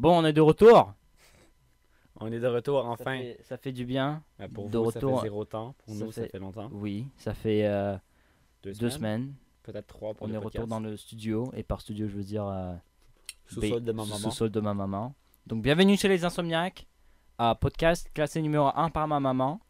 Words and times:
Bon, 0.00 0.18
on 0.18 0.24
est 0.24 0.32
de 0.32 0.40
retour. 0.40 0.94
On 2.20 2.32
est 2.32 2.40
de 2.40 2.46
retour 2.46 2.80
Ça 2.84 2.88
enfin. 2.88 3.18
fait, 3.18 3.38
ça 3.42 3.58
fait 3.58 3.70
du 3.72 3.84
bien. 3.84 4.22
Euh, 4.40 4.48
Pour 4.48 4.70
de 4.70 4.78
vous, 4.78 4.84
retour. 4.84 5.16
ça 5.16 5.22
fait 5.22 5.26
zéro 5.28 5.44
temps. 5.44 5.74
Pour 5.84 5.94
nous, 5.94 6.10
ça 6.10 6.26
fait- 6.26 6.38
longtemps. 6.38 6.70
Oui, 6.72 7.06
ça 7.18 7.34
fait 7.34 7.66
euh, 7.66 7.98
Deux, 8.62 8.72
deux 8.72 8.88
semaines. 8.88 9.34
Peut-être 9.62 9.86
trois 9.88 10.14
pour 10.14 10.26
On 10.26 10.30
est 10.32 10.38
retour 10.38 10.52
podcast. 10.52 10.68
dans 10.68 10.80
le 10.80 10.96
studio. 10.96 11.50
Et 11.54 11.62
par 11.62 11.82
studio, 11.82 12.08
je 12.08 12.16
veux 12.16 12.22
dire 12.22 12.46
euh, 12.46 12.74
Sous-sol 13.44 13.84
de 13.84 13.92
ma 13.92 14.04
maman. 14.04 14.16
sous-sol 14.16 14.48
de 14.48 14.60
ma 14.60 14.72
maman. 14.72 15.14
Donc, 15.46 15.62
bienvenue 15.62 15.98
chez 15.98 16.08
les 16.08 16.24
Insomniaques. 16.24 16.86
à 17.36 17.54
podcast 17.54 18.10
classé 18.14 18.40
numéro 18.40 18.70
1 18.74 18.88
par 18.88 19.06
ma 19.06 19.20
maman. 19.20 19.60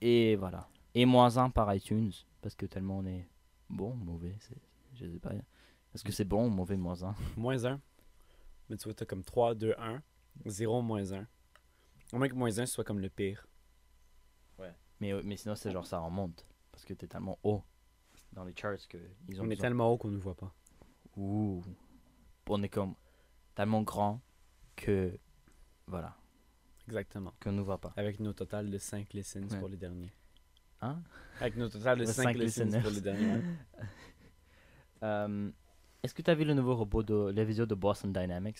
Et 0.00 0.36
voilà. 0.36 0.68
Et 0.94 1.06
moins 1.06 1.38
1 1.38 1.50
par 1.50 1.74
iTunes. 1.74 2.12
Parce 2.40 2.54
que 2.54 2.66
tellement 2.66 2.98
on 2.98 3.06
est 3.06 3.26
bon, 3.68 3.94
mauvais. 3.96 4.36
Je 4.94 5.06
sais 5.10 5.18
pas. 5.18 5.32
Est-ce 5.92 6.04
que 6.04 6.12
c'est 6.12 6.24
bon 6.24 6.46
ou 6.46 6.50
mauvais, 6.50 6.76
moins 6.76 7.02
1 7.02 7.16
Moins 7.36 7.64
1. 7.64 7.80
Mais 8.68 8.76
tu 8.76 8.84
vois, 8.84 8.94
t'as 8.94 9.04
comme 9.06 9.24
3, 9.24 9.54
2, 9.54 9.74
1. 9.78 10.02
0, 10.46 10.82
moins 10.82 11.12
1. 11.12 11.26
Au 12.12 12.18
moins 12.18 12.28
que 12.28 12.34
moins 12.34 12.58
1 12.58 12.66
soit 12.66 12.84
comme 12.84 13.00
le 13.00 13.08
pire. 13.08 13.46
mais, 15.00 15.12
euh, 15.12 15.22
mais 15.24 15.36
sinon, 15.36 15.54
c'est 15.54 15.70
genre 15.70 15.86
ça 15.86 15.98
remonte. 16.00 16.46
Parce 16.72 16.84
que 16.84 16.92
t'es 16.94 17.06
tellement 17.06 17.38
haut 17.44 17.62
dans 18.32 18.44
les 18.44 18.54
charts 18.54 18.86
que 18.88 18.98
ils 19.28 19.40
ont 19.40 19.44
On 19.46 19.50
est 19.50 19.60
tellement 19.60 19.92
haut 19.92 19.96
qu'on 19.98 20.08
ne 20.10 20.18
voit 20.18 20.34
pas. 20.36 20.52
Ouh. 21.16 21.62
On 22.48 22.62
est 22.62 22.68
comme 22.68 22.94
tellement 23.54 23.82
grand 23.82 24.20
que. 24.76 25.16
Voilà. 25.86 26.16
Exactement. 26.86 27.32
Qu'on 27.40 27.52
nous 27.52 27.64
voit 27.64 27.80
pas. 27.80 27.92
Avec 27.96 28.18
nos 28.20 28.32
totales 28.32 28.70
de 28.70 28.78
5 28.78 29.12
listens 29.12 29.52
Ouais. 29.52 29.58
pour 29.58 29.68
les 29.68 29.76
derniers. 29.76 30.12
Hein? 30.80 31.02
Avec 31.40 31.56
nos 31.56 31.68
totales 31.68 31.98
de 31.98 32.04
Ouais, 32.06 32.12
5 32.12 32.22
cinq 32.24 32.36
listens 32.36 32.64
listeners. 32.64 32.82
pour 32.82 32.90
les 32.90 33.00
derniers. 33.00 33.42
Euh, 35.04 35.52
Est-ce 36.02 36.14
que 36.14 36.22
tu 36.22 36.30
as 36.30 36.34
vu 36.34 36.44
le 36.44 36.54
nouveau 36.54 36.74
robot 36.76 37.02
de 37.02 37.32
la 37.34 37.44
vidéo 37.44 37.66
de 37.66 37.74
Boston 37.74 38.12
Dynamics? 38.12 38.58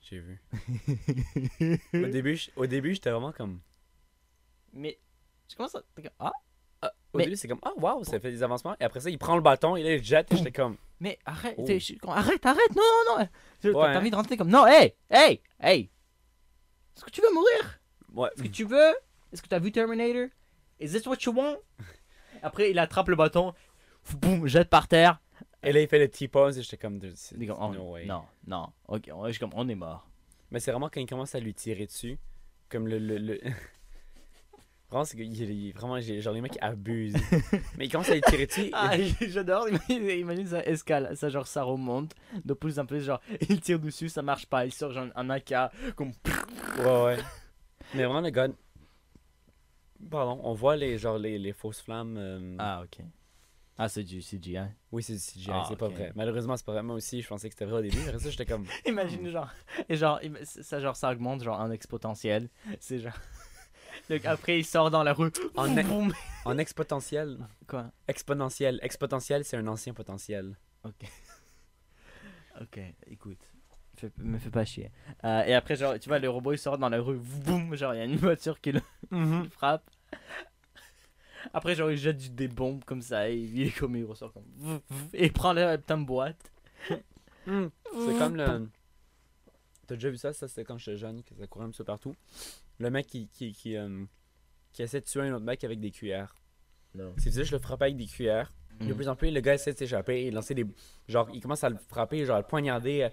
J'ai 0.00 0.20
vu. 0.20 0.40
Au 1.94 2.06
début, 2.06 2.40
au 2.56 2.66
début, 2.66 2.94
j'étais 2.94 3.10
vraiment 3.10 3.32
comme. 3.32 3.60
Mais 4.72 4.98
je 5.50 5.56
commence 5.56 5.74
à. 5.74 5.82
Ah? 6.18 6.32
Ah, 6.80 6.92
au 7.12 7.18
Mais- 7.18 7.24
début, 7.24 7.36
c'est 7.36 7.48
comme 7.48 7.58
Ah, 7.62 7.72
waouh, 7.76 8.04
ça 8.04 8.20
fait 8.20 8.30
des 8.30 8.42
avancements. 8.42 8.76
Et 8.80 8.84
après 8.84 9.00
ça, 9.00 9.10
il 9.10 9.18
prend 9.18 9.34
le 9.34 9.42
bâton, 9.42 9.76
il 9.76 9.84
le 9.84 10.00
jette. 10.00 10.32
Et 10.32 10.36
j'étais 10.36 10.52
comme 10.52 10.76
Mais 11.00 11.18
arrête, 11.26 11.56
Oh. 11.58 11.64
je- 11.66 11.94
arrête, 12.08 12.46
arrête, 12.46 12.76
non, 12.76 12.82
non, 13.08 13.18
non. 13.18 13.28
T'as 13.60 13.68
Ouais, 13.70 13.92
t'as 13.92 13.98
envie 13.98 14.10
de 14.10 14.16
rentrer 14.16 14.36
comme. 14.36 14.48
Non, 14.50 14.66
hey, 14.66 14.94
hey, 15.10 15.42
hey. 15.60 15.90
Est-ce 16.96 17.04
que 17.04 17.10
tu 17.10 17.20
veux 17.20 17.32
mourir? 17.34 17.80
Ouais. 18.14 18.28
Est-ce 18.36 18.42
que 18.44 18.48
tu 18.48 18.64
veux? 18.64 18.94
Est-ce 19.32 19.42
que 19.42 19.48
tu 19.48 19.54
as 19.54 19.58
vu 19.58 19.72
Terminator? 19.72 20.28
Is 20.80 20.90
this 20.92 21.06
what 21.06 21.16
you 21.26 21.32
want? 21.32 21.56
Après, 22.42 22.70
il 22.70 22.78
attrape 22.78 23.08
le 23.08 23.16
bâton, 23.16 23.52
boum, 24.20 24.46
jette 24.46 24.70
par 24.70 24.86
terre. 24.86 25.20
Et 25.62 25.72
là, 25.72 25.80
il 25.80 25.88
fait 25.88 25.98
le 25.98 26.08
T-pose. 26.08 26.58
Et 26.58 26.62
j'étais 26.62 26.76
comme 26.76 27.00
oh, 27.58 27.72
No 27.74 27.92
way. 27.92 28.06
non, 28.06 28.22
non, 28.46 28.68
ok, 28.86 29.10
on, 29.12 29.26
je 29.26 29.32
suis 29.32 29.40
comme, 29.40 29.52
on 29.54 29.68
est 29.68 29.74
mort. 29.74 30.06
Mais 30.50 30.60
c'est 30.60 30.70
vraiment 30.70 30.88
quand 30.88 31.00
il 31.00 31.06
commence 31.06 31.34
à 31.34 31.40
lui 31.40 31.52
tirer 31.54 31.86
dessus. 31.86 32.18
Comme 32.68 32.86
le. 32.88 32.98
le, 32.98 33.18
le... 33.18 33.40
vraiment, 34.90 35.04
c'est 35.04 35.16
que 35.16 35.22
il- 35.22 35.72
vraiment, 35.72 36.00
genre 36.00 36.32
les 36.34 36.40
mecs 36.40 36.58
abusent. 36.60 37.16
Mais 37.76 37.86
il 37.86 37.90
commence 37.90 38.08
à 38.08 38.14
lui 38.14 38.20
tirer 38.22 38.46
dessus. 38.46 38.70
Ah, 38.72 38.92
j'adore, 39.28 39.68
imagine, 39.68 40.08
imagine 40.10 40.46
ça 40.46 40.64
escale, 40.64 41.16
ça 41.16 41.28
genre 41.28 41.46
ça 41.46 41.62
remonte, 41.64 42.14
de 42.44 42.54
plus 42.54 42.78
en 42.78 42.86
plus 42.86 43.02
genre 43.04 43.20
il 43.48 43.60
tire 43.60 43.78
dessus, 43.78 44.08
ça 44.08 44.22
marche 44.22 44.46
pas, 44.46 44.64
il 44.64 44.72
sort 44.72 44.92
genre 44.92 45.08
un 45.16 45.30
AK, 45.30 45.52
comme 45.96 46.12
Ouais, 46.78 47.02
ouais. 47.04 47.18
Mais 47.94 48.04
vraiment, 48.04 48.20
le 48.20 48.30
gars. 48.30 48.48
Pardon, 50.10 50.40
on 50.44 50.52
voit 50.54 50.76
les, 50.76 50.96
genre, 50.96 51.18
les, 51.18 51.38
les 51.38 51.52
fausses 51.52 51.80
flammes. 51.80 52.16
euh, 52.18 52.56
Ah 52.58 52.82
ok. 52.84 53.04
Ah 53.80 53.88
c'est 53.88 54.02
du 54.02 54.20
CGI. 54.20 54.58
Oui, 54.90 55.02
c'est 55.04 55.12
du 55.12 55.18
CGI, 55.20 55.50
Ah, 55.52 55.64
c'est 55.68 55.76
pas 55.76 55.86
ok. 55.86 55.94
vrai. 55.94 56.12
Malheureusement, 56.16 56.56
c'est 56.56 56.66
pas 56.66 56.72
vrai. 56.72 56.82
Moi 56.82 56.96
aussi, 56.96 57.22
je 57.22 57.28
pensais 57.28 57.48
que 57.48 57.54
c'était 57.54 57.64
vrai 57.64 57.78
au 57.78 57.82
début. 57.82 58.00
Après 58.08 58.18
ça, 58.18 58.28
j'étais 58.30 58.44
comme. 58.44 58.66
Imagine 58.86 59.28
genre, 59.30 59.48
et 59.88 59.96
genre, 59.96 60.20
ça 60.44 60.80
genre 60.80 60.96
ça 60.96 61.12
augmente 61.12 61.42
genre 61.44 61.60
en 61.60 61.70
exponentiel, 61.70 62.48
c'est 62.80 62.98
genre... 62.98 63.12
Donc 64.10 64.24
après 64.24 64.58
il 64.58 64.64
sort 64.64 64.90
dans 64.90 65.02
la 65.02 65.12
rue, 65.12 65.30
En, 65.54 65.76
e- 65.76 66.12
en 66.44 66.58
exponentiel. 66.58 67.38
Quoi? 67.68 67.92
Exponentiel. 68.08 68.80
Exponentiel, 68.82 69.44
c'est 69.44 69.56
un 69.56 69.66
ancien 69.68 69.94
potentiel. 69.94 70.56
Ok, 72.60 72.80
écoute, 73.06 73.38
fais- 73.96 74.10
me 74.18 74.36
fais 74.38 74.50
pas 74.50 74.64
chier. 74.64 74.90
Euh, 75.24 75.44
et 75.44 75.54
après 75.54 75.76
genre, 75.76 75.96
tu 75.98 76.08
vois 76.08 76.18
le 76.18 76.28
robot 76.28 76.52
il 76.54 76.58
sort 76.58 76.76
dans 76.78 76.88
la 76.88 77.00
rue, 77.00 77.16
boum, 77.18 77.74
genre 77.76 77.94
il 77.94 77.98
y 77.98 78.00
a 78.00 78.04
une 78.04 78.16
voiture 78.16 78.60
qui 78.60 78.72
le 78.72 78.80
Mm-hmm. 79.12 79.48
frappe. 79.50 79.88
Après, 81.52 81.74
genre, 81.74 81.90
il 81.90 81.96
jette 81.96 82.34
des 82.34 82.48
bombes 82.48 82.84
comme 82.84 83.02
ça, 83.02 83.30
et 83.30 83.36
il 83.36 83.62
est 83.62 83.70
comme 83.70 83.96
il 83.96 84.04
ressort 84.04 84.32
comme. 84.32 84.80
Et 85.14 85.26
il 85.26 85.32
prend 85.32 85.52
la 85.52 85.78
putain 85.78 85.98
de 85.98 86.04
boîte. 86.04 86.52
Hmm. 87.46 87.68
C'est 87.92 88.18
comme 88.18 88.36
le. 88.36 88.68
T'as 89.86 89.94
déjà 89.94 90.10
vu 90.10 90.18
ça? 90.18 90.34
Ça, 90.34 90.48
c'était 90.48 90.64
quand 90.64 90.76
j'étais 90.76 90.98
jeune, 90.98 91.22
que 91.22 91.34
ça 91.34 91.46
courait 91.46 91.64
un 91.64 91.70
petit 91.70 91.78
peu 91.78 91.84
partout. 91.84 92.14
Le 92.78 92.90
mec 92.90 93.06
qui, 93.06 93.26
qui, 93.28 93.52
qui, 93.52 93.76
euh, 93.76 94.04
qui 94.72 94.82
essaie 94.82 95.00
de 95.00 95.06
tuer 95.06 95.22
un 95.22 95.32
autre 95.32 95.44
mec 95.44 95.64
avec 95.64 95.80
des 95.80 95.90
cuillères. 95.90 96.34
Non. 96.94 97.14
C'est 97.16 97.30
ça, 97.30 97.42
je 97.42 97.52
le 97.52 97.58
frappais 97.58 97.86
avec 97.86 97.96
des 97.96 98.06
cuillères. 98.06 98.52
De 98.80 98.92
plus 98.92 99.08
en 99.08 99.16
plus, 99.16 99.30
le 99.30 99.40
gars 99.40 99.54
essaie 99.54 99.72
de 99.72 99.78
s'échapper 99.78 100.26
et 100.26 100.30
lancer 100.30 100.54
des. 100.54 100.64
Genre, 101.08 101.28
il 101.32 101.40
commence 101.40 101.64
à 101.64 101.70
le 101.70 101.76
frapper, 101.88 102.24
genre 102.24 102.36
à 102.36 102.40
le 102.40 102.46
poignarder, 102.46 103.08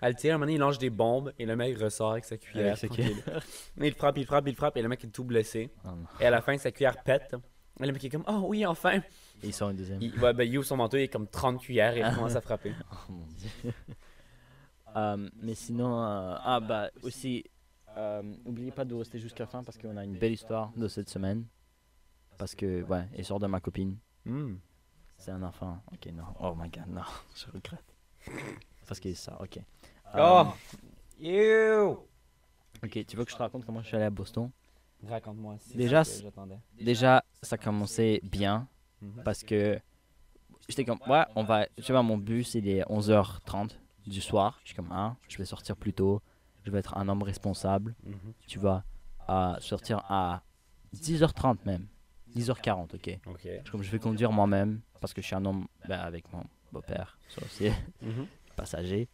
à, 0.00 0.08
le 0.08 0.14
tirer. 0.14 0.32
À 0.32 0.34
un 0.34 0.38
moment 0.38 0.46
donné, 0.46 0.56
il 0.56 0.60
lance 0.60 0.78
des 0.78 0.90
bombes 0.90 1.32
et 1.38 1.46
le 1.46 1.56
mec 1.56 1.78
ressort 1.78 2.12
avec 2.12 2.24
sa 2.24 2.36
cuillère. 2.36 2.76
Avec 2.76 2.92
sa. 2.92 3.40
Mais 3.76 3.88
il 3.88 3.94
frappe, 3.94 4.18
il 4.18 4.26
frappe, 4.26 4.46
il 4.48 4.54
frappe 4.54 4.76
et 4.76 4.82
le 4.82 4.88
mec 4.88 5.02
est 5.04 5.08
tout 5.08 5.24
blessé. 5.24 5.70
Oh. 5.84 5.90
Et 6.20 6.26
à 6.26 6.30
la 6.30 6.42
fin, 6.42 6.58
sa 6.58 6.72
cuillère 6.72 7.02
pète. 7.02 7.36
Et 7.80 7.86
le 7.86 7.92
mec 7.92 8.04
est 8.04 8.10
comme, 8.10 8.24
oh 8.26 8.44
oui, 8.46 8.66
enfin. 8.66 8.96
Et 8.96 9.02
il 9.48 9.52
sort 9.54 9.70
une 9.70 9.76
deuxième. 9.76 10.00
Il, 10.02 10.18
ouais, 10.18 10.32
ben, 10.32 10.42
il 10.44 10.58
ouvre 10.58 10.66
son 10.66 10.76
manteau, 10.76 10.96
il 10.96 11.02
est 11.02 11.08
comme 11.08 11.28
30 11.28 11.60
cuillères 11.60 11.96
et 11.96 12.00
il 12.00 12.14
commence 12.14 12.34
à 12.34 12.40
frapper. 12.40 12.72
Oh 12.92 13.12
mon 13.12 13.26
dieu. 13.36 13.50
Euh, 14.96 15.28
mais 15.42 15.54
sinon, 15.54 16.02
euh, 16.02 16.34
ah 16.42 16.60
bah 16.60 16.88
aussi, 17.02 17.44
euh, 17.98 18.22
n'oubliez 18.46 18.70
pas 18.70 18.86
de 18.86 18.94
rester 18.94 19.18
jusqu'à 19.18 19.44
la 19.44 19.46
fin 19.46 19.62
parce 19.62 19.76
qu'on 19.76 19.96
a 19.98 20.02
une 20.02 20.16
belle 20.16 20.32
histoire 20.32 20.72
de 20.76 20.88
cette 20.88 21.10
semaine. 21.10 21.44
Parce 22.38 22.54
que, 22.54 22.82
ouais, 22.84 23.06
il 23.16 23.22
sort 23.24 23.38
de 23.38 23.46
ma 23.46 23.60
copine. 23.60 23.98
Hmm. 24.24 24.54
C'est 25.18 25.30
un 25.30 25.42
enfant. 25.42 25.78
Ok, 25.92 26.06
non. 26.12 26.24
Oh 26.40 26.54
my 26.58 26.70
god, 26.70 26.88
non. 26.88 27.02
Je 27.36 27.44
regrette. 27.52 27.94
Parce 28.86 28.98
qu'il 28.98 29.10
est 29.10 29.14
ça, 29.14 29.36
ok. 29.40 29.58
Euh, 30.14 30.18
Oh! 30.18 30.46
You! 31.20 31.98
Ok, 32.82 33.04
tu 33.06 33.16
veux 33.16 33.24
que 33.26 33.30
je 33.30 33.36
te 33.36 33.42
raconte 33.42 33.66
comment 33.66 33.82
je 33.82 33.88
suis 33.88 33.96
allé 33.96 34.06
à 34.06 34.10
Boston? 34.10 34.50
Raconte-moi. 35.06 35.56
Déjà. 35.74 36.02
Déjà, 36.80 37.24
ça 37.42 37.56
commençait 37.58 38.20
bien. 38.22 38.66
Mhm. 39.00 39.22
parce 39.24 39.44
que 39.44 39.78
j'étais 40.68 40.84
comme 40.84 40.98
ouais 41.08 41.22
on 41.36 41.44
va 41.44 41.66
tu 41.80 41.92
vois 41.92 42.02
mon 42.02 42.18
bus 42.18 42.54
il 42.56 42.66
est 42.68 42.82
11h30 42.90 43.78
du 44.08 44.20
soir 44.20 44.58
je 44.64 44.70
suis 44.70 44.74
comme 44.76 44.90
ah 44.90 45.14
je 45.28 45.38
vais 45.38 45.44
sortir 45.44 45.76
plus 45.76 45.92
tôt 45.92 46.20
je 46.64 46.72
vais 46.72 46.80
être 46.80 46.96
un 46.98 47.08
homme 47.08 47.22
responsable 47.22 47.94
Mhm. 48.04 48.32
tu 48.48 48.58
vas 48.58 48.82
à 49.28 49.56
sortir 49.60 49.98
à 50.08 50.42
10h30 50.92 51.58
même 51.64 51.86
10h40 52.34 52.96
ok 52.96 53.20
Ok. 53.26 53.48
je, 53.64 53.70
comme 53.70 53.84
je 53.84 53.90
vais 53.92 54.00
conduire 54.00 54.32
moi-même 54.32 54.80
parce 55.00 55.14
que 55.14 55.22
je 55.22 55.26
suis 55.28 55.36
un 55.36 55.44
homme 55.44 55.68
ben, 55.88 56.00
avec 56.00 56.24
mon 56.32 56.42
beau-père 56.72 57.20
ça 57.28 57.40
aussi 57.44 57.70
Mhm. 58.02 58.26
passager 58.56 59.08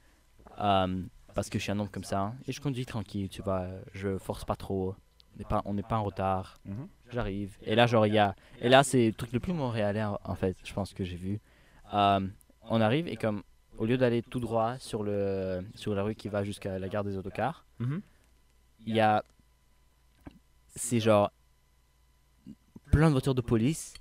Euh, 0.58 1.02
parce 1.34 1.50
que 1.50 1.58
je 1.58 1.64
suis 1.64 1.72
un 1.72 1.78
homme 1.78 1.90
comme 1.90 2.04
ça 2.04 2.32
et 2.46 2.52
je 2.52 2.60
conduis 2.62 2.86
tranquille 2.86 3.28
tu 3.28 3.42
vois 3.42 3.66
je 3.92 4.16
force 4.16 4.46
pas 4.46 4.56
trop 4.56 4.94
n'est 5.38 5.44
pas 5.44 5.62
on 5.64 5.74
n'est 5.74 5.82
pas 5.82 5.98
en 5.98 6.04
retard 6.04 6.58
Mhm. 6.64 6.88
J'arrive. 7.10 7.56
Et 7.62 7.74
là, 7.74 7.86
genre, 7.86 8.06
il 8.06 8.14
y 8.14 8.18
a. 8.18 8.34
Et 8.60 8.68
là, 8.68 8.82
c'est 8.82 9.06
le 9.06 9.12
truc 9.12 9.32
le 9.32 9.38
plus 9.40 9.52
montréalais, 9.52 10.02
en 10.04 10.34
fait, 10.34 10.56
je 10.64 10.72
pense 10.72 10.92
que 10.94 11.04
j'ai 11.04 11.16
vu. 11.16 11.40
Euh, 11.92 12.26
on 12.62 12.80
arrive 12.80 13.06
et 13.08 13.16
comme, 13.16 13.42
au 13.78 13.84
lieu 13.86 13.96
d'aller 13.98 14.22
tout 14.22 14.40
droit 14.40 14.78
sur, 14.78 15.02
le, 15.04 15.64
sur 15.74 15.94
la 15.94 16.02
rue 16.02 16.14
qui 16.14 16.28
va 16.28 16.42
jusqu'à 16.44 16.78
la 16.78 16.88
gare 16.88 17.04
des 17.04 17.16
autocars, 17.16 17.64
Mhm. 17.78 18.00
il 18.86 18.94
y 18.94 19.00
a. 19.00 19.22
C'est 20.74 20.98
genre. 21.00 21.30
Plein 22.90 23.08
de 23.08 23.12
voitures 23.12 23.34
de 23.34 23.40
police. 23.42 23.94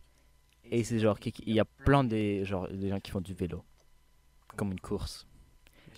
Et 0.71 0.83
c'est 0.83 0.99
genre. 0.99 1.17
Il 1.45 1.53
y 1.53 1.59
a 1.59 1.65
plein 1.65 2.03
des, 2.03 2.45
genre, 2.45 2.67
des 2.69 2.89
gens 2.89 2.99
qui 2.99 3.11
font 3.11 3.21
du 3.21 3.33
vélo. 3.33 3.63
Comme 4.55 4.71
une 4.71 4.79
course. 4.79 5.27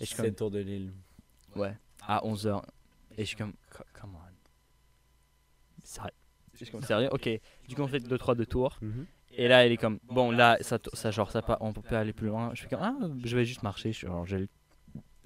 je 0.00 0.04
suis 0.06 0.08
C'est 0.08 0.16
comme. 0.16 0.26
le 0.26 0.34
tour 0.34 0.50
de 0.50 0.58
l'île. 0.58 0.92
Ouais. 1.54 1.76
À 2.06 2.20
11h. 2.26 2.62
Et 3.16 3.22
je 3.22 3.24
suis 3.28 3.36
comme. 3.36 3.54
co- 3.70 3.84
Come 3.98 4.14
on. 4.16 4.25
Sérieux. 5.86 6.12
Comme, 6.70 6.82
Sérieux 6.82 7.08
Ok. 7.12 7.28
Du 7.68 7.74
coup, 7.74 7.82
on 7.82 7.88
fait 7.88 7.98
2-3 7.98 8.34
de 8.36 8.44
tours. 8.44 8.78
Mhm. 8.80 9.06
Et 9.32 9.48
là, 9.48 9.66
elle 9.66 9.72
est 9.72 9.76
comme, 9.76 9.98
bon, 10.04 10.30
là, 10.30 10.56
ça, 10.62 10.78
ça 10.94 11.10
genre, 11.10 11.30
ça 11.30 11.42
pas, 11.42 11.58
on 11.60 11.72
peut 11.72 11.82
pas 11.82 12.00
aller 12.00 12.12
plus 12.14 12.28
loin. 12.28 12.50
Je 12.54 12.60
suis 12.60 12.68
comme, 12.68 12.80
ah, 12.82 12.96
je 13.24 13.36
vais 13.36 13.44
juste 13.44 13.62
marcher. 13.62 13.92
Je 13.92 13.98
suis 13.98 14.06
genre, 14.06 14.24
j'ai 14.24 14.38
le, 14.38 14.48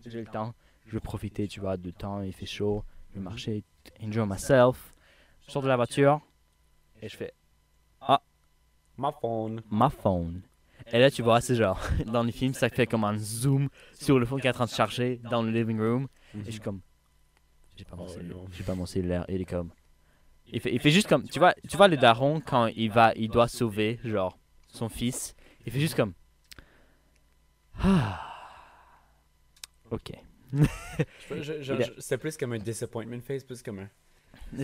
j'ai 0.04 0.20
le 0.20 0.26
temps. 0.26 0.54
Je 0.86 0.92
vais 0.92 1.00
profiter, 1.00 1.46
tu 1.46 1.60
vois, 1.60 1.76
du 1.76 1.92
temps. 1.92 2.20
Il 2.22 2.32
fait 2.32 2.46
chaud. 2.46 2.84
Je 3.10 3.18
vais 3.18 3.24
marcher, 3.24 3.64
enjoy 4.02 4.26
myself. 4.26 4.92
Je 5.46 5.52
sors 5.52 5.62
de 5.62 5.68
la 5.68 5.76
voiture 5.76 6.20
et 7.02 7.08
je 7.08 7.16
fais 7.16 7.32
Ma 8.96 9.12
phone. 9.12 9.62
ma 9.70 9.88
phone. 9.88 10.42
Et 10.92 10.98
là, 10.98 11.10
tu 11.10 11.22
vois, 11.22 11.40
c'est 11.40 11.54
genre, 11.54 11.80
dans 12.06 12.22
les 12.22 12.32
films, 12.32 12.52
ça 12.52 12.68
fait 12.68 12.86
comme 12.86 13.04
un 13.04 13.16
zoom 13.16 13.68
sur 13.94 14.18
le 14.18 14.26
phone 14.26 14.40
qui 14.42 14.46
est 14.46 14.50
en 14.50 14.54
train 14.54 14.66
de 14.66 14.70
charger 14.70 15.18
dans 15.30 15.42
le 15.42 15.50
living 15.50 15.78
room. 15.78 16.06
Et 16.34 16.44
je 16.44 16.50
suis 16.50 16.60
comme, 16.60 16.80
j'ai 17.76 17.84
pas 17.84 17.96
mon, 17.96 18.04
Oh, 18.04 18.08
cellulaire. 18.08 18.36
J'ai 18.52 18.62
pas 18.64 18.74
mon 18.74 18.84
cellulaire. 18.86 19.24
Et 19.28 19.36
il 19.36 19.40
est 19.40 19.46
comme, 19.46 19.70
il 20.52 20.60
fait, 20.60 20.72
il 20.72 20.80
fait 20.80 20.90
juste 20.90 21.08
comme, 21.08 21.28
tu 21.28 21.38
vois, 21.38 21.54
tu 21.68 21.76
vois 21.76 21.88
le 21.88 21.96
daron 21.96 22.40
quand 22.40 22.66
il 22.66 22.90
va, 22.90 23.12
il 23.16 23.28
doit 23.28 23.48
sauver, 23.48 23.98
genre, 24.04 24.38
son 24.68 24.88
fils. 24.88 25.34
Il 25.66 25.72
fait 25.72 25.80
juste 25.80 25.94
comme, 25.94 26.12
ah, 27.82 28.20
ok. 29.90 30.12
C'était 31.98 32.18
plus 32.18 32.36
comme 32.36 32.52
un 32.52 32.58
disappointment 32.58 33.20
face, 33.20 33.44
plus 33.44 33.62
comme 33.62 33.80
un. 33.80 33.88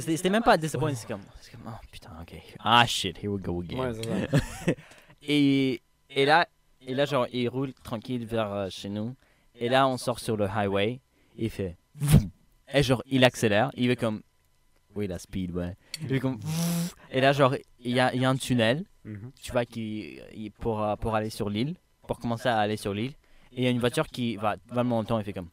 C'était 0.00 0.30
même 0.30 0.42
pas 0.42 0.56
disappointing, 0.56 0.96
c'est 0.96 1.06
comme, 1.06 1.22
c'est 1.40 1.52
comme, 1.52 1.62
oh 1.68 1.86
putain, 1.92 2.10
ok. 2.20 2.34
Ah 2.58 2.84
shit, 2.86 3.16
here 3.22 3.28
we 3.28 3.40
go 3.40 3.60
again. 3.60 3.78
Ouais, 3.78 3.94
c'est 3.94 4.66
ça. 4.66 4.72
Et, 5.28 5.80
et 6.10 6.24
là, 6.24 6.46
et 6.86 6.94
là, 6.94 7.04
genre, 7.04 7.26
il 7.32 7.48
roule 7.48 7.72
tranquille 7.74 8.24
vers 8.26 8.52
euh, 8.52 8.68
chez 8.70 8.88
nous. 8.88 9.16
Et 9.56 9.68
là, 9.68 9.88
on 9.88 9.96
sort 9.96 10.20
sur 10.20 10.36
le 10.36 10.46
highway. 10.46 11.00
Et 11.36 11.46
il 11.46 11.50
fait. 11.50 11.76
Et 12.72 12.82
genre, 12.82 13.02
il 13.06 13.24
accélère. 13.24 13.70
Il 13.74 13.88
fait 13.88 13.96
comme. 13.96 14.22
Oui, 14.96 15.06
la 15.06 15.19
speed, 15.19 15.52
ouais. 15.52 15.76
Comme. 16.20 16.40
Et 17.12 17.20
là, 17.20 17.32
genre, 17.32 17.54
il 17.81 17.93
y 17.94 18.00
a, 18.00 18.14
y 18.14 18.25
a 18.25 18.28
un 18.31 18.37
tunnel. 18.37 18.84
Mhm. 19.04 19.31
Tu 19.40 19.52
vois, 19.52 19.64
qui, 19.64 20.19
pour, 20.58 20.84
pour 20.98 21.14
aller 21.14 21.31
sur 21.31 21.48
l'île. 21.50 21.76
Pour 22.08 22.19
commencer 22.19 22.48
à 22.48 22.58
aller 22.58 22.76
sur 22.76 22.94
l'île. 22.94 23.12
Et 23.52 23.58
il 23.58 23.64
y 23.64 23.66
a 23.66 23.70
une 23.70 23.78
voiture 23.81 24.06
qui 24.08 24.37
va 24.37 24.56
vraiment 24.69 24.96
longtemps. 24.96 25.19
Il 25.19 25.25
fait 25.25 25.32
comme. 25.32 25.50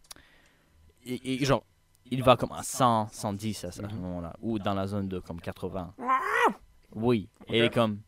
Et, 1.05 1.41
et 1.41 1.45
genre, 1.45 1.63
il 2.09 2.23
va 2.23 2.37
comme 2.37 2.51
à 2.53 2.63
100, 2.63 3.09
110 3.11 3.65
à 3.65 3.71
ce 3.71 3.81
Mhm. 3.81 3.99
moment-là. 3.99 4.33
Ou 4.41 4.59
dans 4.59 4.73
la 4.73 4.87
zone 4.87 5.07
de 5.09 5.19
comme 5.19 5.41
80. 5.41 5.93
Oui. 6.95 7.27
Et 7.47 7.57
il 7.59 7.63
est 7.65 7.73
comme. 7.73 7.99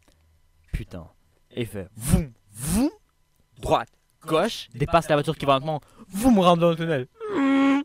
Putain. 0.72 1.08
Et 1.52 1.62
il 1.62 1.68
fait. 1.68 1.90
Vroom, 1.98 2.32
vroom, 2.52 2.90
droite, 3.60 3.90
gauche, 4.22 4.70
dépasse 4.76 5.10
la 5.10 5.16
voiture 5.16 5.36
qui 5.38 5.46
va 5.46 5.54
lentement. 5.54 5.82
Vous 6.10 6.30
me 6.32 6.40
rentre 6.42 6.62
dans 6.62 6.70
le 6.70 6.76
tunnel. 6.76 7.08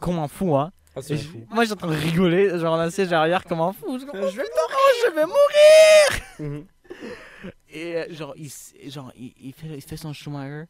Comme 0.00 0.18
un 0.20 0.28
fou, 0.28 0.56
hein. 0.56 0.70
Ah, 1.00 1.02
c'est 1.02 1.16
fou. 1.18 1.46
moi, 1.50 1.64
j'étais 1.64 1.74
en 1.74 1.88
train 1.88 1.88
de 1.88 2.00
rigoler, 2.00 2.50
genre 2.58 2.76
dans 2.76 2.84
le 2.84 2.90
siège 2.90 3.12
arrière, 3.12 3.44
comme 3.44 3.60
un 3.60 3.72
fou. 3.72 3.98
Je, 3.98 4.04
oh, 4.06 4.28
je 4.30 4.36
vais 4.36 4.42
mourir, 4.42 4.94
je 5.04 5.10
vais 5.14 5.26
mourir. 5.26 6.20
Mhm. 6.38 6.66
Et 7.72 7.96
euh, 7.96 8.14
genre, 8.14 8.34
il, 8.36 8.50
genre 8.90 9.12
il, 9.16 9.32
il 9.40 9.52
fait, 9.52 9.68
il 9.68 9.80
fait 9.82 9.96
son 9.96 10.12
Schumacher. 10.12 10.64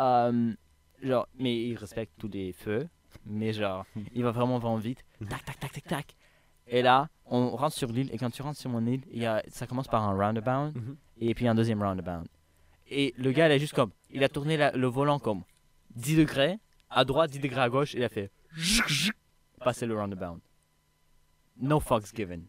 euh, 0.00 0.52
genre, 1.02 1.28
mais 1.38 1.56
il 1.68 1.76
respecte 1.76 2.12
tous 2.18 2.28
les 2.28 2.52
feux. 2.52 2.88
Mais 3.24 3.52
genre, 3.52 3.84
il 4.14 4.22
va 4.22 4.30
vraiment, 4.30 4.58
vraiment 4.58 4.76
vite. 4.76 5.00
Tac, 5.28 5.44
tac, 5.44 5.58
tac, 5.60 5.72
tac, 5.72 5.84
tac. 5.84 6.16
Et 6.68 6.82
là, 6.82 7.08
on 7.26 7.50
rentre 7.56 7.76
sur 7.76 7.88
l'île. 7.88 8.10
Et 8.12 8.18
quand 8.18 8.30
tu 8.30 8.42
rentres 8.42 8.58
sur 8.58 8.70
mon 8.70 8.84
île, 8.86 9.02
il 9.12 9.20
y 9.22 9.26
a, 9.26 9.42
ça 9.48 9.66
commence 9.66 9.88
par 9.88 10.02
un 10.02 10.14
roundabout. 10.16 10.76
Mhm. 10.78 10.96
Et 11.20 11.34
puis 11.34 11.46
un 11.48 11.54
deuxième 11.54 11.82
roundabout. 11.82 12.26
Et 12.88 13.14
le 13.18 13.32
gars, 13.32 13.46
il 13.48 13.52
est 13.52 13.58
juste 13.58 13.72
comme. 13.74 13.90
Il 14.10 14.22
a 14.24 14.28
tourné 14.28 14.56
la- 14.56 14.72
le 14.72 14.86
volant 14.86 15.18
comme 15.18 15.42
10 15.94 16.16
degrés 16.16 16.58
à 16.90 17.04
droite, 17.04 17.30
10 17.30 17.40
degrés 17.40 17.60
à 17.62 17.68
gauche. 17.68 17.94
Et 17.94 17.98
il 17.98 18.04
a 18.04 18.08
fait. 18.08 18.30
Passer 19.66 19.84
le 19.84 19.96
roundabout. 19.98 20.40
No 21.58 21.80
fucks 21.80 22.14
given. 22.14 22.42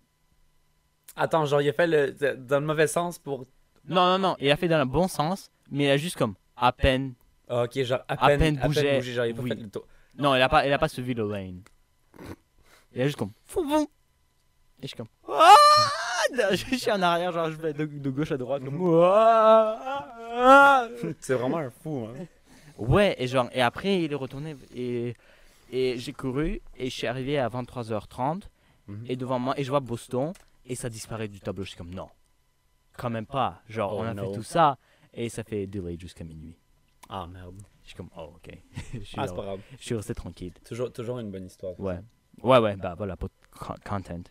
Attends, 1.16 1.46
genre, 1.48 1.64
il 1.64 1.70
a 1.70 1.74
fait 1.74 1.88
le, 1.88 2.12
dans 2.36 2.60
le 2.60 2.66
mauvais 2.68 2.86
sens 2.86 3.18
pour. 3.18 3.48
Non, 3.88 4.06
non, 4.12 4.20
non. 4.20 4.36
Il 4.40 4.52
a 4.52 4.56
fait 4.56 4.68
dans 4.68 4.78
le 4.78 4.86
bon 4.86 5.08
sens. 5.08 5.50
Mais 5.72 5.86
il 5.86 5.90
a 5.90 5.98
juste 5.98 6.16
comme 6.16 6.36
à 6.56 6.72
peine 6.72 7.16
Ah, 7.50 7.64
ok, 7.64 7.82
genre, 7.82 8.02
à 8.08 8.24
À 8.24 8.28
peine, 8.28 8.40
peine 8.40 8.60
bougé, 8.68 9.02
genre, 9.02 9.26
il 9.26 9.32
a 9.32 9.36
pas 9.36 9.42
oui. 9.42 9.50
fait 9.50 9.56
le 9.56 9.70
tour. 9.70 9.88
Non, 10.16 10.36
il 10.36 10.42
a 10.44 10.48
pas, 10.48 10.68
il 10.68 10.72
a 10.72 10.78
pas 10.78 10.88
suivi 10.88 11.16
le 11.16 11.28
lane. 11.28 11.62
Il 12.94 13.02
a 13.02 13.06
juste 13.06 13.18
comme. 13.18 13.32
Et 14.80 14.84
je 14.84 14.88
suis 14.90 14.96
comme. 14.98 15.08
Ah 15.28 15.56
je 16.52 16.76
suis 16.76 16.92
en 16.92 17.02
arrière, 17.02 17.32
genre 17.32 17.50
je 17.50 17.58
vais 17.58 17.74
de, 17.74 17.86
de 17.86 18.10
gauche 18.12 18.32
à 18.32 18.38
droite. 18.38 18.64
Comme, 18.64 18.80
Ah 19.04 20.88
C'est 21.20 21.34
vraiment 21.34 21.58
un 21.58 21.72
fou, 21.72 22.08
hein. 22.12 22.26
ouais, 22.78 23.16
et 23.18 23.26
genre, 23.28 23.50
et 23.54 23.62
après 23.64 24.04
il 24.04 24.12
est 24.12 24.16
retourné 24.16 24.56
et, 24.76 25.16
et 25.72 25.98
j'ai 25.98 26.14
couru 26.14 26.62
et 26.78 26.90
je 26.90 26.96
suis 26.96 27.08
arrivé 27.08 27.38
à 27.38 27.48
23h30 27.50 28.50
Mhm. 28.88 29.06
et 29.10 29.16
devant 29.18 29.38
moi 29.40 29.60
et 29.60 29.64
je 29.64 29.70
vois 29.70 29.82
Boston 29.82 30.32
et 30.66 30.76
ça 30.76 30.90
disparaît 30.90 31.28
du 31.28 31.40
tableau. 31.42 31.64
Je 31.64 31.70
suis 31.70 31.78
comme 31.78 31.94
non, 31.94 32.08
quand 32.98 33.10
même 33.10 33.26
pas. 33.26 33.62
Genre 33.68 33.92
Oh 33.94 34.00
on 34.00 34.04
a 34.04 34.14
no. 34.14 34.30
fait 34.30 34.36
tout 34.38 34.44
ça 34.44 34.78
et 35.14 35.28
ça 35.30 35.44
fait 35.44 35.68
delay 35.68 35.98
jusqu'à 36.00 36.24
minuit. 36.24 36.58
Ah, 37.10 37.28
merde. 37.28 37.62
Je 37.84 37.88
suis 37.90 37.96
comme 37.98 38.10
oh 38.18 38.34
ok. 38.36 38.58
je, 38.94 39.00
suis, 39.00 39.18
Ah, 39.20 39.28
c'est 39.28 39.36
pas 39.36 39.44
grave. 39.44 39.60
je 39.80 39.84
suis 39.86 39.96
resté 39.96 40.14
tranquille. 40.14 40.54
Toujours, 40.66 40.92
toujours 40.92 41.20
une 41.20 41.32
bonne 41.32 41.46
histoire. 41.46 41.78
Ouais. 41.80 42.00
Ouais, 42.44 42.60
ouais, 42.60 42.76
bah 42.76 42.94
voilà, 42.98 43.16
pour 43.18 43.30
co- 43.52 43.74
content. 43.84 44.22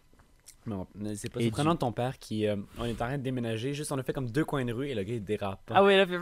Non, 0.67 0.87
c'est 1.15 1.29
pas 1.33 1.41
surprenant 1.41 1.71
du- 1.73 1.77
de 1.77 1.81
ton 1.81 1.93
père 1.93 2.19
qui. 2.19 2.47
euh, 2.47 2.57
on 2.79 2.85
est 2.87 2.93
en 2.93 2.95
train 2.97 3.19
de 3.19 3.23
déménager, 3.23 3.73
juste 3.75 3.93
on 3.93 3.99
a 3.99 4.03
fait 4.03 4.13
comme 4.13 4.31
deux 4.31 4.45
coins 4.45 4.65
de 4.65 4.73
rue 4.73 4.89
et 4.89 4.95
le 4.95 5.03
gars 5.05 5.15
il 5.15 5.25
dérape. 5.25 5.71
Ah 5.75 5.83
oui, 5.85 5.95
il 5.95 6.01
a 6.01 6.07
fait. 6.07 6.19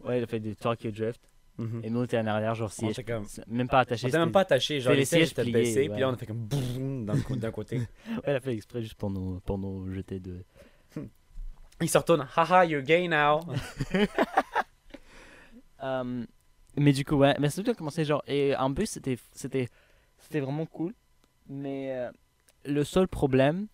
Ouais, 0.00 0.18
il 0.18 0.24
a 0.24 0.26
fait 0.26 0.40
du 0.40 0.56
Tokyo 0.56 0.90
Drift. 0.90 1.29
Mhm. 1.58 1.80
Et 1.84 1.90
nous, 1.90 2.00
on 2.00 2.04
était 2.04 2.18
en 2.18 2.26
arrière, 2.26 2.54
genre 2.54 2.68
On 2.68 2.80
siège. 2.80 2.98
était 2.98 3.04
comme. 3.12 3.26
Même 3.48 3.68
pas 3.68 3.78
On 3.78 3.80
attaché. 3.80 4.08
était 4.08 4.18
même 4.18 4.32
pas 4.32 4.40
attaché, 4.40 4.80
genre 4.80 4.92
les 4.92 5.00
les 5.00 5.04
sièges 5.04 5.32
étaient 5.32 5.44
baissés, 5.50 5.82
ouais. 5.82 5.88
puis 5.90 6.00
là 6.00 6.08
on 6.08 6.12
a 6.14 6.16
fait 6.16 6.26
comme 6.26 6.38
boum 6.46 7.04
d'un 7.04 7.50
côté. 7.50 7.78
Ouais, 8.08 8.22
il 8.28 8.30
a 8.30 8.40
fait 8.40 8.54
exprès 8.54 8.80
juste 8.82 8.94
pour 8.94 9.10
nous, 9.10 9.40
pour 9.40 9.58
nous 9.58 9.92
jeter 9.92 10.20
de. 10.20 10.44
Il 11.82 11.88
se 11.88 11.96
retourne, 11.98 12.26
haha, 12.36 12.64
you're 12.66 12.82
gay 12.82 13.08
now. 13.08 13.40
Euh, 15.82 16.24
mais 16.76 16.92
du 16.92 17.04
coup, 17.04 17.16
ouais, 17.16 17.34
mais 17.40 17.48
c'est 17.50 17.62
tout 17.62 17.70
a 17.70 17.74
commencé 17.74 18.04
genre. 18.04 18.22
Et 18.26 18.54
en 18.56 18.70
bus, 18.70 18.90
c'était, 18.90 19.18
c'était, 19.32 19.68
c'était 20.18 20.40
vraiment 20.40 20.66
cool. 20.66 20.92
Mais 21.48 21.92
euh, 21.96 22.10
le 22.64 22.84
seul 22.84 23.08
problème, 23.08 23.66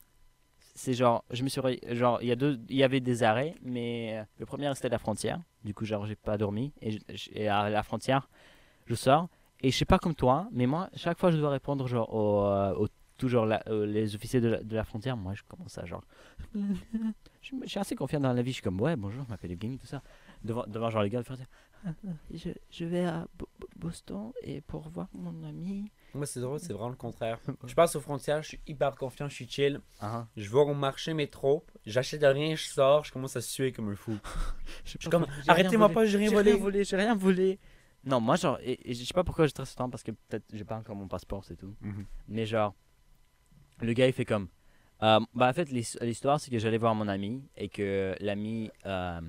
c'est 0.76 0.92
genre, 0.92 1.24
je 1.30 1.42
me 1.42 1.48
suis. 1.48 1.60
Genre, 1.88 2.18
il 2.20 2.28
y, 2.28 2.32
a 2.32 2.36
deux, 2.36 2.60
il 2.68 2.76
y 2.76 2.82
avait 2.84 3.00
des 3.00 3.22
arrêts, 3.22 3.54
mais 3.62 4.18
euh, 4.18 4.24
le 4.38 4.46
premier 4.46 4.72
c'était 4.74 4.90
la 4.90 4.98
frontière. 4.98 5.40
Du 5.64 5.72
coup, 5.74 5.86
genre, 5.86 6.06
j'ai 6.06 6.16
pas 6.16 6.36
dormi. 6.36 6.72
Et, 6.82 7.48
à 7.48 7.70
la 7.70 7.82
frontière, 7.82 8.28
je 8.86 8.94
sors. 8.94 9.28
Et 9.62 9.70
je 9.70 9.76
sais 9.76 9.86
pas 9.86 9.98
comme 9.98 10.14
toi, 10.14 10.48
mais 10.52 10.66
moi, 10.66 10.90
chaque 10.94 11.18
fois, 11.18 11.30
je 11.30 11.38
dois 11.38 11.48
répondre 11.48 11.88
genre 11.88 12.12
au, 12.14 12.44
euh, 12.44 12.86
toujours 13.16 13.46
la- 13.46 13.62
euh, 13.68 13.86
les 13.86 14.14
officiers 14.14 14.42
de 14.42 14.60
la, 14.70 14.84
frontière. 14.84 15.16
Moi, 15.16 15.32
je 15.34 15.42
commence 15.48 15.78
à 15.78 15.86
genre. 15.86 16.04
je, 16.54 17.54
suis 17.64 17.78
assez 17.80 17.96
confiant 17.96 18.20
dans 18.20 18.34
la 18.34 18.42
vie. 18.42 18.50
Je 18.50 18.56
suis 18.56 18.62
comme, 18.62 18.80
ouais, 18.80 18.96
bonjour, 18.96 19.24
je 19.24 19.30
m'appelle 19.30 19.52
Evgeny, 19.52 19.78
tout 19.78 19.86
ça. 19.86 20.02
Devant, 20.44 20.66
devant 20.66 20.90
genre 20.90 21.02
les 21.02 21.10
gars 21.10 21.20
de 21.20 21.24
frontière. 21.24 21.48
Ah, 21.86 21.90
ah, 22.06 22.10
Je, 22.70 22.84
vais 22.84 23.06
à 23.06 23.26
Bo- 23.38 23.48
Bo- 23.58 23.68
Boston 23.76 24.32
et 24.42 24.60
pour 24.60 24.88
voir 24.90 25.08
mon 25.14 25.42
ami. 25.42 25.90
Moi 26.16 26.26
c'est 26.26 26.40
drôle, 26.40 26.58
c'est 26.58 26.72
vraiment 26.72 26.88
le 26.88 26.96
contraire. 26.96 27.38
Je 27.66 27.74
passe 27.74 27.94
aux 27.96 28.00
frontières, 28.00 28.42
je 28.42 28.48
suis 28.48 28.60
hyper 28.66 28.94
confiant, 28.96 29.28
je 29.28 29.34
suis 29.34 29.48
chill. 29.48 29.80
Ah, 30.00 30.26
Je 30.36 30.48
vais 30.50 30.58
au 30.58 30.74
marché 30.74 31.14
métro, 31.14 31.64
j'achète 31.84 32.22
rien, 32.24 32.54
je 32.56 32.64
sors, 32.66 33.04
je 33.04 33.12
commence 33.12 33.36
à 33.36 33.40
suer 33.40 33.72
comme 33.72 33.90
un 33.90 33.96
fou. 33.96 34.16
je 34.84 34.90
suis 34.90 35.08
comme, 35.10 35.26
arrêtez-moi 35.48 35.88
pas, 35.90 36.04
j'ai 36.06 36.18
rien 36.18 36.30
J'ai 36.30 36.34
volé. 36.34 36.52
rien 36.52 36.60
volé, 36.60 36.84
j'ai 36.84 36.96
rien 36.96 37.14
volé. 37.14 37.58
Non, 38.04 38.20
moi, 38.20 38.36
genre, 38.36 38.58
et, 38.62 38.90
et 38.90 38.94
je 38.94 39.04
sais 39.04 39.12
pas 39.14 39.24
pourquoi 39.24 39.46
je 39.46 39.50
stresse 39.50 39.72
autant 39.72 39.90
parce 39.90 40.02
que 40.02 40.12
peut-être 40.12 40.44
j'ai 40.52 40.64
pas 40.64 40.76
encore 40.76 40.94
mon 40.96 41.08
passeport, 41.08 41.44
c'est 41.44 41.56
tout. 41.56 41.74
Mhm. 41.80 42.06
Mais 42.28 42.46
genre, 42.46 42.74
le 43.80 43.92
gars 43.92 44.06
il 44.06 44.12
fait 44.12 44.24
comme. 44.24 44.48
euh, 45.02 45.20
bah, 45.34 45.48
en 45.48 45.52
fait, 45.52 45.70
l'his- 45.70 45.98
l'histoire 46.00 46.38
c'est 46.40 46.50
que 46.50 46.58
j'allais 46.58 46.78
voir 46.78 46.94
mon 46.94 47.08
ami 47.08 47.42
et 47.56 47.68
que 47.68 48.14
l'ami. 48.20 48.70
euh, 48.86 49.20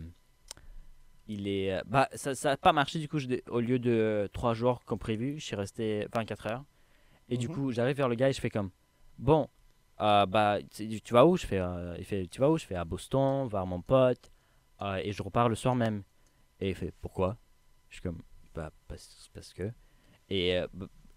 il 1.28 1.48
est. 1.48 1.82
Bah, 1.86 2.08
ça 2.16 2.34
n'a 2.52 2.58
pas 2.58 2.72
marché 2.72 3.00
du 3.00 3.08
coup. 3.10 3.20
je- 3.20 3.28
au 3.50 3.60
lieu 3.60 3.80
de 3.80 4.30
3 4.34 4.54
jours 4.54 4.84
comme 4.86 5.00
prévu, 5.00 5.40
je 5.40 5.46
suis 5.46 5.56
resté 5.56 6.08
24 6.14 6.48
heures. 6.48 6.64
Et 7.30 7.38
du 7.38 7.48
Mhm. 7.48 7.54
coup, 7.54 7.72
j'arrive 7.72 7.98
vers 7.98 8.10
le 8.10 8.16
gars 8.16 8.30
et 8.30 8.34
je 8.34 8.42
fais 8.42 8.50
comme. 8.50 8.72
Bon, 9.18 9.50
euh, 10.02 10.26
bah, 10.26 10.60
tu, 10.72 11.14
vas 11.14 11.26
où? 11.26 11.38
Je 11.38 11.46
fais, 11.46 11.60
euh, 11.60 11.96
Il 12.00 12.06
fait 12.06 12.28
Tu 12.28 12.40
vas 12.40 12.50
où? 12.50 12.58
Je 12.58 12.66
fais 12.66 12.76
à 12.76 12.86
Boston, 12.86 13.48
voir 13.48 13.66
mon 13.68 13.82
pote. 13.82 14.32
euh, 14.82 14.98
et 15.04 15.12
je 15.12 15.24
repars 15.24 15.50
le 15.50 15.56
soir 15.56 15.76
même. 15.76 16.04
Et 16.60 16.70
il 16.70 16.76
fait 16.76 16.94
Pourquoi? 17.02 17.38
Je 17.90 17.96
suis 17.96 18.02
comme. 18.04 18.22
Bah, 18.56 18.72
parce, 18.88 19.30
parce 19.34 19.54
que. 19.54 19.72
Et 20.30 20.58
euh, 20.58 20.68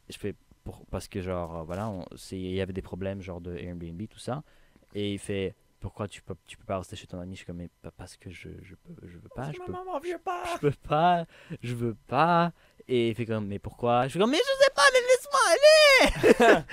je 0.09 0.19
fais 0.19 0.35
pour, 0.65 0.85
parce 0.87 1.09
que 1.09 1.23
genre 1.23 1.65
voilà 1.65 1.91
il 2.33 2.53
y 2.53 2.61
avait 2.61 2.73
des 2.75 2.83
problèmes 2.83 3.23
genre 3.23 3.41
de 3.41 3.57
Airbnb 3.57 4.03
tout 4.09 4.19
ça 4.19 4.43
et 4.95 5.15
il 5.15 5.19
fait 5.19 5.55
pourquoi 5.81 6.07
tu 6.09 6.21
peux 6.23 6.35
tu 6.47 6.57
peux 6.59 6.65
pas 6.67 6.79
rester 6.79 6.97
chez 6.97 7.07
ton 7.07 7.19
ami? 7.21 7.33
Je 7.35 7.39
suis 7.39 7.47
comme 7.47 7.57
mais 7.57 7.71
parce 7.97 8.17
que 8.19 8.31
je 8.31 8.51
je 8.63 8.75
peux 8.77 8.95
je 9.07 9.19
veux 9.19 9.29
pas 9.31 9.51
je 9.53 9.59
peux 9.61 9.73
pas. 9.73 9.85
je 10.55 10.59
peux 10.61 10.71
pas 10.89 11.27
je 11.63 11.75
veux 11.75 11.95
pas 11.95 12.53
et 12.89 13.09
il 13.09 13.15
fait 13.15 13.27
comme 13.27 13.47
mais 13.47 13.59
pourquoi? 13.59 14.07
Je 14.09 14.13
fais 14.15 14.19
comme 14.19 14.31
mais 14.31 14.39
je 14.39 14.65
sais 14.65 14.71
pas 14.75 14.83
mais 14.93 15.01
laisse-moi 15.01 15.41
aller 16.55 16.65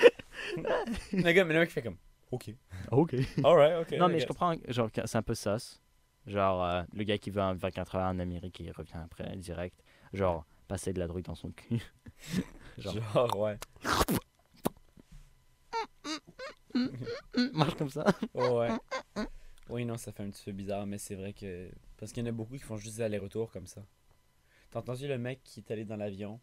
Le 1.23 1.31
gars, 1.31 1.45
mais 1.45 1.53
le 1.53 1.59
mec 1.61 1.71
fait 1.71 1.81
comme, 1.81 1.97
ok. 2.31 2.53
ok 2.91 3.15
Alright, 3.43 3.77
ok. 3.81 3.97
non 3.99 4.07
mais 4.07 4.17
I 4.17 4.21
je 4.21 4.27
comprends 4.27 4.55
genre 4.67 4.89
c'est 4.93 5.15
un 5.17 5.21
peu 5.23 5.35
sauce 5.35 5.81
genre 6.25 6.63
euh, 6.63 6.83
le 6.93 7.03
gars 7.03 7.17
qui 7.17 7.29
va 7.29 7.47
en 7.47 7.53
24 7.55 7.95
heures 7.95 8.07
en 8.07 8.19
Amérique 8.19 8.59
il 8.59 8.71
revient 8.71 8.97
après 9.03 9.35
direct 9.37 9.81
genre 10.13 10.45
passer 10.67 10.93
de 10.93 10.99
la 10.99 11.07
drogue 11.07 11.23
dans 11.23 11.35
son 11.35 11.51
cul 11.51 11.81
genre. 12.77 12.93
Genre, 13.13 13.37
ouais. 13.39 13.57
marche 17.53 17.75
comme 17.75 17.89
ça 17.89 18.05
Oh, 18.33 18.59
ouais. 18.59 18.69
Oui, 19.69 19.85
non, 19.85 19.97
ça 19.97 20.11
fait 20.11 20.23
un 20.23 20.29
petit 20.29 20.45
peu 20.45 20.51
bizarre, 20.51 20.85
mais 20.85 20.97
c'est 20.97 21.15
vrai 21.15 21.33
que. 21.33 21.69
Parce 21.97 22.11
qu'il 22.11 22.23
y 22.23 22.25
en 22.25 22.29
a 22.29 22.31
beaucoup 22.31 22.53
qui 22.53 22.59
font 22.63 22.77
juste 22.77 22.97
des 22.97 23.01
allers-retours 23.03 23.51
comme 23.51 23.67
ça. 23.67 23.81
T'as 24.77 24.81
entendu 24.93 25.07
le 25.07 25.17
mec 25.17 25.41
qui 25.43 25.61
est 25.61 25.71
allé 25.71 25.85
dans 25.85 25.95
l'avion? 25.95 26.39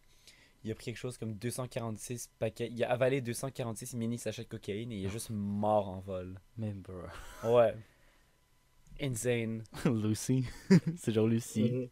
Il 0.64 0.72
a 0.72 0.74
pris 0.74 0.86
quelque 0.86 0.96
chose 0.96 1.16
comme 1.18 1.34
246 1.34 2.30
paquets. 2.40 2.68
Il 2.68 2.82
a 2.82 2.90
avalé 2.90 3.20
246 3.20 3.94
mini 3.94 4.18
sachets 4.18 4.42
de 4.42 4.48
cocaïne 4.48 4.90
et 4.90 4.96
il 4.96 5.06
est 5.06 5.08
juste 5.08 5.30
mort 5.30 5.88
en 5.88 6.00
vol. 6.00 6.40
mais 6.56 6.72
bro 6.72 6.94
Ouais. 7.44 7.76
Insane. 9.00 9.62
Lucy 9.84 10.46
c'est 10.96 11.12
genre 11.12 11.28
Lucie 11.28 11.88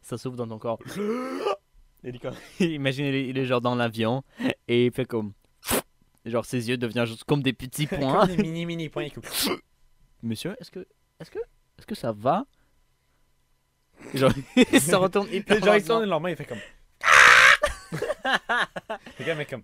ça 0.00 0.16
s'ouvre 0.16 0.36
dans 0.36 0.48
ton 0.48 0.58
corps. 0.58 0.78
Imagine, 2.60 3.04
il 3.04 3.36
est, 3.36 3.44
genre 3.44 3.60
dans 3.60 3.74
l'avion 3.74 4.24
et 4.66 4.86
il 4.86 4.92
fait 4.92 5.04
comme. 5.04 5.34
Genre 6.24 6.46
ses 6.46 6.70
yeux 6.70 6.78
deviennent 6.78 7.04
juste 7.04 7.24
comme 7.24 7.42
des 7.42 7.52
petits 7.52 7.86
points. 7.86 8.26
Comme 8.26 8.36
des 8.36 8.42
mini 8.42 8.64
mini 8.64 8.88
points. 8.88 9.08
Monsieur, 10.22 10.56
est-ce 10.58 10.70
que, 10.70 10.86
est-ce 11.20 11.30
que, 11.30 11.38
est-ce 11.78 11.86
que 11.86 11.94
ça 11.94 12.12
va? 12.12 12.46
Genre, 14.14 14.32
il 14.56 14.80
se 14.80 14.94
retourne 14.94 15.28
hyper 15.32 15.56
Genre, 15.58 15.66
il 15.74 15.78
lentement. 15.78 15.94
tourne 15.96 16.08
leur 16.08 16.20
main, 16.20 16.30
il 16.30 16.36
fait 16.36 16.44
comme. 16.46 16.58
le 19.18 19.24
gars, 19.24 19.34
mais 19.34 19.46
comme. 19.46 19.62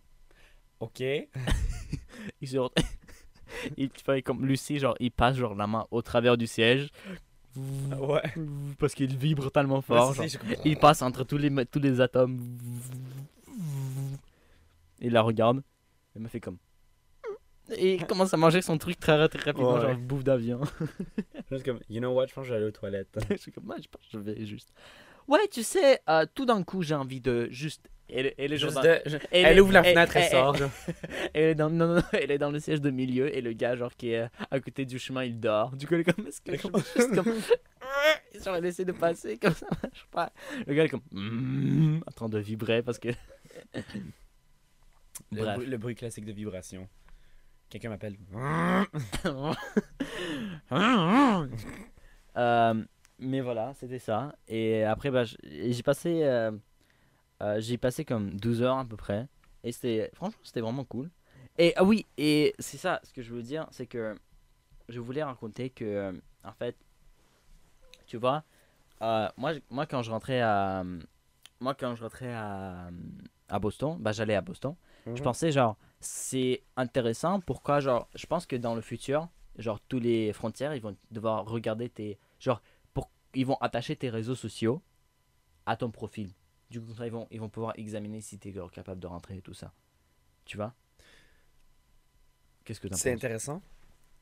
Ok. 0.81 1.01
Il 2.41 2.49
se 2.49 2.57
retourne- 2.57 2.89
il 3.77 3.91
fait 4.05 4.23
comme 4.23 4.45
Lucie, 4.47 4.79
genre, 4.79 4.97
il 4.99 5.11
passe 5.11 5.37
genre 5.37 5.55
la 5.55 5.67
main 5.67 5.87
au 5.91 6.01
travers 6.03 6.37
du 6.37 6.47
siège. 6.47 6.89
Ouais. 7.57 8.23
Parce 8.79 8.95
qu'il 8.95 9.15
vibre 9.17 9.51
tellement 9.51 9.81
fort. 9.83 10.11
Ouais, 10.19 10.29
genre. 10.29 10.41
je 10.45 10.55
Il 10.65 10.77
passe 10.79 11.03
entre 11.03 11.25
tous 11.25 11.37
les, 11.39 11.51
tous 11.67 11.79
les 11.79 12.01
atomes. 12.01 12.41
Il 15.01 15.13
la 15.13 15.23
regarde. 15.23 15.63
Elle 16.17 16.23
me 16.23 16.29
fait 16.29 16.41
comme. 16.41 16.57
Et 17.77 17.95
il 17.95 18.07
commence 18.07 18.35
à 18.35 18.37
manger 18.37 18.61
son 18.63 18.77
truc 18.79 18.99
très, 19.01 19.29
très 19.29 19.39
rapidement, 19.39 19.75
Ouais. 19.75 19.81
genre 19.83 19.97
bouffe 19.97 20.25
d'avion. 20.25 20.61
Juste 21.51 21.65
comme, 21.65 21.81
you 21.89 21.99
know 22.01 22.11
what, 22.13 22.27
je 22.27 22.35
pense 22.35 22.45
que 22.45 22.51
je 22.51 22.55
aller 22.55 22.67
aux 22.67 22.71
toilettes. 22.71 23.19
je 23.31 23.37
suis 23.37 23.53
comme, 23.53 23.65
moi, 23.65 23.77
je 23.83 23.89
pense 23.89 24.03
que 24.03 24.09
je 24.13 24.19
vais 24.19 24.45
juste. 24.47 24.73
Ouais, 25.27 25.47
tu 25.51 25.63
sais, 25.63 26.01
euh, 26.09 26.27
tout 26.35 26.45
d'un 26.45 26.63
coup, 26.63 26.83
j'ai 26.83 26.95
envie 26.95 27.21
de 27.21 27.49
juste. 27.51 27.89
Elle, 28.11 28.35
elle 28.37 28.53
est 28.53 28.59
genre 28.59 28.71
Juste 28.71 28.83
dans- 28.85 28.91
de- 28.91 29.01
je- 29.07 29.17
elle 29.31 29.59
ouvre 29.63 29.73
la 29.73 29.83
fenêtre, 29.83 30.15
elle- 30.15 30.31
sort. 30.31 30.55
Elle 31.33 31.43
est 31.45 31.55
dans, 31.55 31.71
non, 31.71 31.87
non, 31.89 31.95
non, 31.97 32.03
elle 32.13 32.31
est 32.31 32.37
dans 32.39 32.51
le 32.51 32.59
siège 32.61 32.83
de 32.83 32.91
milieu 32.91 33.35
et 33.35 33.41
le 33.41 33.55
gars, 33.55 33.77
genre, 33.77 33.95
qui 33.97 34.11
est 34.11 34.29
à 34.51 34.61
côté 34.61 34.85
du 34.85 34.99
chemin, 34.99 35.25
il 35.25 35.41
dort. 35.41 35.75
Du 35.75 35.87
coup, 35.87 35.95
elle 35.95 36.01
est 36.01 36.13
comme, 36.13 36.27
est-ce 36.27 36.43
que 36.43 36.53
je 36.55 36.61
juste 36.99 37.15
comme. 37.15 37.33
genre, 38.45 38.57
elle 38.57 38.67
essaie 38.67 38.85
de 38.85 38.93
passer 38.93 39.39
comme 39.39 39.55
ça, 39.55 39.67
marche 39.83 40.07
pas. 40.11 40.31
Le 40.67 40.75
gars, 40.75 40.85
est 40.85 40.89
comme. 40.91 41.01
mm, 41.13 42.01
en 42.07 42.11
train 42.13 42.29
de 42.29 42.39
vibrer 42.39 42.83
parce 42.83 42.99
que. 42.99 43.09
Le, 45.33 45.41
Bref. 45.43 45.55
bruit, 45.57 45.67
le 45.67 45.79
bruit 45.79 45.95
classique 45.95 46.25
de 46.27 46.33
vibration. 46.33 46.87
Quelqu'un 47.69 47.91
m'appelle. 47.91 48.17
Euh, 52.37 52.85
mais 53.21 53.41
voilà, 53.41 53.75
c'était 53.75 54.01
ça. 54.01 54.35
Et 54.49 54.83
après, 54.83 55.13
bah, 55.13 55.23
j'ai 55.25 55.83
passé, 55.85 56.25
euh, 56.25 56.51
euh, 57.43 57.61
j'ai 57.61 57.79
passé 57.79 58.05
comme 58.05 58.33
12 58.33 58.63
heures 58.63 58.79
à 58.79 58.85
peu 58.85 58.97
près. 58.97 59.29
Et 59.63 59.71
c'était, 59.71 60.11
franchement, 60.15 60.41
c'était 60.43 60.61
vraiment 60.61 60.85
cool. 60.85 61.11
Et 61.57 61.73
ah 61.77 61.85
oui, 61.85 62.07
et 62.19 62.55
c'est 62.59 62.77
ça, 62.77 63.01
ce 63.05 63.13
que 63.13 63.23
je 63.23 63.33
veux 63.33 63.43
dire, 63.43 63.69
c'est 63.71 63.87
que 63.87 64.17
je 64.89 64.99
voulais 64.99 65.23
raconter 65.23 65.71
que, 65.71 66.21
en 66.43 66.53
fait, 66.55 66.77
tu 68.07 68.17
vois, 68.17 68.43
moi, 69.01 69.53
moi 69.71 69.87
quand 69.87 70.03
je 70.03 70.11
rentrais 70.11 70.41
à, 70.41 70.83
moi 71.61 71.75
quand 71.75 71.95
je 71.95 72.03
rentrais 72.03 72.33
à, 72.33 72.89
à 73.49 73.59
Boston, 73.61 73.97
bah 74.01 74.11
j'allais 74.11 74.35
à 74.35 74.41
Boston. 74.41 74.75
Je 75.07 75.23
pensais 75.23 75.53
genre 75.53 75.77
c'est 76.05 76.63
intéressant 76.77 77.41
pourquoi 77.41 77.81
genre 77.81 78.09
je 78.15 78.27
pense 78.27 78.47
que 78.47 78.57
dans 78.57 78.75
le 78.75 78.81
futur 78.81 79.29
genre 79.57 79.81
tous 79.81 80.01
les 80.01 80.33
frontières 80.33 80.75
ils 80.75 80.83
vont 80.83 80.97
devoir 81.11 81.45
regarder 81.47 81.89
tes 81.89 82.19
genre 82.39 82.63
pour 82.93 83.11
ils 83.35 83.47
vont 83.47 83.57
attacher 83.57 83.97
tes 83.97 84.11
réseaux 84.11 84.35
sociaux 84.35 84.83
à 85.67 85.77
ton 85.77 85.91
profil. 85.91 86.31
Du 86.71 86.81
coup 86.81 86.93
ils 87.03 87.11
vont 87.11 87.27
ils 87.31 87.41
vont 87.41 87.49
pouvoir 87.49 87.73
examiner 87.77 88.21
si 88.21 88.39
tu 88.39 88.49
es 88.49 88.55
capable 88.73 89.01
de 89.01 89.07
rentrer 89.07 89.37
et 89.39 89.43
tout 89.43 89.55
ça. 89.55 89.73
Tu 90.45 90.57
vois? 90.57 90.75
Qu'est-ce 92.65 92.81
que 92.81 92.89
tu 92.89 92.95
C'est 92.97 93.13
intéressant. 93.13 93.63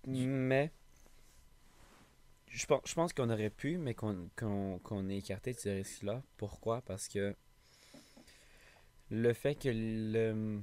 Mais. 0.07 0.71
Je 2.49 2.67
pense, 2.67 2.83
je 2.85 2.95
pense 2.95 3.12
qu'on 3.12 3.31
aurait 3.31 3.51
pu, 3.51 3.79
mais 3.79 3.95
qu'on 3.95 4.29
qu'on 4.37 4.79
qu'on 4.81 5.09
ait 5.09 5.19
écarté 5.19 5.53
de 5.53 5.59
ce 5.59 5.69
risque-là. 5.69 6.23
Pourquoi? 6.37 6.83
Parce 6.83 7.09
que. 7.09 7.35
Le 9.11 9.33
fait 9.33 9.55
que 9.55 9.69
le. 9.73 10.61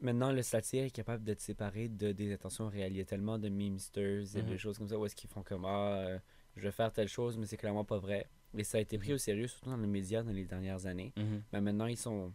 Maintenant, 0.00 0.30
le 0.30 0.42
satire 0.42 0.84
est 0.84 0.90
capable 0.90 1.24
d'être 1.24 1.40
séparé 1.40 1.88
de, 1.88 2.12
des 2.12 2.32
intentions 2.32 2.68
réelles. 2.68 2.92
Il 2.92 2.98
y 2.98 3.00
a 3.00 3.04
tellement 3.06 3.38
de 3.38 3.48
memesters 3.48 4.36
et 4.36 4.42
Mhm. 4.42 4.50
de 4.50 4.56
choses 4.58 4.76
comme 4.78 4.88
ça 4.88 4.98
où 4.98 5.06
est-ce 5.06 5.16
qu'ils 5.16 5.30
font 5.30 5.42
comme 5.42 5.64
Ah, 5.64 5.94
euh, 5.94 6.18
je 6.56 6.62
vais 6.62 6.70
faire 6.70 6.92
telle 6.92 7.08
chose, 7.08 7.38
mais 7.38 7.46
c'est 7.46 7.56
clairement 7.56 7.84
pas 7.84 7.98
vrai. 7.98 8.28
Et 8.56 8.62
ça 8.64 8.78
a 8.78 8.80
été 8.80 8.98
pris 8.98 9.12
au 9.14 9.18
sérieux, 9.18 9.46
surtout 9.46 9.70
dans 9.70 9.76
les 9.78 9.86
médias 9.86 10.22
dans 10.22 10.32
les 10.32 10.44
dernières 10.44 10.84
années. 10.86 11.12
Mhm. 11.16 11.42
Mais 11.52 11.60
maintenant, 11.62 11.86
ils 11.86 11.96
sont. 11.96 12.32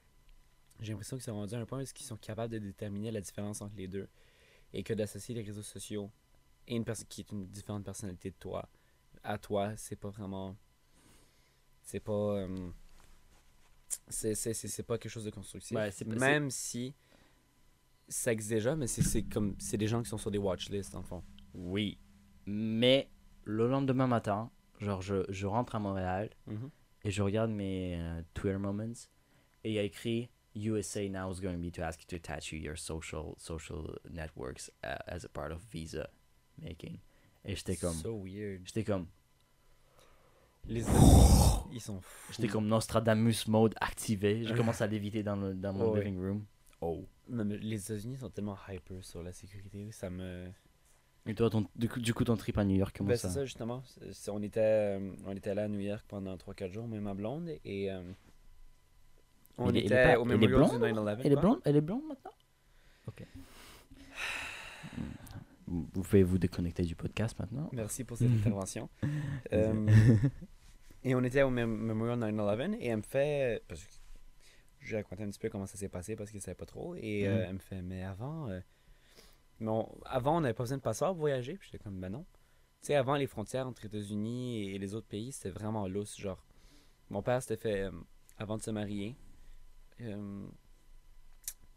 J'ai 0.79 0.93
l'impression 0.93 1.17
qu'ils 1.17 1.23
sont 1.25 1.33
rendus 1.35 1.53
à 1.53 1.59
un 1.59 1.65
point 1.67 1.79
où 1.79 1.81
ils 1.83 2.03
sont 2.03 2.17
capables 2.17 2.51
de 2.53 2.57
déterminer 2.59 3.11
la 3.11 3.21
différence 3.21 3.61
entre 3.61 3.75
les 3.75 3.87
deux. 3.87 4.07
Et 4.73 4.81
que 4.83 4.93
d'associer 4.93 5.35
les 5.35 5.43
réseaux 5.43 5.61
sociaux 5.61 6.09
et 6.67 6.75
une 6.75 6.85
personne 6.85 7.07
qui 7.07 7.21
est 7.21 7.31
une 7.31 7.45
différente 7.47 7.83
personnalité 7.83 8.31
de 8.31 8.35
toi 8.39 8.67
à 9.23 9.37
toi, 9.37 9.75
c'est 9.77 9.95
pas 9.97 10.09
vraiment. 10.09 10.55
C'est 11.83 11.99
pas. 11.99 12.11
euh, 12.11 12.71
c'est, 14.07 14.83
pas 14.83 14.97
quelque 14.97 15.11
chose 15.11 15.25
de 15.25 15.29
constructif. 15.29 15.75
Ouais, 15.77 15.91
Même 16.05 16.49
si 16.49 16.95
ça 18.11 18.31
existe 18.31 18.51
déjà, 18.51 18.75
mais 18.75 18.87
c'est, 18.87 19.23
comme. 19.23 19.55
C'est 19.57 19.77
des 19.77 19.87
gens 19.87 20.03
qui 20.03 20.09
sont 20.09 20.17
sur 20.17 20.29
des 20.31 20.37
watchlists, 20.37 20.93
en 20.95 21.01
fond. 21.01 21.23
Oui. 21.53 21.97
Mais 22.45 23.09
le 23.43 23.67
lendemain 23.67 24.07
matin, 24.07 24.51
genre 24.79 25.01
je, 25.01 25.23
je 25.29 25.47
rentre 25.47 25.75
à 25.75 25.79
Montréal 25.79 26.29
et 27.03 27.09
je 27.11 27.21
regarde 27.21 27.49
mes 27.51 27.95
euh, 27.99 28.21
Twitter 28.33 28.57
moments 28.57 28.93
et 29.63 29.69
il 29.69 29.73
y 29.73 29.79
a 29.79 29.83
écrit 29.83 30.29
USA 30.55 31.07
now 31.07 31.31
is 31.31 31.39
going 31.39 31.53
to 31.53 31.59
be 31.59 31.71
to 31.71 31.81
ask 31.83 32.01
you 32.01 32.07
to 32.07 32.15
attach 32.17 32.51
your 32.51 32.77
social 32.77 33.35
social 33.37 33.97
networks 34.09 34.69
uh, 34.83 34.97
as 35.07 35.23
a 35.23 35.29
part 35.29 35.51
of 35.51 35.61
visa 35.71 36.09
making. 36.61 36.97
Et 37.45 37.55
j'étais 37.55 37.75
comme 37.77 37.93
So 37.93 38.15
weird. 38.23 38.61
j'étais 38.65 38.83
comme 38.83 39.07
Les 40.65 40.83
ils 41.71 41.79
sont 41.81 42.01
fous. 42.01 42.33
j'étais 42.33 42.47
comme 42.47 42.67
Nostradamus 42.67 43.47
mode 43.47 43.75
activé. 43.81 44.43
Je 44.45 44.53
commence 44.55 44.81
à 44.81 44.87
l'éviter 44.87 45.23
dans 45.23 45.35
le 45.35 45.53
dans 45.53 45.73
mon 45.73 45.91
Oh, 45.91 45.95
living 45.95 46.17
room. 46.19 46.45
Oh. 46.81 47.05
Non, 47.29 47.45
mais 47.45 47.57
les 47.57 47.81
États-Unis 47.83 48.17
sont 48.17 48.29
tellement 48.29 48.57
hyper 48.69 49.03
sur 49.03 49.21
la 49.23 49.31
sécurité, 49.31 49.91
ça 49.91 50.09
me. 50.09 50.47
Et 51.27 51.35
toi 51.35 51.49
ton, 51.51 51.67
du, 51.75 51.87
coup, 51.87 51.99
du 51.99 52.13
coup 52.15 52.23
ton 52.23 52.35
trip 52.35 52.57
à 52.57 52.65
New 52.65 52.75
York 52.75 52.95
comment 52.97 53.09
Ben, 53.09 53.15
ça 53.15 53.27
c'est 53.29 53.35
ça, 53.35 53.45
justement. 53.45 53.83
On, 54.29 54.41
était, 54.41 54.59
euh, 54.59 55.11
on 55.27 55.35
était 55.35 55.53
là 55.53 55.65
à 55.65 55.67
New 55.67 55.79
York 55.79 56.03
pendant 56.07 56.35
3-4 56.35 56.71
jours, 56.71 56.87
même 56.87 57.03
ma 57.03 57.13
blonde, 57.13 57.49
et 57.63 57.91
euh, 57.91 58.01
on 59.59 59.69
Il 59.69 59.75
il 59.75 59.77
est 59.77 59.85
était 59.85 60.13
pas- 60.13 60.19
au 60.19 60.25
du 60.25 60.33
9-11. 60.33 61.19
Elle 61.23 61.31
est 61.33 61.35
blonde? 61.35 61.61
Elle 61.63 61.75
est 61.75 61.81
blonde 61.81 62.03
maintenant? 62.07 62.31
OK. 63.07 63.23
Vous 65.67 65.87
vous 65.93 66.01
pouvez 66.01 66.23
vous 66.23 66.37
déconnecter 66.37 66.83
du 66.83 66.95
podcast 66.95 67.37
maintenant? 67.39 67.69
Merci 67.71 68.03
pour 68.03 68.17
cette 68.17 68.31
intervention. 68.39 68.89
Euh, 69.53 69.87
et 71.03 71.13
on 71.15 71.23
était 71.23 71.43
au 71.43 71.49
Mem- 71.51 71.67
Memorial 71.67 72.19
9-11, 72.19 72.77
et 72.79 72.87
elle 72.87 72.97
me 72.97 73.01
fait. 73.03 73.63
Parce 73.67 73.83
que 73.83 73.91
je 74.81 74.91
vais 74.91 74.97
raconter 75.01 75.23
un 75.23 75.29
petit 75.29 75.39
peu 75.39 75.49
comment 75.49 75.65
ça 75.65 75.77
s'est 75.77 75.89
passé 75.89 76.15
parce 76.15 76.29
que 76.31 76.37
je 76.39 76.43
savais 76.43 76.55
pas 76.55 76.65
trop. 76.65 76.95
Et 76.95 77.27
euh, 77.27 77.35
Mhm. 77.37 77.41
elle 77.47 77.53
me 77.53 77.59
fait, 77.59 77.81
mais 77.81 78.03
avant. 78.03 78.49
euh, 78.49 78.59
mais 79.59 79.69
on- 79.69 80.01
avant, 80.05 80.37
on 80.37 80.41
n'avait 80.41 80.53
pas 80.53 80.63
besoin 80.63 80.77
de 80.77 80.81
passeport 80.81 81.09
pour 81.09 81.19
voyager. 81.21 81.55
Puis 81.55 81.69
j'étais 81.71 81.83
comme, 81.83 81.99
ben 81.99 82.09
non. 82.09 82.25
Tu 82.81 82.87
sais, 82.87 82.95
avant, 82.95 83.15
les 83.15 83.27
frontières 83.27 83.67
entre 83.67 83.85
États-Unis 83.85 84.69
et 84.71 84.79
les 84.79 84.95
autres 84.95 85.07
pays, 85.07 85.31
c'était 85.31 85.51
vraiment 85.51 85.87
lousse. 85.87 86.19
Genre, 86.19 86.43
mon 87.11 87.21
père 87.21 87.41
s'était 87.41 87.57
fait, 87.57 87.81
euh, 87.83 87.91
avant 88.37 88.57
de 88.57 88.63
se 88.63 88.71
marier, 88.71 89.15
euh, 90.01 90.47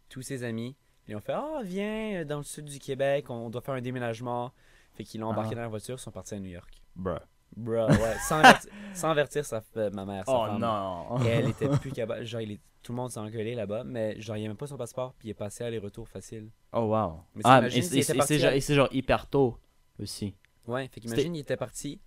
tous 0.09 0.21
ses 0.21 0.43
amis 0.43 0.75
ils 1.07 1.15
ont 1.15 1.19
fait 1.21 1.33
Ah, 1.33 1.61
viens 1.63 2.21
euh, 2.21 2.25
dans 2.25 2.37
le 2.37 2.43
sud 2.43 2.65
du 2.65 2.79
Québec, 2.79 3.29
on 3.29 3.51
doit 3.51 3.61
faire 3.61 3.75
un 3.75 3.81
déménagement. 3.81 4.51
Fait 4.95 5.03
qu'ils 5.03 5.21
l'ont 5.21 5.27
embarqué 5.27 5.51
Ah. 5.51 5.55
dans 5.57 5.61
la 5.61 5.67
voiture, 5.67 5.97
ils 5.97 6.01
sont 6.01 6.09
partis 6.11 6.33
à 6.33 6.39
New 6.39 6.49
York. 6.49 6.81
Bruh. 6.95 7.19
Bro, 7.55 7.87
ouais, 7.87 8.15
sans, 8.27 8.39
avertir, 8.39 8.71
sans 8.93 9.09
avertir 9.09 9.45
sa, 9.45 9.61
euh, 9.77 9.89
ma 9.91 10.05
mère, 10.05 10.25
sa 10.25 10.31
Oh 10.33 10.45
femme. 10.47 10.59
non. 10.59 11.19
Et 11.23 11.27
elle 11.27 11.49
était 11.49 11.69
plus 11.69 11.91
capable. 11.93 12.25
Genre, 12.25 12.41
il 12.41 12.51
est- 12.53 12.59
tout 12.83 12.91
le 12.91 12.97
monde 12.97 13.09
s'est 13.09 13.19
engueulé 13.19 13.55
là-bas, 13.55 13.83
mais 13.83 14.19
genre, 14.21 14.35
il 14.37 14.41
n'y 14.41 14.45
a 14.45 14.49
même 14.49 14.57
pas 14.57 14.67
son 14.67 14.77
passeport, 14.77 15.13
puis 15.17 15.29
il 15.29 15.31
est 15.31 15.35
passé 15.35 15.63
aller-retour 15.63 16.07
facile. 16.07 16.49
Oh 16.73 16.81
wow. 16.81 17.19
Mais 17.33 17.41
ah, 17.45 17.61
et 17.67 17.81
c'est- 17.81 18.37
genre, 18.37 18.51
genre 18.75 18.89
hyper 18.91 19.27
tôt 19.27 19.57
aussi. 19.99 20.35
Ouais, 20.67 20.87
fait 20.91 20.99
qu'imagine, 20.99 21.35
il 21.35 21.39
était 21.39 21.57
parti, 21.57 21.99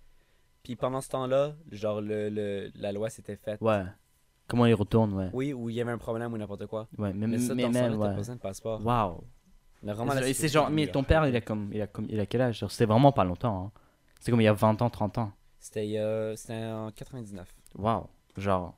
puis 0.63 0.75
pendant 0.75 1.01
ce 1.01 1.09
temps-là, 1.09 1.53
genre, 1.71 1.99
le, 2.01 2.29
le- 2.29 2.71
la 2.75 2.91
loi 2.91 3.09
s'était 3.09 3.35
faite. 3.35 3.59
Ouais. 3.61 3.83
Comment 4.47 4.65
il 4.65 4.73
retourne, 4.73 5.13
ouais. 5.13 5.29
Oui, 5.33 5.53
ou 5.53 5.69
il 5.69 5.75
y 5.75 5.81
avait 5.81 5.91
un 5.91 5.97
problème 5.97 6.33
ou 6.33 6.37
n'importe 6.37 6.65
quoi. 6.67 6.87
Ouais, 6.97 7.13
mais, 7.13 7.27
Mais 7.27 7.37
ça, 7.39 7.53
mais 7.55 7.63
dans 7.63 7.69
même, 7.71 7.93
ouais. 7.99 8.07
pas 8.07 8.13
besoin 8.13 8.35
de 8.35 8.39
passeport. 8.41 8.79
Wow. 8.83 9.23
Mais 9.83 9.93
vraiment, 9.93 10.11
c'est 10.33 10.47
genre, 10.47 10.69
mais 10.69 10.87
ton 10.87 11.03
père, 11.03 11.25
il 11.27 11.35
a 11.35 11.41
comme, 11.41 11.69
il 11.73 11.81
a 11.81 11.87
comme, 11.87 12.07
il 12.09 12.19
a 12.19 12.25
quel 12.25 12.41
âge? 12.41 12.65
C'est 12.69 12.85
vraiment 12.85 13.11
pas 13.11 13.23
longtemps. 13.23 13.65
Hein. 13.75 13.79
C'est 14.19 14.31
comme 14.31 14.41
il 14.41 14.45
y 14.45 14.47
a 14.47 14.53
20 14.53 14.81
ans, 14.81 14.89
30 14.89 15.17
ans. 15.17 15.31
C'était 15.59 16.33
c'était 16.35 16.65
en 16.65 16.91
99. 16.91 17.47
Wow. 17.77 18.09
Genre. 18.37 18.77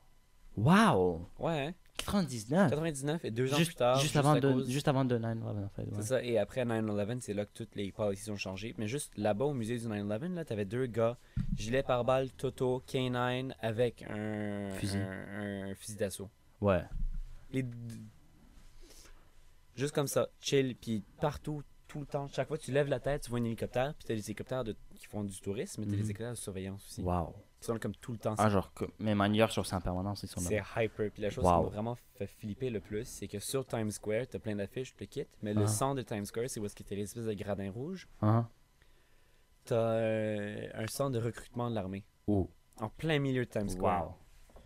Wow. 0.56 1.28
Ouais, 1.38 1.66
hein? 1.68 1.74
99. 1.98 2.70
99 2.70 3.24
et 3.24 3.30
deux 3.30 3.52
ans 3.52 3.56
Juste, 3.56 3.70
plus 3.70 3.76
tard. 3.76 3.98
juste, 4.00 4.16
avant 4.16 4.34
de, 4.34 4.64
juste 4.66 4.88
avant 4.88 5.04
de 5.04 5.16
9-11, 5.18 5.64
en 5.64 5.68
fait. 5.68 5.82
ouais. 5.82 5.88
C'est 5.96 6.02
ça, 6.02 6.22
et 6.22 6.36
après 6.36 6.64
9-11, 6.64 7.20
c'est 7.20 7.32
là 7.34 7.44
que 7.46 7.52
toutes 7.54 7.74
les 7.76 7.92
policies 7.92 8.30
ont 8.30 8.36
changé. 8.36 8.74
Mais 8.76 8.88
juste 8.88 9.12
là-bas 9.16 9.44
au 9.44 9.54
musée 9.54 9.78
du 9.78 9.86
9-11, 9.86 10.34
là, 10.34 10.44
t'avais 10.44 10.64
deux 10.64 10.86
gars, 10.86 11.16
gilet 11.54 11.82
pare-balles, 11.82 12.30
Toto, 12.32 12.82
K9, 12.88 13.52
avec 13.60 14.02
un 14.10 14.70
Fusil. 14.70 14.98
un, 14.98 15.70
un 15.70 15.74
fusil 15.74 15.96
d'assaut. 15.96 16.28
Ouais. 16.60 16.82
Les... 17.52 17.64
Juste 19.76 19.94
comme 19.94 20.08
ça, 20.08 20.28
chill, 20.40 20.74
puis 20.76 21.02
partout, 21.20 21.62
tout 21.92 22.00
le 22.00 22.06
temps. 22.06 22.26
Chaque 22.28 22.48
fois 22.48 22.56
que 22.58 22.62
tu 22.62 22.72
lèves 22.72 22.88
la 22.88 23.00
tête, 23.00 23.22
tu 23.22 23.30
vois 23.30 23.38
un 23.38 23.44
hélicoptère, 23.44 23.94
puis 23.94 24.04
t'as 24.06 24.14
des 24.14 24.24
hélicoptères 24.24 24.64
de... 24.64 24.74
qui 24.94 25.06
font 25.06 25.22
du 25.24 25.38
tourisme, 25.40 25.80
mais 25.82 25.86
t'as 25.86 25.92
des 25.92 25.98
Mhm. 25.98 26.04
hélicoptères 26.04 26.30
de 26.32 26.36
surveillance 26.36 26.86
aussi. 26.86 27.02
Wow. 27.02 27.34
Qui 27.60 27.66
sont 27.66 27.78
comme 27.78 27.94
tout 27.94 28.12
le 28.12 28.18
temps. 28.18 28.34
Ah, 28.38 28.48
genre, 28.48 28.72
que- 28.74 28.86
même 28.98 29.20
à 29.20 29.28
New 29.28 29.36
York, 29.36 29.52
c'est 29.54 29.74
en 29.74 29.80
permanence, 29.80 30.22
ils 30.22 30.28
sont 30.28 30.40
C'est 30.40 30.56
là. 30.56 30.84
hyper. 30.84 31.10
Puis 31.12 31.22
la 31.22 31.30
chose 31.30 31.44
Wow. 31.44 31.50
qui 31.58 31.64
m'a 31.64 31.68
vraiment 31.70 31.96
fait 32.16 32.26
flipper 32.26 32.70
le 32.70 32.80
plus, 32.80 33.04
c'est 33.06 33.28
que 33.28 33.38
sur 33.38 33.66
Times 33.66 33.90
Square, 33.90 34.26
t'as 34.28 34.38
plein 34.38 34.56
d'affiches, 34.56 34.94
le 34.98 35.06
kit, 35.06 35.26
mais 35.42 35.54
le 35.54 35.62
Ah. 35.64 35.66
centre 35.68 35.96
de 35.96 36.02
Times 36.02 36.24
Square, 36.24 36.48
c'est 36.48 36.58
où 36.60 36.64
est-ce 36.66 36.74
qu'il 36.74 36.86
y 36.88 36.92
a 36.94 36.96
les 36.96 37.02
espèces 37.02 37.24
de 37.26 37.34
gradins 37.34 37.70
rouges. 37.70 38.08
Hein? 38.22 38.48
T'as 39.64 39.76
euh, 39.76 40.68
un 40.74 40.86
centre 40.88 41.12
de 41.12 41.20
recrutement 41.20 41.70
de 41.70 41.74
l'armée. 41.74 42.04
Oh. 42.26 42.50
En 42.80 42.88
plein 42.88 43.18
milieu 43.18 43.44
de 43.44 43.50
Times 43.50 43.68
Square. 43.68 44.06
Wow. 44.08 44.14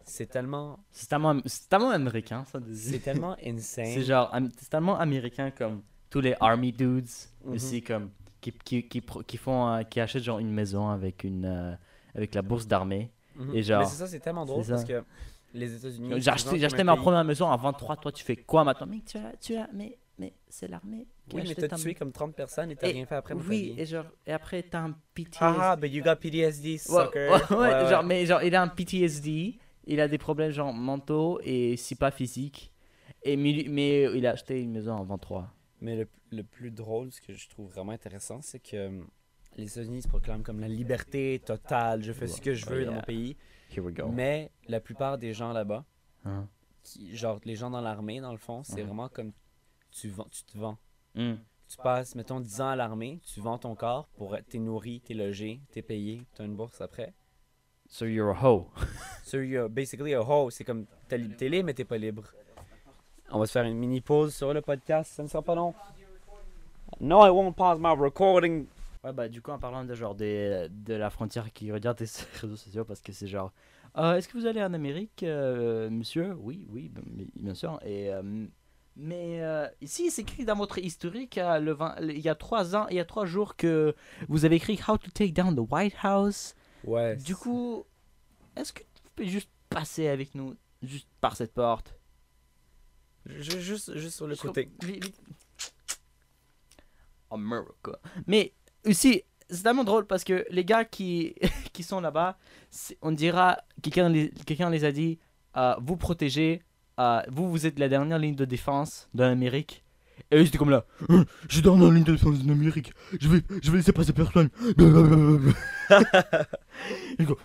C'est 0.05 0.27
tellement. 0.27 0.79
C'est 0.93 1.09
tellement, 1.09 1.39
c'est 1.45 1.69
tellement 1.69 1.91
américain, 1.91 2.45
ça. 2.45 2.61
C'est 2.73 3.01
tellement 3.01 3.37
insane. 3.45 3.87
C'est 3.87 4.03
genre, 4.05 4.33
c'est 4.59 4.71
tellement 4.71 4.97
américain 4.99 5.51
comme 5.51 5.83
tous 6.11 6.21
les 6.21 6.35
army 6.41 6.73
dudes 6.73 7.09
Mhm. 7.45 7.55
aussi 7.55 7.83
comme 7.83 8.11
qui, 8.41 8.53
qui, 8.65 8.83
qui, 8.89 9.03
qui 9.27 9.37
font, 9.37 9.69
euh, 9.69 9.83
qui 9.83 10.01
achètent 10.01 10.23
genre 10.23 10.39
une 10.39 10.53
maison 10.53 10.89
avec 10.89 11.25
une, 11.25 11.45
euh, 11.45 11.75
avec 12.15 12.35
la 12.35 12.43
bourse 12.43 12.67
d'armée. 12.67 13.11
Mhm. 13.37 13.55
Et 13.55 13.63
genre- 13.63 13.81
Mais 13.81 13.87
c'est 13.87 13.97
ça, 13.97 14.07
c'est 14.07 14.21
tellement 14.21 14.45
drôle 14.47 14.65
parce 14.67 14.85
que 14.85 15.03
les 15.55 15.75
États-Unis. 15.75 16.21
J'ai 16.21 16.31
acheté, 16.31 16.85
ma 16.85 16.95
pays- 16.95 17.03
première 17.03 17.25
maison 17.25 17.51
à 17.51 17.57
23, 17.57 17.97
toi 17.97 18.13
tu 18.13 18.25
fais 18.25 18.37
quoi 18.37 18.63
maintenant 18.65 18.87
Mec, 18.87 19.05
tu 19.05 19.19
as, 19.19 19.33
tu 19.41 19.57
as, 19.57 19.69
mais, 19.73 19.99
mais 20.19 20.33
c'est 20.49 20.69
l'armée 20.69 21.07
Oui, 21.35 21.43
mais 21.49 21.55
t'as 21.55 21.67
ta 21.69 21.77
tué 21.77 21.95
comme 21.95 22.13
30 22.13 22.35
personnes 22.35 22.71
et 22.71 22.77
t'as 22.77 22.87
rien 22.89 23.05
fait 23.07 23.17
après. 23.17 23.35
Oui, 23.35 23.75
et 23.77 23.85
genre, 23.87 24.05
et 24.27 24.33
après 24.33 24.63
t'as 24.63 24.81
un 24.81 24.95
PTSD. 25.15 25.45
Haha, 25.45 25.77
but 25.77 25.93
you 25.93 26.03
got 26.05 26.17
PTSD, 26.17 26.79
sucker. 26.79 26.99
ouais, 27.15 27.31
ouais, 27.31 27.57
Ouais, 27.57 27.83
ouais. 27.83 27.91
genre, 27.91 28.05
mais 28.05 28.25
genre, 28.27 28.43
il 28.43 28.55
a 28.55 28.63
un 28.63 28.69
PTSD, 28.69 29.59
il 29.87 30.01
a 30.01 30.07
des 30.09 30.19
problèmes 30.19 30.51
genre 30.53 30.73
mentaux 30.73 31.41
et 31.43 31.77
si 31.77 31.97
pas 31.97 32.11
physiques. 32.11 32.73
Et, 33.25 33.37
mais, 33.37 33.67
mais 33.69 34.03
il 34.17 34.25
a 34.27 34.33
acheté 34.33 34.61
une 34.63 34.71
maison 34.71 34.93
en 34.93 35.05
23. 35.05 35.53
Mais 35.81 35.97
le, 35.97 36.09
le 36.31 36.43
plus 36.43 36.71
drôle, 36.71 37.13
ce 37.13 37.21
que 37.21 37.35
je 37.35 37.49
trouve 37.49 37.71
vraiment 37.71 37.93
intéressant, 37.93 38.41
c'est 38.41 38.59
que 38.61 38.77
euh, 38.77 39.03
les 39.57 39.67
États-Unis 39.71 40.03
se 40.03 40.09
proclament 40.09 40.43
comme 40.43 40.61
la 40.61 40.69
liberté 40.69 41.41
totale, 41.45 42.03
je 42.03 42.13
fais 42.13 42.27
ce 42.27 42.41
que 42.41 42.55
je 42.55 42.67
veux 42.67 42.85
dans 42.85 42.95
mon 42.95 43.03
pays. 43.03 43.37
Here 43.71 43.81
we 43.85 43.95
go. 43.95 44.09
Mais 44.09 44.51
la 44.69 44.81
plupart 44.81 45.19
des 45.19 45.33
gens 45.33 45.53
là-bas, 45.53 45.85
Hein? 46.25 46.49
qui, 46.83 47.17
genre 47.17 47.41
les 47.45 47.57
gens 47.57 47.71
dans 47.71 47.81
l'armée, 47.81 48.21
dans 48.21 48.33
le 48.33 48.39
fond, 48.39 48.63
c'est 48.65 48.81
Mhm. 48.81 48.87
vraiment 48.87 49.09
comme 49.09 49.33
tu, 49.91 50.09
vends, 50.09 50.29
tu 50.31 50.45
te 50.45 50.57
vends. 50.59 50.79
Hmm. 51.15 51.35
Tu 51.69 51.77
passes, 51.79 52.15
mettons, 52.15 52.39
10 52.41 52.61
ans 52.61 52.69
à 52.69 52.77
l'armée, 52.77 53.21
tu 53.25 53.41
vends 53.41 53.59
ton 53.59 53.75
corps 53.75 54.07
pour 54.17 54.37
être 54.37 54.47
t'es 54.49 54.59
nourri, 54.59 55.01
t'es 55.01 55.15
logé, 55.15 55.61
t'es 55.73 55.83
payé, 55.83 56.23
t'as 56.35 56.45
une 56.45 56.55
bourse 56.55 56.81
après. 56.81 57.13
So 57.89 58.05
you're 58.07 58.31
a 58.31 58.45
hoe. 58.45 58.67
So 59.25 59.39
you're 59.41 59.69
basically 59.69 60.15
a 60.15 60.23
hoe. 60.23 60.51
C'est 60.51 60.65
comme 60.65 60.87
t'es 61.09 61.19
libre, 61.19 61.67
mais 61.67 61.75
t'es 61.75 61.85
pas 61.85 61.99
libre. 61.99 62.25
On 63.31 63.39
va 63.39 63.47
se 63.47 63.53
faire 63.53 63.65
une 63.65 63.77
mini 63.77 64.01
pause 64.01 64.35
sur 64.35 64.53
le 64.55 64.61
podcast, 64.61 65.13
ça 65.15 65.23
ne 65.23 65.29
sera 65.29 65.43
pas 65.43 65.55
long. 65.55 65.75
No, 67.01 67.25
I 67.27 67.31
won't 67.31 67.53
pause 67.55 67.79
my 67.81 67.95
recording. 67.99 68.67
Ouais, 69.05 69.13
bah, 69.13 69.29
du 69.29 69.43
coup, 69.43 69.51
en 69.51 69.59
parlant 69.59 69.85
de 69.85 69.95
genre 69.95 70.15
des, 70.15 70.69
de 70.71 70.95
la 70.95 71.11
frontière 71.11 71.53
qui 71.53 71.71
regarde 71.73 71.97
tes 71.99 72.07
réseaux 72.41 72.57
sociaux, 72.57 72.85
parce 72.85 73.01
que 73.01 73.13
c'est 73.13 73.27
genre, 73.27 73.53
Euh, 73.99 74.15
est-ce 74.17 74.29
que 74.29 74.37
vous 74.37 74.47
allez 74.47 74.63
en 74.63 74.75
Amérique, 74.75 75.23
euh, 75.23 75.89
monsieur? 75.91 76.37
Oui, 76.41 76.67
oui, 76.71 76.91
bien 77.35 77.55
sûr. 77.55 77.81
Et, 77.85 78.13
euh, 78.13 78.47
mais 78.95 79.41
ici, 79.81 80.11
c'est 80.11 80.23
écrit 80.23 80.45
dans 80.45 80.55
votre 80.57 80.79
historique, 80.79 81.37
le 81.37 81.73
20 81.73 81.97
il 82.01 82.19
y 82.21 82.29
a 82.29 82.35
trois 82.35 82.77
ans, 82.77 82.87
il 82.91 82.97
y 82.97 83.01
a 83.01 83.05
trois 83.05 83.27
jours 83.27 83.57
que 83.57 83.95
vous 84.29 84.45
avez 84.45 84.57
écrit 84.57 84.79
How 84.87 84.97
to 84.99 85.11
take 85.11 85.33
down 85.33 85.55
the 85.55 85.71
White 85.71 85.97
House. 86.03 86.55
Ouais. 86.85 87.17
Du 87.17 87.35
coup, 87.37 87.85
est-ce 88.57 88.73
que 88.73 88.81
tu 88.81 89.11
peux 89.17 89.25
juste 89.25 89.51
passer 89.69 90.09
avec 90.09 90.35
nous, 90.35 90.55
juste 90.83 91.09
par 91.21 91.37
cette 91.37 91.53
porte? 91.53 91.95
Ju- 93.41 93.61
juste, 93.61 93.97
juste 93.97 94.17
sur 94.17 94.27
le 94.27 94.37
côté. 94.37 94.69
America. 97.31 97.93
Mais 98.27 98.53
aussi, 98.87 99.23
c'est 99.51 99.63
tellement 99.63 99.85
drôle 99.85 100.07
parce 100.07 100.25
que 100.25 100.45
les 100.51 100.65
gars 100.65 100.85
qui, 100.85 101.35
qui 101.73 101.83
sont 101.83 102.01
là-bas, 102.01 102.39
on 103.03 103.13
dira, 103.13 103.59
quelqu'un 103.83 104.09
les, 104.09 104.31
quelqu'un 104.47 104.71
les 104.71 104.85
a 104.85 104.93
dit, 104.93 105.19
euh, 105.57 105.75
vous 105.81 105.97
protégez, 105.97 106.63
euh, 106.99 107.21
vous, 107.29 107.51
vous 107.51 107.67
êtes 107.67 107.79
la 107.79 107.89
dernière 107.89 108.19
ligne 108.19 108.37
de 108.37 108.45
défense 108.45 109.09
de 109.15 109.23
l'Amérique. 109.25 109.83
Et 110.31 110.37
eux, 110.37 110.41
ils 110.41 110.47
étaient 110.49 110.59
comme 110.59 110.71
là, 110.71 110.87
Euh, 111.11 111.25
je 111.49 111.55
suis 111.55 111.63
dans 111.63 111.77
la 111.77 111.91
ligne 111.93 112.05
de 112.05 112.13
défense 112.13 112.39
de 112.43 112.49
l'Amérique, 112.49 112.93
je 113.21 113.29
vais, 113.29 113.43
je 113.63 113.71
vais 113.71 113.79
laisser 113.79 113.93
passer 113.93 114.13
personne. 114.13 114.49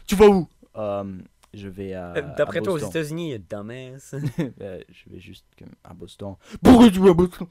Tu 0.07 0.15
vas 0.15 0.27
où? 0.27 0.47
Euh, 0.75 1.17
Je 1.53 1.67
vais 1.67 1.93
à. 1.93 2.13
D'après 2.37 2.59
à 2.59 2.61
toi, 2.61 2.73
aux. 2.73 2.77
États-Unis, 2.77 3.37
dumbass. 3.39 4.15
Euh, 4.61 4.79
je 4.89 5.09
vais 5.09 5.19
juste 5.19 5.45
à 5.83 5.93
Boston. 5.93 6.35
Pourquoi 6.63 6.89
tu 6.89 6.99
vas 6.99 7.09
à 7.09 7.13
Boston? 7.13 7.47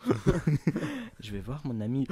Je 1.20 1.32
vais 1.32 1.40
voir 1.40 1.60
mon 1.64 1.80
ami. 1.80 2.06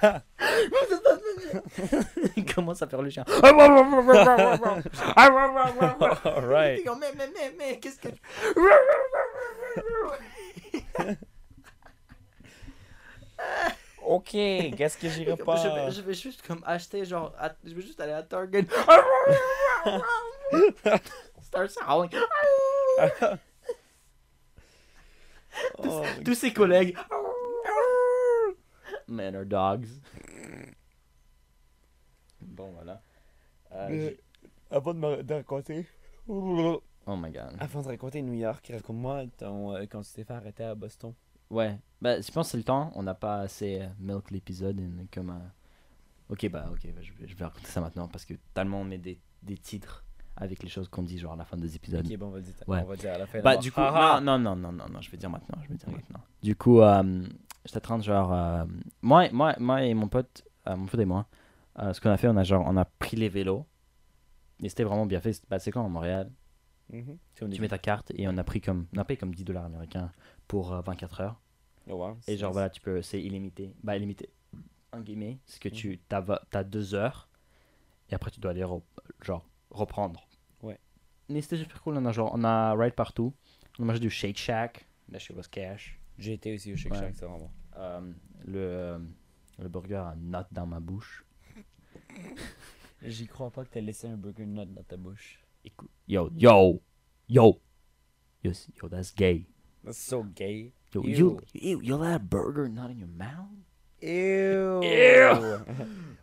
Il 2.36 2.44
commence 2.44 2.82
à 2.82 2.86
faire 2.86 3.02
le 3.02 3.10
chien. 3.10 3.24
Alright. 6.24 6.84
Mais, 6.84 7.12
mais, 7.16 7.30
mais, 7.34 7.54
mais, 7.58 7.78
qu'est-ce 7.78 7.98
que. 7.98 8.08
Ok, 14.10 14.30
qu'est-ce 14.30 14.96
que 14.96 15.06
j'irai 15.08 15.36
Je 15.36 15.42
pas? 15.42 15.84
vais, 15.86 15.90
je 15.92 16.00
vais 16.00 16.14
juste 16.14 16.40
comme 16.46 16.62
acheter 16.64 17.04
genre. 17.04 17.34
à- 17.38 17.52
je 17.62 17.74
vais 17.74 17.82
juste 17.82 18.00
aller 18.00 18.12
à 18.12 18.22
Target. 18.22 18.64
Start 21.42 21.76
howling. 21.86 22.10
Oh, 25.78 26.02
Tous 26.24 26.34
ses 26.34 26.52
collègues. 26.52 26.96
Men 29.06 29.34
are 29.36 29.44
dogs. 29.44 29.86
Bon, 32.40 32.70
voilà. 32.72 33.00
Euh, 33.72 34.10
Avant 34.70 34.94
de 34.94 34.98
me 34.98 35.22
de 35.22 35.34
raconter. 35.34 35.86
oh 36.28 36.80
my 37.08 37.30
god. 37.30 37.56
Avant 37.60 37.82
de 37.82 37.88
raconter 37.88 38.22
New 38.22 38.34
York, 38.34 38.70
raconte-moi 38.72 39.24
euh, 39.42 39.86
quand 39.90 40.02
tu 40.02 40.12
t'es 40.12 40.24
fait 40.24 40.32
arrêter 40.32 40.64
à 40.64 40.74
Boston. 40.74 41.14
Ouais, 41.50 41.78
bah, 42.00 42.20
je 42.20 42.30
pense 42.30 42.46
que 42.48 42.50
c'est 42.52 42.56
le 42.58 42.64
temps. 42.64 42.92
On 42.94 43.02
n'a 43.02 43.14
pas 43.14 43.40
assez 43.40 43.80
euh, 43.82 43.88
milk 43.98 44.30
l'épisode. 44.30 44.80
Comme, 45.12 45.30
euh, 45.30 45.38
Ok, 46.30 46.48
bah, 46.50 46.66
ok, 46.70 46.80
bah, 46.94 47.00
je, 47.00 47.12
vais, 47.14 47.26
je 47.26 47.34
vais 47.34 47.44
raconter 47.44 47.66
ça 47.68 47.80
maintenant 47.80 48.06
parce 48.06 48.24
que 48.26 48.34
tellement 48.52 48.82
on 48.82 48.84
met 48.84 48.98
des, 48.98 49.18
des 49.42 49.56
titres 49.56 50.04
avec 50.36 50.62
les 50.62 50.68
choses 50.68 50.86
qu'on 50.88 51.02
dit, 51.02 51.18
genre 51.18 51.32
à 51.32 51.36
la 51.36 51.44
fin 51.46 51.56
des 51.56 51.74
épisodes. 51.74 52.06
Ok, 52.06 52.16
bon, 52.18 52.26
on 52.26 52.30
va 52.30 52.40
dire, 52.40 52.54
Ouais. 52.66 52.82
on 52.84 52.86
va 52.86 52.96
dire 52.96 53.14
à 53.14 53.18
la 53.18 53.26
fin. 53.26 53.40
Bah, 53.40 53.56
du 53.56 53.72
coup, 53.72 53.80
Haha. 53.80 54.20
non, 54.20 54.38
non, 54.38 54.54
non, 54.54 54.70
non, 54.70 54.72
non, 54.72 54.88
non, 54.92 55.00
je 55.00 55.10
vais 55.10 55.16
dire 55.16 55.30
maintenant. 55.30 55.58
Je 55.64 55.68
vais 55.68 55.74
dire 55.74 55.88
maintenant. 55.90 56.20
Du 56.42 56.54
coup, 56.54 56.80
euh, 56.82 57.24
j'étais 57.64 57.78
en 57.78 57.80
train 57.80 57.98
de 57.98 58.02
genre. 58.04 58.32
euh, 58.32 58.64
moi, 59.02 59.28
moi, 59.32 59.54
moi 59.58 59.82
et 59.84 59.94
mon 59.94 60.06
pote, 60.08 60.44
euh, 60.68 60.76
mon 60.76 60.86
pote 60.86 61.00
et 61.00 61.04
moi, 61.06 61.26
ce 61.92 61.98
qu'on 62.00 62.10
a 62.10 62.16
fait, 62.18 62.28
on 62.28 62.36
a 62.36 62.44
genre, 62.44 62.64
on 62.66 62.76
a 62.76 62.84
pris 62.84 63.16
les 63.16 63.28
vélos. 63.30 63.64
Et 64.62 64.68
c'était 64.68 64.84
vraiment 64.84 65.06
bien 65.06 65.20
fait. 65.20 65.32
C'est- 65.32 65.48
Bah, 65.48 65.58
c'est 65.58 65.70
quand 65.70 65.84
à 65.84 65.88
Montréal? 65.88 66.30
Mhm. 66.92 67.16
Tu 67.50 67.60
mets 67.60 67.68
ta 67.68 67.78
carte 67.78 68.12
et 68.14 68.28
on 68.28 68.36
a 68.36 68.44
pris 68.44 68.60
comme, 68.60 68.86
on 68.94 68.98
a 68.98 69.04
payé 69.04 69.16
comme 69.16 69.34
10 69.34 69.44
dollars 69.44 69.64
américains 69.64 70.10
pour 70.46 70.72
euh, 70.72 70.80
24 70.82 71.20
heures. 71.20 71.40
Oh, 71.90 71.94
wow, 71.96 72.18
Et 72.26 72.36
genre 72.36 72.52
voilà, 72.52 72.68
tu 72.70 72.80
peux, 72.80 73.00
c'est 73.02 73.20
illimité. 73.22 73.72
Bah 73.82 73.96
illimité, 73.96 74.28
en 74.92 75.00
guillemets, 75.00 75.38
c'est 75.46 75.60
que 75.60 75.68
Mhm. 75.68 75.74
tu 75.74 75.98
t'as, 76.08 76.24
as 76.52 76.64
deux 76.64 76.94
heures 76.94 77.28
et 78.10 78.14
après 78.14 78.30
tu 78.30 78.40
dois 78.40 78.50
aller 78.52 78.62
re- 78.62 78.82
genre 79.22 79.48
reprendre. 79.70 80.28
Ouais. 80.62 80.78
Mais 81.28 81.40
c'était 81.40 81.56
super 81.58 81.80
cool, 81.82 81.96
on 81.96 82.04
a 82.06 82.12
genre, 82.12 82.30
on 82.34 82.44
a 82.44 82.74
ride 82.74 82.94
partout. 82.94 83.32
On 83.78 83.84
a 83.84 83.86
mangé 83.86 84.00
du 84.00 84.10
Shake 84.10 84.36
Shack, 84.38 84.86
that 85.12 85.18
shit 85.18 85.36
was 85.36 85.44
cash. 85.50 85.98
J'ai 86.18 86.32
été 86.34 86.54
aussi 86.54 86.72
au 86.72 86.76
Shake 86.76 86.92
Ouais. 86.92 86.98
Shack, 87.00 87.14
c'est 87.14 87.24
vraiment 87.24 87.38
bon. 87.38 87.50
Euh, 87.76 88.12
le, 88.44 88.58
euh, 88.58 88.98
le 89.58 89.68
burger 89.68 89.94
a 89.96 90.14
une 90.14 90.30
note 90.30 90.48
dans 90.50 90.66
ma 90.66 90.80
bouche. 90.80 91.24
J'y 93.02 93.26
crois 93.28 93.50
pas 93.50 93.64
que 93.64 93.70
t'as 93.70 93.80
laissé 93.80 94.08
un 94.08 94.16
burger 94.16 94.44
nut 94.46 94.66
dans 94.66 94.82
ta 94.82 94.96
bouche. 94.96 95.40
Écoute, 95.64 95.90
yo, 96.08 96.30
yo, 96.36 96.82
yo, 97.28 97.60
yo, 98.42 98.52
yo, 98.82 98.88
that's 98.88 99.14
gay. 99.14 99.46
That's 99.84 99.98
so 99.98 100.24
gay. 100.24 100.72
Yo, 100.94 101.02
Ew. 101.02 101.08
you, 101.10 101.40
you, 101.52 101.80
you 101.82 101.96
let 101.96 102.14
a 102.14 102.18
burger 102.18 102.68
not 102.68 102.90
in 102.90 102.98
your 102.98 103.08
mouth? 103.08 103.50
Ew. 104.00 104.82
Ew. 104.82 105.64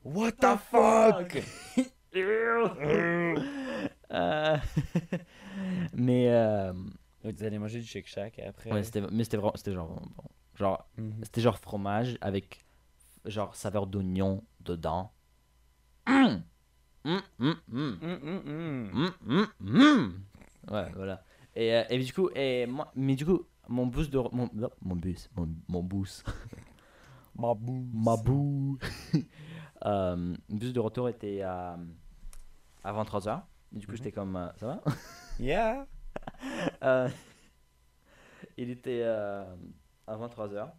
What 0.03 0.39
the 0.39 0.57
fuck? 0.57 1.35
Euh, 4.11 4.57
mais 5.93 6.29
euh, 6.29 6.71
vous 7.23 7.43
allez 7.43 7.57
manger 7.59 7.79
du 7.81 7.85
Shake 7.85 8.07
Shack 8.07 8.39
après. 8.39 8.71
ouais, 8.71 8.83
c'était 8.83 9.01
mais 9.01 9.23
c'était 9.25 9.35
vraiment 9.37 9.51
c'était 9.55 9.73
genre 9.73 9.89
bon. 10.15 10.23
genre 10.57 10.87
Mhm. 10.97 11.13
c'était 11.23 11.41
genre 11.41 11.57
fromage 11.57 12.17
avec 12.21 12.63
genre 13.25 13.53
saveur 13.55 13.87
d'oignon 13.87 14.43
dedans 14.61 15.11
Hum. 16.07 16.43
Hum, 17.03 17.21
hum, 17.39 17.55
hum. 17.73 17.97
Mm, 18.01 18.07
mm, 18.07 18.41
mm. 18.45 18.89
Hum, 18.93 19.11
hum, 19.27 19.47
hum. 19.59 20.23
ouais 20.71 20.91
voilà 20.95 21.23
et, 21.55 21.73
euh, 21.75 21.83
et 21.89 21.99
du 21.99 22.13
coup 22.13 22.29
et 22.35 22.65
moi 22.67 22.91
mais 22.95 23.15
du 23.15 23.25
coup 23.25 23.41
mon 23.67 23.87
boost 23.87 24.11
de 24.11 24.17
mon 24.17 24.49
non, 24.53 24.69
mon 24.81 24.95
bus 24.95 25.29
mon, 25.35 25.49
mon 25.67 25.83
boost 25.83 26.25
Ma 27.37 27.53
boue. 27.53 27.85
ma 27.93 28.15
boue 28.17 28.77
euh, 29.85 30.35
bus 30.49 30.71
de 30.73 30.79
retour 30.79 31.09
était 31.09 31.41
à 31.41 31.77
à 32.83 32.93
23h 32.93 33.41
du 33.73 33.85
coup 33.85 33.91
Mhm. 33.91 33.97
j'étais 33.97 34.11
comme 34.11 34.35
euh, 34.35 34.47
ça 34.57 34.67
va? 34.67 34.83
Yeah. 35.39 35.85
Euh, 36.83 37.09
il 38.57 38.69
était 38.69 39.01
euh, 39.03 39.43
à 40.07 40.15
23h. 40.15 40.71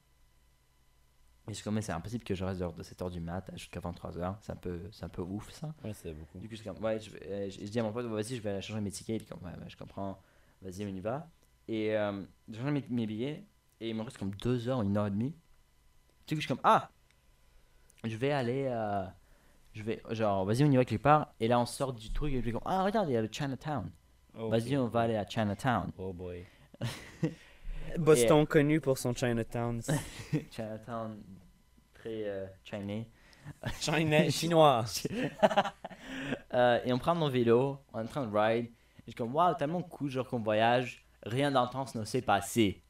Et 1.48 1.54
je 1.54 1.62
comme, 1.62 1.80
c'est 1.80 1.92
impossible 1.92 2.24
que 2.24 2.34
je 2.34 2.44
reste 2.44 2.60
de 2.60 2.82
7h 2.82 3.10
du 3.10 3.20
mat 3.20 3.48
jusqu'à 3.54 3.78
23h. 3.80 4.36
C'est 4.40 4.52
un, 4.52 4.56
peu, 4.56 4.80
c'est 4.90 5.04
un 5.04 5.08
peu 5.08 5.22
ouf 5.22 5.50
ça. 5.52 5.72
Ouais, 5.84 5.92
c'est 5.92 6.12
beaucoup. 6.14 6.38
Du 6.38 6.48
coup, 6.48 6.56
je, 6.56 6.64
comme, 6.64 6.82
ouais, 6.82 6.98
je, 6.98 7.10
euh, 7.24 7.48
je, 7.50 7.60
je 7.60 7.70
dis 7.70 7.78
à 7.78 7.82
mon 7.84 7.92
pote, 7.92 8.06
vas-y, 8.06 8.34
je 8.36 8.40
vais 8.42 8.50
aller 8.50 8.62
changer 8.62 8.80
mes 8.80 8.90
tickets. 8.90 9.20
Il 9.20 9.22
est 9.22 9.26
comme, 9.28 9.42
ouais, 9.44 9.52
ouais, 9.56 9.68
je 9.68 9.76
comprends. 9.76 10.18
Vas-y, 10.62 10.84
on 10.86 10.88
y 10.88 11.00
va. 11.00 11.28
Et 11.68 11.96
euh, 11.96 12.22
j'ai 12.48 12.58
changé 12.58 12.70
mes, 12.70 12.84
mes 12.88 13.06
billets. 13.06 13.44
Et 13.80 13.90
il 13.90 13.94
me 13.94 14.02
reste 14.02 14.18
comme 14.18 14.30
2 14.30 14.68
heures, 14.68 14.82
une 14.82 14.96
heure 14.96 15.06
et 15.06 15.10
demie. 15.10 15.34
Du 16.26 16.34
coup, 16.34 16.40
je 16.40 16.46
suis 16.46 16.48
comme, 16.48 16.60
ah, 16.64 16.90
je 18.04 18.16
vais 18.16 18.32
aller, 18.32 18.66
euh, 18.68 19.04
je 19.74 19.82
vais, 19.82 20.02
genre, 20.10 20.44
vas-y, 20.44 20.64
on 20.64 20.70
y 20.70 20.76
va 20.76 20.84
quelque 20.84 21.02
part. 21.02 21.32
Et 21.40 21.48
là, 21.48 21.60
on 21.60 21.66
sort 21.66 21.92
du 21.92 22.10
truc 22.12 22.32
et 22.32 22.40
je 22.40 22.44
vais 22.44 22.52
comme, 22.52 22.62
ah, 22.64 22.82
regarde, 22.84 23.08
il 23.08 23.12
y 23.12 23.16
a 23.16 23.22
le 23.22 23.28
Chinatown. 23.30 23.90
Oh, 24.38 24.48
Vas-y, 24.48 24.76
on 24.76 24.86
va 24.86 25.02
aller 25.02 25.16
à 25.16 25.26
Chinatown. 25.26 25.90
Oh 25.98 26.12
boy. 26.12 26.44
Boston 27.98 28.46
connu 28.46 28.80
pour 28.80 28.98
son 28.98 29.14
Chinatown. 29.14 29.80
Chinatown, 30.50 31.22
très 31.94 32.24
euh. 32.24 32.46
China, 32.64 34.28
chinois. 34.30 34.84
Euh, 36.52 36.80
et 36.84 36.92
on 36.92 36.98
prend 36.98 37.14
mon 37.14 37.28
vélo, 37.28 37.78
on 37.92 38.00
est 38.00 38.02
en 38.02 38.06
train 38.06 38.26
de 38.26 38.36
ride. 38.36 38.66
Et 38.66 38.72
je 39.06 39.10
suis 39.12 39.14
comme, 39.14 39.34
waouh, 39.34 39.54
tellement 39.54 39.82
cool, 39.82 40.10
genre 40.10 40.28
qu'on 40.28 40.40
voyage. 40.40 41.05
Rien 41.26 41.50
d'intense 41.50 41.94
ne 41.94 42.04
s'est 42.04 42.22
passé. 42.22 42.82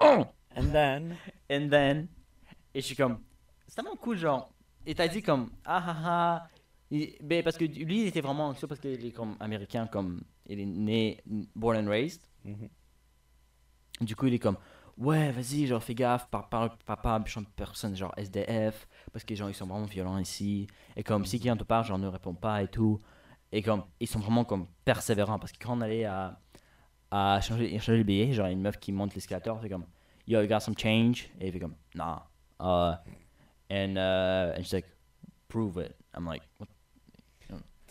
Oh! 0.00 0.24
And 0.56 0.72
then? 0.72 1.16
And 1.50 1.68
then, 1.70 2.08
et 2.74 2.80
je 2.80 2.86
suis 2.86 2.96
comme, 2.96 3.20
c'est 3.66 3.74
tellement 3.76 3.96
cool, 3.96 4.16
genre. 4.18 4.52
Et 4.86 4.94
t'as 4.94 5.08
dit 5.08 5.22
comme, 5.22 5.50
ah 5.64 5.82
ah 5.86 5.96
ah. 6.04 6.48
Il- 6.90 7.16
ben, 7.22 7.42
parce 7.42 7.56
que 7.56 7.64
lui, 7.64 8.02
il 8.02 8.06
était 8.08 8.20
vraiment 8.20 8.48
anxieux 8.48 8.66
parce 8.68 8.80
qu'il 8.80 9.04
est 9.04 9.12
comme 9.12 9.36
américain, 9.40 9.86
comme 9.86 10.22
il 10.46 10.60
est 10.60 10.66
né, 10.66 11.20
born 11.54 11.76
and 11.86 11.90
raised. 11.90 12.22
Mhm. 12.44 12.68
Du 14.00 14.16
coup, 14.16 14.26
il 14.26 14.34
est 14.34 14.38
comme, 14.38 14.56
ouais, 14.98 15.30
vas-y, 15.32 15.66
genre, 15.66 15.82
fais 15.82 15.94
gaffe, 15.94 16.28
par, 16.30 16.48
par, 16.48 16.76
papa, 16.78 17.18
méchante 17.18 17.48
personne, 17.54 17.94
genre 17.96 18.14
SDF, 18.16 18.88
parce 19.12 19.24
que 19.24 19.30
les 19.30 19.36
gens, 19.36 19.48
ils 19.48 19.54
sont 19.54 19.66
vraiment 19.66 19.86
violents 19.86 20.18
ici. 20.18 20.66
Et 20.96 21.02
comme, 21.02 21.26
si 21.26 21.38
quelqu'un 21.38 21.56
te 21.56 21.64
parle, 21.64 21.84
genre, 21.86 21.98
ne 21.98 22.06
réponds 22.08 22.34
pas 22.34 22.62
et 22.62 22.68
tout. 22.68 22.98
Et 23.52 23.62
comme, 23.62 23.84
ils 23.98 24.06
sont 24.06 24.20
vraiment 24.20 24.44
comme 24.44 24.66
persévérants, 24.84 25.38
parce 25.38 25.52
que 25.52 25.58
quand 25.58 25.76
on 25.76 25.80
allait 25.80 26.04
à, 26.04 26.38
à 27.10 27.40
changer, 27.40 27.76
changer 27.78 27.98
le 27.98 28.04
billet, 28.04 28.32
genre, 28.32 28.46
une 28.46 28.60
meuf 28.60 28.78
qui 28.78 28.92
monte 28.92 29.14
l'escalator, 29.14 29.58
c'est 29.60 29.68
comme, 29.68 29.86
yo, 30.26 30.40
you 30.40 30.48
got 30.48 30.60
some 30.60 30.76
change? 30.78 31.28
Et 31.40 31.48
il 31.48 31.52
fait 31.52 31.58
comme, 31.60 31.74
nah. 31.94 32.26
Uh, 32.60 32.94
and, 33.70 33.96
uh, 33.96 34.54
and 34.56 34.62
she's 34.62 34.72
like, 34.72 34.86
prove 35.48 35.78
it. 35.78 35.96
I'm 36.14 36.26
like, 36.26 36.42
what? 36.58 36.68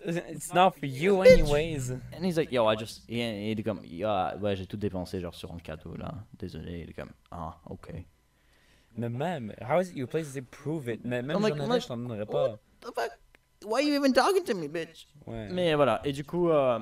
It's 0.06 0.54
not 0.54 0.72
for 0.76 0.86
you 0.86 1.24
anyways. 1.24 1.92
And 1.92 2.24
he's 2.24 2.38
like, 2.38 2.54
yo, 2.54 2.66
I 2.68 2.78
just. 2.78 3.04
Et 3.10 3.52
il 3.52 3.60
est 3.60 3.64
comme, 3.64 3.82
yeah, 3.84 4.38
ouais, 4.38 4.56
j'ai 4.56 4.66
tout 4.66 4.78
dépensé, 4.78 5.20
genre, 5.20 5.36
sur 5.36 5.52
un 5.52 5.58
cadeau, 5.58 5.94
là. 5.98 6.14
Désolé. 6.38 6.84
Il 6.84 6.90
est 6.92 6.94
comme, 6.94 7.12
ah, 7.32 7.58
ok. 7.70 7.92
Mais 8.96 9.10
même, 9.10 9.54
how 9.62 9.82
is 9.82 9.90
it 9.90 9.98
you 9.98 10.08
place 10.08 10.34
to 10.34 10.42
prove 10.42 10.88
it? 10.88 11.02
Mais 11.04 11.22
même 11.22 11.36
I'm 11.36 11.44
like- 11.44 11.58
journaliste, 11.58 11.90
t'en 11.90 11.98
donnerais 11.98 12.20
what? 12.30 12.50
pas. 12.50 12.60
The 12.80 12.94
fuck? 12.96 13.12
Why 13.66 13.82
you 13.82 13.94
even 13.96 14.14
talking 14.14 14.44
to 14.44 14.56
me, 14.56 14.68
bitch? 14.68 15.08
Ouais. 15.26 15.50
Mais 15.52 15.74
voilà, 15.76 16.02
et 16.06 16.14
du 16.14 16.24
coup, 16.24 16.50
euh, 16.50 16.80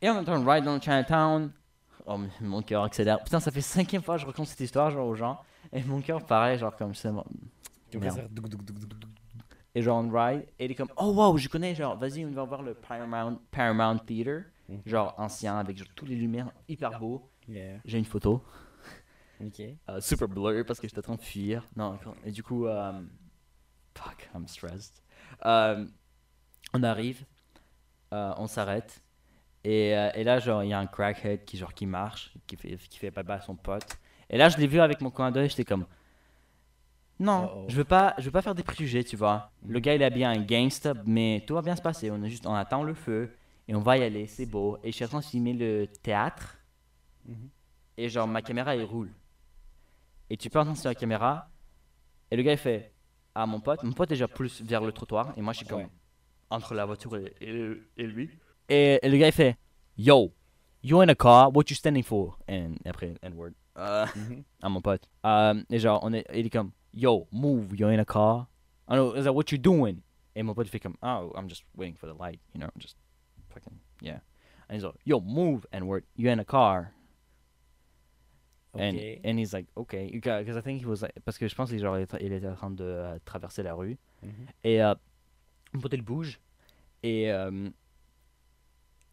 et 0.00 0.10
on 0.10 0.14
est 0.14 0.18
en 0.18 0.24
train 0.24 0.40
de 0.40 0.48
ride 0.48 0.64
dans 0.64 0.80
Chinatown. 0.80 1.52
Oh, 2.06 2.18
mon 2.40 2.62
cœur 2.62 2.82
accélère. 2.82 3.22
Putain, 3.22 3.40
ça 3.40 3.50
fait 3.50 3.62
cinquième 3.62 4.02
fois 4.02 4.16
que 4.16 4.22
je 4.22 4.26
raconte 4.26 4.46
cette 4.48 4.60
histoire, 4.60 4.90
genre, 4.90 5.06
aux 5.06 5.14
gens. 5.14 5.40
Et 5.72 5.82
mon 5.82 6.00
cœur, 6.02 6.24
pareil, 6.26 6.58
genre, 6.58 6.76
comme 6.76 6.94
c'est. 6.94 7.10
Douk. 7.90 8.02
Et 9.74 9.82
genre, 9.82 10.04
on 10.04 10.10
ride. 10.10 10.46
Et 10.58 10.66
il 10.66 10.70
est 10.70 10.74
comme, 10.74 10.90
oh 10.96 11.12
wow, 11.12 11.36
je 11.36 11.48
connais, 11.48 11.74
genre, 11.74 11.96
vas-y, 11.96 12.24
on 12.24 12.30
va 12.30 12.44
voir 12.44 12.62
le 12.62 12.74
Paramount, 12.74 13.40
Paramount 13.50 13.98
Theater. 13.98 14.44
Mhm. 14.68 14.82
Genre, 14.84 15.14
ancien, 15.16 15.58
avec 15.58 15.78
genre, 15.78 15.88
toutes 15.94 16.08
les 16.08 16.16
lumières 16.16 16.50
hyper. 16.68 17.00
Yeah. 17.48 17.78
J'ai 17.84 17.98
une 17.98 18.04
photo. 18.04 18.42
Ok. 19.40 19.60
Euh, 19.88 20.00
super 20.00 20.28
blur 20.28 20.64
parce 20.64 20.78
que 20.80 20.86
j'étais 20.86 21.00
en 21.00 21.02
train 21.02 21.14
de 21.16 21.20
fuir. 21.20 21.66
Non, 21.76 21.98
et 22.24 22.30
du 22.30 22.42
coup, 22.42 22.66
euh, 22.66 23.02
fuck, 23.94 24.30
I'm 24.34 24.46
stressed. 24.46 25.02
Euh, 25.46 25.86
on 26.72 26.82
arrive, 26.82 27.24
euh, 28.12 28.32
on 28.36 28.46
s'arrête, 28.46 29.02
et, 29.62 29.96
euh, 29.96 30.10
et 30.14 30.24
là, 30.24 30.38
genre, 30.40 30.62
il 30.62 30.68
y 30.70 30.72
a 30.72 30.78
un 30.78 30.86
crackhead 30.86 31.44
qui, 31.44 31.56
genre, 31.56 31.72
qui 31.72 31.86
marche, 31.86 32.32
qui 32.46 32.56
fait, 32.56 32.76
qui 32.76 32.98
fait 32.98 33.12
à 33.16 33.40
son 33.40 33.56
pote. 33.56 33.86
Et 34.30 34.36
là, 34.38 34.48
je 34.48 34.56
l'ai 34.58 34.66
vu 34.66 34.80
avec 34.80 35.00
mon 35.00 35.10
coin 35.10 35.30
d'œil, 35.30 35.48
j'étais 35.48 35.64
comme, 35.64 35.86
non, 37.20 37.66
je 37.68 37.76
veux 37.76 37.84
pas, 37.84 38.14
je 38.18 38.24
veux 38.24 38.30
pas 38.32 38.42
faire 38.42 38.54
des 38.56 38.64
préjugés, 38.64 39.04
tu 39.04 39.16
vois. 39.16 39.52
Le 39.66 39.78
gars, 39.78 39.94
il 39.94 40.02
a 40.02 40.10
bien 40.10 40.30
un 40.32 40.42
gangsta, 40.42 40.94
mais 41.06 41.44
tout 41.46 41.54
va 41.54 41.62
bien 41.62 41.76
se 41.76 41.82
passer. 41.82 42.10
On, 42.10 42.20
a 42.22 42.28
juste, 42.28 42.44
on 42.46 42.54
attend 42.54 42.82
le 42.82 42.94
feu, 42.94 43.32
et 43.68 43.74
on 43.74 43.80
va 43.80 43.96
y 43.98 44.02
aller, 44.02 44.26
c'est 44.26 44.46
beau. 44.46 44.78
Et 44.82 44.90
je 44.90 44.96
suis 44.96 45.04
en 45.04 45.08
train 45.08 45.20
de 45.20 45.24
filmer 45.24 45.52
le 45.52 45.86
théâtre, 45.86 46.58
Mhm. 47.26 47.48
et 47.96 48.08
genre, 48.08 48.26
ma 48.26 48.42
caméra, 48.42 48.74
elle 48.74 48.84
roule. 48.84 49.10
Et 50.28 50.36
tu 50.36 50.50
peux 50.50 50.58
entendre 50.58 50.76
sur 50.76 50.88
la 50.90 50.94
caméra, 50.94 51.48
et 52.30 52.36
le 52.36 52.42
gars, 52.42 52.52
il 52.52 52.58
fait 52.58 52.92
à 53.34 53.46
mon 53.46 53.60
pote. 53.60 53.82
Mon 53.82 53.92
pote 53.92 54.10
est 54.10 54.14
déjà 54.14 54.28
plus 54.28 54.62
vers 54.62 54.80
le 54.82 54.92
trottoir, 54.92 55.32
et 55.36 55.42
moi, 55.42 55.52
je 55.52 55.58
suis 55.58 55.66
comme 55.66 55.80
Ouais. 55.80 55.88
entre 56.50 56.74
la 56.74 56.84
voiture 56.84 57.16
et, 57.16 57.34
et- 57.40 57.82
et 57.96 58.06
lui. 58.06 58.30
Et, 58.68 58.98
et 59.02 59.08
le 59.08 59.16
gars, 59.18 59.26
il 59.28 59.32
fait 59.32 59.56
Yo, 59.96 60.32
you 60.82 61.00
in 61.00 61.08
a 61.08 61.14
car, 61.14 61.54
what 61.54 61.64
you 61.68 61.74
standing 61.76 62.02
for? 62.02 62.38
And 62.48 62.74
après, 62.84 63.14
N-word. 63.22 63.52
Mhm. 63.76 64.44
à 64.62 64.68
mon 64.68 64.80
pote. 64.80 65.08
Euh, 65.26 65.62
et 65.70 65.78
genre, 65.78 66.00
on 66.02 66.12
est, 66.12 66.24
il 66.34 66.46
est 66.46 66.50
comme 66.50 66.70
Yo, 66.92 67.26
move, 67.32 67.74
you're 67.76 67.90
in 67.90 67.98
a 67.98 68.04
car. 68.04 68.46
I 68.88 68.94
know, 68.94 69.14
is 69.16 69.24
that 69.24 69.32
what 69.34 69.50
you 69.50 69.58
doing? 69.58 70.00
Et 70.36 70.42
mon 70.42 70.54
pote 70.54 70.68
fait 70.68 70.80
comme 70.80 70.96
Oh, 71.02 71.32
I'm 71.36 71.48
just 71.48 71.64
waiting 71.76 71.96
for 71.96 72.06
the 72.08 72.16
light, 72.18 72.40
you 72.54 72.60
know, 72.60 72.68
just 72.78 72.96
fucking, 73.50 73.78
yeah. 74.00 74.20
And 74.68 74.76
he's 74.76 74.84
like, 74.84 74.94
Yo, 75.04 75.20
move, 75.20 75.66
N-word, 75.72 76.04
you're 76.16 76.32
in 76.32 76.38
a 76.40 76.44
car. 76.44 76.92
And, 78.76 78.94
Ok. 78.96 79.20
and 79.24 79.38
he's 79.38 79.52
like, 79.52 79.68
okay, 79.76 80.10
because 80.12 80.56
I 80.56 80.60
think 80.62 80.82
he 80.82 80.86
was 80.86 81.00
like, 81.02 81.14
parce 81.24 81.38
que 81.38 81.46
je 81.46 81.54
pense 81.54 81.70
qu'il 81.70 81.78
genre, 81.78 81.96
il 81.98 82.32
était- 82.32 82.48
en 82.48 82.54
train 82.56 82.70
de 82.70 82.82
euh, 82.84 83.18
traverser 83.24 83.62
la 83.62 83.74
rue. 83.74 83.96
Mhm. 84.22 84.32
Et 84.64 84.82
euh, 84.82 84.94
il 85.92 86.02
bouge. 86.02 86.40
Et, 87.02 87.30
euh, 87.30 87.68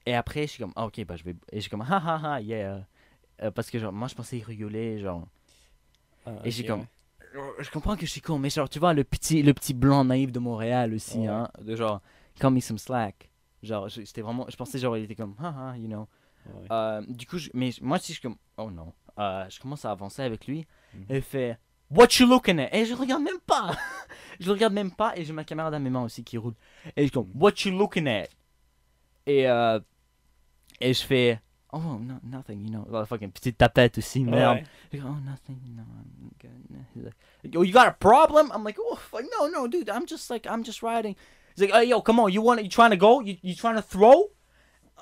et 0.05 0.15
après, 0.15 0.41
je 0.47 0.51
suis 0.53 0.63
comme, 0.63 0.73
ah, 0.75 0.85
ok, 0.85 1.05
bah 1.05 1.15
je 1.15 1.23
vais. 1.23 1.35
Et 1.51 1.57
je 1.57 1.61
suis 1.61 1.69
comme, 1.69 1.81
ha 1.81 1.97
ha 1.97 2.17
ha, 2.35 2.41
yeah. 2.41 2.85
Euh, 3.43 3.51
parce 3.51 3.69
que 3.69 3.77
genre, 3.79 3.91
moi, 3.93 4.07
je 4.07 4.15
pensais 4.15 4.37
qu'il 4.37 4.45
rigolait, 4.45 4.99
genre. 4.99 5.27
Ah, 6.25 6.31
Et 6.43 6.51
j'ai 6.51 6.65
comme- 6.65 6.81
ouais. 6.81 6.87
Je 7.59 7.69
comprends 7.71 7.95
que 7.95 8.05
je 8.05 8.11
suis 8.11 8.21
con, 8.21 8.37
mais 8.39 8.49
genre, 8.49 8.67
tu 8.69 8.79
vois, 8.79 8.93
le 8.93 9.03
petit, 9.03 9.41
le 9.41 9.53
petit 9.53 9.73
blanc 9.73 10.03
naïf 10.03 10.31
de 10.31 10.39
Montréal 10.39 10.93
aussi, 10.93 11.19
Ouais. 11.19 11.27
hein. 11.27 11.49
De 11.61 11.75
genre, 11.75 12.01
come 12.39 12.55
me 12.55 12.59
some 12.59 12.77
slack. 12.77 13.29
Genre, 13.63 13.87
je- 13.89 14.01
j'étais 14.01 14.21
vraiment. 14.21 14.45
Je 14.49 14.55
pensais, 14.55 14.79
genre, 14.79 14.97
il 14.97 15.03
était 15.03 15.15
comme, 15.15 15.35
ha 15.39 15.71
ha, 15.71 15.77
you 15.77 15.87
know. 15.87 16.07
Ouais. 16.47 16.67
Euh, 16.71 17.01
du 17.07 17.25
coup, 17.27 17.37
je- 17.37 17.49
mais 17.53 17.69
moi 17.81 17.97
aussi, 17.97 18.13
je 18.13 18.19
suis 18.19 18.21
comme, 18.27 18.37
oh 18.57 18.69
non. 18.71 18.91
Euh, 19.21 19.45
je 19.49 19.59
commence 19.59 19.85
à 19.85 19.91
avancer 19.91 20.21
avec 20.21 20.47
lui. 20.47 20.65
Mhm. 20.93 21.05
Et 21.09 21.15
il 21.17 21.21
fait, 21.21 21.57
What 21.89 22.07
you 22.19 22.27
looking 22.27 22.59
at? 22.59 22.73
Et 22.73 22.85
je 22.85 22.93
regarde 22.93 23.21
même 23.21 23.39
pas. 23.45 23.71
je 24.39 24.47
le 24.47 24.53
regarde 24.53 24.73
même 24.73 24.91
pas. 24.91 25.13
Et 25.17 25.25
j'ai 25.25 25.33
ma 25.33 25.43
caméra 25.43 25.69
dans 25.69 25.79
mes 25.79 25.89
mains 25.89 26.03
aussi 26.03 26.23
qui 26.23 26.37
roule. 26.37 26.53
Et 26.95 27.05
je 27.05 27.11
comme, 27.11 27.29
What 27.35 27.53
you 27.65 27.77
looking 27.77 28.07
at? 28.07 28.27
Et, 29.27 29.47
euh, 29.47 29.79
et 30.79 30.93
je 30.93 31.03
fais, 31.03 31.39
Oh, 31.73 31.79
no, 31.79 32.15
nothing, 32.23 32.65
you 32.65 32.69
know. 32.69 32.85
Well, 32.89 33.05
fucking 33.05 33.31
petite 33.31 33.57
tapette 33.57 33.97
aussi, 33.97 34.25
merde. 34.25 34.57
Ouais. 34.57 34.63
Je 34.91 34.97
dis, 34.97 35.03
oh, 35.05 35.15
nothing, 35.23 35.57
no, 35.73 35.83
I'm 35.83 36.31
good. 36.37 36.51
He's 36.93 37.05
like, 37.05 37.53
yo, 37.53 37.61
you 37.61 37.71
got 37.71 37.87
a 37.87 37.93
problem? 37.93 38.51
I'm 38.53 38.65
like, 38.65 38.77
oh, 38.77 38.95
fuck, 38.95 39.23
no, 39.39 39.47
no, 39.47 39.67
dude, 39.67 39.89
I'm 39.89 40.05
just 40.05 40.29
like, 40.29 40.45
I'm 40.45 40.65
just 40.65 40.83
riding. 40.83 41.15
He's 41.55 41.61
like, 41.61 41.71
hey, 41.71 41.85
yo, 41.85 42.01
come 42.01 42.19
on, 42.19 42.33
you 42.33 42.41
want, 42.41 42.61
you 42.61 42.69
trying 42.69 42.91
to 42.91 42.97
go? 42.97 43.21
You, 43.21 43.37
you 43.41 43.55
trying 43.55 43.75
to 43.75 43.81
throw? 43.81 44.31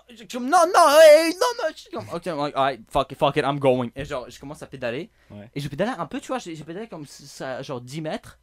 Je 0.09 0.15
suis 0.15 0.27
comme, 0.27 0.45
non, 0.49 0.57
non, 0.73 0.87
hey, 1.01 1.31
non, 1.33 1.39
non. 1.63 1.69
Je 1.71 1.81
suis 1.81 1.89
comme, 1.91 2.07
ok, 2.11 2.25
like, 2.25 2.55
alright, 2.55 2.81
fuck 2.89 3.11
it, 3.11 3.17
fuck 3.17 3.35
it, 3.37 3.43
I'm 3.45 3.59
going. 3.59 3.91
Et 3.95 4.05
genre, 4.05 4.27
je 4.29 4.39
commence 4.39 4.61
à 4.63 4.67
pédaler. 4.67 5.09
Ouais. 5.29 5.49
Et 5.53 5.59
je 5.59 5.67
pédalais 5.69 5.91
un 5.97 6.05
peu, 6.07 6.19
tu 6.19 6.27
vois, 6.29 6.39
j'ai 6.39 6.55
pédalé 6.63 6.87
comme 6.87 7.05
ça, 7.05 7.61
genre 7.61 7.79
10 7.79 8.01
mètres. 8.01 8.39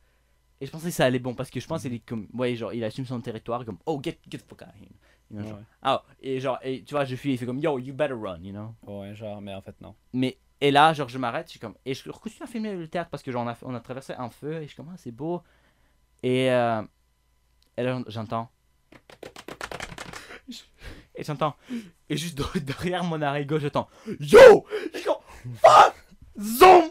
Et 0.60 0.66
je 0.66 0.70
pensais 0.70 0.86
que 0.88 0.94
ça 0.94 1.04
allait 1.04 1.18
bon 1.18 1.34
parce 1.34 1.50
que 1.50 1.58
je 1.60 1.66
pense 1.66 1.82
qu'il 1.82 1.92
est 1.92 1.98
comme, 2.06 2.28
ouais, 2.32 2.54
genre, 2.56 2.72
il 2.72 2.82
assume 2.84 3.04
son 3.04 3.20
territoire, 3.20 3.64
comme, 3.64 3.78
oh, 3.84 4.00
get, 4.02 4.18
get 4.28 4.38
the 4.38 4.48
fuck 4.48 4.62
out 4.62 4.68
of 4.68 4.74
here. 4.80 4.90
You 5.30 5.38
know, 5.40 5.48
genre, 5.48 5.56
Ouais. 5.58 5.64
ah, 5.82 6.04
et 6.20 6.40
genre, 6.40 6.58
et 6.62 6.84
tu 6.84 6.94
vois, 6.94 7.04
je 7.04 7.16
fuis, 7.16 7.32
il 7.32 7.38
fait 7.38 7.46
comme, 7.46 7.58
yo, 7.58 7.78
you 7.80 7.92
better 7.92 8.14
run, 8.14 8.38
you 8.42 8.52
know. 8.52 8.74
Ouais, 8.86 9.14
genre, 9.14 9.40
mais 9.42 9.52
en 9.54 9.60
fait, 9.60 9.74
non. 9.80 9.94
Mais 10.12 10.38
et 10.60 10.70
là, 10.70 10.92
genre, 10.94 11.08
je 11.08 11.18
m'arrête, 11.18 11.46
je 11.48 11.50
suis 11.52 11.60
comme. 11.60 11.74
Et 11.84 11.94
je 11.94 12.08
continue 12.10 12.42
à 12.44 12.46
filmer 12.46 12.74
le 12.74 12.86
théâtre 12.88 13.10
parce 13.10 13.22
que, 13.24 13.32
genre, 13.32 13.44
on 13.44 13.48
a, 13.48 13.56
on 13.62 13.74
a 13.74 13.80
traversé 13.80 14.14
un 14.16 14.30
feu 14.30 14.54
et 14.54 14.62
je 14.62 14.66
suis 14.68 14.76
comme, 14.76 14.90
ah, 14.94 14.96
c'est 14.96 15.10
beau. 15.10 15.42
Et, 16.22 16.50
euh, 16.50 16.80
et 17.76 17.82
là, 17.82 18.00
j'entends. 18.06 18.48
Et 21.16 21.24
j'entends. 21.24 21.54
Et 22.08 22.16
juste 22.16 22.36
de- 22.38 22.58
derrière 22.60 23.04
mon 23.04 23.20
oreille 23.22 23.46
gauche, 23.46 23.62
j'entends. 23.62 23.88
Yo! 24.20 24.66
Je 24.92 24.98
suis 24.98 25.06
comme, 25.06 25.54
fuck! 25.62 25.94
Zoom! 26.38 26.90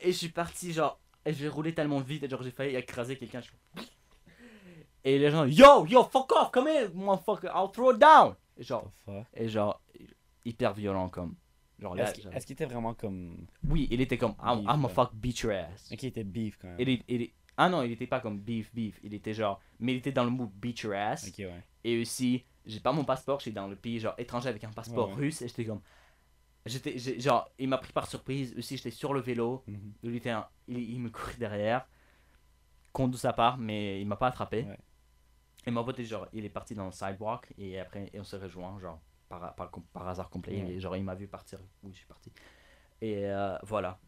et 0.00 0.12
je 0.12 0.16
suis 0.16 0.28
parti, 0.28 0.72
genre. 0.72 0.98
Et 1.24 1.32
j'ai 1.32 1.48
roulé 1.48 1.72
tellement 1.74 2.00
vite, 2.00 2.24
et 2.24 2.28
genre, 2.28 2.42
j'ai 2.42 2.50
failli 2.50 2.74
écraser 2.74 3.16
quelqu'un. 3.16 3.40
je 3.40 3.46
suis 3.48 3.90
Et 5.04 5.18
les 5.18 5.30
gens, 5.30 5.44
yo, 5.44 5.86
yo, 5.86 6.02
fuck 6.04 6.32
off, 6.32 6.50
come 6.50 6.68
here, 6.68 6.88
motherfucker, 6.94 7.48
I'll 7.54 7.70
throw 7.72 7.92
it 7.92 7.98
down! 7.98 8.34
Et 8.56 8.64
genre, 8.64 8.90
et 9.34 9.48
genre, 9.48 9.80
hyper 10.44 10.72
violent 10.74 11.08
comme. 11.08 11.34
Genre 11.78 11.94
là, 11.94 12.04
Est-ce 12.04 12.14
qu'il 12.14 12.24
genre- 12.24 12.32
est-ce 12.34 12.46
qu'il 12.46 12.54
était 12.54 12.66
vraiment 12.66 12.94
comme. 12.94 13.46
oui, 13.68 13.88
il 13.90 14.00
était 14.00 14.18
comme 14.18 14.34
I'm, 14.42 14.60
Beef, 14.60 14.68
I'm 14.70 14.84
a 14.84 14.88
fuck 14.88 15.14
beat 15.14 15.40
your 15.40 15.52
ass. 15.52 15.90
Ok, 15.92 16.02
il 16.02 16.06
était 16.08 16.24
beef 16.24 16.56
quand 16.60 16.68
même. 16.68 16.76
Il 16.80 16.88
est- 16.88 17.02
il 17.08 17.22
est- 17.22 17.32
ah 17.56 17.68
non, 17.68 17.82
il 17.82 17.92
était 17.92 18.06
pas 18.06 18.20
comme 18.20 18.38
beef 18.38 18.72
beef, 18.74 18.98
il 19.02 19.14
était 19.14 19.34
genre 19.34 19.60
mais 19.80 19.92
il 19.94 19.96
était 19.98 20.12
dans 20.12 20.24
le 20.24 20.30
mood 20.30 20.50
beat 20.54 20.80
your 20.82 20.94
ass 20.94 21.26
Ok, 21.28 21.34
ouais. 21.38 21.62
Et 21.84 22.00
aussi 22.00 22.44
j'ai 22.64 22.80
pas 22.80 22.92
mon 22.92 23.04
passeport, 23.04 23.40
j'étais 23.40 23.54
dans 23.56 23.66
le 23.68 23.76
pays 23.76 23.98
genre 23.98 24.14
étranger 24.18 24.48
avec 24.48 24.62
un 24.64 24.70
passeport 24.72 25.08
Ouais, 25.08 25.14
ouais. 25.14 25.20
russe 25.22 25.42
et 25.42 25.48
j'étais 25.48 25.64
comme 25.64 25.80
j'étais 26.64 26.96
genre 26.98 27.50
il 27.58 27.68
m'a 27.68 27.78
pris 27.78 27.92
par 27.92 28.06
surprise 28.06 28.54
aussi, 28.56 28.76
j'étais 28.76 28.90
sur 28.92 29.12
le 29.14 29.20
vélo, 29.20 29.64
Mhm. 29.66 29.92
un- 30.30 30.48
il, 30.68 30.78
il 30.78 31.00
me 31.00 31.10
courait 31.10 31.36
derrière 31.38 31.88
con 32.92 33.08
de 33.08 33.16
sa 33.16 33.32
part 33.32 33.58
mais 33.58 34.00
il 34.00 34.06
m'a 34.06 34.16
pas 34.16 34.28
attrapé. 34.28 34.64
Ouais. 34.64 34.78
Et 35.66 35.70
mon 35.70 35.84
pote 35.84 36.00
genre 36.02 36.26
il 36.32 36.44
est 36.44 36.48
parti 36.50 36.74
dans 36.74 36.86
le 36.86 36.92
sidewalk 36.92 37.52
et 37.58 37.78
après 37.78 38.10
et 38.12 38.20
on 38.20 38.24
s'est 38.24 38.36
rejoint 38.38 38.78
genre 38.80 39.00
par, 39.28 39.54
par, 39.54 39.70
par 39.92 40.08
hasard 40.08 40.28
complet 40.28 40.58
et 40.58 40.78
genre 40.80 40.96
il 40.96 41.04
m'a 41.04 41.14
vu 41.14 41.26
partir 41.26 41.58
où 41.82 41.90
je 41.90 41.96
suis 41.96 42.06
parti. 42.06 42.32
Et 43.00 43.26
euh, 43.26 43.56
voilà. 43.64 43.98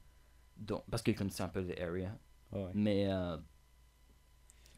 Donc, 0.57 0.85
parce 0.89 1.03
qu'il 1.03 1.17
connaissait 1.17 1.43
un 1.43 1.49
peu 1.49 1.61
l'area. 1.63 2.17
Ouais. 2.53 2.71
Mais, 2.75 3.09
euh, 3.13 3.37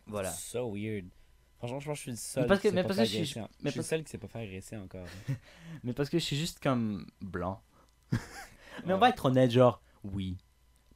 Voilà. 0.07 0.31
So 0.31 0.73
weird. 0.75 1.07
Franchement, 1.59 1.81
je 1.81 1.87
pense 1.87 1.95
que 1.95 1.97
je 1.97 2.01
suis 2.03 2.11
le 2.11 2.17
seul 2.17 2.47
parce 2.47 2.61
que- 2.61 2.69
qui 2.69 2.75
mais 2.75 2.83
parce 2.85 2.99
que 2.99 3.05
je 3.05 3.25
suis- 3.25 3.41
mais 3.41 3.47
Je 3.65 3.69
suis 3.71 3.79
parce- 3.79 3.89
seul 3.89 4.05
qui 4.05 4.11
s'est 4.11 4.19
pas 4.19 4.29
fait 4.29 4.41
agresser 4.41 4.77
encore. 4.77 5.07
Mais 5.85 5.93
parce 5.95 6.11
que 6.11 6.19
je 6.19 6.25
suis 6.25 6.37
juste 6.37 6.63
comme 6.63 7.07
blanc. 7.21 7.61
Mais 8.87 8.93
on 8.93 8.99
va 8.99 9.09
être 9.09 9.25
honnête, 9.25 9.51
genre, 9.51 9.81
oui. 10.05 10.37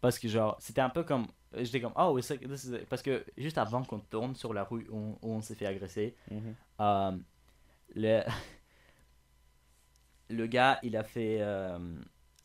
Parce 0.02 0.18
que, 0.18 0.28
genre, 0.28 0.56
c'était 0.60 0.82
un 0.82 0.90
peu 0.90 1.02
comme. 1.02 1.26
J'étais 1.56 1.80
comme, 1.80 1.92
oh, 1.96 2.18
this 2.20 2.30
is- 2.30 2.78
parce 2.88 3.02
que 3.02 3.24
juste 3.36 3.58
avant 3.58 3.82
qu'on 3.84 3.98
tourne 4.00 4.34
sur 4.36 4.52
la 4.54 4.62
rue 4.64 4.86
où 4.90 5.18
on, 5.22 5.40
s'est 5.42 5.54
fait 5.56 5.66
agresser, 5.66 6.14
Mhm. 6.30 6.54
euh, 6.80 7.18
le, 7.96 8.22
le 10.28 10.46
gars, 10.46 10.78
il 10.82 10.96
a 10.96 11.02
fait. 11.02 11.38
euh, 11.40 11.78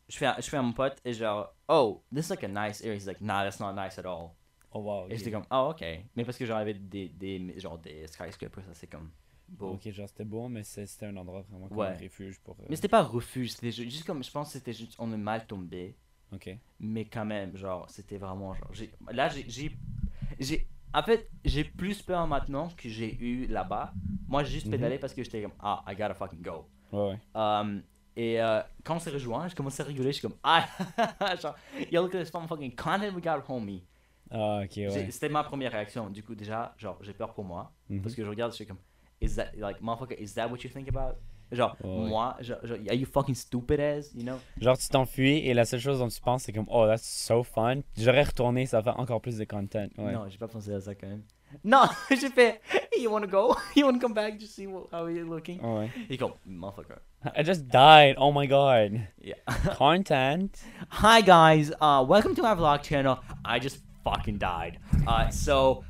je, 0.10 0.17
fais, 0.17 0.32
je 0.38 0.49
fais 0.49 0.58
à 0.58 0.62
mon 0.62 0.73
pote 0.73 0.97
et 1.06 1.13
genre, 1.13 1.54
oh, 1.67 2.04
this 2.13 2.28
is 2.28 2.30
like 2.30 2.43
a 2.43 2.47
nice 2.47 2.82
area. 2.82 2.95
He's 2.95 3.06
like, 3.06 3.21
nah, 3.21 3.43
that's 3.43 3.60
not 3.60 3.73
nice 3.73 3.97
at 3.99 4.06
all. 4.06 4.36
Oh 4.77 4.79
wow. 4.81 5.07
Et 5.09 5.15
j'étais 5.17 5.31
comme, 5.31 5.45
oh, 5.51 5.69
ok. 5.71 5.85
Mais 6.15 6.25
parce 6.25 6.38
que 6.38 6.45
j'avais 6.45 6.73
des, 6.73 7.07
des, 7.09 7.57
genre, 7.59 7.77
des 7.77 8.05
skyscrapers, 8.07 8.63
ça 8.65 8.73
c'est 8.73 8.88
comme 8.88 9.09
beau. 9.47 9.69
Ok, 9.73 9.89
genre 9.91 10.09
c'était 10.09 10.25
beau, 10.25 10.47
mais 10.49 10.63
c'était 10.63 11.05
un 11.05 11.15
endroit 11.15 11.43
vraiment 11.49 11.67
comme 11.69 11.77
Ouais. 11.77 11.88
un 11.88 11.93
refuge 11.97 12.39
pour. 12.39 12.55
euh, 12.59 12.65
Mais 12.69 12.75
c'était 12.75 12.89
pas 12.89 13.01
refuge, 13.03 13.51
c'était 13.53 13.71
ju- 13.71 13.89
juste 13.89 14.05
comme, 14.05 14.21
je 14.23 14.29
pense 14.31 14.47
que 14.49 14.53
c'était 14.53 14.73
juste, 14.73 14.95
on 14.99 15.11
est 15.13 15.17
mal 15.17 15.47
tombé. 15.47 15.95
Ok. 16.33 16.49
mais 16.79 17.05
quand 17.05 17.23
même 17.23 17.55
genre 17.55 17.88
c'était 17.88 18.17
vraiment 18.17 18.55
genre 18.55 18.71
là 19.11 19.29
j'ai 19.29 20.67
en 20.93 21.03
fait 21.03 21.29
j'ai 21.45 21.63
plus 21.63 22.01
peur 22.01 22.25
maintenant 22.27 22.67
que 22.75 22.89
j'ai 22.89 23.15
eu 23.23 23.45
là-bas 23.45 23.93
moi 24.27 24.43
j'ai 24.43 24.53
juste 24.55 24.69
pédalé 24.69 24.97
parce 24.97 25.13
que 25.13 25.23
j'étais 25.23 25.43
comme 25.43 25.53
ah 25.59 25.83
I 25.88 25.91
gotta 25.95 26.15
fucking 26.15 26.41
go 26.41 26.65
Ouais, 26.91 27.11
ouais. 27.11 27.19
Um, 27.35 27.83
et 28.17 28.41
euh, 28.41 28.59
quand 28.83 28.95
on 28.95 28.99
s'est 28.99 29.11
rejoint 29.11 29.47
je 29.47 29.55
commençais 29.55 29.83
à 29.83 29.85
rigoler 29.85 30.07
je 30.11 30.17
suis 30.17 30.27
comme 30.27 30.38
ah 30.43 30.65
genre 31.41 31.55
yo 31.91 32.01
look 32.01 32.15
at 32.15 32.23
this 32.23 32.31
fucking 32.31 32.75
content 32.75 33.13
we 33.15 33.21
got 33.23 33.41
homie 33.47 33.83
Ah, 34.31 34.61
ok, 34.63 34.71
ouais. 34.77 35.07
c'était 35.11 35.29
ma 35.29 35.43
première 35.43 35.71
réaction 35.71 36.09
du 36.09 36.23
coup 36.23 36.35
déjà 36.35 36.73
genre 36.77 36.97
j'ai 37.01 37.13
peur 37.13 37.33
pour 37.33 37.43
moi 37.43 37.71
Mhm. 37.89 38.01
parce 38.01 38.15
que 38.15 38.23
je 38.23 38.29
regarde 38.29 38.51
je 38.51 38.55
suis 38.55 38.65
comme 38.65 38.79
is 39.21 39.35
that 39.35 39.51
like 39.55 39.81
motherfucker 39.81 40.15
is 40.19 40.33
that 40.33 40.47
what 40.47 40.57
you 40.63 40.69
think 40.69 40.88
about? 40.89 41.15
Genre 41.51 41.75
ouais. 41.83 42.07
moi 42.09 42.35
genre, 42.41 42.57
genre, 42.63 42.79
are 42.89 42.95
you 42.95 43.05
fucking 43.05 43.35
stupid 43.35 43.79
as 43.79 44.11
you 44.15 44.23
know? 44.23 44.38
Genre, 44.59 44.75
tu 44.77 44.88
t'enfuis 44.89 45.38
et 45.47 45.53
la 45.53 45.63
seule 45.65 45.79
chose 45.79 45.99
dont 45.99 46.07
tu 46.07 46.19
penses, 46.19 46.41
c'est 46.43 46.51
comme, 46.53 46.65
oh, 46.69 46.88
that's 46.88 47.03
so 47.07 47.43
fun. 47.43 47.81
J'aurais 47.95 48.23
retourné, 48.23 48.65
ça 48.65 48.81
fait 48.81 48.89
encore 48.89 49.21
plus 49.21 49.38
de 49.38 49.45
content. 49.45 49.85
Ouais. 49.99 50.11
Non, 50.11 50.27
j'ai 50.27 50.39
pas 50.39 50.47
pensé 50.47 50.73
à 50.73 50.81
ça 50.81 50.95
quand 50.95 51.07
même. 51.07 51.21
Non, 51.63 51.83
j'ai 52.09 52.29
fait, 52.29 52.59
hey, 52.91 53.03
you 53.03 53.11
wanna 53.11 53.27
go? 53.27 53.55
You 53.75 53.85
wanna 53.85 53.99
come 53.99 54.15
back 54.15 54.39
to 54.39 54.45
see 54.47 54.65
what, 54.65 54.88
how 54.91 55.07
you're 55.07 55.23
looking? 55.29 55.59
Oh, 55.63 55.77
ouais. 55.81 55.89
Il 56.09 56.15
est 56.15 56.17
comme, 56.17 56.33
motherfucker. 56.47 56.97
I 57.38 57.43
just 57.45 57.67
died. 57.67 58.15
Oh 58.17 58.31
my 58.33 58.47
god. 58.47 58.99
Yeah. 59.21 59.35
Content. 59.77 60.49
Hi 60.89 61.21
guys, 61.21 61.71
uh, 61.79 62.03
welcome 62.05 62.33
to 62.35 62.41
my 62.41 62.55
vlog 62.55 62.81
channel. 62.81 63.19
I 63.45 63.59
just 63.59 63.83
fucking 64.05 64.37
died. 64.37 64.79
Uh, 65.05 65.27
so 65.29 65.83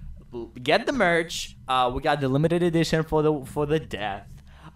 get 0.63 0.86
the 0.88 0.93
merch. 0.93 1.56
Uh, 1.67 1.91
we 1.93 2.01
got 2.01 2.19
the 2.21 2.28
limited 2.28 2.63
edition 2.63 3.04
for 3.04 3.21
the 3.21 3.45
for 3.45 3.65
the 3.67 3.80
death. 3.80 4.28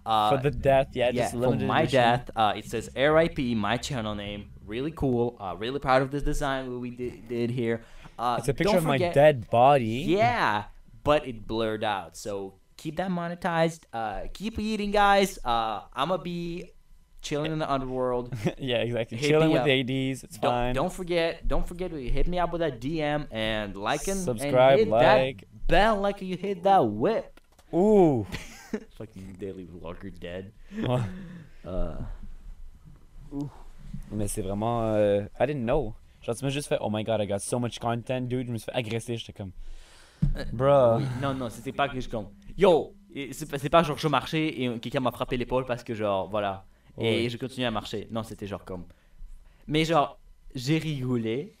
Uh, 0.06 0.30
For 0.30 0.42
the 0.42 0.50
death, 0.50 0.88
yeah, 0.94 1.10
yeah, 1.12 1.28
just 1.28 1.34
for 1.34 1.54
my 1.56 1.82
edition. 1.82 2.00
death. 2.00 2.30
Uh, 2.34 2.54
it 2.56 2.64
says 2.64 2.88
RIP, 2.96 3.38
my 3.54 3.76
channel 3.76 4.14
name. 4.14 4.48
Really 4.64 4.92
cool. 4.92 5.36
Uh, 5.38 5.54
really 5.58 5.78
proud 5.78 6.00
of 6.00 6.10
this 6.10 6.22
design 6.22 6.80
we 6.80 6.90
did, 6.90 7.28
did 7.28 7.50
here. 7.50 7.82
Uh, 8.18 8.36
It's 8.38 8.48
a 8.48 8.54
picture 8.54 8.78
of 8.78 8.84
my 8.84 8.96
dead 8.96 9.50
body. 9.50 10.04
Yeah, 10.08 10.64
but 11.04 11.28
it 11.28 11.46
blurred 11.46 11.84
out. 11.84 12.16
So 12.16 12.54
keep 12.78 12.96
that 12.96 13.10
monetized. 13.10 13.80
Uh, 13.92 14.22
keep 14.32 14.58
eating, 14.58 14.90
guys. 14.90 15.38
Uh, 15.44 15.82
I'm 15.92 16.08
gonna 16.08 16.22
be 16.22 16.72
chilling 17.22 17.52
in 17.52 17.58
the 17.58 17.70
underworld. 17.70 18.32
yeah, 18.58 18.78
exactly. 18.78 19.18
Hit 19.18 19.28
Chilling 19.28 19.50
with 19.50 19.62
up. 19.62 19.68
ADs. 19.68 20.24
It's 20.24 20.38
Don't, 20.38 20.50
fine. 20.50 20.74
don't 20.74 20.92
forget, 20.92 21.46
don't 21.46 21.66
forget 21.66 21.90
to 21.90 21.96
hit 22.00 22.26
me 22.26 22.38
up 22.38 22.52
with 22.52 22.60
that 22.60 22.80
DM 22.80 23.26
and 23.30 23.76
like 23.76 24.06
and 24.08 24.18
Subscribe, 24.20 24.78
and 24.78 24.78
hit 24.80 24.88
like. 24.88 25.40
that 25.40 25.66
bell 25.68 26.00
like 26.00 26.20
you 26.22 26.36
hit 26.36 26.62
that 26.64 26.80
whip. 26.86 27.40
Ouh. 27.74 28.26
Fucking 28.98 29.36
daily 29.38 29.66
vlogger 29.66 30.10
dead. 30.18 30.52
Ouais. 30.76 31.02
Uh, 31.62 31.92
Mais 34.10 34.26
c'est 34.28 34.40
vraiment. 34.42 34.82
euh, 34.94 35.26
I 35.38 35.46
didn't 35.46 35.64
know. 35.66 35.94
Genre, 36.22 36.34
tu 36.34 36.44
m'as 36.44 36.50
juste 36.50 36.68
fait, 36.68 36.78
oh 36.80 36.88
my 36.90 37.04
god, 37.04 37.20
I 37.20 37.26
got 37.26 37.40
so 37.40 37.58
much 37.58 37.78
content, 37.78 38.22
dude. 38.28 38.46
Je 38.46 38.52
me 38.52 38.56
suis 38.58 38.64
fait 38.64 38.72
agresser. 38.78 39.16
J'étais 39.18 39.34
comme, 39.34 39.52
bruh. 40.52 40.96
oui, 40.98 41.04
non, 41.20 41.34
non, 41.34 41.50
c'était 41.50 41.72
pas 41.72 41.88
que 41.88 42.00
je 42.00 42.08
comme. 42.08 42.28
Yo, 42.56 42.94
c'est 43.32 43.68
pas 43.68 43.82
genre 43.82 43.98
je 43.98 44.08
marchais 44.08 44.48
et 44.62 44.78
quelqu'un 44.78 45.00
m'a 45.00 45.10
frappé 45.12 45.36
l'épaule 45.36 45.64
parce 45.66 45.84
que 45.84 45.94
genre 45.94 46.28
voilà 46.30 46.64
et 46.98 47.24
Ouais. 47.24 47.28
je 47.28 47.36
continuais 47.36 47.66
à 47.66 47.70
marcher. 47.70 48.08
Non, 48.10 48.22
c'était 48.22 48.46
genre 48.46 48.64
comme. 48.64 48.86
Mais 49.66 49.84
genre 49.84 50.18
j'ai 50.54 50.78
rigolé. 50.78 51.56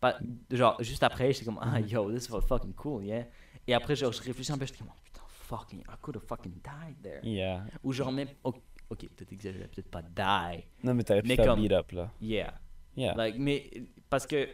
Pas, 0.00 0.18
genre 0.50 0.76
juste 0.82 1.02
après 1.02 1.32
j'étais 1.32 1.46
comme 1.46 1.58
ah 1.62 1.80
yo 1.80 2.12
this 2.12 2.26
is 2.26 2.32
fucking 2.46 2.74
cool 2.74 3.04
yeah. 3.04 3.26
Et 3.66 3.72
après 3.72 3.96
genre 3.96 4.12
je 4.12 4.20
réfléchis 4.22 4.52
un 4.52 4.58
peu 4.58 4.66
j'étais 4.66 4.78
comme 4.78 4.88
oh, 4.90 5.00
putain 5.02 5.22
fucking 5.28 5.80
I 5.80 5.94
could 6.02 6.16
have 6.16 6.24
fucking 6.26 6.52
died 6.62 6.96
there. 7.02 7.20
Yeah. 7.22 7.64
Ou 7.82 7.92
genre 7.92 8.12
même 8.12 8.28
ok, 8.44 8.54
peut-être 8.90 9.32
exagéré 9.32 9.66
peut-être 9.68 9.88
pas 9.90 10.02
die 10.02 10.64
Non, 10.82 10.92
mais 10.94 11.04
t'aurais 11.04 11.22
pu 11.22 11.34
faire 11.34 11.56
beat 11.56 11.72
up, 11.72 11.90
là. 11.92 12.10
yeah. 12.20 12.54
Yeah. 12.96 13.14
Like, 13.16 13.36
mais 13.38 13.70
parce 14.10 14.26
que 14.26 14.46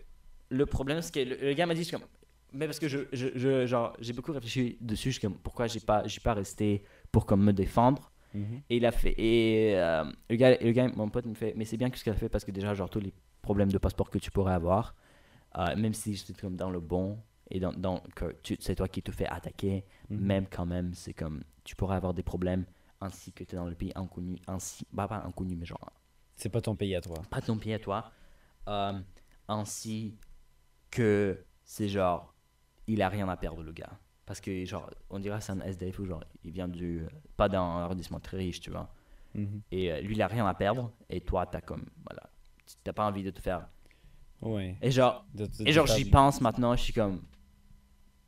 le 0.48 0.64
problème, 0.66 1.02
c'est 1.02 1.12
que 1.12 1.20
le, 1.20 1.36
le 1.48 1.52
gars 1.52 1.66
m'a 1.66 1.74
dit, 1.74 1.80
je 1.82 1.88
suis 1.88 1.96
comme, 1.96 2.06
mais 2.52 2.64
parce 2.66 2.78
que 2.78 2.88
je, 2.88 3.00
je, 3.12 3.28
je- 3.34 3.66
genre, 3.66 3.94
j'ai 4.00 4.12
beaucoup 4.14 4.32
réfléchi 4.32 4.78
dessus, 4.80 5.10
je 5.10 5.18
suis 5.18 5.20
comme, 5.20 5.36
pourquoi 5.38 5.66
j'ai 5.66 5.80
pas, 5.80 6.06
j'ai 6.06 6.20
pas 6.20 6.32
resté 6.34 6.82
pour 7.12 7.26
comme 7.26 7.44
me 7.44 7.52
défendre. 7.52 8.09
Mhm. 8.34 8.62
Et 8.70 8.76
il 8.76 8.86
a 8.86 8.92
fait, 8.92 9.14
et 9.18 9.76
euh, 9.76 10.04
le, 10.28 10.36
gars, 10.36 10.56
le 10.58 10.72
gars, 10.72 10.88
mon 10.88 11.08
pote 11.08 11.26
me 11.26 11.34
fait, 11.34 11.52
mais 11.56 11.64
c'est 11.64 11.76
bien 11.76 11.90
ce 11.94 12.02
qu'il 12.02 12.12
a 12.12 12.16
fait 12.16 12.28
parce 12.28 12.44
que 12.44 12.52
déjà, 12.52 12.74
genre, 12.74 12.88
tous 12.90 13.00
les 13.00 13.12
problèmes 13.42 13.70
de 13.72 13.78
passeport 13.78 14.10
que 14.10 14.18
tu 14.18 14.30
pourrais 14.30 14.52
avoir, 14.54 14.94
euh, 15.58 15.74
même 15.76 15.94
si 15.94 16.14
j'étais 16.14 16.34
comme 16.34 16.56
dans 16.56 16.70
le 16.70 16.80
bon 16.80 17.18
et 17.50 17.58
dans, 17.58 17.72
que 18.14 18.36
c'est 18.60 18.76
toi 18.76 18.86
qui 18.86 19.02
te 19.02 19.10
fais 19.10 19.26
attaquer, 19.26 19.84
Mhm. 20.08 20.18
même 20.20 20.46
quand 20.48 20.66
même, 20.66 20.94
c'est 20.94 21.14
comme, 21.14 21.42
tu 21.64 21.74
pourrais 21.74 21.96
avoir 21.96 22.14
des 22.14 22.22
problèmes 22.22 22.64
ainsi 23.00 23.32
que 23.32 23.42
tu 23.44 23.54
es 23.54 23.58
dans 23.58 23.66
le 23.66 23.74
pays 23.74 23.92
inconnu, 23.96 24.36
ainsi, 24.46 24.86
bah, 24.92 25.08
pas 25.08 25.22
inconnu, 25.26 25.56
mais 25.56 25.66
genre, 25.66 25.90
C'est 26.36 26.50
pas 26.50 26.60
ton 26.60 26.76
pays 26.76 26.94
à 26.94 27.00
toi. 27.00 27.16
pas 27.30 27.40
ton 27.40 27.56
pied 27.58 27.74
à 27.74 27.78
toi, 27.80 28.12
euh, 28.68 28.92
ainsi 29.48 30.16
que 30.90 31.44
c'est 31.64 31.88
genre, 31.88 32.34
il 32.86 33.02
a 33.02 33.08
rien 33.08 33.28
à 33.28 33.36
perdre 33.36 33.62
le 33.62 33.72
gars. 33.72 33.98
Parce 34.30 34.40
que 34.40 34.64
genre, 34.64 34.88
on 35.10 35.18
dirait 35.18 35.40
c'est 35.40 35.50
un 35.50 35.60
SDF 35.60 35.98
ou 35.98 36.04
genre, 36.04 36.22
il 36.44 36.52
vient 36.52 36.68
du, 36.68 37.02
pas 37.36 37.48
d'un 37.48 37.64
arrondissement 37.64 38.20
très 38.20 38.36
riche, 38.36 38.60
tu 38.60 38.70
vois. 38.70 38.88
Mhm. 39.34 39.60
Et 39.72 39.90
euh, 39.90 40.00
lui, 40.02 40.14
il 40.14 40.22
a 40.22 40.28
rien 40.28 40.46
à 40.46 40.54
perdre, 40.54 40.92
et 41.08 41.20
toi, 41.20 41.46
t'as 41.46 41.60
comme, 41.60 41.84
voilà, 42.06 42.30
t'as 42.84 42.92
pas 42.92 43.06
envie 43.08 43.24
de 43.24 43.30
te 43.32 43.40
faire. 43.40 43.66
Ouais. 44.40 44.76
Et 44.82 44.92
genre, 44.92 45.26
De- 45.34 45.46
de- 45.46 45.68
et 45.68 45.72
genre 45.72 45.88
j'y 45.88 46.04
pense 46.04 46.40
maintenant, 46.40 46.76
je 46.76 46.82
suis 46.84 46.92
comme, 46.92 47.22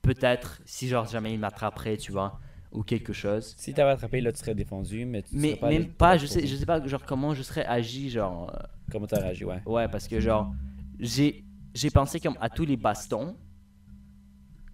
peut-être, 0.02 0.60
si 0.64 0.88
genre 0.88 1.06
jamais 1.06 1.34
il 1.34 1.38
m'attraperait, 1.38 1.96
tu 1.96 2.10
vois, 2.10 2.40
ou 2.72 2.82
quelque 2.82 3.12
chose. 3.12 3.54
Si 3.56 3.72
t'avais 3.72 3.92
attrapé, 3.92 4.20
là, 4.20 4.32
tu 4.32 4.38
serais 4.40 4.56
défendu, 4.56 5.04
mais 5.04 5.22
tu 5.22 5.36
Mais 5.36 5.54
pas 5.54 5.68
même 5.68 5.86
pas, 5.86 6.16
je 6.16 6.26
sais, 6.26 6.44
je 6.44 6.56
sais 6.56 6.66
pas 6.66 6.84
genre 6.84 7.06
comment 7.06 7.32
je 7.32 7.44
serais 7.44 7.64
agi, 7.64 8.10
genre. 8.10 8.50
euh, 8.52 8.58
Comment 8.90 9.06
t'as 9.06 9.20
réagi, 9.20 9.44
ouais. 9.44 9.62
Ouais, 9.66 9.86
parce 9.86 10.08
que 10.08 10.18
genre, 10.18 10.52
j'ai 10.98 11.44
j'ai 11.76 11.90
pensé 11.90 12.18
comme 12.18 12.36
à 12.40 12.50
tous 12.50 12.64
les 12.64 12.76
bastons. 12.76 13.36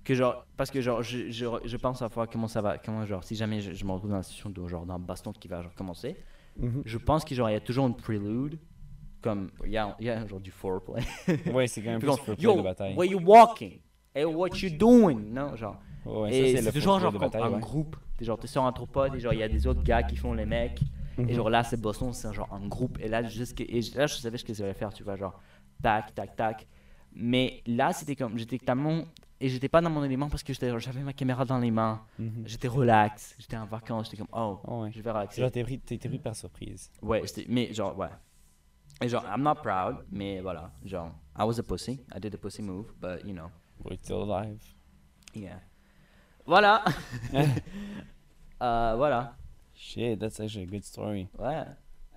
Que 0.09 0.15
genre, 0.15 0.47
parce 0.57 0.71
que 0.71 0.81
genre, 0.81 1.03
je, 1.03 1.31
je, 1.31 1.45
je 1.67 1.77
pense 1.77 2.01
à 2.01 2.09
voir 2.09 2.27
comment 2.31 2.49
ça 2.49 2.63
va, 2.63 2.79
comment 2.79 3.05
genre, 3.05 3.23
si 3.23 3.37
jamais 3.37 3.61
je, 3.61 3.73
je 3.75 3.85
me 3.85 3.93
retrouve 3.93 4.09
dans 4.11 4.17
la 4.17 4.23
situation 4.23 4.49
de 4.49 4.67
genre, 4.67 4.87
d'un 4.87 4.99
baston 4.99 5.33
qui 5.33 5.49
va 5.49 5.61
genre 5.63 5.75
commencer, 5.75 6.17
Mhm. 6.57 6.83
je 6.87 6.97
pense 6.99 7.25
qu'il 7.27 7.37
genre, 7.37 7.51
il 7.51 7.53
y 7.53 7.57
a 7.57 7.61
toujours 7.61 7.87
une 7.87 7.95
prélude, 7.95 8.59
comme, 9.21 9.51
il 9.67 9.73
y 9.73 9.77
a, 9.77 9.95
il 10.01 10.07
y 10.07 10.11
a 10.11 10.27
genre 10.27 10.41
du 10.41 10.51
foreplay. 10.51 11.03
Ouais, 11.55 11.67
c'est 11.67 11.83
quand 11.83 11.91
même 11.91 12.01
plus 12.01 12.17
pour 12.17 12.35
Yo, 12.41 12.57
de 12.57 12.63
bataille. 12.63 12.97
where 12.97 13.11
you 13.11 13.21
walking? 13.23 13.81
Et 14.15 14.25
what 14.25 14.49
you 14.63 14.71
doing? 14.71 15.21
Non, 15.31 15.55
genre. 15.57 15.77
Ouais, 16.07 16.35
et 16.35 16.57
c'est 16.63 16.73
toujours 16.73 16.99
genre 17.01 17.13
comme 17.13 17.21
bataille, 17.21 17.43
un 17.43 17.51
ouais. 17.53 17.61
groupe. 17.61 17.97
T'es 18.17 18.25
genre, 18.25 18.39
t'es 18.39 18.47
sur 18.49 18.65
un 18.65 18.73
tripode 18.73 19.15
et 19.15 19.21
genre, 19.21 19.35
il 19.35 19.41
y 19.41 19.43
a 19.43 19.49
des 19.49 19.67
autres 19.67 19.83
gars 19.83 20.03
qui 20.03 20.17
font 20.17 20.33
les 20.33 20.47
mecs. 20.47 20.81
Mhm. 21.19 21.29
Et 21.29 21.35
genre 21.35 21.51
là, 21.51 21.63
c'est 21.65 21.79
Boston, 21.81 22.13
c'est 22.15 22.33
genre 22.33 22.49
un 22.53 22.67
groupe. 22.67 22.99
Et 23.01 23.09
là, 23.09 23.23
jusque, 23.25 23.61
et 23.61 23.81
là, 23.95 24.07
je 24.07 24.15
savais 24.15 24.39
ce 24.39 24.45
que 24.45 24.55
ça 24.55 24.65
allait 24.65 24.73
faire, 24.73 24.93
tu 24.95 25.03
vois, 25.05 25.17
genre, 25.17 25.39
tac, 25.83 26.15
tac, 26.15 26.35
tac. 26.35 26.67
Mais 27.13 27.63
là, 27.67 27.93
c'était 27.93 28.17
comme, 28.17 28.39
j'étais 28.39 28.59
tellement. 28.59 29.03
Et 29.41 29.49
j'étais 29.49 29.69
pas 29.69 29.81
dans 29.81 29.91
mon 29.91 30.03
élément 30.03 30.29
parce 30.29 30.43
que 30.43 30.53
j'avais 30.53 31.01
ma 31.03 31.13
caméra 31.13 31.45
dans 31.45 31.59
les 31.59 31.71
mains. 31.71 32.03
Mhm. 32.19 32.43
J'étais 32.47 32.67
relax, 32.69 33.37
j'étais 33.39 33.57
en 33.57 33.67
vacances, 33.67 34.07
j'étais 34.07 34.17
comme, 34.17 34.27
oh, 34.33 34.59
Oh, 34.67 34.83
ouais. 34.83 34.91
je 34.93 35.01
vais 35.01 35.11
relaxer. 35.11 35.41
Genre, 35.41 35.51
t'es 35.51 35.63
pris, 35.63 36.19
par 36.19 36.35
surprise. 36.35 36.91
Ouais, 37.01 37.23
mais 37.49 37.73
genre, 37.73 37.97
ouais. 37.97 38.09
Et 39.01 39.09
genre, 39.09 39.25
I'm 39.33 39.43
not 39.43 39.57
proud, 39.63 40.05
mais 40.11 40.41
voilà. 40.41 40.73
Genre, 40.85 41.13
I 41.39 41.45
was 41.45 41.61
a 41.61 41.63
pussy. 41.63 42.01
I 42.15 42.19
did 42.19 42.35
a 42.35 42.39
pussy 42.39 42.63
move, 42.63 42.93
but 43.01 43.25
you 43.25 43.33
know, 43.33 43.49
We're 43.85 43.97
still 44.03 44.23
alive. 44.29 44.59
yeah. 45.35 45.61
Voilà. 46.45 46.83
Euh, 48.61 48.95
voilà. 48.97 49.37
Shit, 49.73 50.19
that's 50.19 50.41
actually 50.41 50.65
a 50.65 50.67
good 50.67 50.85
story. 50.85 51.29
Ouais. 51.39 51.65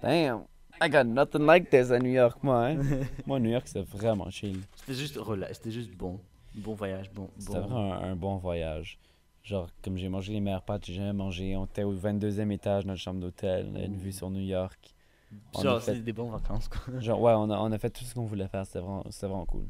Damn. 0.02 0.46
I 0.82 0.90
got 0.90 1.06
nothing 1.06 1.46
like 1.46 1.70
this 1.70 1.92
à 1.92 2.00
New 2.00 2.10
York, 2.10 2.44
moi. 2.44 2.70
Hein? 2.70 2.82
moi, 3.28 3.40
New 3.40 3.52
York, 3.52 3.68
c'est 3.68 3.84
vraiment 3.84 4.28
chill. 4.32 4.62
C'était 4.78 4.96
juste 4.96 5.18
relax, 5.18 5.58
c'était 5.58 5.70
juste 5.70 5.92
bon. 5.96 6.20
Bon 6.56 6.74
voyage, 6.74 7.12
bon. 7.12 7.30
C'était 7.38 7.54
bon. 7.54 7.60
vraiment 7.68 7.94
un, 7.94 8.12
un 8.12 8.16
bon 8.16 8.38
voyage. 8.38 9.00
Genre, 9.44 9.70
comme 9.84 9.98
j'ai 9.98 10.10
mangé 10.10 10.34
les 10.34 10.40
meilleures 10.40 10.62
pâtes, 10.64 10.82
que 10.82 10.88
j'ai 10.88 10.96
jamais 10.96 11.14
mangé. 11.14 11.56
On 11.56 11.66
était 11.66 11.84
au 11.84 11.94
22e 11.96 12.52
étage 12.52 12.84
de 12.84 12.90
notre 12.90 13.02
chambre 13.02 13.20
d'hôtel. 13.20 13.68
On 13.72 13.76
avait 13.76 13.86
une 13.86 13.98
vue 13.98 14.12
sur 14.12 14.30
New 14.30 14.42
York. 14.42 14.94
On 15.56 15.60
a 15.60 15.64
Genre, 15.64 15.82
fait- 15.82 15.92
c'était 15.94 16.04
des 16.04 16.14
bonnes 16.14 16.30
vacances, 16.30 16.68
quoi. 16.68 16.82
Genre, 17.00 17.20
ouais, 17.22 17.32
on 17.34 17.50
a, 17.50 17.58
on 17.58 17.72
a 17.72 17.78
fait 17.80 17.90
tout 17.90 18.04
ce 18.04 18.14
qu'on 18.14 18.26
voulait 18.26 18.48
faire. 18.50 18.66
C'était 18.66 18.80
vraiment, 18.80 19.04
vraiment 19.22 19.46
cool. 19.46 19.66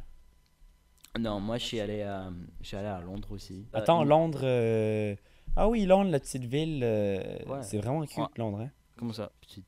Non, 1.20 1.40
moi 1.42 1.58
je 1.58 1.66
suis 1.66 1.80
allé 1.82 2.02
à, 2.04 2.32
je 2.62 2.68
suis 2.68 2.78
allé 2.78 2.88
à 2.88 3.02
Londres 3.02 3.28
aussi. 3.32 3.66
Euh, 3.76 3.78
Attends, 3.80 4.04
Londres. 4.06 4.40
euh, 4.44 5.14
Ah 5.58 5.68
oui, 5.68 5.86
Londres, 5.86 6.10
la 6.10 6.20
petite 6.22 6.46
ville. 6.46 6.80
euh, 6.84 7.22
Ouais. 7.48 7.62
C'est 7.64 7.78
vraiment 7.80 8.06
cute, 8.06 8.18
Ouais. 8.18 8.26
Londres. 8.38 8.62
Hein? 8.62 8.72
Comment 8.98 9.12
ça, 9.12 9.30
petite? 9.42 9.66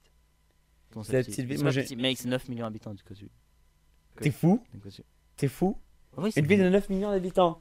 Comment 0.92 1.04
C'est 1.04 1.14
la 1.14 1.20
petite? 1.20 1.34
petite 1.36 1.46
ville- 1.48 1.58
C'est 1.58 1.64
moi, 1.64 1.72
pas 1.72 1.76
j'ai- 1.76 1.84
petit, 1.84 1.96
mec, 1.98 2.18
c'est 2.18 2.30
9 2.30 2.48
millions 2.48 2.66
d'habitants 2.66 2.94
du 2.94 3.04
Kosu. 3.04 3.30
T'es 4.22 4.32
fou? 4.32 4.64
T'es 5.36 5.48
fou? 5.50 5.78
Oui, 6.18 6.32
Une 6.36 6.46
ville 6.46 6.60
de 6.64 6.70
9 6.70 6.90
millions 6.90 7.12
d'habitants. 7.12 7.60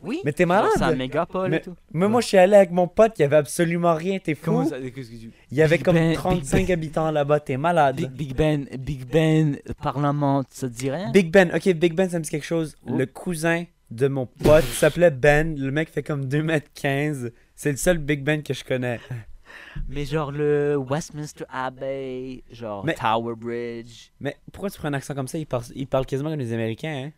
Oui. 0.00 0.20
Mais 0.24 0.32
t'es 0.32 0.46
malade 0.46 0.70
C'est 0.76 0.84
un 0.84 0.94
mégapole 0.94 1.50
Mais- 1.50 1.56
et 1.56 1.60
tout. 1.60 1.74
Moi, 1.92 2.06
moi, 2.08 2.20
je 2.20 2.28
suis 2.28 2.36
allé 2.38 2.54
avec 2.54 2.70
mon 2.70 2.86
pote, 2.86 3.14
il 3.18 3.22
y 3.22 3.24
avait 3.24 3.36
absolument 3.36 3.94
rien, 3.94 4.18
t'es 4.20 4.36
fou 4.36 4.52
Comment 4.52 4.64
ça 4.64 4.78
qu'est-ce 4.78 5.10
que 5.10 5.16
tu- 5.16 5.32
Il 5.50 5.56
y 5.56 5.62
avait 5.62 5.76
Big 5.78 5.84
comme 5.84 5.96
Ben- 5.96 6.10
Big 6.10 6.16
35 6.18 6.70
habitants 6.70 7.10
là-bas, 7.10 7.40
t'es 7.40 7.56
malade. 7.56 7.96
Big, 7.96 8.10
Big 8.12 8.36
Ben, 8.36 8.64
Big 8.78 9.04
Ben, 9.06 9.58
Parlement, 9.82 10.44
ça 10.50 10.68
te 10.68 10.72
dit 10.74 10.90
rien? 10.90 11.10
Big 11.10 11.32
Ben, 11.32 11.50
ok, 11.52 11.68
Big 11.74 11.94
Ben, 11.94 12.08
ça 12.08 12.18
me 12.20 12.22
dit 12.24 12.30
quelque 12.30 12.46
chose. 12.46 12.76
Oh. 12.86 12.96
Le 12.96 13.06
cousin 13.06 13.64
de 13.90 14.06
mon 14.06 14.26
pote 14.26 14.62
s'appelait 14.72 15.10
Ben. 15.10 15.58
Le 15.58 15.72
mec 15.72 15.88
fait 15.88 16.04
comme 16.04 16.26
2m15. 16.26 17.32
C'est 17.56 17.70
le 17.72 17.76
seul 17.76 17.98
Big 17.98 18.22
Ben 18.22 18.44
que 18.44 18.54
je 18.54 18.62
connais. 18.62 19.00
Mais 19.88 20.04
genre 20.04 20.30
le 20.30 20.76
Westminster 20.76 21.44
Abbey, 21.48 22.44
genre 22.52 22.84
Mais- 22.84 22.94
Tower 22.94 23.34
Bridge. 23.36 24.10
Mais 24.20 24.36
pourquoi 24.52 24.70
tu 24.70 24.78
prends 24.78 24.88
un 24.88 24.94
accent 24.94 25.14
comme 25.14 25.26
ça? 25.28 25.38
Il 25.38 25.46
parle, 25.46 25.64
il 25.74 25.86
parle 25.86 26.06
quasiment 26.06 26.30
comme 26.30 26.38
les 26.38 26.52
Américains, 26.52 27.06
hein? 27.06 27.10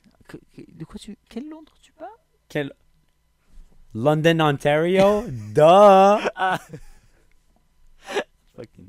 De 0.57 0.85
quoi 0.85 0.97
tu. 0.99 1.17
Quel 1.29 1.49
Londres 1.49 1.75
tu 1.83 1.93
parles? 1.93 2.11
Quel. 2.49 2.73
London, 3.95 4.39
Ontario 4.41 5.25
Duh 5.55 5.61
Fucking. 8.57 8.89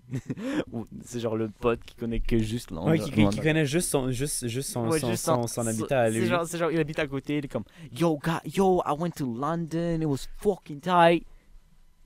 Ou 0.72 0.88
c'est 1.04 1.20
genre 1.20 1.36
le 1.38 1.50
pote 1.50 1.80
qui 1.86 1.96
connaît 1.96 2.20
que 2.20 2.38
juste 2.40 2.72
Londres. 2.72 2.90
Ouais, 2.92 3.00
qui, 3.00 3.12
qui- 3.12 3.30
qui 3.30 3.40
connaît 3.40 3.66
juste 3.66 3.90
son, 3.90 4.10
juste, 4.12 4.48
juste 4.48 4.70
son, 4.72 4.88
Ouais, 4.90 5.00
son, 5.00 5.10
juste 5.12 5.24
son, 5.26 5.46
son 5.48 5.68
habitat 5.68 6.02
à 6.02 6.12
c'est 6.12 6.20
lui. 6.20 6.26
Genre, 6.28 6.46
c'est 6.46 6.58
genre, 6.58 6.72
il 6.72 6.80
habite 6.80 7.00
à 7.00 7.08
côté, 7.08 7.38
il 7.38 7.46
est 7.46 7.48
comme 7.48 7.64
Yo, 7.92 8.18
ga- 8.18 8.42
yo, 8.46 8.82
I 8.86 8.94
went 8.98 9.12
to 9.12 9.26
London, 9.34 10.00
it 10.02 10.06
was 10.06 10.28
fucking 10.38 10.80
tight. 10.82 11.26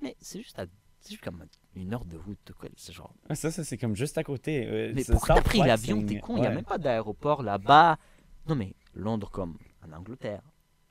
Mais 0.02 0.16
c'est 0.20 0.40
juste, 0.42 0.60
à- 0.60 0.66
c'est 1.00 1.12
juste 1.12 1.24
comme 1.24 1.44
une 1.76 1.94
heure 1.94 2.06
de 2.06 2.18
route, 2.18 2.52
quoi. 2.60 2.70
C'est 2.76 2.94
genre. 2.94 3.14
Ah, 3.30 3.36
Ça, 3.36 3.50
ça 3.52 3.64
c'est 3.64 3.78
comme 3.78 3.96
juste 3.96 4.18
à 4.18 4.24
côté. 4.24 4.66
euh, 4.68 4.92
Mais 4.94 5.04
pourquoi 5.06 5.36
t'as 5.36 5.42
pris 5.42 5.60
l'avion? 5.60 6.04
T'es 6.06 6.20
con, 6.20 6.36
il 6.38 6.42
n'y 6.42 6.46
a 6.48 6.50
Ouais. 6.50 6.56
même 6.56 6.66
pas 6.66 6.78
d'aéroport 6.78 7.42
là-bas. 7.42 7.98
Non, 8.48 8.56
mais 8.56 8.74
Londres 8.96 9.30
comme 9.32 9.58
en 9.88 9.96
Angleterre. 9.96 10.42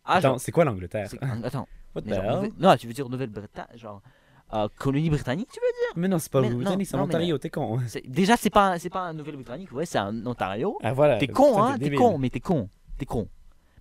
Ah, 0.05 0.17
Attends, 0.17 0.39
c'est 0.39 0.53
quoi 0.53 0.65
l'Angleterre? 0.65 1.09
Attends, 1.45 1.67
What 1.95 2.03
the 2.03 2.09
genre, 2.11 2.25
hell? 2.25 2.35
Nouvelle- 2.35 2.53
non, 2.59 2.77
tu 2.77 2.87
veux 2.87 2.93
dire 2.93 3.09
Nouvelle-Bretagne, 3.09 3.67
genre 3.77 4.03
euh, 4.53 4.69
colonie 4.79 5.09
britannique, 5.11 5.49
tu 5.53 5.59
veux 5.61 6.01
Mais 6.01 6.07
non, 6.09 6.19
c'est 6.19 6.31
pas 6.31 6.41
Mais 6.43 6.49
le 6.49 6.55
non, 6.55 6.61
Britannique, 6.61 6.87
c'est 6.89 6.97
l'Ontario, 6.97 7.39
t'es 7.39 7.51
con. 7.51 7.81
C'est- 7.87 8.07
Déjà, 8.07 8.37
c'est 8.37 8.51
pas, 8.51 8.79
c'est 8.79 8.91
pas 8.91 9.01
un 9.01 9.15
Nouvelle-Britannique, 9.15 9.73
ouais, 9.73 9.87
c'est 9.87 9.99
un 9.99 10.25
Ontario. 10.27 10.77
Ah 10.83 10.93
voilà. 10.93 11.19
T'es 11.19 11.27
con, 11.29 11.63
hein, 11.63 11.79
t'es 11.79 11.91
con, 11.91 12.19
mais 12.19 12.31
t'es 12.31 12.41
con, 12.41 12.69
t'es 12.99 13.07
con. 13.07 13.29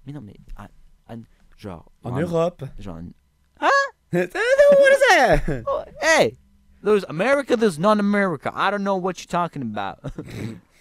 Mais 0.05 0.13
non, 0.13 0.21
mais 0.21 0.35
ah, 0.55 0.67
ah, 1.09 1.15
genre 1.57 1.91
En 2.03 2.11
en- 2.13 2.19
Europe. 2.19 2.63
genre 2.79 2.99
What 4.13 4.91
is 4.91 4.99
that? 5.09 5.63
Oh, 5.67 5.83
hey, 6.01 6.37
there's 6.83 7.03
America, 7.09 7.57
there's 7.57 7.79
non-America. 7.79 8.51
I 8.55 8.69
don't 8.69 8.83
know 8.83 8.95
what 8.95 9.13
you're 9.19 9.27
talking 9.27 9.61
about. 9.63 9.99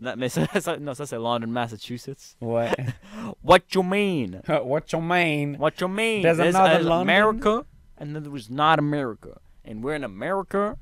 non, 0.00 0.14
mais 0.16 0.28
ça, 0.30 0.46
ça- 0.60 0.78
non, 0.78 0.94
ça 0.94 1.04
c'est 1.06 1.18
London, 1.18 1.48
Massachusetts. 1.48 2.36
Ouais. 2.40 2.72
What 3.42 3.74
you 3.74 3.82
mean? 3.82 4.40
What 4.64 4.92
you 4.92 5.00
mean? 5.00 5.56
What 5.58 5.80
you 5.80 5.88
mean? 5.88 6.22
There's 6.22 6.38
There's 6.38 6.54
another 6.54 6.82
London? 6.82 7.02
America, 7.02 7.66
and 7.98 8.14
then 8.14 8.22
there 8.22 8.32
was 8.32 8.48
not 8.50 8.78
America, 8.78 9.40
and 9.64 9.82
we're 9.84 9.94
in 9.94 10.04
America, 10.04 10.76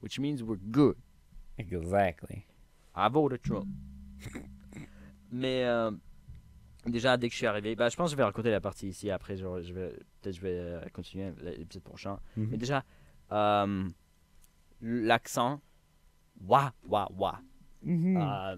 which 0.00 0.18
means 0.20 0.42
we're 0.42 0.56
good. 0.70 0.96
Exactly. 1.58 2.46
I 2.94 3.08
voted 3.08 3.42
Trump. 3.42 3.66
Mais 5.32 5.64
euh, 5.64 5.90
déjà, 6.86 7.16
dès 7.16 7.28
que 7.28 7.32
je 7.34 7.38
suis 7.38 7.46
arrivé, 7.46 7.74
bah, 7.76 7.88
je 7.88 7.96
pense 7.96 8.10
que 8.10 8.12
je 8.12 8.16
vais 8.16 8.24
raconter 8.24 8.50
la 8.50 8.60
partie 8.60 8.88
ici. 8.88 9.10
Après, 9.10 9.36
je 9.36 9.46
vais 9.72 9.92
peut-être 10.20 10.34
je 10.36 10.40
vais 10.40 10.58
euh, 10.58 10.80
continuer 10.92 11.32
l'épisode 11.42 11.82
prochain. 11.84 12.18
Mhm. 12.36 12.48
Mais 12.50 12.56
déjà, 12.56 12.82
euh, 13.32 13.88
l'accent, 14.80 15.60
wa 16.46 16.72
wa 16.88 17.08
wa. 17.16 17.38
Mhm. 17.82 18.16
Euh, 18.16 18.56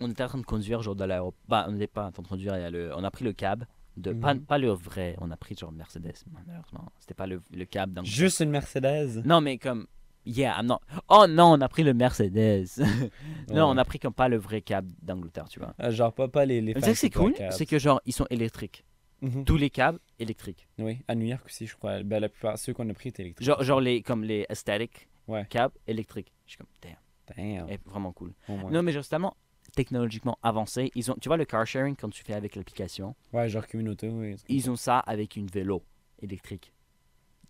on 0.00 0.10
était 0.10 0.22
en 0.22 0.28
train 0.28 0.38
de 0.38 0.44
conduire 0.46 0.82
genre 0.82 0.94
de 0.96 1.04
l'aéroport. 1.04 1.38
Bah, 1.48 1.66
on 1.68 1.72
n'était 1.72 1.86
pas 1.88 2.06
en 2.06 2.12
train 2.12 2.22
de 2.22 2.28
conduire. 2.28 2.56
il 2.56 2.62
y 2.62 2.64
a 2.64 2.70
le- 2.70 2.92
On 2.96 3.04
a 3.04 3.10
pris 3.10 3.24
le 3.24 3.32
cab. 3.32 3.64
De, 3.96 4.12
pas, 4.12 4.34
Mhm. 4.34 4.42
pas 4.44 4.58
le 4.58 4.70
vrai, 4.70 5.16
on 5.20 5.28
a 5.32 5.36
pris 5.36 5.56
genre 5.56 5.72
Mercedes, 5.72 6.14
malheureusement. 6.30 6.92
C'était 7.00 7.14
pas 7.14 7.26
le, 7.26 7.42
le 7.52 7.64
cab 7.64 7.92
d'Angleterre. 7.92 8.16
Juste 8.16 8.38
une 8.40 8.50
Mercedes. 8.50 9.22
Non, 9.24 9.40
mais 9.40 9.58
comme. 9.58 9.86
Yeah, 10.24 10.56
I'm 10.60 10.66
not- 10.66 10.80
Oh 11.08 11.26
non, 11.28 11.52
on 11.54 11.60
a 11.62 11.68
pris 11.68 11.82
le 11.82 11.94
Mercedes. 11.94 12.66
non, 13.48 13.54
Ouais. 13.54 13.60
on 13.62 13.76
a 13.76 13.84
pris 13.84 13.98
comme 13.98 14.12
pas 14.12 14.28
le 14.28 14.36
vrai 14.36 14.60
cab 14.60 14.86
d'Angleterre, 15.02 15.48
tu 15.48 15.58
vois. 15.58 15.74
Ah, 15.78 15.90
genre 15.90 16.12
pas, 16.12 16.28
pas 16.28 16.44
les, 16.44 16.60
les 16.60 16.74
Mais 16.74 16.94
c'est 16.94 17.10
cool, 17.10 17.34
c'est 17.50 17.66
que 17.66 17.78
genre 17.80 18.00
ils 18.06 18.12
sont 18.12 18.26
électriques. 18.30 18.84
Mhm. 19.20 19.44
Tous 19.44 19.56
les 19.56 19.70
câbles 19.70 19.98
électriques. 20.20 20.68
Oui, 20.78 20.98
à 21.08 21.16
New 21.16 21.26
York 21.26 21.42
aussi, 21.46 21.66
je 21.66 21.74
crois. 21.74 22.02
Ben, 22.04 22.20
la 22.20 22.28
plupart, 22.28 22.56
ceux 22.56 22.72
qu'on 22.72 22.88
a 22.88 22.94
pris 22.94 23.08
étaient 23.08 23.22
électriques. 23.24 23.44
Genre, 23.46 23.60
genre 23.64 23.80
les 23.80 24.00
comme 24.02 24.22
les 24.22 24.46
aesthetic 24.48 25.08
Ouais. 25.26 25.44
câbles 25.50 25.74
électriques. 25.88 26.32
Je 26.46 26.50
suis 26.52 26.58
comme 26.58 26.68
damn, 26.82 26.92
Damn. 27.36 27.66
eh, 27.68 27.78
vraiment 27.86 28.12
cool. 28.12 28.32
Non 28.48 28.82
mais 28.82 28.92
justement 28.92 29.36
technologiquement 29.76 30.38
avancé, 30.42 30.90
ils 30.94 31.10
ont 31.10 31.16
tu 31.20 31.28
vois 31.28 31.36
le 31.36 31.44
car 31.44 31.66
sharing 31.66 31.94
quand 31.96 32.08
tu 32.10 32.22
fais 32.24 32.32
avec 32.34 32.56
l'application, 32.56 33.14
Ouais, 33.32 33.48
genre 33.48 33.66
communauté, 33.66 34.08
oui. 34.08 34.36
ils 34.48 34.70
ont 34.70 34.76
ça 34.76 34.98
avec 35.00 35.36
une 35.36 35.46
vélo 35.46 35.82
électrique. 36.20 36.72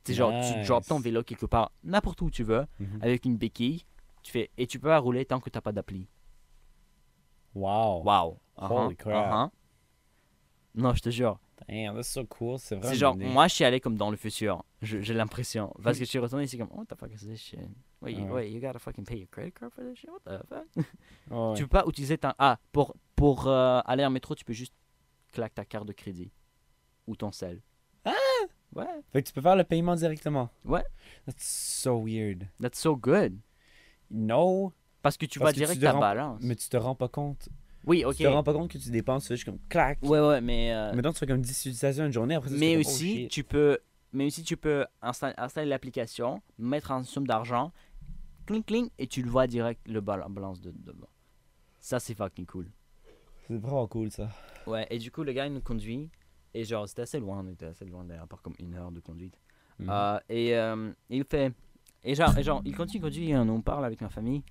C'est 0.05 0.15
genre 0.15 0.33
tu 0.41 0.67
drops 0.67 0.89
ton 0.89 0.99
vélo 1.01 1.23
quelque 1.23 1.47
part 1.47 1.71
n'importe 1.85 2.21
où 2.23 2.31
tu 2.31 2.43
veux 2.43 2.67
Mhm. 2.81 2.99
avec 3.03 3.25
une 3.25 3.37
béquille, 3.37 3.85
tu 4.23 4.33
fais 4.33 4.51
et 4.59 4.67
tu 4.67 4.79
peux 4.81 4.89
la 4.89 4.99
rouler 4.99 5.25
tant 5.27 5.39
que 5.39 5.49
t'as 5.51 5.61
pas 5.61 5.73
d'appli. 5.73 6.09
Wow. 7.55 8.03
Wow. 8.05 8.39
Holy 8.57 8.95
Uh-huh, 8.95 8.97
crap. 8.97 9.33
uh-huh. 9.33 9.51
Non, 10.75 10.95
je 10.95 11.03
te 11.03 11.11
jure. 11.11 11.39
Damn, 11.67 11.95
that's 11.97 12.09
so 12.09 12.25
cool. 12.25 12.59
C'est 12.59 12.77
vraiment. 12.77 12.91
C'est 12.93 12.99
genre, 12.99 13.17
moi, 13.17 13.49
je 13.49 13.55
suis 13.55 13.65
allé 13.65 13.81
comme 13.81 13.97
dans 13.97 14.11
le 14.11 14.17
futur. 14.17 14.65
J'ai 14.83 15.15
l'impression. 15.15 15.75
Parce 15.83 15.99
que 15.99 16.05
je 16.05 16.09
suis 16.11 16.19
retourné 16.19 16.45
ici 16.45 16.57
comme, 16.59 16.69
what 16.73 16.85
the 16.87 16.95
fuck 16.99 17.11
is 17.13 17.27
this 17.27 17.41
shit? 17.41 17.59
Wait, 18.01 18.13
you, 18.13 18.25
Ouais. 18.27 18.31
wait, 18.33 18.51
you 18.53 18.61
gotta 18.61 18.79
fucking 18.79 19.05
pay 19.05 19.19
your 19.19 19.29
credit 19.29 19.53
card 19.53 19.73
for 19.73 19.85
this 19.85 19.99
shit? 19.99 20.09
What 20.11 20.21
the 20.25 20.47
fuck? 20.49 20.67
Ouais, 21.31 21.55
Tu 21.57 21.63
peux 21.65 21.69
pas 21.79 21.85
utiliser 21.87 22.17
ta. 22.19 22.35
Ah, 22.39 22.59
pour, 22.73 22.95
pour 23.17 23.49
euh, 23.49 23.81
aller 23.85 24.05
en 24.05 24.11
métro, 24.11 24.35
tu 24.35 24.45
peux 24.45 24.53
juste 24.53 24.73
claquer 25.33 25.55
ta 25.57 25.65
carte 25.65 25.87
de 25.87 25.93
crédit. 25.93 26.31
Ou 27.07 27.17
ton 27.17 27.33
sel. 27.33 27.61
Ah! 28.05 28.13
Ouais. 28.75 28.85
Fait 29.13 29.23
que 29.23 29.29
tu 29.29 29.33
peux 29.33 29.41
faire 29.41 29.57
le 29.57 29.65
paiement 29.65 29.97
directement. 29.97 30.51
Ouais. 30.65 30.85
That's 31.27 31.43
so 31.45 31.97
weird. 32.05 32.47
That's 32.61 32.79
so 32.79 32.97
good. 32.97 33.39
No, 34.11 34.73
Parce 35.03 35.17
que 35.17 35.27
tu 35.27 35.39
Parce 35.39 35.51
vas 35.51 35.53
que 35.53 35.59
tu 35.59 35.61
direct 35.65 35.81
te 35.81 35.85
ta 35.87 35.93
rends- 35.93 36.01
balance. 36.01 36.41
mais 36.43 36.55
tu 36.57 36.69
te 36.69 36.77
rends 36.77 36.95
pas 36.95 37.09
compte. 37.09 37.49
Oui, 37.89 38.05
ok. 38.05 38.17
Tu 38.17 38.23
te 38.23 38.29
rends 38.29 38.43
pas 38.43 38.53
compte 38.53 38.71
que 38.71 38.79
tu 38.79 38.91
dépenses, 38.91 39.23
tu 39.25 39.29
fais 39.29 39.37
juste 39.37 39.47
comme 39.47 39.59
clac. 39.69 39.99
Ouais, 40.03 40.21
ouais, 40.21 40.41
mais. 40.41 40.73
euh, 40.73 40.93
Maintenant, 40.93 41.13
tu 41.13 41.19
fais 41.19 41.27
comme 41.27 41.41
10 41.41 41.51
utilisations 41.61 42.05
une 42.07 42.13
journée, 42.13 42.35
après 42.35 42.51
ça, 42.51 42.57
mais 42.57 42.73
comme, 42.75 42.83
oh, 42.85 42.89
aussi, 42.89 43.29
tu 43.31 43.43
peux. 43.43 43.79
Mais 44.13 44.27
aussi, 44.27 44.43
tu 44.43 44.57
peux 44.57 44.87
installer, 45.03 45.35
installer 45.39 45.69
l'application, 45.69 46.41
mettre 46.59 46.91
en 46.93 47.03
somme 47.03 47.27
d'argent, 47.27 47.73
cling 48.47 48.63
cling, 48.63 48.89
et 48.99 49.07
tu 49.07 49.23
le 49.23 49.31
vois 49.31 49.47
direct 49.47 49.81
le 49.89 50.01
bal- 50.01 50.21
la 50.21 50.29
balance 50.29 50.61
de 50.61 50.71
devant. 50.71 51.09
Ça, 51.81 51.99
c'est 51.99 52.15
fucking 52.15 52.47
cool. 52.47 52.67
C'est 53.47 53.57
vraiment 53.57 53.87
cool 53.87 54.11
ça. 54.11 54.29
Ouais, 54.67 54.87
et 54.91 54.99
du 54.99 55.11
coup, 55.11 55.23
le 55.25 55.33
gars, 55.33 55.47
il 55.47 55.53
nous 55.55 55.61
conduit. 55.61 56.11
Et 56.55 56.65
genre, 56.65 56.89
c'était 56.89 57.03
assez 57.03 57.21
loin, 57.21 57.43
on 57.45 57.49
était 57.51 57.67
assez 57.67 57.85
loin 57.85 58.05
d'ailleurs, 58.05 58.27
par 58.29 58.41
comme 58.43 58.55
une 58.59 58.75
heure 58.75 58.91
de 58.91 59.01
conduite. 59.01 59.39
Mhm. 59.79 59.89
Euh, 59.91 60.19
et 60.29 60.57
euh, 60.57 60.91
il 61.11 61.25
fait. 61.25 61.53
Et 62.05 62.15
genre, 62.15 62.37
et 62.37 62.43
genre, 62.43 62.63
il 62.65 62.75
continue 62.75 63.01
de 63.01 63.05
conduire, 63.07 63.37
et 63.39 63.41
on 63.49 63.61
parle 63.63 63.85
avec 63.85 64.01
ma 64.01 64.09
famille. 64.09 64.43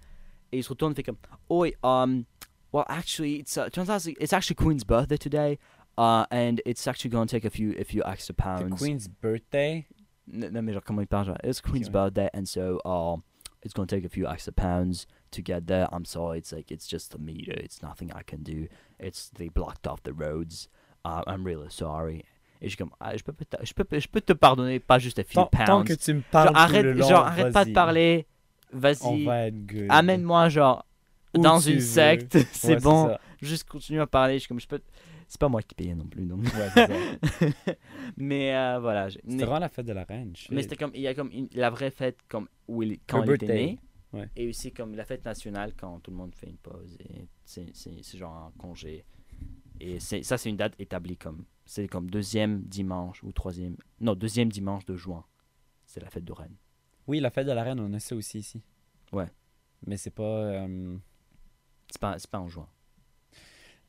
Et 0.52 0.58
il 0.60 0.63
se 0.63 0.69
retourne, 0.69 0.93
il 0.93 0.95
fait 0.95 1.04
comme. 1.04 1.17
Oh, 1.50 1.65
um, 1.84 2.23
well, 2.71 2.86
actually, 2.89 3.36
it's, 3.36 3.58
uh, 3.58 3.69
turns 3.69 3.89
out 3.89 4.06
it's 4.08 4.34
actually 4.34 4.56
Queen's 4.56 4.84
birthday 4.84 5.17
today. 5.17 5.60
Uh, 5.97 6.27
and 6.30 6.62
it's 6.63 6.86
actually 6.86 7.10
going 7.10 7.27
to 7.27 7.36
take 7.36 7.43
a 7.43 7.49
few, 7.49 7.75
a 7.80 7.84
few 7.84 8.03
extra 8.06 8.36
The 8.36 8.41
pounds. 8.43 8.77
Queen's 8.80 9.08
birthday. 9.08 9.88
Non, 10.27 10.51
non, 10.51 10.62
mais 10.63 10.73
genre, 10.73 10.84
comment 10.84 11.01
il 11.01 11.08
parle, 11.08 11.25
genre, 11.25 11.39
it's 11.43 11.60
Queen's 11.60 11.89
birthday, 11.89 12.30
and 12.36 12.47
so, 12.47 12.80
uh, 12.86 13.15
it's 13.63 13.73
going 13.73 13.88
to 13.88 13.95
take 13.95 14.06
a 14.06 14.10
few 14.10 14.27
extra 14.27 14.53
pounds 14.53 15.08
to 15.32 15.41
get 15.41 15.65
there. 15.65 15.88
I'm 15.91 16.06
sorry, 16.06 16.38
it's 16.38 16.51
like, 16.51 16.71
it's 16.71 16.86
just 16.86 17.12
the 17.13 17.17
meter, 17.17 17.53
it's 17.53 17.82
nothing 17.82 18.12
I 18.13 18.21
can 18.21 18.43
do. 18.43 18.67
It's, 18.99 19.30
they 19.30 19.47
blocked 19.47 19.88
off 19.88 20.03
the 20.03 20.13
roads. 20.13 20.67
Uh, 21.03 21.24
I'm 21.26 21.43
really 21.43 21.70
sorry. 21.72 22.26
Et 22.61 22.65
je 22.65 22.76
suis 22.76 22.78
comme, 22.78 22.91
ah, 23.01 23.15
je, 23.18 23.24
peux, 23.24 23.34
peut- 23.34 23.45
je, 23.63 23.74
peux, 23.74 23.99
je 23.99 24.07
peux 24.07 24.22
te 24.22 24.34
pardonner, 24.34 24.80
pas 24.80 24.99
juste 24.99 25.18
a 25.18 25.24
few 25.24 25.36
Tant, 25.41 25.47
pounds. 25.47 25.65
tant 25.68 25.84
que 25.84 25.93
tu 25.93 26.13
me 26.13 26.22
parles 26.22 26.47
genre, 26.49 26.57
arrête, 26.57 26.97
genre, 26.97 27.26
arrête 27.26 27.53
pas 27.53 27.65
de 27.65 27.74
parler, 27.74 28.28
vas-y, 28.72 29.26
va 29.26 29.95
amène-moi, 29.95 30.49
genre, 30.49 30.86
dans 31.34 31.59
une 31.59 31.75
veux. 31.75 31.80
secte, 31.82 32.38
c'est 32.51 32.75
Ouais, 32.75 32.80
bon, 32.82 33.15
juste 33.41 33.67
continue 33.67 33.99
à 34.01 34.07
parler. 34.07 34.39
Je 34.39 34.47
comme, 34.47 34.59
je 34.59 34.67
peux. 34.67 34.82
C'est 35.28 35.39
pas 35.41 35.49
moi 35.49 35.61
qui 35.61 35.75
payais 35.75 35.93
non 35.95 36.05
plus, 36.05 36.25
donc. 36.25 36.43
Ouais, 36.43 36.69
c'est 36.73 36.88
ça. 36.88 37.73
mais 38.17 38.55
euh, 38.55 38.80
voilà. 38.80 39.09
C'était 39.09 39.28
mais- 39.28 39.43
vraiment 39.43 39.59
la 39.59 39.69
fête 39.69 39.86
de 39.86 39.93
la 39.93 40.03
reine. 40.05 40.36
shit. 40.36 40.51
mais 40.51 40.61
c'était 40.63 40.78
comme, 40.78 40.91
il 40.93 41.01
y 41.01 41.07
a 41.07 41.13
comme 41.13 41.30
une- 41.34 41.49
la 41.53 41.69
vraie 41.69 41.91
fête 41.91 42.17
comme 42.30 42.47
où 42.67 42.82
il, 42.84 42.99
quand 43.07 43.23
Her 43.23 43.28
il 43.28 43.34
était 43.43 43.47
né. 43.53 43.80
Ouais. 44.13 44.30
Et 44.38 44.47
aussi 44.47 44.71
comme 44.71 44.95
la 44.95 45.03
fête 45.03 45.25
nationale 45.25 45.73
quand 45.78 45.99
tout 45.99 46.11
le 46.11 46.17
monde 46.17 46.34
fait 46.34 46.47
une 46.47 46.57
pause. 46.57 46.97
Et 47.01 47.28
c'est, 47.43 47.73
genre 48.17 48.34
un 48.34 48.51
congé. 48.57 49.03
Et 49.82 49.99
c'est, 49.99 50.23
ça, 50.23 50.38
c'est 50.38 50.49
une 50.49 50.55
date 50.57 50.73
établie 50.80 51.17
comme. 51.17 51.43
C'est 51.65 51.88
comme 51.89 52.09
deuxième 52.09 52.61
dimanche 52.61 53.21
ou 53.23 53.34
troisième. 53.34 53.75
Non, 53.99 54.15
deuxième 54.15 54.49
dimanche 54.49 54.86
de 54.86 54.95
juin. 54.95 55.25
C'est 55.86 55.99
la 55.99 56.09
fête 56.09 56.23
de 56.23 56.32
Rennes. 56.32 56.55
Oui, 57.07 57.19
la 57.19 57.30
fête 57.32 57.45
de 57.47 57.51
la 57.51 57.63
reine, 57.63 57.80
on 57.82 57.91
a 57.93 57.99
ça 57.99 58.15
aussi 58.15 58.39
ici. 58.39 58.61
Ouais. 59.11 59.28
Mais 59.86 59.97
c'est 59.97 60.11
pas. 60.11 60.23
euh, 60.23 60.97
C'est 61.90 62.00
pas, 62.02 62.16
pas 62.32 62.40
en 62.40 62.48
juin. 62.48 62.68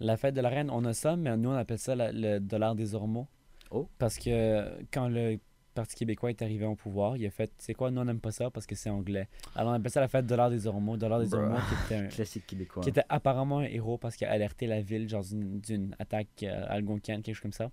La 0.00 0.16
fête 0.16 0.34
de 0.34 0.40
la 0.40 0.48
reine, 0.48 0.70
on 0.70 0.84
a 0.84 0.92
ça, 0.94 1.16
mais 1.16 1.36
nous, 1.36 1.50
on 1.50 1.54
appelle 1.56 1.78
ça 1.78 1.96
la- 1.96 2.12
le 2.12 2.38
dollar 2.38 2.74
des 2.74 2.94
ormeaux. 2.94 3.26
Oh. 3.70 3.88
Parce 3.98 4.18
que 4.18 4.80
quand 4.92 5.08
le 5.08 5.38
Parti 5.74 5.94
québécois 5.94 6.30
est 6.30 6.42
arrivé 6.42 6.64
au 6.64 6.74
pouvoir, 6.74 7.16
il 7.16 7.24
a 7.26 7.30
fait 7.30 7.52
c'est 7.58 7.74
quoi, 7.74 7.90
nous, 7.92 8.00
on 8.00 8.04
n'aime 8.04 8.20
pas 8.20 8.32
ça 8.32 8.50
parce 8.50 8.66
que 8.66 8.74
c'est 8.74 8.90
anglais. 8.90 9.28
Alors, 9.54 9.70
on 9.72 9.74
appelle 9.74 9.92
ça 9.92 10.00
la 10.00 10.08
fête 10.08 10.26
dollar 10.26 10.50
des 10.50 10.66
ormeaux. 10.66 10.96
Dollar 10.96 11.20
des 11.20 11.32
ormeaux, 11.34 11.56
qui 11.68 11.84
était, 11.84 11.94
un- 12.04 12.08
Classique 12.08 12.46
québécois. 12.46 12.82
qui 12.82 12.88
était 12.88 13.04
apparemment 13.08 13.58
un 13.58 13.64
héros 13.64 13.96
parce 13.98 14.16
qu'il 14.16 14.26
a 14.26 14.30
alerté 14.32 14.66
la 14.66 14.80
ville 14.80 15.08
genre 15.08 15.24
d'une- 15.24 15.94
attaque 16.00 16.42
euh, 16.42 16.64
algonquienne, 16.68 17.22
quelque 17.22 17.34
chose 17.36 17.42
comme 17.42 17.52
ça. 17.52 17.70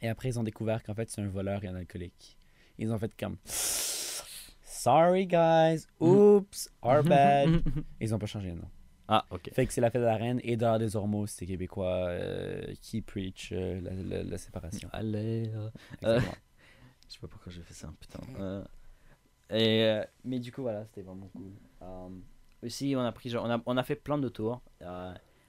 Et 0.00 0.08
après, 0.08 0.28
ils 0.28 0.38
ont 0.38 0.44
découvert 0.44 0.82
qu'en 0.84 0.94
fait, 0.94 1.08
c'est 1.10 1.20
un 1.22 1.28
voleur 1.28 1.64
et 1.64 1.68
un 1.68 1.74
alcoolique. 1.76 2.36
Ils 2.78 2.92
ont 2.92 2.98
fait 2.98 3.12
comme 3.16 3.36
Sorry, 4.62 5.26
guys. 5.26 5.86
Oops. 6.00 6.68
Our 6.82 7.02
bad. 7.04 7.62
Ils 8.00 8.14
ont 8.14 8.18
pas 8.18 8.26
changé 8.26 8.48
le 8.50 8.56
nom. 8.56 8.68
Ah, 9.08 9.24
ok. 9.30 9.50
Fait 9.52 9.66
que 9.66 9.72
c'est 9.72 9.80
la 9.80 9.90
fête 9.90 10.00
de 10.02 10.06
la 10.06 10.16
reine 10.16 10.40
et 10.44 10.56
Dollar 10.56 10.78
des 10.78 10.96
Ormeaux, 10.96 11.26
c'était 11.26 11.46
québécois 11.46 12.06
euh, 12.08 12.74
qui 12.80 13.02
preach 13.02 13.50
euh, 13.52 13.80
la, 13.80 13.90
la- 13.92 14.22
la 14.24 14.38
séparation. 14.38 14.88
Allez. 14.92 15.50
euh. 16.04 16.20
Je 17.08 17.12
sais 17.14 17.18
pas 17.20 17.28
pourquoi 17.28 17.52
j'ai 17.52 17.62
fait 17.62 17.74
ça, 17.74 17.92
putain. 18.00 18.64
Et, 19.50 20.00
mais 20.24 20.38
du 20.38 20.50
coup, 20.52 20.62
voilà, 20.62 20.84
c'était 20.86 21.02
vraiment 21.02 21.28
cool. 21.34 21.52
Euh, 21.82 22.08
aussi, 22.62 22.94
on 22.96 23.00
a 23.00 23.12
pris 23.12 23.28
genre, 23.28 23.44
on 23.44 23.50
a, 23.50 23.60
on 23.66 23.76
a 23.76 23.82
fait 23.82 23.94
plein 23.96 24.18
de 24.18 24.28
tours. 24.28 24.60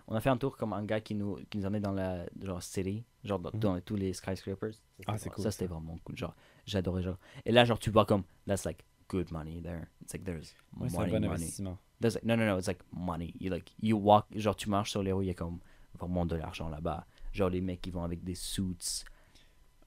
On 0.07 0.13
a 0.15 0.19
fait 0.21 0.29
un 0.29 0.37
tour 0.37 0.55
comme 0.55 0.73
un 0.73 0.83
gars 0.83 0.99
qui 1.01 1.15
nous, 1.15 1.39
qui 1.49 1.57
nous 1.57 1.65
emmenait 1.65 1.79
dans 1.79 1.91
la 1.93 2.25
genre 2.41 2.61
city, 2.61 3.03
genre 3.23 3.39
dans, 3.39 3.51
Mhm. 3.53 3.59
dans 3.59 3.81
tous 3.81 3.95
les 3.95 4.13
skyscrapers. 4.13 4.73
Ah, 5.07 5.17
c'est 5.17 5.29
cool, 5.31 5.43
Ça, 5.43 5.49
c'était 5.51 5.65
vraiment 5.65 5.97
cool. 6.03 6.15
Genre, 6.17 6.35
j'adorais 6.67 7.01
genre. 7.01 7.17
Et 7.45 7.51
là, 7.51 7.65
genre, 7.65 7.79
tu 7.79 7.89
vois 7.89 8.05
comme, 8.05 8.23
that's 8.45 8.65
like 8.65 8.83
good 9.07 9.31
money 9.31 9.61
there. 9.61 9.89
It's 10.01 10.13
like 10.13 10.23
there's 10.23 10.53
Ouais, 10.77 10.89
c'est 10.89 10.97
un 10.97 11.07
money, 11.07 11.11
bon 11.11 11.29
money. 11.29 11.51
There's 12.01 12.15
like, 12.15 12.25
no, 12.25 12.35
no, 12.35 12.45
no, 12.45 12.57
it's 12.57 12.67
like 12.67 12.81
money. 12.91 13.33
You 13.39 13.49
like, 13.51 13.71
you 13.81 13.97
walk, 13.97 14.27
genre, 14.35 14.55
tu 14.55 14.69
marches 14.69 14.91
sur 14.91 15.01
les 15.03 15.11
rues, 15.13 15.23
il 15.25 15.27
y 15.27 15.31
a 15.31 15.33
comme 15.33 15.59
vraiment 15.97 16.25
de 16.25 16.35
l'argent 16.35 16.69
là-bas. 16.69 17.05
Genre, 17.33 17.49
les 17.49 17.61
mecs 17.61 17.81
qui 17.81 17.91
vont 17.91 18.03
avec 18.03 18.23
des 18.23 18.35
suits, 18.35 19.03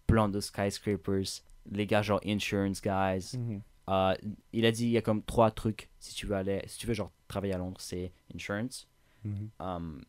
plein 0.06 0.28
de 0.28 0.40
skyscrapers, 0.40 1.42
les 1.70 1.86
gars, 1.86 2.02
genre, 2.02 2.20
insurance 2.24 2.80
guys. 2.80 3.36
Euh, 3.88 4.14
il 4.52 4.64
a 4.66 4.72
dit, 4.72 4.84
il 4.84 4.90
y 4.90 4.96
a 4.98 5.02
comme 5.02 5.22
trois 5.22 5.50
trucs 5.50 5.88
si 5.98 6.14
tu 6.14 6.26
veux 6.26 6.36
aller, 6.36 6.62
si 6.66 6.78
tu 6.78 6.86
veux, 6.86 6.94
genre, 6.94 7.10
travailler 7.26 7.54
à 7.54 7.58
Londres, 7.58 7.80
c'est 7.80 8.12
insurance, 8.34 8.86
Mhm. 9.24 9.50
um, 9.60 10.04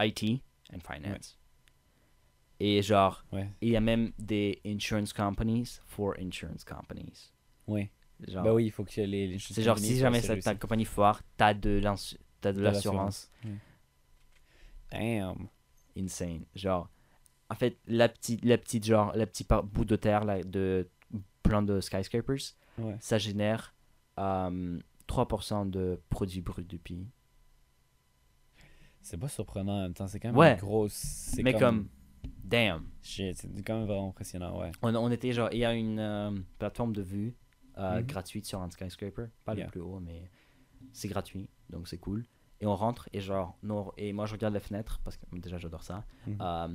IT 0.00 0.42
and 0.72 0.80
finance. 0.80 1.38
Et 2.60 2.82
genre, 2.82 3.24
Ouais. 3.32 3.48
il 3.60 3.70
y 3.70 3.76
a 3.76 3.80
même 3.80 4.12
des 4.18 4.60
insurance 4.64 5.12
companies 5.12 5.80
for 5.86 6.14
insurance 6.18 6.64
companies. 6.64 7.32
Ouais. 7.66 7.90
Genre, 8.26 8.44
Bah 8.44 8.54
oui, 8.54 8.66
il 8.66 8.70
faut 8.70 8.84
que 8.84 9.00
les, 9.00 9.26
les 9.26 9.38
c'est 9.38 9.62
genre, 9.62 9.78
si 9.78 9.96
jamais 9.98 10.20
c'est 10.20 10.38
ta 10.40 10.54
compagnie 10.54 10.84
foire, 10.84 11.22
t'as 11.36 11.54
de 11.54 11.78
l'assurance. 11.80 13.30
Damn. 14.90 15.48
insane. 15.96 16.44
Genre, 16.54 16.88
en 17.50 17.54
fait, 17.54 17.78
la 17.86 18.08
petite, 18.08 18.44
la 18.44 18.58
petite 18.58 18.84
genre, 18.84 19.12
la 19.16 19.26
petite 19.26 19.48
bout 19.72 19.84
de 19.84 19.96
terre 19.96 20.24
là, 20.24 20.42
de 20.42 20.88
plein 21.42 21.62
de 21.62 21.80
skyscrapers, 21.80 22.54
Ouais. 22.78 22.96
ça 23.00 23.18
génère 23.18 23.72
euh, 24.18 24.78
3% 25.08 25.70
de 25.70 26.00
produits 26.10 26.40
bruts 26.40 26.64
du 26.64 26.78
pays. 26.78 27.06
C'est 29.00 29.18
pas 29.18 29.28
surprenant 29.28 29.78
en 29.78 29.82
même 29.82 29.94
temps, 29.94 30.06
c'est 30.08 30.18
quand 30.18 30.28
même 30.28 30.36
Ouais. 30.36 30.58
c'est 30.88 31.42
Mais 31.42 31.52
comme, 31.54 31.88
damn. 32.42 32.84
Shit, 33.02 33.36
c'est 33.36 33.62
quand 33.64 33.78
même 33.78 33.86
vraiment 33.86 34.08
impressionnant, 34.08 34.58
ouais. 34.60 34.72
On, 34.82 34.94
on 34.94 35.10
était 35.10 35.32
genre, 35.32 35.50
il 35.52 35.58
y 35.58 35.64
a 35.64 35.72
une 35.74 35.98
euh, 36.00 36.30
plateforme 36.58 36.92
de 36.94 37.02
vue 37.02 37.34
euh, 37.78 38.00
Mhm. 38.00 38.06
gratuite 38.06 38.46
sur 38.46 38.60
un 38.60 38.70
skyscraper, 38.70 39.26
pas 39.44 39.54
Yeah. 39.54 39.64
le 39.66 39.70
plus 39.70 39.80
haut, 39.80 40.00
mais 40.00 40.30
c'est 40.92 41.08
gratuit, 41.08 41.48
donc 41.70 41.88
c'est 41.88 41.98
cool. 41.98 42.24
Et 42.60 42.66
on 42.66 42.76
rentre 42.76 43.08
et 43.12 43.20
genre, 43.20 43.56
non, 43.62 43.92
et 43.96 44.12
moi 44.12 44.26
je 44.26 44.32
regarde 44.32 44.54
la 44.54 44.60
fenêtre 44.60 45.00
parce 45.04 45.16
que 45.16 45.24
déjà 45.32 45.58
j'adore 45.58 45.82
ça. 45.82 46.04
Mhm. 46.26 46.38
Euh, 46.40 46.68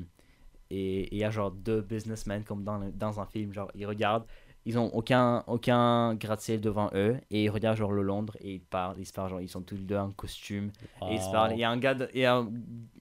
et 0.71 1.13
il 1.15 1.17
y 1.17 1.23
a 1.23 1.31
genre 1.31 1.51
deux 1.51 1.81
businessmen 1.81 2.43
comme 2.43 2.63
dans, 2.63 2.77
le- 2.77 2.91
dans 2.91 3.19
un 3.19 3.25
film, 3.25 3.53
genre 3.53 3.71
ils 3.73 3.85
regardent, 3.87 4.25
ils 4.65 4.77
ont 4.77 4.93
aucun, 4.93 5.43
aucun 5.47 6.13
gratte-ciel 6.15 6.61
devant 6.61 6.91
eux 6.93 7.17
et 7.31 7.45
ils 7.45 7.49
regardent 7.49 7.77
genre 7.77 7.91
le 7.93 8.03
Londres 8.03 8.35
et 8.41 8.55
ils 8.55 8.59
parlent, 8.61 8.99
ils 8.99 9.05
se 9.05 9.13
parlent, 9.13 9.29
genre 9.29 9.41
ils 9.41 9.49
sont 9.49 9.61
tous 9.63 9.75
les 9.77 9.83
deux 9.85 9.97
en 9.97 10.11
costume 10.11 10.71
et 11.07 11.15
ils 11.15 11.21
se 11.21 11.31
parlent. 11.31 11.53
Il 11.53 11.59
y 11.59 11.63
a 11.63 11.71
un 11.71 11.77
gars, 11.77 11.95
de- 11.95 12.09
il, 12.13 12.23
a 12.25 12.35
un- 12.35 12.51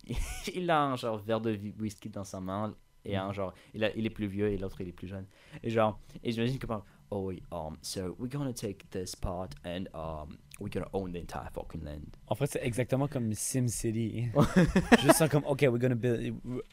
il 0.54 0.70
a 0.70 0.82
un 0.84 0.96
genre 0.96 1.18
verre 1.18 1.40
de 1.40 1.58
whisky 1.78 2.08
dans 2.08 2.24
sa 2.24 2.40
main 2.40 2.74
et 3.04 3.16
un 3.16 3.32
genre, 3.32 3.52
il, 3.74 3.84
a, 3.84 3.94
il 3.96 4.06
est 4.06 4.10
plus 4.10 4.26
vieux 4.28 4.48
et 4.50 4.56
l'autre 4.56 4.80
il 4.80 4.88
est 4.88 4.92
plus 4.92 5.08
jeune. 5.08 5.26
Et 5.62 5.68
genre, 5.68 5.98
et 6.22 6.30
j'imagine 6.32 6.58
que 6.58 6.66
oh 7.10 7.32
um, 7.52 7.78
so 7.82 8.14
we're 8.18 8.26
gonna 8.28 8.52
take 8.52 8.90
this 8.90 9.14
part 9.14 9.54
and 9.64 9.88
um, 9.94 10.38
we're 10.60 10.68
gonna 10.68 10.88
own 10.92 11.12
the 11.12 11.18
entire 11.20 11.48
fucking 11.52 11.84
land. 11.84 12.16
En 12.28 12.34
fait, 12.36 12.50
c'est 12.50 12.62
exactement 12.64 13.08
comme 13.08 13.32
SimCity. 13.32 14.30
Ça 15.14 15.28
comme, 15.28 15.44
okay, 15.46 15.68
we're 15.68 15.78
gonna 15.78 15.94
build, 15.96 16.20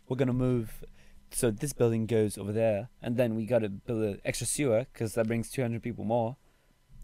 we're 0.10 0.18
gonna 0.18 0.34
move. 0.34 0.70
So 1.32 1.52
this 1.52 1.74
building 1.74 2.06
goes 2.06 2.38
over 2.38 2.52
there, 2.54 2.88
and 3.02 3.18
then 3.18 3.36
we 3.36 3.46
gotta 3.46 3.70
build 3.70 4.04
an 4.04 4.22
extra 4.24 4.48
sewer 4.48 4.86
because 4.94 5.14
that 5.16 5.28
brings 5.28 5.50
200 5.50 5.82
people 5.82 6.06
more, 6.06 6.38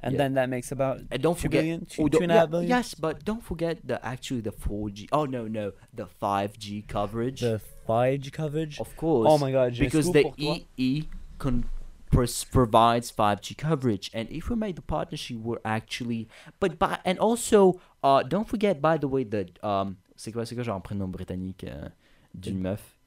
and 0.01 0.13
Yeah. 0.13 0.17
then 0.19 0.33
that 0.35 0.47
makes 0.49 0.71
about 0.71 1.01
And 1.11 1.21
don't 1.21 1.35
two 1.35 1.43
forget, 1.43 1.61
billion, 1.63 1.85
two, 1.85 2.03
Oh, 2.03 2.07
two 2.07 2.11
don't- 2.19 2.23
and 2.23 2.31
a 2.31 2.35
yeah, 2.35 2.39
half 2.41 2.49
billion. 2.51 2.69
Yes, 2.69 2.93
but 2.95 3.25
don't 3.25 3.43
forget 3.43 3.79
the 3.85 4.03
actually 4.05 4.41
the 4.41 4.51
4G. 4.51 5.09
Oh 5.11 5.25
no, 5.25 5.47
no, 5.47 5.73
the 5.93 6.05
5G 6.05 6.87
coverage. 6.87 7.41
The 7.41 7.59
5G 7.87 8.31
coverage. 8.31 8.79
of 8.79 8.95
course. 8.95 9.27
Oh 9.29 9.37
my 9.37 9.51
god, 9.51 9.75
because 9.77 10.11
the. 10.11 10.31
EE 10.37 11.03
con- 11.37 11.65
provides 12.11 13.11
5G 13.11 13.57
coverage, 13.57 14.11
and 14.13 14.29
if 14.29 14.49
we 14.49 14.55
made 14.55 14.75
the 14.75 14.81
partnership, 14.81 15.37
we're 15.37 15.59
actually. 15.65 16.27
But 16.59 16.77
by 16.77 16.99
and 17.05 17.17
also, 17.19 17.79
uh, 18.03 18.23
don't 18.23 18.47
forget 18.47 18.81
by 18.81 18.97
the 18.97 19.07
way 19.07 19.23
that 19.25 19.63
um, 19.63 19.97
c'est 20.15 20.31
quoi, 20.31 20.45
c'est 20.45 20.55
quoi 20.55 20.63
genre 20.63 20.81
prénom 20.81 21.09
britannique 21.11 21.63
euh, 21.63 21.89
d'une 22.33 22.59
meuf. 22.61 22.97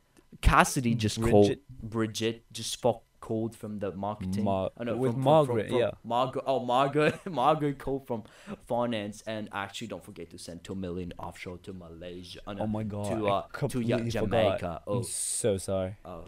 Cassidy 0.40 0.94
just 0.98 1.20
Bridget. 1.20 1.32
called 1.32 1.56
Bridget 1.90 2.42
just 2.52 2.80
fuck 2.80 3.02
called 3.20 3.54
from 3.56 3.78
the 3.78 3.90
marketing. 3.92 4.44
Ma- 4.44 4.68
Oh, 4.78 4.84
no, 4.84 4.96
with 4.96 5.12
from- 5.12 5.22
from- 5.22 5.24
Margaret, 5.24 5.68
from- 5.68 5.78
yeah. 5.78 5.90
Margaret. 6.02 6.44
Oh, 6.46 6.60
Margaret. 6.60 7.14
Margaret 7.30 7.78
called 7.78 8.06
from 8.06 8.24
finance, 8.66 9.22
and 9.26 9.48
actually, 9.52 9.86
don't 9.88 10.04
forget 10.04 10.28
to 10.30 10.38
send 10.38 10.62
two 10.64 10.74
million 10.74 11.12
offshore 11.18 11.58
to 11.58 11.72
Malaysia. 11.72 12.40
Oh, 12.46 12.52
no, 12.52 12.62
Oh 12.62 12.66
my 12.66 12.82
god, 12.82 13.08
to 13.10 13.26
uh, 13.28 13.68
to 13.68 13.80
Ja- 13.80 13.98
Jamaica. 14.00 14.56
forgot. 14.58 14.82
Oh, 14.86 14.98
I'm 14.98 15.02
so 15.04 15.56
sorry. 15.56 15.96
oh, 16.04 16.24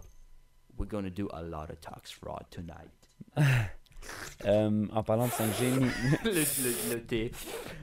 we're 0.79 0.89
gonna 0.89 1.11
do 1.11 1.29
a 1.33 1.43
lot 1.43 1.71
of 1.71 1.81
tax 1.81 2.11
fraud 2.13 2.45
tonight. 2.51 2.91
Euh, 4.45 4.87
en 4.93 5.03
parlant 5.03 5.27
de 5.27 5.33
5G, 5.33 5.71
mi- 5.81 5.91
le, 6.25 7.25
le, 7.25 7.31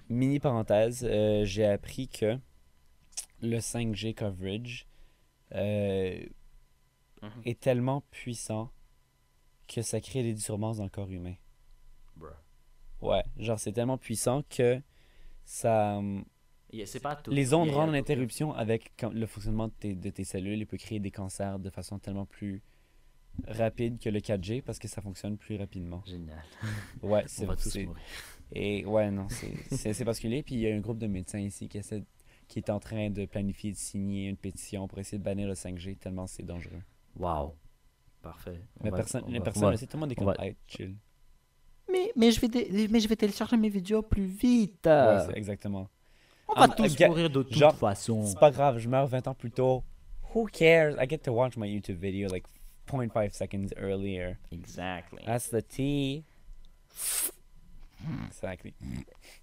mini 0.09 0.39
parenthèse, 0.39 1.03
euh, 1.03 1.43
j'ai 1.43 1.65
appris 1.65 2.07
que 2.07 2.37
le 3.41 3.57
5G 3.57 4.13
coverage 4.13 4.87
euh, 5.53 6.23
Mhm. 7.21 7.41
est 7.45 7.59
tellement 7.59 8.01
puissant 8.11 8.71
que 9.67 9.81
ça 9.81 9.99
crée 9.99 10.23
des 10.23 10.33
disturbances 10.33 10.77
dans 10.77 10.83
le 10.85 10.89
corps 10.89 11.09
humain. 11.11 11.35
Bruh. 12.15 12.29
Ouais, 13.01 13.23
genre 13.37 13.59
c'est 13.59 13.73
tellement 13.73 13.97
puissant 13.97 14.43
que 14.49 14.81
ça. 15.43 15.99
Yeah, 16.71 16.85
c'est 16.85 16.99
pas 17.01 17.15
tout. 17.17 17.31
Les 17.31 17.53
ondes 17.53 17.67
Yeah, 17.67 17.75
rendent 17.75 17.89
yeah, 17.89 17.97
l'interruption 17.97 18.53
avec 18.53 18.91
le 19.11 19.25
fonctionnement 19.25 19.67
de 19.67 19.73
tes, 19.73 19.95
de 19.95 20.09
tes 20.09 20.23
cellules 20.23 20.61
et 20.61 20.65
peut 20.65 20.77
créer 20.77 20.99
des 20.99 21.11
cancers 21.11 21.59
de 21.59 21.69
façon 21.69 21.99
tellement 21.99 22.25
plus 22.25 22.61
rapide 23.47 23.99
que 23.99 24.09
le 24.09 24.19
4G 24.19 24.61
parce 24.61 24.79
que 24.79 24.87
ça 24.87 25.01
fonctionne 25.01 25.37
plus 25.37 25.57
rapidement. 25.57 26.03
Génial. 26.05 26.43
Ouais, 27.01 27.23
c'est 27.27 27.47
c'est- 27.57 27.85
mourir. 27.85 27.99
Et 28.55 28.85
ouais, 28.85 29.09
non, 29.11 29.27
c'est- 29.29 29.93
c'est 29.93 30.05
particulier. 30.05 30.43
Puis 30.43 30.55
il 30.55 30.61
y 30.61 30.71
a 30.71 30.75
un 30.75 30.79
groupe 30.79 30.99
de 30.99 31.07
médecins 31.07 31.39
ici 31.39 31.67
qui, 31.67 31.77
essaie, 31.79 32.03
qui 32.47 32.59
est 32.59 32.69
en 32.69 32.79
train 32.79 33.09
de 33.09 33.25
planifier 33.25 33.71
de 33.71 33.77
signer 33.77 34.27
une 34.29 34.37
pétition 34.37 34.87
pour 34.87 34.99
essayer 34.99 35.17
de 35.17 35.23
bannir 35.23 35.47
le 35.47 35.55
5G 35.55 35.97
tellement 35.97 36.27
c'est 36.27 36.43
dangereux. 36.43 36.81
Wow. 37.17 37.55
Parfait. 38.21 38.61
On 38.79 38.83
Mais 38.85 38.89
va- 38.91 38.97
personne, 38.97 39.23
on 39.25 39.31
les 39.31 39.39
va- 39.39 39.43
personnes, 39.45 39.75
sait, 39.77 39.87
tout 39.87 39.97
le 39.97 40.01
monde 40.01 40.11
est 40.11 40.15
comme, 40.15 40.27
va- 40.27 40.35
hey, 40.45 40.55
chill. 40.67 40.95
Mais, 41.91 42.11
mais, 42.15 42.31
je 42.31 42.39
vais 42.39 42.87
mais 42.87 42.99
je 43.01 43.07
vais 43.07 43.15
télécharger 43.15 43.57
mes 43.57 43.69
vidéos 43.69 44.01
plus 44.01 44.25
vite. 44.25 44.85
Ouais, 44.85 45.17
c'est 45.27 45.37
exactement. 45.37 45.89
on 46.47 46.53
va 46.53 46.61
Ah, 46.63 46.67
tous 46.69 46.95
ga- 46.95 47.07
mourir 47.09 47.29
de 47.29 47.43
toute 47.43 47.53
genre, 47.53 47.75
façon. 47.75 48.25
C'est 48.25 48.39
pas 48.39 48.51
grave, 48.51 48.77
je 48.77 48.87
meurs 48.87 49.07
20 49.07 49.27
ans 49.27 49.33
plus 49.33 49.51
tôt. 49.51 49.83
Who 50.33 50.45
cares? 50.45 50.95
I 51.03 51.07
get 51.09 51.19
to 51.19 51.31
watch 51.33 51.57
my 51.57 51.67
YouTube 51.69 51.97
video 51.99 52.29
like 52.29 52.45
0.5 52.89 53.31
seconds 53.33 53.73
earlier. 53.77 54.37
Exactly. 54.51 55.23
That's 55.25 55.49
the 55.49 55.61
tea. 55.67 56.23
Exactly. 58.27 58.73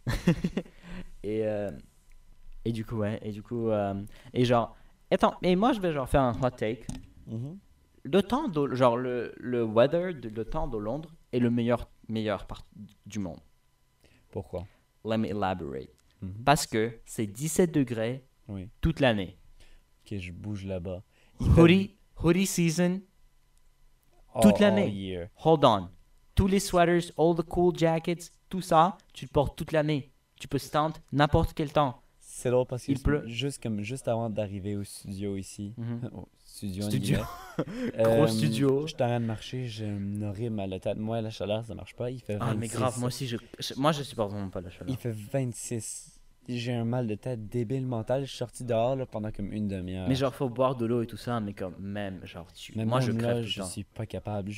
Et, 1.23 1.47
euh, 1.47 1.71
et 2.65 2.73
du 2.73 2.85
coup, 2.85 2.97
ouais. 2.99 3.19
Et 3.23 3.31
du 3.33 3.43
coup, 3.43 3.69
euh, 3.69 3.95
et 4.33 4.45
genre, 4.45 4.77
attends, 5.11 5.35
mais 5.43 5.55
moi 5.57 5.73
je 5.73 5.81
vais 5.81 5.93
genre 5.93 6.09
faire 6.09 6.23
un 6.23 6.39
hot 6.43 6.51
take. 6.51 6.87
Mhm. 7.27 7.59
Le 8.03 8.23
temps 8.23 8.49
de, 8.49 8.75
genre 8.75 8.97
le, 8.97 9.35
le 9.39 9.63
weather, 9.65 10.15
de, 10.15 10.29
le 10.31 10.45
temps 10.45 10.67
de 10.67 10.79
Londres 10.79 11.15
est 11.33 11.39
le 11.39 11.51
meilleur, 11.51 11.91
meilleur 12.09 12.47
part 12.47 12.67
du 13.07 13.19
monde. 13.19 13.41
Pourquoi? 14.31 14.67
Let 15.05 15.19
me 15.19 15.29
elaborate. 15.29 15.91
Mhm. 16.23 16.33
Parce 16.45 16.67
que 16.67 16.99
c'est 17.05 17.27
17 17.27 17.71
degrés 17.73 18.25
Oui. 18.49 18.69
toute 18.81 19.01
l'année. 19.01 19.37
Ok, 20.05 20.19
je 20.19 20.33
bouge 20.33 20.65
là-bas. 20.65 21.03
Hoodie, 21.41 21.97
hoodie 22.23 22.47
season, 22.47 23.01
toute 24.43 24.57
all 24.57 24.61
l'année. 24.61 24.89
year. 24.91 25.29
hold 25.45 25.65
on. 25.65 25.89
Tous 26.35 26.47
les 26.47 26.61
sweaters, 26.61 27.13
all 27.19 27.35
the 27.37 27.43
cool 27.43 27.77
jackets, 27.77 28.31
tout 28.49 28.61
ça, 28.63 28.97
tu 29.13 29.25
le 29.27 29.31
portes 29.31 29.57
toute 29.57 29.73
l'année. 29.73 30.11
Tu 30.39 30.49
peux 30.49 30.59
stand 30.59 30.93
n'importe 31.13 31.53
quel 31.55 31.73
temps. 31.73 32.01
C'est 32.19 32.51
drôle 32.51 32.65
parce 32.67 32.87
que 32.87 32.93
Il 32.93 33.03
pleut. 33.03 33.23
juste 33.27 33.63
comme 33.63 33.83
juste 33.83 34.09
avant 34.09 34.31
d'arriver 34.31 34.75
au 34.77 34.85
studio 34.85 35.37
ici, 35.37 35.75
Mhm. 35.77 36.11
au 36.15 36.29
studio, 36.45 36.85
Studio. 36.85 37.19
Gros 37.99 38.25
euh, 38.25 38.27
studio. 38.29 38.83
Je 38.87 38.95
suis 38.95 39.03
en 39.03 39.07
train 39.09 39.21
de 39.21 39.27
marcher, 39.27 39.67
j'ai 39.67 39.87
un 39.87 40.23
horrible 40.23 40.55
mal 40.57 40.71
de 40.71 40.79
tête. 40.79 40.97
Moi, 40.97 41.21
la 41.21 41.31
chaleur, 41.31 41.65
ça 41.67 41.75
marche 41.75 41.95
pas. 41.95 42.11
Il 42.11 42.21
fait 42.21 42.37
26. 42.37 42.51
Ah, 42.51 42.55
mais 42.59 42.69
grave, 42.69 42.99
moi 42.99 43.09
aussi, 43.09 43.27
je, 43.27 43.37
je- 43.59 43.75
moi, 43.77 43.93
je 43.93 44.03
supporte 44.03 44.31
vraiment 44.33 44.49
pas 44.49 44.61
la 44.63 44.71
chaleur. 44.71 44.89
Il 44.89 44.97
fait 44.97 45.11
26. 45.13 46.20
J'ai 46.49 46.73
un 46.73 46.85
mal 46.85 47.07
de 47.07 47.15
tête 47.15 47.49
débile 47.49 47.87
mental. 47.87 48.23
Je 48.25 48.29
suis 48.29 48.39
sorti 48.39 48.65
dehors 48.65 48.97
là, 48.97 49.07
pendant 49.07 49.31
comme 49.31 49.53
une 49.53 49.69
demi-heure. 49.69 50.09
Mais 50.09 50.15
genre, 50.17 50.35
faut 50.35 50.49
boire 50.49 50.75
de 50.75 50.87
l'eau 50.87 51.03
et 51.03 51.07
tout 51.07 51.17
ça, 51.17 51.39
mais 51.41 51.53
comme 51.53 51.75
même, 51.79 52.21
genre, 52.25 52.53
tu... 52.53 52.73
Mais 52.77 52.85
moi, 52.85 52.99
même 52.99 53.07
je 53.07 53.13
là, 53.13 53.19
crève 53.19 53.37
tout 53.37 53.43
le 53.43 53.47
je 53.47 53.61
temps. 53.61 53.67
suis 53.67 53.85
pas 53.85 54.07
capable. 54.07 54.51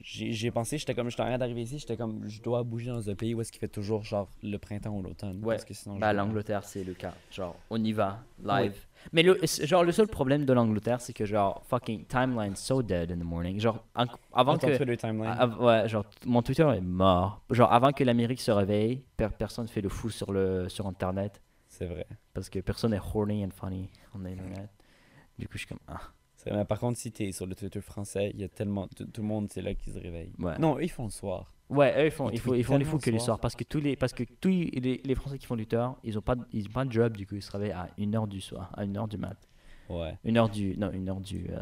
J'ai 0.00 0.50
pensé, 0.50 0.76
j'étais 0.78 0.94
comme, 0.94 1.08
j'étais 1.10 1.22
en 1.22 1.26
train 1.26 1.38
d'arriver 1.38 1.62
ici, 1.62 1.78
j'étais 1.78 1.96
comme, 1.96 2.28
je 2.28 2.42
dois 2.42 2.62
bouger 2.62 2.90
dans 2.90 3.08
un 3.10 3.14
pays 3.14 3.34
où 3.34 3.40
est-ce 3.40 3.50
qu'il 3.50 3.60
fait 3.60 3.66
toujours 3.68 4.04
genre 4.04 4.28
le 4.42 4.56
printemps 4.58 4.94
ou 4.94 5.02
l'automne. 5.02 5.38
Ouais. 5.42 5.54
Parce 5.54 5.64
que 5.64 5.74
sinon, 5.74 5.96
je 5.96 6.00
Bah, 6.00 6.12
l'Angleterre, 6.12 6.62
c'est 6.64 6.84
le 6.84 6.92
cas. 6.94 7.14
Genre, 7.32 7.56
on 7.70 7.82
y 7.82 7.92
va, 7.92 8.22
live. 8.44 8.76
Mais 9.12 9.22
le, 9.22 9.38
genre, 9.64 9.84
le 9.84 9.92
seul 9.92 10.06
problème 10.08 10.44
de 10.44 10.52
l'Angleterre, 10.52 11.00
c'est 11.00 11.12
que 11.12 11.24
genre, 11.24 11.62
fucking 11.66 12.06
timeline 12.06 12.56
so 12.56 12.82
dead 12.82 13.10
in 13.12 13.16
the 13.18 13.24
morning. 13.24 13.58
Genre, 13.60 13.84
en- 13.94 14.06
avant 14.32 14.56
ton 14.58 14.68
que. 14.68 14.76
Twitter 14.76 14.96
timeline. 14.96 15.26
av- 15.38 15.60
ouais, 15.60 15.88
genre, 15.88 16.04
mon 16.24 16.42
Twitter 16.42 16.62
est 16.76 16.80
mort. 16.80 17.42
Genre, 17.50 17.72
avant 17.72 17.92
que 17.92 18.04
l'Amérique 18.04 18.40
se 18.40 18.50
réveille, 18.50 19.04
per- 19.16 19.28
personne 19.38 19.68
fait 19.68 19.80
le 19.80 19.88
fou 19.88 20.10
sur, 20.10 20.32
le, 20.32 20.68
sur 20.68 20.86
Internet. 20.86 21.40
C'est 21.68 21.86
vrai. 21.86 22.06
Parce 22.34 22.48
que 22.48 22.58
personne 22.60 22.94
est 22.94 23.00
horny 23.14 23.44
and 23.44 23.50
funny 23.54 23.90
on 24.14 24.24
Internet. 24.24 24.70
Du 25.38 25.46
coup, 25.46 25.54
je 25.54 25.58
suis 25.58 25.66
comme, 25.68 25.78
ah, 25.88 26.00
mais 26.50 26.64
par 26.64 26.78
contre, 26.78 26.96
si 26.98 27.10
t'es 27.10 27.32
sur 27.32 27.44
le 27.46 27.54
Twitter 27.56 27.80
français, 27.80 28.30
il 28.32 28.40
y 28.40 28.44
a 28.44 28.48
tellement. 28.48 28.86
Tout, 28.88 29.04
tout 29.06 29.20
le 29.20 29.26
monde, 29.26 29.48
c'est 29.50 29.60
là 29.62 29.74
qu'ils 29.74 29.92
se 29.92 29.98
réveillent. 29.98 30.32
ouais. 30.38 30.56
Non, 30.58 30.78
ils 30.78 30.88
font 30.90 31.04
le 31.04 31.10
soir. 31.10 31.52
Ouais, 31.68 31.94
eux, 32.00 32.06
ils 32.06 32.10
font, 32.10 32.28
Ils 32.30 32.34
ils 32.34 32.38
font, 32.40 32.50
tweetent 32.50 32.60
ils 32.60 32.64
font 32.64 32.76
les 32.78 32.84
fous 32.84 32.98
que 32.98 33.10
les 33.10 33.18
soir. 33.18 33.24
soirs. 33.24 33.40
Parce 33.40 33.56
que 33.56 33.64
tous 33.64 33.80
les, 33.80 33.96
parce 33.96 34.12
que 34.12 34.22
tous 34.40 34.48
les, 34.48 35.00
les 35.04 35.14
Français 35.16 35.38
qui 35.38 35.46
font 35.46 35.56
du 35.56 35.66
tort, 35.66 35.98
ils 36.04 36.16
ont 36.16 36.22
pas, 36.22 36.36
ils 36.52 36.66
ont 36.68 36.72
pas 36.72 36.84
de 36.84 36.92
job, 36.92 37.16
du 37.16 37.26
coup, 37.26 37.34
ils 37.34 37.42
se 37.42 37.50
réveillent 37.50 37.72
à 37.72 37.88
1h 37.98 38.28
du 38.28 38.40
soir, 38.40 38.70
à 38.76 38.84
1h 38.84 39.08
du 39.08 39.18
mat. 39.18 39.36
Ouais. 39.88 40.16
1h 40.24 40.50
du, 40.50 40.76
non, 40.78 40.90
1h 40.90 41.20
du, 41.22 41.46
euh, 41.50 41.60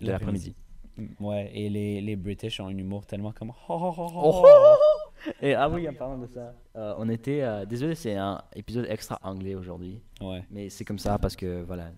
de 0.00 0.10
l'après-midi. 0.10 0.54
Mm, 0.96 1.06
Ouais, 1.20 1.50
et 1.54 1.68
les, 1.70 2.00
les 2.00 2.16
British 2.16 2.58
ont 2.60 2.66
un 2.66 2.76
humour 2.76 3.06
tellement 3.06 3.32
comme. 3.32 3.50
Oh, 3.68 3.78
oh, 3.80 3.94
oh, 3.96 4.10
Oh. 4.14 4.42
oh. 4.44 5.30
Et 5.42 5.54
ah 5.54 5.68
oui, 5.68 5.88
en 5.88 5.94
parlant 5.94 6.18
de 6.18 6.26
ça, 6.26 6.54
euh, 6.76 6.94
on 6.98 7.08
était, 7.08 7.42
euh, 7.42 7.64
désolé, 7.64 7.94
c'est 7.94 8.14
un 8.16 8.40
épisode 8.54 8.86
extra 8.88 9.18
anglais 9.22 9.54
aujourd'hui, 9.54 10.00
Ouais. 10.20 10.44
mais 10.50 10.68
c'est 10.70 10.84
comme 10.84 10.98
ça 10.98 11.18
parce 11.18 11.34
que 11.36 11.62
voilà, 11.62 11.90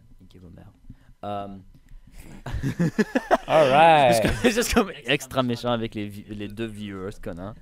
mères. 0.54 0.72
Euh, 1.24 1.48
Alright! 3.46 4.22
c'est 4.42 4.50
juste 4.50 4.74
comme 4.74 4.90
extra 5.06 5.42
méchant 5.42 5.70
avec 5.72 5.94
les, 5.94 6.08
les 6.28 6.48
deux 6.48 6.66
viewers 6.66 7.10
a. 7.38 7.54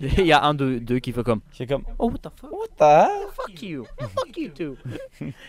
Il 0.00 0.26
y 0.26 0.32
a 0.32 0.42
un 0.44 0.54
de 0.54 0.78
deux 0.78 0.98
qui 0.98 1.12
fait 1.12 1.22
comme 1.22 1.40
J'ai 1.52 1.66
comme. 1.66 1.84
Oh, 1.98 2.10
what 2.10 2.18
the 2.18 2.30
fuck? 2.36 2.52
What 2.52 2.68
the? 2.78 3.32
Fuck 3.34 3.62
you! 3.62 3.86
Fuck 3.98 4.36
you 4.36 4.48
too! 4.50 4.76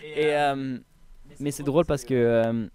Et, 0.04 0.34
euh, 0.34 0.78
mais 1.40 1.50
c'est 1.50 1.62
drôle 1.62 1.84
parce 1.86 2.04
que 2.04 2.14
euh, 2.14 2.66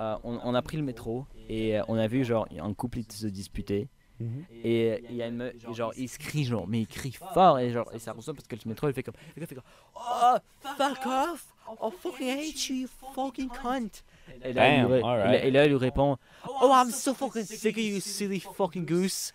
euh, 0.00 0.16
on, 0.24 0.40
on 0.42 0.54
a 0.54 0.62
pris 0.62 0.76
le 0.76 0.82
métro 0.82 1.26
et 1.48 1.78
euh, 1.78 1.82
on 1.88 1.96
a 1.96 2.06
vu 2.06 2.24
genre 2.24 2.46
un 2.58 2.74
couple 2.74 3.00
se 3.08 3.26
disputer. 3.26 3.88
Mhm. 4.20 4.44
Et 4.62 4.90
euh, 4.92 4.98
il 5.10 5.16
y 5.16 5.22
a 5.22 5.26
une 5.28 5.36
meuf, 5.36 5.54
genre 5.74 5.92
il 5.96 6.08
se 6.08 6.18
crie 6.18 6.44
genre, 6.44 6.66
mais 6.68 6.80
il 6.80 6.86
crie 6.86 7.12
fort 7.34 7.58
et 7.58 7.70
genre 7.72 7.90
et 7.92 7.98
ça 7.98 8.12
ressemble 8.12 8.36
parce 8.36 8.48
que 8.48 8.56
le 8.56 8.68
métro 8.68 8.88
il 8.88 8.94
fait 8.94 9.02
comme, 9.02 9.14
gars 9.36 9.46
fait 9.46 9.54
comme, 9.54 9.64
oh 9.96 10.36
fuck 10.60 11.06
off, 11.06 11.46
oh 11.80 11.90
fucking 11.90 12.28
hate 12.28 12.68
you, 12.68 12.76
you 12.76 12.88
fucking 13.14 13.48
cunt. 13.48 14.02
Et 14.44 14.52
là, 14.52 14.86
Damn, 14.86 14.92
et 15.34 15.50
là, 15.50 15.64
il 15.66 15.70
lui 15.70 15.76
répond, 15.76 16.16
oh 16.48 16.70
I'm 16.72 16.90
so 16.90 17.14
fucking 17.14 17.44
sick 17.44 17.76
of 17.76 17.82
you 17.82 18.00
silly 18.00 18.40
fucking 18.40 18.84
goose, 18.86 19.32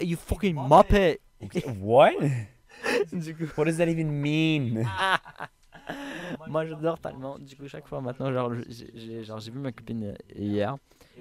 you 0.00 0.16
fucking 0.16 0.54
muppet? 0.54 1.18
What? 1.80 2.14
du 3.12 3.34
coup, 3.34 3.46
What 3.56 3.66
does 3.66 3.76
that 3.78 3.88
even 3.88 4.10
mean? 4.10 4.86
moi 6.48 6.66
j'adore 6.66 6.98
tellement. 6.98 7.38
Du 7.38 7.56
coup 7.56 7.68
chaque 7.68 7.86
fois 7.86 8.00
maintenant 8.00 8.32
genre 8.32 8.52
j'ai 8.68 8.90
j'ai- 8.94 9.24
genre 9.24 9.38
j'ai 9.40 9.50
vu 9.50 9.58
ma 9.58 9.72
copine 9.72 10.04
euh, 10.04 10.14
hier 10.34 10.76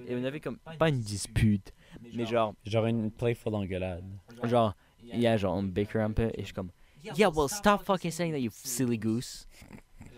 et 0.07 0.15
on 0.15 0.23
avait 0.23 0.39
comme 0.39 0.57
pas 0.79 0.89
une 0.89 0.99
dispute, 0.99 1.73
mais 2.13 2.25
genre 2.25 2.53
Genre 2.65 2.85
une 2.85 3.11
playful 3.11 3.53
engueulade. 3.55 4.03
Genre, 4.43 4.73
il 5.03 5.19
y 5.19 5.27
a 5.27 5.35
genre 5.37 5.55
un 5.57 5.63
baker 5.63 5.99
un 5.99 6.11
peu 6.11 6.29
et 6.33 6.39
je 6.41 6.45
suis 6.45 6.53
comme 6.53 6.69
Yeah, 7.03 7.29
well, 7.29 7.49
stop 7.49 7.83
fucking 7.83 8.11
saying 8.11 8.31
that, 8.33 8.39
you 8.39 8.51
silly 8.53 8.97
goose. 8.97 9.47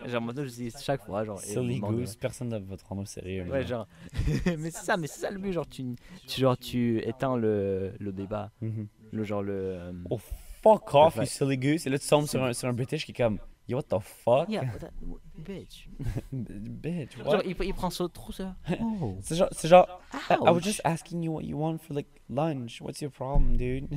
Genre, 0.07 0.21
maintenant, 0.21 0.43
je 0.43 0.49
dis 0.49 0.71
chaque 0.81 1.03
fois, 1.05 1.23
genre. 1.23 1.39
Silly 1.39 1.79
goose, 1.79 2.15
personne 2.15 2.49
ne 2.49 2.59
va 2.59 2.77
te 2.77 2.83
prendre 2.83 3.01
au 3.01 3.05
sérieux. 3.05 3.43
euh, 3.47 3.51
Ouais, 3.51 3.65
genre. 3.65 3.87
mais 4.45 4.71
c'est 4.71 4.85
ça, 4.85 4.97
mais 4.97 5.07
c'est 5.07 5.21
ça 5.21 5.31
le 5.31 5.39
but, 5.39 5.51
genre, 5.53 5.67
tu, 5.67 5.83
tu, 6.27 6.41
genre, 6.41 6.57
tu 6.57 6.99
éteins 7.07 7.37
le, 7.37 7.93
le 7.99 8.11
débat. 8.11 8.51
Mhm. 8.61 8.87
Le 9.11 9.23
genre, 9.23 9.43
le. 9.43 9.53
euh, 9.53 9.91
Oh, 10.09 10.17
fuck 10.61 10.93
off, 10.95 11.15
you 11.17 11.25
silly 11.25 11.57
goose. 11.57 11.85
Et 11.87 11.89
là, 11.89 11.99
tu 11.99 12.07
tombes 12.07 12.25
sur 12.27 12.43
un, 12.43 12.53
sur 12.53 12.67
un 12.67 12.73
British 12.73 13.05
qui 13.05 13.11
est 13.11 13.15
comme, 13.15 13.37
yo, 13.67 13.77
what 13.77 13.83
the 13.83 13.99
fuck? 14.01 14.49
Yeah, 14.49 14.63
that, 14.79 14.91
bitch. 15.37 15.87
Bitch, 16.31 17.17
Genre, 17.17 17.27
what? 17.27 17.41
il, 17.45 17.55
il 17.65 17.73
prend 17.73 17.89
ça 17.89 18.05
trop 18.11 18.31
ça. 18.31 18.55
Oh. 18.81 19.17
C'est 19.21 19.35
genre, 19.35 19.49
c'est 19.51 19.67
genre 19.67 19.87
I, 20.29 20.33
I 20.33 20.49
was 20.49 20.61
just 20.61 20.81
asking 20.83 21.21
you 21.23 21.31
what 21.33 21.43
you 21.43 21.57
want 21.57 21.77
for 21.77 21.93
like 21.95 22.07
lunch. 22.29 22.81
What's 22.81 23.01
your 23.01 23.11
problem, 23.11 23.55
dude? 23.57 23.87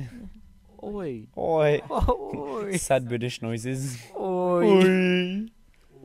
Oi. 0.83 1.27
Oi. 1.35 1.81
Oi. 1.89 2.77
Sad 2.77 3.05
British 3.05 3.41
noises. 3.41 3.97
Oi. 4.15 4.63
Oi. 4.65 5.45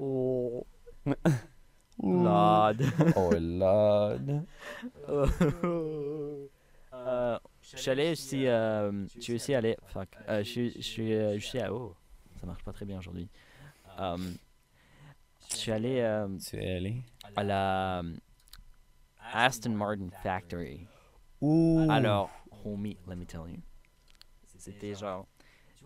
Oh. 0.05 0.67
Lord. 2.03 2.77
Oh, 3.15 3.31
lord. 3.39 4.45
Euh, 6.95 7.39
je 7.63 7.77
suis 7.77 7.91
allé 7.91 8.11
aussi, 8.13 8.47
euh, 8.47 9.07
je 9.17 9.21
suis 9.21 9.35
aussi 9.35 9.55
allé, 9.55 9.77
fuck, 9.87 10.09
euh, 10.29 10.39
je 10.45 10.49
suis, 10.49 10.73
je 10.73 10.83
suis, 10.83 11.15
euh, 11.15 11.39
je 11.39 11.47
suis 11.47 11.59
à, 11.59 11.73
oh, 11.73 11.97
ça 12.39 12.47
marche 12.47 12.63
pas 12.63 12.73
très 12.73 12.85
bien 12.85 12.99
aujourd'hui. 12.99 13.29
Euh, 13.99 14.19
je 15.51 15.57
suis 15.57 15.73
allé 15.73 16.01
euh, 16.01 16.29
allé? 16.53 17.03
à 17.35 17.43
la 17.43 18.01
euh, 18.01 18.15
Aston 19.33 19.71
Martin 19.71 20.11
Factory. 20.23 20.87
Ouh. 21.41 21.87
Alors, 21.91 22.31
homie, 22.65 22.99
let 23.09 23.17
me 23.17 23.25
tell 23.25 23.49
you, 23.49 23.61
c'était 24.59 24.95
genre, 24.95 25.27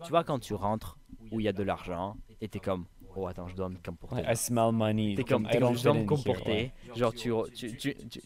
tu 0.03 0.09
vois 0.09 0.23
quand 0.23 0.39
tu 0.39 0.53
rentres 0.53 0.97
où 1.31 1.39
il 1.39 1.43
y 1.43 1.47
a 1.47 1.53
de 1.53 1.63
l'argent 1.63 2.15
et 2.41 2.47
t'es 2.47 2.59
comme, 2.59 2.85
oh 3.15 3.27
attends, 3.27 3.47
je 3.47 3.55
dois 3.55 3.69
me 3.69 3.77
comporter. 3.83 4.23
I 4.27 4.35
smell 4.35 4.71
money. 4.71 5.15
T'es 5.15 5.23
comme, 5.23 5.47
je 5.51 5.83
dois 5.83 5.93
me 5.93 6.05
comporter. 6.05 6.71
Genre, 6.95 7.13
tu, 7.13 7.31
tu, 7.53 7.75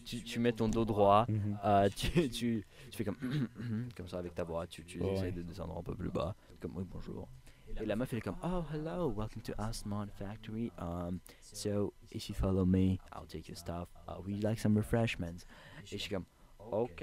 tu, 0.04 0.22
tu, 0.22 0.38
mets 0.38 0.52
ton 0.52 0.68
dos 0.68 0.84
droit, 0.84 1.24
Mhm. 1.28 1.58
euh, 1.64 1.88
tu, 1.96 2.28
tu, 2.30 2.64
tu 2.90 2.96
fais 2.96 3.04
comme, 3.04 3.16
comme 3.96 4.08
ça 4.08 4.18
avec 4.18 4.34
ta 4.34 4.44
voix, 4.44 4.66
tu, 4.66 4.84
tu 4.84 5.02
essaies 5.04 5.32
de 5.32 5.42
descendre 5.42 5.76
un 5.78 5.82
peu 5.82 5.94
plus 5.94 6.10
bas, 6.10 6.34
comme 6.60 6.76
oui, 6.76 6.84
bonjour. 6.90 7.28
Et 7.80 7.86
la 7.86 7.96
meuf 7.96 8.12
elle 8.12 8.18
est 8.18 8.22
comme, 8.22 8.36
oh 8.44 8.62
hello, 8.74 9.10
welcome 9.16 9.40
to 9.42 9.52
Asmon 9.56 10.06
Factory. 10.18 10.70
Um, 10.78 11.20
so 11.40 11.94
if 12.10 12.28
you 12.28 12.34
follow 12.34 12.66
me, 12.66 12.98
I'll 13.14 13.26
take 13.26 13.48
your 13.48 13.56
stuff. 13.56 13.88
Uh, 14.06 14.20
you 14.26 14.36
like 14.42 14.58
some 14.60 14.76
refreshments? 14.76 15.46
Et 15.90 15.96
je 15.96 15.96
suis 15.96 16.10
comme, 16.10 16.26
ok. 16.70 17.02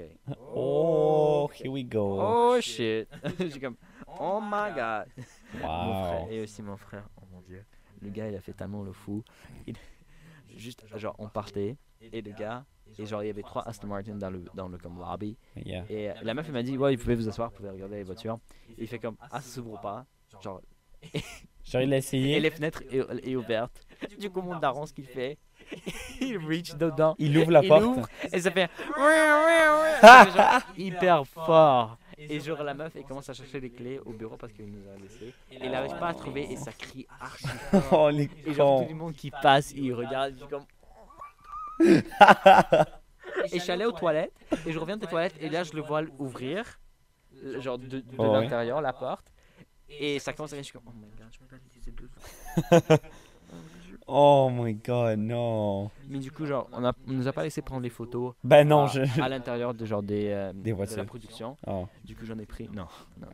Oh, 0.54 1.50
here 1.52 1.72
we 1.72 1.82
go. 1.84 2.18
Oh 2.20 2.60
shit. 2.60 3.08
je 3.40 3.48
suis 3.48 3.60
comme, 3.60 3.76
oh 4.18 4.40
my 4.42 4.72
god. 4.74 5.06
Mon 5.54 6.04
frère, 6.04 6.22
Wow. 6.22 6.28
et 6.30 6.40
aussi 6.42 6.62
mon 6.62 6.76
frère, 6.76 7.04
oh 7.20 7.24
mon 7.32 7.40
dieu. 7.42 7.64
Le 8.02 8.08
gars, 8.10 8.28
il 8.28 8.34
a 8.36 8.40
fait 8.40 8.52
tellement 8.54 8.82
le 8.82 8.92
fou. 8.92 9.22
Il- 9.66 9.76
Juste, 10.56 10.84
genre, 10.96 11.14
on 11.18 11.28
partait, 11.28 11.76
et 12.12 12.20
le 12.22 12.32
gars, 12.32 12.64
et 12.98 13.06
genre, 13.06 13.22
il 13.22 13.28
y 13.28 13.30
avait 13.30 13.42
trois 13.42 13.62
Aston 13.68 13.86
Martin 13.86 14.16
dans 14.16 14.30
le, 14.30 14.42
dans 14.54 14.68
le 14.68 14.78
comme, 14.78 14.98
lobby. 14.98 15.36
Yeah. 15.56 15.84
Et 15.88 16.10
euh, 16.10 16.14
la 16.22 16.34
meuf, 16.34 16.46
elle 16.48 16.52
m'a 16.54 16.62
dit, 16.64 16.76
ouais, 16.76 16.96
vous 16.96 17.02
pouvez 17.02 17.14
vous 17.14 17.28
asseoir, 17.28 17.50
vous 17.50 17.56
pouvez 17.56 17.70
regarder 17.70 17.96
les 17.96 18.02
voitures. 18.02 18.38
Et 18.76 18.82
il 18.82 18.88
fait 18.88 18.98
comme, 18.98 19.16
ah, 19.20 19.40
ça 19.40 19.42
s'ouvre 19.42 19.80
pas. 19.80 20.04
Genre, 20.42 20.60
Genre, 21.64 21.82
il 21.82 21.92
a 21.92 21.96
et 21.96 21.98
essayé. 21.98 22.40
les 22.40 22.50
fenêtres 22.50 22.82
est, 22.90 23.28
est 23.28 23.36
ouvertes. 23.36 23.80
Du 24.18 24.28
coup, 24.30 24.42
mon 24.42 24.58
daron, 24.58 24.86
ce 24.86 24.92
qu'il 24.92 25.06
fait, 25.06 25.38
il 26.20 26.36
reach 26.38 26.74
dedans. 26.74 27.14
Il 27.18 27.36
ouvre 27.38 27.52
la 27.52 27.62
il 27.62 27.68
porte. 27.68 27.84
ouvre, 27.84 28.08
et 28.32 28.40
ça 28.40 28.50
fait, 28.50 28.68
ça 30.00 30.24
fait 30.24 30.30
genre 30.32 30.60
hyper 30.76 31.26
fort. 31.26 31.98
Et 32.28 32.40
genre 32.40 32.62
la 32.62 32.74
meuf 32.74 32.94
elle 32.96 33.04
commence 33.04 33.28
à 33.28 33.32
chercher 33.34 33.60
les 33.60 33.70
clés 33.70 33.98
au 34.04 34.12
bureau 34.12 34.36
parce 34.36 34.52
qu'il 34.52 34.66
nous 34.66 34.88
a 34.90 34.96
laissé. 34.96 35.32
Et 35.50 35.56
elle 35.60 35.70
n'arrive 35.70 35.96
pas 35.98 36.08
à 36.08 36.14
trouver 36.14 36.50
et 36.52 36.56
ça 36.56 36.72
crie 36.72 37.06
archi. 37.20 37.46
Oh, 37.92 38.10
les 38.10 38.28
Et 38.46 38.52
genre 38.52 38.80
cons. 38.80 38.84
tout 38.86 38.92
le 38.92 38.98
monde 38.98 39.14
qui 39.14 39.30
passe, 39.30 39.72
il 39.72 39.92
regarde, 39.94 40.34
il 40.38 40.46
comme. 40.46 40.64
et 41.80 43.58
je 43.58 43.58
suis 43.58 43.70
allé 43.72 43.84
aux 43.86 43.92
toilettes 43.92 44.34
et 44.66 44.72
je 44.72 44.78
reviens 44.78 44.96
des 44.96 45.06
toilettes 45.06 45.36
et 45.40 45.48
là 45.48 45.64
je 45.64 45.72
le 45.72 45.80
vois 45.82 46.02
ouvrir, 46.18 46.78
genre 47.58 47.78
de, 47.78 47.86
de 48.00 48.04
Oh, 48.18 48.24
ouais. 48.26 48.42
l'intérieur 48.42 48.80
la 48.82 48.92
porte. 48.92 49.26
Et 49.88 50.18
ça 50.18 50.32
commence 50.32 50.52
à 50.52 50.56
je 50.58 50.62
suis 50.62 50.72
comme 50.72 50.82
oh 50.86 50.92
my 50.94 51.08
god, 51.18 51.26
je 51.32 51.38
peux 51.90 52.06
pas 52.06 52.98
Oh 54.12 54.50
my 54.52 54.74
god, 54.74 55.18
non. 55.20 55.88
Mais 56.08 56.18
du 56.18 56.32
coup 56.32 56.44
genre 56.44 56.68
on, 56.72 56.84
a, 56.84 56.92
on 57.06 57.12
nous 57.12 57.28
a 57.28 57.32
pas 57.32 57.44
laissé 57.44 57.62
prendre 57.62 57.82
les 57.82 57.90
photos 57.90 58.34
Ben 58.42 58.66
non, 58.66 58.84
à, 58.84 58.86
je. 58.88 59.20
à 59.20 59.28
l'intérieur 59.28 59.72
de 59.72 59.84
genre 59.86 60.02
des, 60.02 60.28
euh, 60.30 60.52
Des 60.52 60.72
de 60.72 60.96
la 60.96 61.04
production. 61.04 61.56
Oh, 61.66 61.86
Du 62.04 62.16
coup 62.16 62.24
j'en 62.26 62.38
ai 62.38 62.46
pris. 62.46 62.68
Non, 62.72 62.86
non, 63.20 63.28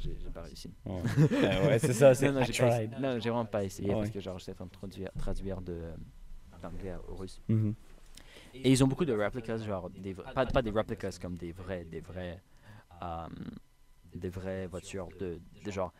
j'ai- 0.00 0.16
j'ai 0.20 0.30
pas 0.30 0.42
réussi. 0.42 0.72
ouais. 0.86 1.02
Ben 1.30 1.66
ouais, 1.68 1.78
c'est 1.78 1.92
ça, 1.92 2.14
c'est 2.14 2.32
Non, 2.32 2.42
j'ai 2.44 3.30
vraiment 3.30 3.44
pas 3.44 3.62
essayé 3.62 3.90
Ah 3.90 3.94
parce 3.94 4.06
ouais. 4.06 4.12
que 4.12 4.18
genre 4.20 4.38
j'étais 4.40 4.52
en 4.52 4.54
train 4.56 4.66
de 4.66 4.70
traduire, 4.72 5.10
traduire 5.16 5.60
de 5.60 5.78
d'anglais 6.60 6.94
au 7.08 7.14
russe. 7.14 7.40
Mhm. 7.48 7.74
Et 8.54 8.70
ils 8.72 8.82
ont 8.84 8.88
beaucoup 8.88 9.04
de 9.04 9.12
replicas, 9.12 9.58
genre 9.58 9.88
des, 9.90 10.14
pas, 10.14 10.46
pas 10.46 10.62
des 10.62 10.70
replicas 10.70 11.16
comme 11.20 11.36
des 11.36 11.52
vrais, 11.52 11.84
des 11.84 12.00
vrais, 12.00 12.40
euh, 13.02 13.26
des 14.14 14.28
vraies 14.28 14.66
voitures 14.66 15.08
de, 15.18 15.40
de 15.64 15.70
genre 15.70 15.92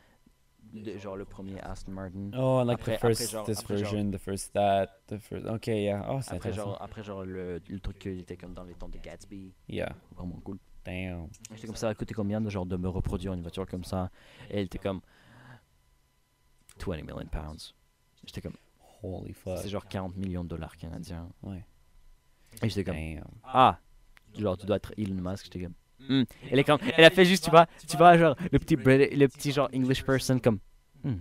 de- 0.72 0.98
genre 0.98 1.16
le 1.16 1.24
premier 1.24 1.60
Aston 1.60 1.92
Martin. 1.92 2.30
Oh, 2.36 2.62
like 2.64 2.80
Après- 2.80 2.96
the 2.96 3.00
first, 3.00 3.20
après, 3.22 3.32
genre- 3.32 3.46
this 3.46 3.58
après, 3.60 3.76
genre- 3.78 3.90
version, 3.92 4.10
the 4.10 4.18
first 4.18 4.52
that, 4.54 4.86
the 5.08 5.18
first. 5.18 5.46
Ok, 5.46 5.66
yeah. 5.68 6.06
Oh, 6.10 6.20
c'est 6.22 6.34
Après 6.34 6.52
genre, 6.52 6.80
après 6.80 7.02
genre 7.02 7.24
le, 7.24 7.60
le 7.68 7.80
truc 7.80 7.98
qui 7.98 8.08
était 8.10 8.36
comme 8.36 8.54
dans 8.54 8.64
les 8.64 8.74
temps 8.74 8.88
de 8.88 8.98
Gatsby, 8.98 9.52
Yeah. 9.68 9.94
vraiment 10.16 10.38
cool. 10.44 10.58
Damn. 10.84 11.28
J'étais 11.54 11.66
comme 11.68 11.76
ça, 11.76 11.82
ça 11.82 11.88
a 11.90 11.94
coûté 11.94 12.12
combien 12.14 12.40
de 12.40 12.50
genre 12.50 12.66
de 12.66 12.76
me 12.76 12.88
reproduire 12.88 13.32
une 13.34 13.42
voiture 13.42 13.66
comme 13.66 13.84
ça? 13.84 14.10
Et 14.50 14.58
elle 14.58 14.64
était 14.64 14.78
comme 14.78 15.00
20 16.84 17.02
million 17.02 17.24
pounds. 17.30 17.74
J'étais 18.24 18.40
comme, 18.40 18.56
Holy 19.02 19.32
fuck. 19.32 19.58
c'est 19.58 19.68
genre 19.68 19.86
40 19.86 20.16
millions 20.16 20.42
de 20.44 20.48
dollars 20.48 20.76
canadiens. 20.76 21.28
Ouais. 21.42 21.64
Et 22.62 22.68
j'étais 22.68 22.84
comme, 22.84 22.96
Damn. 22.96 23.24
ah, 23.44 23.78
genre 24.36 24.56
tu 24.56 24.66
dois 24.66 24.76
être 24.76 24.92
Elon 24.98 25.14
Musk. 25.30 25.44
J'étais 25.44 25.62
comme, 25.62 25.74
Hmm. 26.08 26.22
Elle 26.50 26.58
est 26.58 26.64
comme, 26.64 26.78
elle 26.96 27.04
a 27.04 27.10
fait 27.10 27.24
juste, 27.24 27.44
tu 27.44 27.50
vois, 27.50 27.66
tu 27.88 27.96
vois 27.96 28.16
genre 28.18 28.34
le 28.50 28.58
petit, 28.58 28.76
le 28.76 29.26
petit 29.28 29.52
genre 29.52 29.68
English 29.74 30.04
person 30.04 30.38
comme, 30.38 30.58
hmm. 31.04 31.14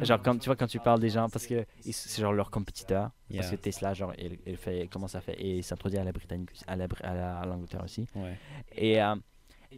Genre 0.00 0.22
comme 0.22 0.38
tu 0.38 0.46
vois 0.46 0.56
quand 0.56 0.66
tu 0.66 0.78
parles 0.78 1.00
des 1.00 1.10
gens 1.10 1.28
parce 1.28 1.46
que 1.46 1.66
c'est 1.90 2.22
genre 2.22 2.32
leur 2.32 2.50
compétiteur 2.50 3.10
parce 3.34 3.46
que 3.48 3.52
Yeah. 3.52 3.58
Tesla 3.58 3.92
genre 3.92 4.14
il, 4.16 4.38
il 4.46 4.56
fait 4.56 4.88
comment 4.90 5.06
ça 5.06 5.20
fait 5.20 5.34
et 5.34 5.58
il 5.58 5.62
s'introduit 5.62 5.98
à 5.98 6.04
la 6.04 6.12
Britannique 6.12 6.48
à 6.66 6.76
la 6.76 6.86
à 7.02 7.14
la- 7.14 7.40
à 7.40 7.84
aussi 7.84 8.06
Ouais. 8.16 8.38
et 8.74 9.02
euh, 9.02 9.14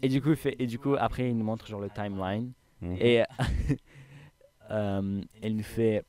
et 0.03 0.09
du 0.09 0.23
coup 0.23 0.37
fait 0.37 0.55
et 0.61 0.69
du 0.69 0.79
coup 0.79 0.95
après 0.97 1.29
il 1.31 1.37
nous 1.37 1.45
montre 1.45 1.67
genre 1.67 1.81
le 1.81 1.91
timeline 1.91 2.53
Mhm. 2.81 2.97
et 3.01 3.25
euh, 4.71 5.21
elle 5.43 5.57
nous 5.57 5.63
fait 5.65 6.05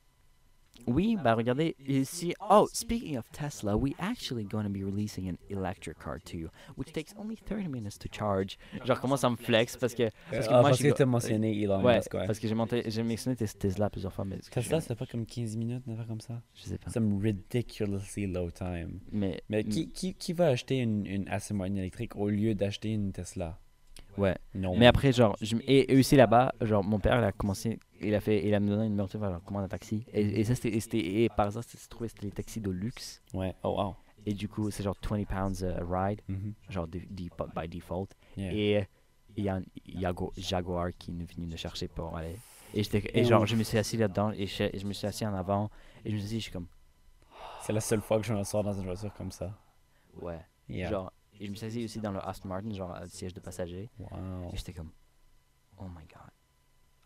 oui 0.88 1.18
bah 1.24 1.36
regardez 1.36 1.76
ici 1.88 2.34
oh 2.50 2.68
speaking 2.74 3.18
of 3.18 3.26
Tesla 3.32 3.76
we 3.76 3.94
actually 4.00 4.44
going 4.44 4.64
to 4.64 4.70
be 4.70 4.84
releasing 4.84 5.28
an 5.30 5.36
electric 5.50 5.98
car 6.00 6.20
too 6.20 6.50
which 6.78 6.92
takes 6.94 7.14
only 7.18 7.36
30 7.36 7.68
minutes 7.68 7.98
to 7.98 8.08
charge 8.12 8.58
genre 8.86 9.00
comment 9.00 9.18
ça 9.18 9.30
me 9.30 9.36
flex 9.36 9.78
parce 9.78 9.94
que 9.96 10.10
parce 10.32 10.48
que 10.48 10.54
ah, 10.54 10.62
moi 10.62 10.70
parce 10.70 10.82
que 10.82 10.92
t'as 10.92 11.06
mentionné 11.06 11.62
Elon 11.62 11.84
ouais 11.84 11.98
Musk, 11.98 12.14
ouais. 12.14 12.28
parce 12.28 12.40
que 12.40 12.48
j'ai 12.48 12.56
monté 12.56 12.84
j'ai 12.88 13.04
mentionné 13.04 13.36
Tes- 13.36 13.48
Tesla 13.48 13.90
plusieurs 13.90 14.14
fois 14.14 14.26
mais 14.26 14.38
Tesla, 14.52 14.80
c'était 14.82 14.96
pas 14.96 15.06
comme 15.06 15.26
15 15.26 15.58
minutes, 15.58 15.84
une 15.88 15.94
affaire 15.94 16.08
comme 16.08 16.22
ça? 16.22 16.42
je 16.54 16.64
sais 16.64 16.78
pas 16.78 16.90
Some 16.92 17.20
ridiculously 17.22 18.28
low 18.28 18.52
time. 18.52 19.00
mais 19.12 19.42
Mais 19.50 19.64
qui, 19.64 19.90
qui, 19.92 20.14
qui 20.14 20.34
va 20.34 20.48
acheter 20.48 20.78
une, 20.80 21.06
une 21.06 21.28
Aston 21.30 21.56
Martin 21.56 21.76
électrique 21.76 22.16
au 22.16 22.30
lieu 22.30 22.54
d'acheter 22.56 22.90
une 22.92 23.12
Tesla? 23.12 23.60
Ouais 24.18 24.36
Non. 24.54 24.76
Mais 24.78 24.88
après, 24.88 25.12
genre, 25.12 25.36
je, 25.42 25.56
et, 25.62 25.94
et 25.94 25.98
aussi 26.00 26.16
là-bas, 26.16 26.54
genre, 26.62 26.84
mon 26.84 27.00
père, 27.00 27.18
il 27.20 27.24
a 27.24 27.32
commencé, 27.32 27.80
il 28.02 28.14
a 28.16 28.20
fait, 28.22 28.46
il 28.48 28.54
a 28.54 28.60
me 28.60 28.68
donné 28.70 28.84
une 28.86 28.92
numéro 28.92 29.08
genre, 29.10 29.44
commande 29.44 29.64
un 29.64 29.68
taxi. 29.68 30.06
Et, 30.14 30.22
et 30.40 30.44
ça, 30.44 30.56
c'était, 30.56 30.70
et 30.98 31.24
et 31.26 31.30
par 31.30 31.48
hasard, 31.48 31.64
c'était 31.66 31.88
trouvé, 31.90 32.10
c'était 32.10 32.26
les 32.26 32.32
taxis 32.32 32.62
de 32.62 32.70
luxe. 32.72 33.22
Ouais. 33.34 33.54
Oh, 33.64 33.76
wow. 33.78 33.96
Et 34.26 34.34
du 34.34 34.48
coup, 34.50 34.72
c'est 34.72 34.84
genre 34.84 34.98
20 35.08 35.24
pounds 35.26 35.64
a 35.64 35.78
ride, 35.88 36.22
Mhm. 36.28 36.54
genre, 36.70 36.88
de- 36.88 37.00
de- 37.00 37.30
by 37.56 37.68
default. 37.68 38.08
Yeah. 38.38 38.54
Et 38.54 38.78
euh, 38.78 38.82
il 39.38 39.44
y 39.44 39.50
a 39.50 39.56
un 39.58 39.62
Jaguar 40.38 40.90
qui 40.98 41.12
est 41.12 41.34
venu 41.36 41.48
me 41.48 41.56
chercher 41.58 41.88
pour 41.88 42.16
aller. 42.18 42.36
Et, 42.74 42.82
et 43.14 43.24
genre, 43.24 43.46
je 43.46 43.56
me 43.56 43.64
suis 43.64 43.78
assis 43.78 43.98
là-dedans, 43.98 44.32
et 44.32 44.48
je, 44.48 44.86
me 44.86 44.94
suis 44.94 45.06
assis 45.08 45.26
en 45.26 45.34
avant, 45.34 45.70
et 46.04 46.10
je 46.10 46.16
me 46.16 46.20
suis 46.20 46.30
dit, 46.30 46.36
je 46.40 46.44
suis 46.44 46.52
comme, 46.52 46.68
C'est 47.62 47.74
la 47.74 47.80
seule 47.82 48.02
fois 48.02 48.20
que 48.20 48.26
je 48.26 48.34
me 48.34 48.44
sors 48.44 48.64
dans 48.64 48.74
une 48.74 48.86
voiture 48.86 49.14
comme 49.14 49.32
ça. 49.32 49.54
ouais. 50.22 50.40
Yeah. 50.68 50.90
Genre, 50.90 51.12
et 51.40 51.46
je 51.46 51.52
me 51.52 51.56
suis 51.56 51.66
assis 51.66 51.84
aussi 51.84 52.00
dans 52.00 52.12
le 52.12 52.20
Aston 52.20 52.48
Martin, 52.50 52.72
genre, 52.74 52.94
à 52.94 53.08
siège 53.08 53.34
de 53.34 53.40
passager. 53.40 53.90
Wow. 54.00 54.52
Et 54.54 54.58
j'étais 54.58 54.74
comme, 54.74 54.92
oh 55.78 55.86
my 55.86 56.06
god, 56.06 56.32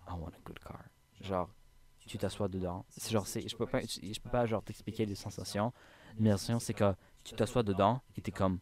I 0.08 0.12
want 0.20 0.30
a 0.30 0.42
good 0.44 0.60
car. 0.60 0.84
Genre, 1.22 1.50
tu 2.06 2.18
t'assois 2.18 2.48
dedans. 2.48 2.86
C'est 2.90 3.12
genre, 3.12 3.28
c'est, 3.28 3.48
je 3.48 3.56
peux 3.56 3.68
pas, 3.68 3.82
je 3.82 4.20
peux 4.20 4.30
pas 4.30 4.46
genre 4.46 4.64
t'expliquer 4.64 5.06
les 5.06 5.16
sensations. 5.16 5.72
Mais 6.18 6.30
la 6.30 6.38
sensation, 6.38 6.60
c'est 6.60 6.74
que 6.74 6.96
tu 7.24 7.36
t'assois 7.36 7.64
dedans 7.64 8.02
et 8.16 8.22
t'es 8.22 8.32
comme, 8.32 8.60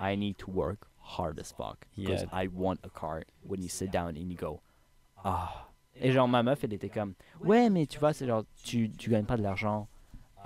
I 0.00 0.16
need 0.16 0.36
to 0.36 0.50
work 0.50 0.80
hard 1.18 1.38
as 1.38 1.52
fuck. 1.52 1.86
Because 1.96 2.22
Yeah. 2.22 2.44
I 2.44 2.48
want 2.52 2.76
a 2.82 2.90
car. 2.90 3.22
When 3.46 3.62
you 3.62 3.68
sit 3.68 3.90
down 3.90 4.16
and 4.16 4.30
you 4.30 4.36
go, 4.36 4.60
ah. 5.24 5.68
Et 5.94 6.10
genre, 6.12 6.28
ma 6.28 6.42
meuf, 6.42 6.64
elle 6.64 6.72
était 6.72 6.88
comme, 6.88 7.14
ouais, 7.42 7.70
mais 7.70 7.86
tu 7.86 7.98
vois, 7.98 8.12
c'est 8.12 8.26
genre, 8.26 8.44
tu, 8.64 8.90
tu 8.90 9.10
gagnes 9.10 9.26
pas 9.26 9.36
de 9.36 9.42
l'argent 9.42 9.88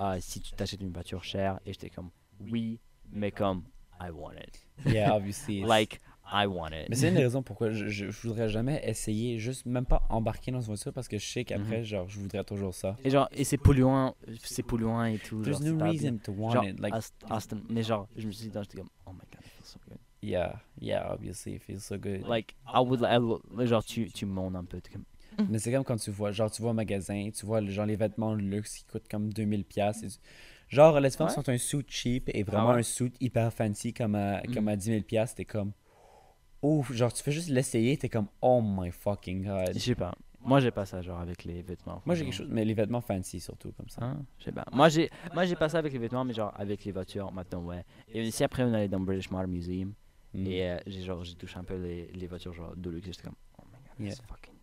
euh, 0.01 0.17
si 0.19 0.41
tu 0.41 0.51
t'achètes 0.53 0.81
une 0.81 0.91
voiture 0.91 1.23
chère. 1.23 1.59
Et 1.65 1.73
j'étais 1.73 1.89
comme, 1.89 2.11
oui, 2.39 2.79
mais 3.09 3.31
comme, 3.31 3.63
I 3.99 4.11
want 4.11 4.33
it. 4.35 4.59
Yeah, 4.85 5.13
obviously. 5.15 5.61
Like, 5.61 5.99
I 6.31 6.45
want 6.45 6.69
it. 6.73 6.89
Mais 6.89 6.95
c'est 6.95 7.07
une 7.09 7.15
des 7.15 7.23
raisons 7.23 7.41
pourquoi 7.41 7.71
je, 7.71 7.87
je, 7.87 8.09
je 8.11 8.27
voudrais 8.27 8.49
jamais 8.49 8.81
essayer, 8.83 9.39
juste 9.39 9.65
même 9.65 9.85
pas 9.85 10.03
embarquer 10.09 10.51
dans 10.51 10.59
une 10.61 10.67
voiture 10.67 10.91
parce 10.93 11.07
que 11.07 11.17
je 11.17 11.25
sais 11.25 11.45
qu'après, 11.45 11.79
Mhm. 11.79 11.83
genre, 11.85 12.09
je 12.09 12.19
voudrais 12.19 12.43
toujours 12.43 12.73
ça. 12.73 12.97
Et 13.03 13.09
genre, 13.09 13.27
et 13.31 13.43
c'est 13.43 13.57
polluant, 13.57 14.15
c'est 14.43 14.63
polluant 14.63 15.03
et 15.05 15.17
tout. 15.19 15.41
There's 15.41 15.61
genre, 15.63 15.73
no 15.77 15.83
reason 15.85 16.17
to 16.23 16.31
want 16.33 16.51
Genre, 16.53 16.65
it. 16.65 16.79
Like, 16.79 16.93
Aston, 17.29 17.61
mais 17.69 17.83
genre, 17.83 18.07
je 18.15 18.27
me 18.27 18.31
suis 18.31 18.49
dit, 18.49 18.53
j'étais 18.61 18.77
comme, 18.77 18.89
oh 19.05 19.11
my 19.13 19.19
god, 19.31 19.41
it 19.45 19.51
feels 19.55 19.65
so 19.65 19.79
good. 19.87 19.97
yeah, 20.21 20.59
yeah, 20.81 21.11
obviously, 21.11 21.53
it 21.55 21.61
feels 21.63 21.79
so 21.83 21.97
good. 21.97 22.27
Like, 22.27 22.55
I 22.67 22.79
would, 22.81 23.01
I 23.03 23.17
would- 23.17 23.65
genre, 23.67 23.83
tu, 23.83 24.09
tu 24.11 24.25
montes 24.25 24.55
un 24.55 24.65
peu, 24.65 24.81
comme, 24.91 25.03
Mais 25.49 25.59
c'est 25.59 25.71
comme 25.71 25.83
quand 25.85 25.97
tu 25.97 26.11
vois, 26.11 26.31
genre, 26.31 26.51
tu 26.51 26.61
vas 26.61 26.69
au 26.69 26.73
magasin, 26.73 27.29
tu 27.33 27.45
vois, 27.45 27.63
genre, 27.65 27.85
les 27.85 27.95
vêtements 27.95 28.35
de 28.35 28.41
luxe 28.41 28.77
qui 28.79 28.83
coûtent 28.85 29.07
comme 29.07 29.29
2000$. 29.31 29.63
piastres 29.63 30.03
et 30.03 30.07
tu- 30.09 30.17
Genre, 30.69 31.01
différence 31.01 31.33
Ouais. 31.33 31.39
entre 31.39 31.51
un 31.51 31.57
suit 31.57 31.85
cheap 31.87 32.29
et 32.33 32.43
vraiment 32.43 32.69
Ah 32.69 32.73
ouais? 32.73 32.79
un 32.79 32.83
suit 32.83 33.13
hyper 33.19 33.51
fancy 33.53 33.93
comme 33.93 34.15
à, 34.15 34.41
Mhm. 34.47 34.53
comme 34.53 34.67
à 34.67 34.75
10 34.75 34.89
000$, 34.91 35.03
piastres, 35.03 35.35
t'es 35.37 35.45
comme. 35.45 35.71
Ouf, 36.61 36.91
genre, 36.91 37.13
tu 37.13 37.23
fais 37.23 37.31
juste 37.31 37.49
l'essayer, 37.49 37.95
t'es 37.97 38.09
comme, 38.09 38.27
oh 38.41 38.61
my 38.61 38.91
fucking 38.91 39.45
god. 39.45 39.73
je 39.73 39.79
sais 39.79 39.95
pas. 39.95 40.13
Moi, 40.41 40.59
j'ai 40.59 40.71
pas 40.71 40.85
ça, 40.85 41.01
genre, 41.01 41.19
avec 41.19 41.43
les 41.43 41.61
vêtements. 41.61 42.01
Moi, 42.05 42.15
j'ai 42.15 42.23
quelque 42.23 42.33
chose, 42.33 42.47
mais 42.49 42.63
les 42.63 42.73
vêtements 42.73 43.01
fancy 43.01 43.39
surtout, 43.39 43.71
comme 43.73 43.89
ça. 43.89 44.03
Hein? 44.03 44.25
Je 44.39 44.45
sais 44.45 44.51
pas. 44.51 44.65
Moi, 44.71 44.87
j'ai, 44.89 45.09
moi, 45.33 45.45
j'ai 45.45 45.55
pas 45.55 45.67
ça 45.67 45.79
avec 45.79 45.91
les 45.93 45.99
vêtements, 45.99 46.23
mais 46.23 46.33
genre, 46.33 46.53
avec 46.55 46.85
les 46.85 46.91
voitures, 46.91 47.31
maintenant, 47.31 47.63
ouais. 47.63 47.83
Et 48.09 48.25
aussi, 48.27 48.43
après, 48.43 48.63
on 48.63 48.73
allait 48.73 48.87
dans 48.87 48.99
le 48.99 49.05
British 49.05 49.29
Motor 49.29 49.47
Museum. 49.47 49.93
Mm. 50.33 50.47
Et 50.47 50.69
euh, 50.69 50.77
j'ai 50.87 51.01
genre, 51.03 51.23
j'ai 51.23 51.35
touché 51.35 51.57
un 51.57 51.63
peu 51.63 51.75
les, 51.75 52.07
les 52.13 52.27
voitures, 52.27 52.53
genre, 52.53 52.73
de 52.75 52.89
luxe. 52.89 53.07
J'étais 53.07 53.23
comme, 53.23 53.35
oh 53.59 53.63
my 53.71 53.77
god, 54.05 54.07
Yeah. 54.07 54.15
fucking. 54.27 54.53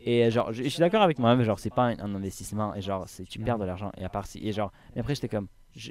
Et 0.00 0.24
euh, 0.24 0.30
genre, 0.30 0.52
je, 0.52 0.62
je 0.62 0.68
suis 0.68 0.80
d'accord 0.80 1.02
avec 1.02 1.18
moi-même, 1.18 1.44
genre, 1.44 1.58
c'est 1.58 1.72
pas 1.74 1.86
un, 1.86 1.98
un 1.98 2.14
investissement, 2.14 2.74
et 2.74 2.80
genre, 2.80 3.04
c'est, 3.08 3.24
tu 3.24 3.38
perds 3.38 3.58
de 3.58 3.64
l'argent, 3.64 3.90
et 3.98 4.04
à 4.04 4.08
part 4.08 4.26
si, 4.26 4.38
et 4.46 4.52
genre, 4.52 4.72
mais 4.94 5.00
après, 5.00 5.14
j'étais 5.14 5.28
comme, 5.28 5.48
je, 5.76 5.90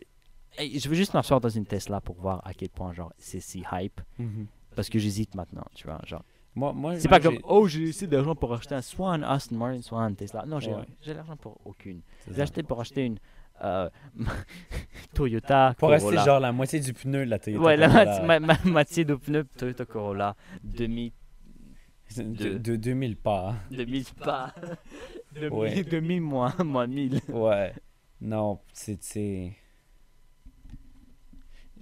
je 0.59 0.89
veux 0.89 0.95
juste 0.95 1.13
m'asseoir 1.13 1.39
dans 1.41 1.49
une 1.49 1.65
Tesla 1.65 2.01
pour 2.01 2.15
voir 2.15 2.41
à 2.45 2.53
quel 2.53 2.69
point, 2.69 2.93
genre, 2.93 3.11
c'est 3.17 3.39
si 3.39 3.63
hype, 3.71 4.01
Mhm. 4.19 4.47
parce 4.75 4.89
que 4.89 4.97
j'hésite 4.99 5.35
maintenant, 5.35 5.65
tu 5.75 5.85
vois, 5.87 5.99
genre. 6.05 6.23
Moi, 6.55 6.73
moi, 6.73 6.97
C'est 6.99 7.07
moi, 7.09 7.19
pas 7.19 7.23
comme, 7.23 7.37
oh, 7.43 7.67
j'ai 7.67 7.89
assez 7.89 8.07
d'argent 8.07 8.33
pour 8.33 8.51
acheter 8.53 8.73
un, 8.73 8.81
soit 8.81 9.11
un 9.11 9.21
Aston 9.21 9.55
Martin, 9.57 9.81
soit 9.83 9.99
un 10.01 10.11
Tesla. 10.13 10.43
Non, 10.47 10.59
j'ai, 10.59 10.73
Ouais. 10.73 10.81
j'ai 11.03 11.13
l'argent 11.13 11.35
pour 11.37 11.59
aucune. 11.65 12.01
J'ai 12.31 12.41
acheté 12.41 12.63
pour 12.63 12.81
acheter 12.81 13.05
une 13.05 13.19
euh, 13.63 13.87
Toyota 15.13 15.75
Pour 15.77 15.89
Corolla. 15.89 16.09
rester 16.09 16.25
genre 16.25 16.39
la 16.39 16.51
moitié 16.51 16.79
du 16.79 16.93
pneu 16.93 17.25
de 17.25 17.29
la 17.29 17.39
Toyota. 17.39 17.63
Ouais, 17.63 17.77
la 17.77 17.87
Corolla. 17.87 18.05
moitié, 18.05 18.25
ma, 18.25 18.39
ma- 18.39 18.71
moitié 18.71 19.05
de 19.05 19.15
pneus 19.15 19.45
Toyota 19.57 19.85
Corolla. 19.85 20.35
Demi, 20.63 21.13
de, 22.15 22.23
de- 22.23 22.57
de 22.57 22.75
2000 22.75 23.17
pas. 23.17 23.55
demi 23.71 24.03
pas. 24.23 24.53
Demi, 25.35 25.55
Ouais. 25.55 25.83
demi 25.83 26.19
moins, 26.19 26.55
moins 26.63 26.87
1000. 26.87 27.19
Ouais. 27.29 27.73
Non, 28.21 28.59
c'est. 28.73 29.01
c'est- 29.03 29.53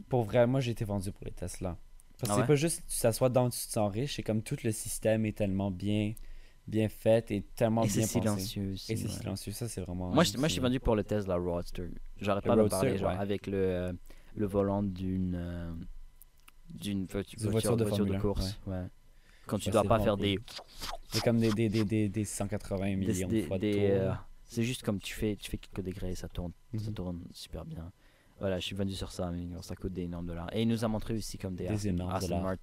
Pour 0.09 0.23
vrai, 0.23 0.45
moi 0.47 0.59
j'ai 0.59 0.71
été 0.71 0.85
vendu 0.85 1.11
pour 1.11 1.25
les 1.25 1.31
Tesla. 1.31 1.77
Parce 2.17 2.31
que 2.31 2.37
Ah 2.37 2.41
c'est 2.41 2.47
pas 2.47 2.55
juste 2.55 2.83
tu 2.87 2.99
t'assois 2.99 3.29
dedans, 3.29 3.49
tu 3.49 3.57
te 3.65 3.71
sens 3.71 3.91
riche, 3.91 4.15
c'est 4.15 4.23
comme 4.23 4.41
tout 4.41 4.57
le 4.63 4.71
système 4.71 5.25
est 5.25 5.33
tellement 5.37 5.69
bien, 5.71 6.13
bien 6.67 6.87
fait 6.89 7.29
et 7.31 7.41
tellement 7.55 7.83
Et 7.83 7.87
bien 7.87 8.01
pensé. 8.01 8.19
silencieux 8.19 8.73
aussi. 8.73 8.91
Et 8.93 8.95
c'est 8.97 9.05
ouais. 9.05 9.09
silencieux, 9.09 9.51
ça 9.51 9.67
c'est 9.67 9.81
vraiment. 9.81 10.09
Moi, 10.11 10.23
je, 10.23 10.37
moi, 10.37 10.47
je 10.47 10.53
suis 10.53 10.61
vendu 10.61 10.79
pour 10.79 10.95
le 10.95 11.03
Tesla 11.03 11.35
Roadster. 11.35 11.89
J'arrête 12.21 12.45
Le 12.45 12.49
pas 12.49 12.55
de 12.55 12.61
Roadster, 12.61 12.77
parler, 12.79 12.97
genre, 12.97 13.09
ouais. 13.11 13.17
avec 13.17 13.47
le, 13.47 13.57
euh, 13.57 13.93
le 14.35 14.45
volant 14.45 14.83
d'une 14.83 15.35
euh, 15.35 15.71
d'une 16.69 17.05
voiture, 17.05 17.49
voiture 17.51 17.77
de 17.77 17.83
voiture 17.85 18.13
un, 18.13 18.19
course. 18.19 18.59
Ouais. 18.67 18.85
Quand 19.47 19.59
tu 19.59 19.69
dois 19.69 19.83
pas 19.83 19.99
faire 19.99 20.17
des, 20.17 20.39
C'est 21.11 21.23
comme 21.23 21.39
des, 21.39 21.51
des, 21.51 21.69
des, 21.69 21.85
des, 21.85 22.09
des 22.09 22.25
180 22.25 22.77
des, 22.85 22.95
millions 22.95 23.27
de 23.27 23.41
fois 23.41 23.57
euh, 23.61 24.11
c'est 24.47 24.63
juste 24.63 24.83
comme 24.83 24.99
tu 24.99 25.13
fais, 25.13 25.35
tu 25.35 25.49
fais 25.51 25.57
quelques 25.57 25.85
degrés, 25.85 26.15
ça 26.15 26.27
tourne, 26.29 26.51
ça 26.77 26.89
Mhm. 26.89 26.93
tourne 26.93 27.19
super 27.31 27.65
bien. 27.65 27.91
Voilà, 28.39 28.59
je 28.59 28.65
suis 28.65 28.75
vendu 28.75 28.93
sur 28.93 29.11
ça, 29.11 29.31
mais 29.31 29.45
ça 29.61 29.75
coûte 29.75 29.93
des 29.93 30.03
énormes 30.03 30.27
dollars. 30.27 30.49
Et 30.53 30.61
il 30.63 30.67
nous 30.67 30.83
a 30.83 30.87
montré 30.87 31.13
aussi 31.15 31.37
comme 31.37 31.55
des, 31.55 31.67
Des 31.67 31.73
Aston- 31.73 31.89
énormes 31.89 32.19
dollars. 32.19 32.55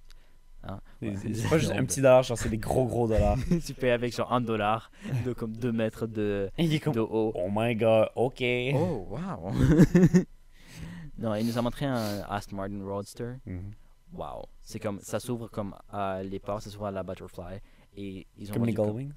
Hein? 0.65 0.79
Ouais, 1.01 1.13
c'est 1.21 1.29
pas 1.49 1.57
juste 1.57 1.71
un 1.73 1.83
petit 1.83 1.99
dollar, 1.99 2.23
genre 2.23 2.37
c'est 2.37 2.47
des 2.49 2.57
gros 2.57 2.85
gros 2.85 3.07
dollars. 3.07 3.37
tu 3.65 3.73
payes 3.73 3.89
avec 3.91 4.15
genre 4.15 4.31
un 4.31 4.39
dollar 4.41 4.91
de 5.25 5.33
comme 5.33 5.55
2 5.57 5.71
mètres 5.71 6.07
de, 6.07 6.49
comme. 6.81 6.93
de 6.93 6.99
haut. 7.01 7.31
Oh 7.35 7.49
my 7.51 7.75
god, 7.75 8.09
ok. 8.15 8.41
Oh, 8.75 9.07
wow! 9.09 9.51
non, 11.17 11.35
il 11.35 11.45
nous 11.45 11.57
a 11.57 11.61
montré 11.61 11.85
un 11.85 12.21
Aston 12.29 12.55
Martin 12.55 12.81
Roadster. 12.83 13.33
Mhm. 13.45 13.71
Wow! 14.13 14.45
C'est 14.61 14.79
comme, 14.79 14.99
ça 15.01 15.19
s'ouvre 15.19 15.47
comme 15.49 15.75
à 15.89 16.21
les 16.23 16.39
portes, 16.39 16.61
ça 16.63 16.69
s'ouvre 16.69 16.85
à 16.85 16.91
la 16.91 17.03
Butterfly. 17.03 17.59
Et 17.95 18.27
ils 18.37 18.49
ont 18.51 18.53
Comme 18.53 18.65
les 18.65 18.73
Gullwings. 18.73 19.13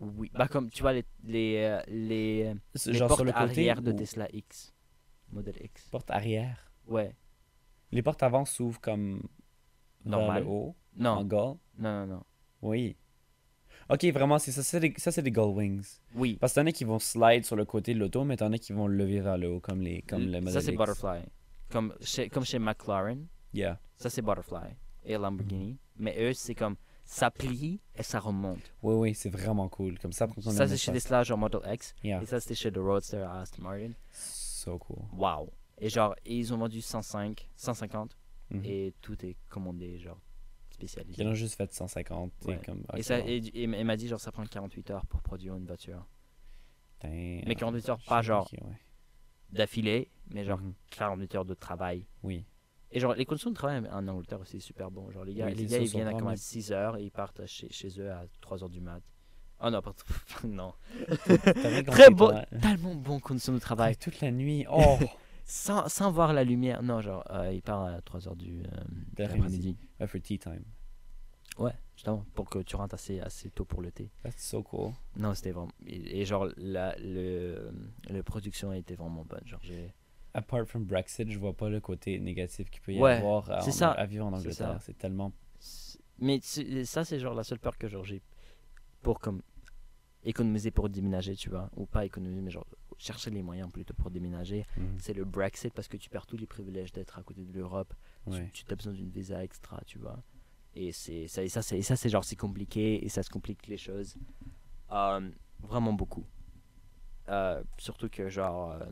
Oui, 0.00 0.30
bah 0.34 0.48
comme 0.48 0.70
tu 0.70 0.82
vois 0.82 0.92
les, 0.92 1.04
les, 1.22 1.56
euh, 1.64 1.80
les, 1.88 2.54
C'est 2.74 2.90
les 2.92 2.98
Genre 2.98 3.06
portes 3.08 3.18
sur 3.20 3.24
le 3.24 3.30
côté. 3.32 3.42
arrière 3.44 3.80
de 3.80 3.92
ou 3.92 3.96
Tesla 3.96 4.28
X. 4.32 4.74
Modèle 5.32 5.54
X. 5.62 5.88
Porte 5.88 6.10
arrière? 6.10 6.72
Ouais. 6.88 7.14
Les 7.92 8.02
portes 8.02 8.22
avant 8.24 8.44
s'ouvrent 8.44 8.80
comme. 8.80 9.22
vers 10.04 10.18
Normal. 10.18 10.42
le 10.42 10.48
haut. 10.48 10.74
En 10.98 11.02
Non, 11.02 11.24
gull. 11.24 11.38
non, 11.38 11.56
non, 11.78 12.06
non. 12.06 12.22
Oui. 12.62 12.96
Ok, 13.88 14.04
vraiment, 14.06 14.38
c'est 14.38 14.50
ça. 14.52 14.62
c'est 14.64 14.80
des- 14.80 14.94
Ça, 14.96 15.12
c'est 15.12 15.22
des 15.22 15.30
Gullwings. 15.30 15.84
Oui. 16.16 16.36
Parce 16.40 16.54
que 16.54 16.60
t'en 16.60 16.66
as 16.66 16.72
qui 16.72 16.84
vont 16.84 16.98
slide 16.98 17.44
sur 17.44 17.54
le 17.56 17.64
côté 17.64 17.94
de 17.94 17.98
l'auto, 18.00 18.24
mais 18.24 18.36
t'en 18.36 18.52
as 18.52 18.58
qui 18.58 18.72
vont 18.72 18.86
le 18.88 18.96
lever 18.96 19.20
vers 19.20 19.38
le 19.38 19.48
haut, 19.48 19.60
comme 19.60 19.80
les, 19.80 20.02
comme 20.02 20.22
le 20.24 20.32
ça 20.32 20.40
modèle 20.40 20.62
c'est 20.62 20.72
X. 20.72 20.78
Butterfly. 20.78 21.22
Comme 21.70 21.94
chez, 22.00 22.28
comme 22.28 22.44
chez 22.44 22.58
McLaren, 22.58 23.26
Yeah. 23.54 23.78
ça 23.96 24.10
c'est 24.10 24.22
Butterfly. 24.22 24.74
Et 25.04 25.16
Lamborghini. 25.16 25.78
Mais 25.96 26.16
eux, 26.18 26.32
c'est 26.32 26.54
comme, 26.54 26.76
ça 27.04 27.30
plie, 27.30 27.80
et 27.94 28.02
ça 28.02 28.18
remonte. 28.18 28.72
Oui, 28.82 28.94
oui, 28.94 29.14
c'est 29.14 29.28
vraiment 29.28 29.68
cool. 29.68 29.98
Comme 29.98 30.12
ça, 30.12 30.26
quand 30.26 30.34
on 30.46 30.50
Ça, 30.50 30.66
c'est 30.66 30.76
chez 30.78 30.92
les 30.92 31.00
Slash 31.00 31.28
genre 31.28 31.38
Model 31.38 31.60
X. 31.72 31.94
Yeah. 32.02 32.22
Et 32.22 32.26
ça, 32.26 32.40
c'était 32.40 32.54
chez 32.54 32.70
le 32.70 32.80
Roadster 32.82 33.18
à 33.18 33.40
Aston 33.40 33.62
Martin. 33.62 33.90
So 34.10 34.78
cool. 34.78 35.02
Wow. 35.12 35.50
Et 35.78 35.88
genre, 35.90 36.14
et 36.24 36.36
ils 36.38 36.52
ont 36.54 36.56
vendu 36.58 36.80
105, 36.80 37.48
150. 37.56 38.16
Mhm. 38.50 38.62
Et 38.64 38.94
tout 39.02 39.24
est 39.26 39.36
commandé, 39.48 39.98
genre, 39.98 40.18
spécialisé. 40.70 41.22
Ils 41.22 41.28
en 41.28 41.32
ont 41.32 41.34
juste 41.34 41.54
fait 41.56 41.70
150. 41.72 42.32
t'sais, 42.40 42.48
Ouais. 42.48 42.60
Comme, 42.64 42.82
Et, 42.96 43.02
ça, 43.02 43.18
et, 43.20 43.42
et 43.54 43.66
m'a 43.84 43.96
dit, 43.96 44.08
genre, 44.08 44.20
ça 44.20 44.32
prend 44.32 44.44
48 44.46 44.90
heures 44.90 45.06
pour 45.06 45.20
produire 45.20 45.54
une 45.56 45.66
voiture. 45.66 46.06
Damn. 47.02 47.42
Mais 47.46 47.54
48 47.54 47.88
heures, 47.90 48.00
pas 48.06 48.22
genre 48.22 48.50
ouais. 48.52 48.78
d'affilée, 49.50 50.10
mais 50.30 50.44
genre 50.44 50.58
Mhm. 50.58 50.72
48 50.90 51.34
heures 51.34 51.44
de 51.44 51.54
travail. 51.54 52.06
Oui. 52.22 52.44
Et 52.94 53.00
genre, 53.00 53.14
les 53.14 53.24
conditions 53.26 53.50
de 53.50 53.56
travail 53.56 53.82
en 53.90 54.06
Angleterre 54.08 54.40
aussi, 54.40 54.60
c'est 54.60 54.66
super 54.66 54.90
bon. 54.90 55.10
Genre, 55.10 55.24
les 55.24 55.34
gars, 55.34 55.46
Oui, 55.46 55.54
les 55.54 55.66
gars 55.66 55.78
ils 55.78 55.88
viennent 55.88 56.06
à 56.06 56.12
comme 56.12 56.28
à 56.28 56.30
mieux. 56.30 56.36
6 56.36 56.70
heures 56.72 56.96
et 56.96 57.02
ils 57.02 57.10
partent 57.10 57.44
chez, 57.44 57.68
chez 57.70 57.88
eux 58.00 58.10
à 58.10 58.24
3 58.40 58.62
heures 58.62 58.70
du 58.70 58.80
mat. 58.80 59.02
Oh 59.60 59.68
non, 59.70 59.82
pas 59.82 59.92
non. 60.44 60.72
Très 61.86 62.10
toi. 62.14 62.44
tellement 62.62 62.94
bon 62.94 63.18
conditions 63.18 63.52
de 63.52 63.58
travail. 63.58 63.96
Toute 63.96 64.20
la 64.20 64.30
nuit. 64.30 64.64
Oh! 64.72 64.98
Sans, 65.46 65.88
sans 65.90 66.10
voir 66.10 66.32
la 66.32 66.42
lumière. 66.42 66.82
Non, 66.82 67.02
genre, 67.02 67.22
euh, 67.30 67.52
ils 67.52 67.60
partent 67.60 67.94
à 67.94 68.00
3 68.00 68.28
heures 68.28 68.36
du 68.36 68.62
euh, 69.18 69.26
ouais, 70.00 70.06
for 70.06 70.20
tea 70.22 70.38
time. 70.38 70.64
Ouais, 71.58 71.72
justement, 71.96 72.24
pour 72.34 72.48
que 72.48 72.60
tu 72.60 72.76
rentres 72.76 72.94
assez, 72.94 73.20
assez 73.20 73.50
tôt 73.50 73.64
pour 73.66 73.82
le 73.82 73.90
thé. 73.92 74.10
That's 74.22 74.42
so 74.42 74.62
cool. 74.62 74.92
Non, 75.16 75.34
c'était 75.34 75.50
vraiment. 75.52 75.70
Et, 75.86 76.20
et 76.20 76.24
genre, 76.24 76.48
la, 76.56 76.96
le, 76.98 77.70
le 78.08 78.22
production 78.22 78.70
a 78.70 78.76
été 78.78 78.94
vraiment 78.94 79.24
bonne. 79.24 79.46
Genre, 79.46 79.60
j'ai. 79.62 79.92
Apart 80.34 80.66
from 80.66 80.84
Brexit, 80.84 81.30
je 81.30 81.38
vois 81.38 81.52
pas 81.56 81.68
le 81.68 81.80
côté 81.80 82.18
négatif 82.18 82.68
qu'il 82.68 82.82
peut 82.82 82.92
y 82.92 82.98
Ouais, 83.00 83.12
avoir 83.18 83.48
à, 83.50 83.60
c'est 83.60 83.70
en- 83.70 83.72
ça, 83.72 83.90
à 83.92 84.04
vivre 84.04 84.26
en 84.26 84.32
Angleterre. 84.32 84.78
C'est 84.82 84.98
tellement. 84.98 85.32
Mais 86.18 86.40
ça, 86.42 87.04
c'est 87.04 87.18
genre 87.20 87.34
la 87.34 87.44
seule 87.44 87.58
peur 87.60 87.78
que 87.78 87.86
j'ai 88.04 88.20
pour 89.02 89.20
comme 89.20 89.42
économiser 90.24 90.70
pour 90.70 90.88
déménager, 90.88 91.36
tu 91.36 91.50
vois, 91.50 91.70
ou 91.76 91.86
pas 91.86 92.04
économiser, 92.04 92.40
mais 92.40 92.50
genre 92.50 92.66
chercher 92.98 93.30
les 93.30 93.42
moyens 93.42 93.70
plutôt 93.70 93.94
pour 93.94 94.10
déménager. 94.10 94.64
Mhm. 94.76 94.96
C'est 94.98 95.12
le 95.12 95.24
Brexit 95.24 95.72
parce 95.74 95.86
que 95.88 95.96
tu 95.96 96.08
perds 96.10 96.26
tous 96.26 96.36
les 96.36 96.46
privilèges 96.46 96.92
d'être 96.92 97.18
à 97.18 97.22
côté 97.22 97.42
de 97.44 97.52
l'Europe. 97.52 97.94
Tu- 98.26 98.30
Ouais. 98.32 98.50
Tu, 98.52 98.64
as 98.70 98.74
besoin 98.74 98.92
d'une 98.92 99.10
visa 99.10 99.42
extra, 99.44 99.80
tu 99.86 99.98
vois. 99.98 100.22
Et 100.74 100.92
c'est 100.92 101.28
ça, 101.28 101.42
et 101.44 101.48
ça, 101.48 101.62
c'est 101.62 101.78
et 101.78 101.82
ça, 101.82 101.94
c'est 101.94 102.08
genre 102.08 102.24
c'est 102.24 102.36
compliqué 102.36 103.04
et 103.04 103.08
ça 103.08 103.22
se 103.22 103.30
complique 103.30 103.66
les 103.68 103.76
choses 103.76 104.16
Euh, 104.90 105.30
vraiment 105.60 105.92
beaucoup. 105.92 106.24
Euh, 107.28 107.62
surtout 107.78 108.08
que 108.08 108.28
genre 108.28 108.72
euh, 108.72 108.84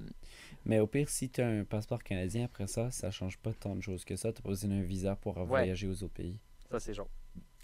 Mais 0.64 0.78
au 0.78 0.86
pire, 0.86 1.08
si 1.08 1.28
tu 1.28 1.40
as 1.40 1.48
un 1.48 1.64
passeport 1.64 2.02
canadien 2.02 2.44
après 2.44 2.66
ça, 2.66 2.90
ça 2.90 3.10
change 3.10 3.38
pas 3.38 3.52
tant 3.52 3.74
de 3.74 3.80
choses 3.80 4.04
que 4.04 4.14
ça. 4.16 4.32
Tu 4.32 4.42
pas 4.42 4.48
besoin 4.50 4.70
d'un 4.70 4.82
visa 4.82 5.16
pour 5.16 5.42
voyager 5.44 5.88
aux 5.88 6.02
autres 6.04 6.14
pays. 6.14 6.38
ça 6.70 6.78
c'est 6.80 6.94
genre 6.94 7.08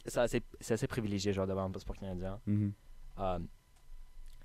c'est 0.06 0.20
assez, 0.20 0.42
assez 0.70 0.86
privilégié 0.86 1.32
genre 1.32 1.46
d'avoir 1.46 1.66
un 1.66 1.70
passeport 1.70 1.96
canadien. 1.96 2.40
Mhm. 2.46 2.72
Euh, 3.18 3.38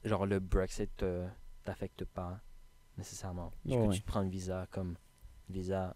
genre 0.03 0.25
le 0.25 0.39
Brexit 0.39 1.01
euh, 1.03 1.27
t'affecte 1.63 2.05
pas 2.05 2.41
nécessairement. 2.97 3.51
Parce 3.63 3.75
Ouais, 3.75 3.81
que 3.83 3.87
ouais. 3.89 3.95
tu 3.95 4.01
prends 4.01 4.19
un 4.19 4.29
visa 4.29 4.67
comme 4.71 4.95
visa 5.49 5.95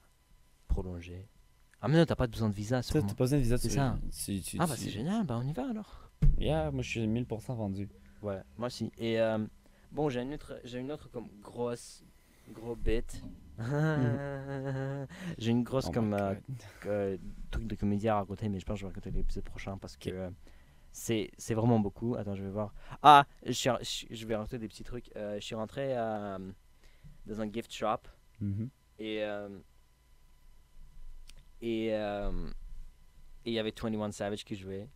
prolongé. 0.67 1.27
Ah 1.81 1.87
mais 1.87 1.97
non, 1.97 2.05
t'as 2.05 2.15
pas 2.15 2.27
besoin 2.27 2.49
de 2.49 2.55
visa. 2.55 2.81
T'as 2.81 3.01
pas 3.01 3.13
besoin 3.13 3.37
de 3.37 3.43
visa. 3.43 3.57
C'est 3.57 3.69
ça. 3.69 3.97
tu- 4.25 4.41
tu- 4.41 4.57
Ah 4.59 4.65
bah 4.65 4.75
tu- 4.75 4.81
c'est 4.85 4.89
génial, 4.89 5.25
bah 5.25 5.37
on 5.41 5.47
y 5.47 5.53
va 5.53 5.69
alors. 5.69 6.09
Yeah, 6.39 6.71
moi 6.71 6.81
je 6.81 6.89
suis 6.89 7.05
1000% 7.07 7.53
vendu. 7.55 7.87
Ouais, 8.23 8.41
moi 8.57 8.67
aussi. 8.67 8.91
Et 8.97 9.19
euh, 9.19 9.37
bon, 9.91 10.09
j'ai 10.09 10.21
une 10.21 10.33
autre, 10.33 10.59
une 10.75 10.91
autre 10.91 11.09
comme 11.11 11.27
grosse, 11.43 12.03
gros 12.53 12.75
bit. 12.75 13.21
j'ai 15.37 15.51
une 15.51 15.63
grosse 15.63 15.87
Oh 15.89 15.91
comme 15.91 16.13
euh, 16.13 16.35
euh, 16.85 17.17
truc 17.51 17.65
de 17.67 17.75
comédie 17.75 18.07
à 18.07 18.15
raconter, 18.17 18.49
mais 18.49 18.59
je 18.59 18.65
pense 18.65 18.75
que 18.75 18.79
je 18.81 18.85
vais 18.85 18.89
raconter 18.89 19.11
l'épisode 19.11 19.43
prochain 19.43 19.77
parce 19.77 19.97
que 19.97 20.09
euh, 20.11 20.29
c'est 20.91 21.31
c'est 21.37 21.53
vraiment 21.55 21.79
beaucoup. 21.79 22.15
Attends, 22.15 22.35
je 22.35 22.43
vais 22.43 22.49
voir. 22.51 22.73
Ah, 23.01 23.25
je, 23.45 23.51
suis, 23.51 23.69
je, 23.81 24.05
je 24.15 24.25
vais 24.27 24.35
raconter 24.35 24.59
des 24.59 24.67
petits 24.67 24.83
trucs. 24.83 25.09
Euh, 25.15 25.35
je 25.39 25.45
suis 25.45 25.55
rentré 25.55 25.97
euh, 25.97 26.37
dans 27.25 27.41
un 27.41 27.51
gift 27.51 27.71
shop 27.73 28.07
Mhm. 28.39 28.69
et 28.99 29.23
et 31.61 31.89
euh, 31.93 32.29
et 33.45 33.49
il 33.49 33.53
y 33.53 33.59
avait 33.59 33.71
21 33.75 34.11
Savage 34.11 34.43
qui 34.45 34.55
jouait 34.55 34.87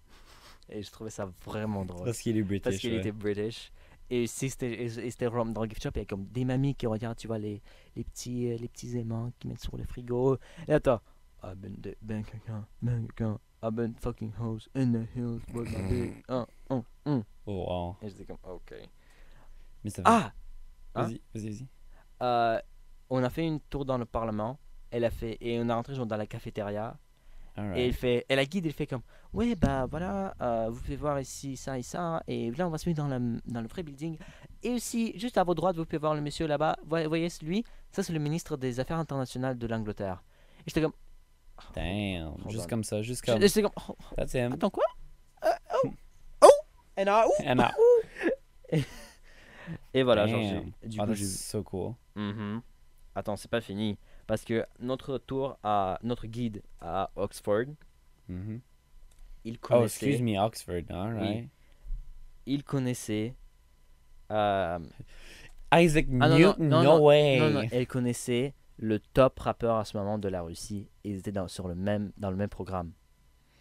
et 0.69 0.83
je 0.83 0.91
trouvais 0.91 1.09
ça 1.09 1.25
vraiment 1.45 1.83
drôle 1.85 2.05
Parce 2.05 2.19
qu'il 2.19 2.37
est 2.37 2.43
british. 2.43 2.63
parce 2.63 2.77
qu'il 2.77 2.93
ouais. 2.93 2.99
était 2.99 3.11
british. 3.11 3.71
Et 4.13 4.27
si 4.27 4.49
c'était 4.49 4.75
dans 4.77 5.63
le 5.63 5.69
gift 5.69 5.81
shop, 5.81 5.91
il 5.95 5.99
y 5.99 6.01
a 6.01 6.05
comme 6.05 6.25
des 6.25 6.43
mamies 6.43 6.75
qui 6.75 6.85
regardent, 6.85 7.15
tu 7.15 7.27
vois, 7.27 7.39
les, 7.39 7.61
les, 7.95 8.03
petits, 8.03 8.51
euh, 8.51 8.57
les 8.57 8.67
petits 8.67 8.97
aimants 8.97 9.31
qui 9.39 9.47
mettent 9.47 9.61
sur 9.61 9.77
le 9.77 9.85
frigo. 9.85 10.37
Et 10.67 10.73
attends, 10.73 10.99
I've 11.41 11.55
been 11.55 11.75
de 11.79 11.95
bank 12.01 12.27
account, 12.35 12.65
bank 12.81 13.09
account, 13.11 13.39
I've 13.63 13.71
been 13.73 13.95
fucking 13.95 14.33
hoes 14.37 14.67
in 14.75 14.91
the 14.91 15.07
hills 15.15 15.39
my 15.53 15.63
big. 15.89 16.25
Uh, 16.27 16.43
uh, 16.69 16.81
uh. 17.05 17.21
Oh, 17.45 17.65
wow. 17.65 17.95
Et 18.01 18.09
j'étais 18.09 18.25
comme, 18.25 18.37
ok. 18.43 18.73
Mais 19.85 19.89
ça 19.89 20.01
Ah! 20.03 20.33
Hein? 20.93 21.03
Vas-y, 21.03 21.21
vas-y, 21.33 21.49
vas-y. 21.49 21.67
Euh, 22.21 22.59
on 23.09 23.23
a 23.23 23.29
fait 23.29 23.47
une 23.47 23.61
tour 23.61 23.85
dans 23.85 23.97
le 23.97 24.05
parlement. 24.05 24.59
Elle 24.89 25.05
a 25.05 25.09
fait, 25.09 25.37
et 25.39 25.57
on 25.57 25.69
est 25.69 25.73
rentré 25.73 25.95
genre 25.95 26.05
dans 26.05 26.17
la 26.17 26.27
cafétéria. 26.27 26.99
Et, 27.75 27.91
fait, 27.91 28.25
et 28.29 28.35
la 28.35 28.45
guide, 28.45 28.65
elle 28.65 28.71
fait 28.73 28.87
comme 28.87 29.01
Ouais, 29.33 29.55
bah 29.55 29.85
voilà, 29.89 30.33
euh, 30.41 30.69
vous 30.69 30.79
pouvez 30.81 30.95
voir 30.95 31.19
ici 31.19 31.55
ça 31.57 31.77
et 31.77 31.83
ça. 31.83 32.23
Et 32.27 32.49
là, 32.51 32.65
on 32.67 32.69
va 32.69 32.77
se 32.77 32.87
mettre 32.89 33.01
dans, 33.01 33.07
la, 33.09 33.19
dans 33.19 33.61
le 33.61 33.67
vrai 33.67 33.83
building. 33.83 34.17
Et 34.63 34.69
aussi, 34.71 35.17
juste 35.19 35.37
à 35.37 35.43
votre 35.43 35.57
droite, 35.61 35.75
vous 35.75 35.85
pouvez 35.85 35.97
voir 35.97 36.15
le 36.15 36.21
monsieur 36.21 36.47
là-bas. 36.47 36.77
Voyez, 36.85 37.07
voyez 37.07 37.27
lui 37.41 37.63
Ça, 37.91 38.03
c'est 38.03 38.13
le 38.13 38.19
ministre 38.19 38.57
des 38.57 38.79
Affaires 38.79 38.97
internationales 38.97 39.57
de 39.57 39.67
l'Angleterre. 39.67 40.23
Et 40.59 40.63
j'étais 40.67 40.81
comme. 40.81 40.93
Damn. 41.75 42.35
Juste 42.49 42.69
comme 42.69 42.83
ça, 42.83 43.01
juste 43.01 43.23
comme. 43.25 43.39
J'étais 43.41 43.61
comme. 43.61 43.71
oh, 43.89 43.95
That's 44.15 44.33
him. 44.33 44.53
attends, 44.53 44.69
quoi? 44.69 44.83
Euh, 45.43 45.49
Oh 45.83 45.89
Oh 46.43 46.47
Et 46.97 47.03
là, 47.03 47.25
oh 47.27 47.33
And 47.45 47.65
I- 48.73 48.83
Et 49.93 50.03
voilà, 50.03 50.27
genre, 50.27 50.39
du 50.83 50.99
Oh, 50.99 51.03
coup, 51.03 51.09
that's 51.09 51.21
so 51.49 51.63
cool. 51.63 51.93
Mhm. 52.15 52.61
Attends, 53.15 53.35
c'est 53.35 53.51
pas 53.51 53.61
fini. 53.61 53.97
Parce 54.31 54.45
que 54.45 54.65
notre 54.79 55.17
tour 55.17 55.57
à. 55.61 55.99
Notre 56.03 56.25
guide 56.25 56.63
à 56.79 57.11
Oxford, 57.17 57.65
Mhm. 58.29 58.61
il 59.43 59.55
Oh, 59.55 59.57
connaissait. 59.61 60.05
excuse 60.05 60.21
me, 60.21 60.39
Oxford. 60.39 60.83
Alright. 60.89 61.49
il 62.45 62.63
connaissait. 62.63 63.35
euh, 64.31 64.79
Isaac 65.73 66.05
Ah, 66.21 66.29
Newton, 66.29 66.69
non, 66.69 66.81
no, 66.81 66.83
non, 66.99 67.05
way. 67.05 67.39
non, 67.39 67.49
non, 67.49 67.67
elle 67.73 67.85
connaissait 67.87 68.53
le 68.77 68.99
top 68.99 69.37
rappeur 69.39 69.75
à 69.75 69.83
ce 69.83 69.97
moment 69.97 70.17
de 70.17 70.29
la 70.29 70.41
Russie. 70.43 70.87
Ils 71.03 71.17
étaient 71.17 71.33
dans, 71.33 71.49
sur 71.49 71.67
le 71.67 71.75
même, 71.75 72.13
dans 72.15 72.31
le 72.31 72.37
même 72.37 72.47
programme. 72.49 72.93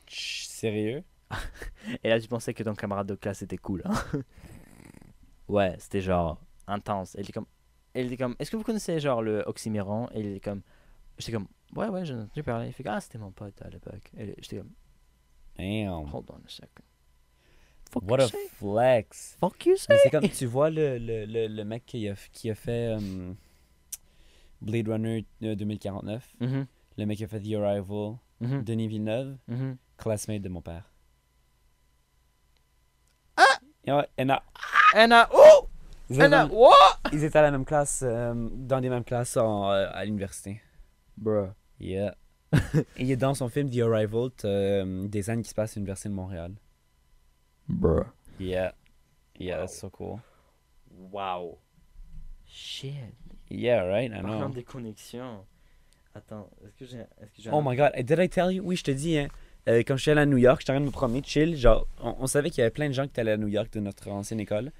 Chut, 0.07 0.49
Sérieux? 0.51 1.03
Et 2.05 2.09
là, 2.11 2.21
tu 2.21 2.29
pensais 2.29 2.55
que 2.55 2.63
ton 2.63 2.77
camarade 2.77 3.09
de 3.09 3.17
classe 3.17 3.43
était 3.43 3.59
cool. 3.59 3.83
hein? 3.87 3.93
ouais, 5.49 5.75
c'était 5.81 6.01
genre 6.01 6.41
intense. 6.69 7.17
Elle 7.17 7.23
était 7.23 7.33
comme. 7.33 7.47
Elle 7.95 8.07
était 8.07 8.17
comme. 8.17 8.37
Est-ce 8.39 8.51
que 8.51 8.57
vous 8.57 8.63
connaissez 8.63 9.01
genre 9.01 9.23
le 9.23 9.43
oxyméron? 9.47 10.09
Et 10.13 10.21
il 10.21 10.27
était 10.27 10.41
comme. 10.51 10.63
J'étais 11.19 11.33
comme. 11.33 11.49
Ouais, 11.75 11.89
ouais, 11.89 12.05
j'en 12.05 12.19
ai 12.19 12.23
entendu 12.23 12.43
parler. 12.43 12.67
Il 12.69 12.73
fait 12.73 12.85
Ah, 12.87 13.01
c'était 13.01 13.19
mon 13.19 13.31
pote 13.33 13.61
à 13.63 13.69
l'époque. 13.69 14.11
Et 14.17 14.35
J'étais 14.39 14.59
comme. 14.59 14.71
Damn. 15.59 16.09
Hold 16.13 16.31
on 16.31 16.37
a 16.37 16.49
second. 16.49 16.85
Fuck 17.91 18.09
What 18.09 18.21
a 18.21 18.29
say? 18.29 18.39
flex. 18.55 19.37
Fuck 19.41 19.67
you 19.67 19.77
say? 19.77 19.87
Mais 19.91 19.99
c'est 20.03 20.11
comme, 20.11 20.29
tu 20.29 20.47
vois 20.47 20.71
le, 20.71 20.99
le, 20.99 21.25
le, 21.27 21.49
le 21.49 21.65
mec 21.65 21.85
qui 21.87 22.09
a, 22.09 22.15
qui 22.33 22.49
a 22.49 22.55
fait 22.55 22.97
euh, 22.97 23.33
Blade 24.61 24.89
Runner 24.89 25.27
euh, 25.43 25.57
2049, 25.57 26.37
Mhm, 26.41 26.67
le 26.99 27.07
mec 27.07 27.19
qui 27.19 27.25
a 27.25 27.29
fait 27.29 27.41
The 27.41 27.55
Arrival, 27.55 28.15
mhm, 28.41 28.63
Denis 28.63 28.87
Villeneuve, 28.87 29.37
mhm. 29.49 29.77
classmate 29.99 30.41
de 30.43 30.49
mon 30.49 30.61
père. 30.63 30.89
Ah! 33.37 33.43
Et 33.85 33.93
ouais, 33.93 34.07
et 34.17 34.25
non, 34.25 34.39
And 34.95 35.11
I, 35.11 35.25
oh! 35.33 35.60
Ils, 36.11 36.17
étaient, 36.23 36.43
what? 36.55 36.73
ils 37.13 37.25
étaient 37.25 37.39
à 37.39 37.43
la 37.43 37.51
même 37.51 37.65
classe, 37.65 38.03
euh, 38.07 38.35
dans 38.53 38.81
des 38.81 38.89
mêmes 38.91 39.05
classes 39.05 39.37
en, 39.37 39.71
euh, 39.71 39.89
à 39.93 40.05
l'université. 40.05 40.61
Bruh. 41.17 41.49
Yeah. 41.79 42.15
Et 42.97 43.05
il 43.05 43.11
est 43.11 43.17
dans 43.17 43.35
son 43.35 43.49
film 43.49 43.71
The 43.71 43.79
Arrival, 43.81 44.31
euh, 44.45 45.07
des 45.09 45.31
années 45.31 45.43
qui 45.43 45.49
se 45.51 45.55
passent 45.55 45.73
à 45.77 45.81
l'université 45.81 46.09
de 46.09 46.15
Montréal. 46.15 46.53
Bruh. 47.69 48.05
Yeah. 48.39 48.75
Yeah, 49.39 49.59
that's 49.61 49.79
so 49.79 49.89
cool. 49.89 50.19
Wow. 51.13 51.59
Shit. 52.47 52.95
Yeah, 53.49 53.85
right? 53.87 54.11
I 54.13 54.21
Parlant 54.21 54.49
know. 54.49 54.55
des 54.55 54.65
connexions. 54.65 55.45
Attends, 56.15 56.49
est-ce 56.65 56.77
que 56.77 56.85
j'ai. 56.85 56.99
Est-ce 56.99 57.31
que 57.37 57.43
j'ai 57.43 57.51
Oh 57.53 57.59
un- 57.59 57.63
my 57.65 57.77
god, 57.77 57.93
did 58.05 58.19
I 58.19 58.29
tell 58.29 58.51
you? 58.53 58.63
Oui, 58.65 58.75
je 58.77 58.83
te 58.85 58.91
dis, 58.91 59.17
hein. 59.19 59.29
euh, 59.69 59.79
quand 59.87 59.97
je 59.97 60.03
suis 60.03 60.11
allé 60.11 60.23
à 60.23 60.27
New 60.27 60.37
York, 60.39 60.61
j'étais 60.61 60.73
en 60.73 60.75
train 60.75 60.81
de 60.81 60.87
me 60.87 60.91
promener, 60.91 61.23
chill. 61.25 61.57
Genre, 61.57 61.87
on, 62.03 62.17
on 62.19 62.27
savait 62.27 62.51
qu'il 62.51 62.59
y 62.59 62.63
avait 62.63 62.71
plein 62.73 62.89
de 62.89 62.93
gens 62.95 63.05
qui 63.05 63.11
étaient 63.11 63.21
allés 63.21 63.31
à 63.33 63.37
New 63.37 63.47
York 63.49 63.73
de 63.73 63.81
notre 63.81 64.09
ancienne 64.11 64.41
école. 64.41 64.73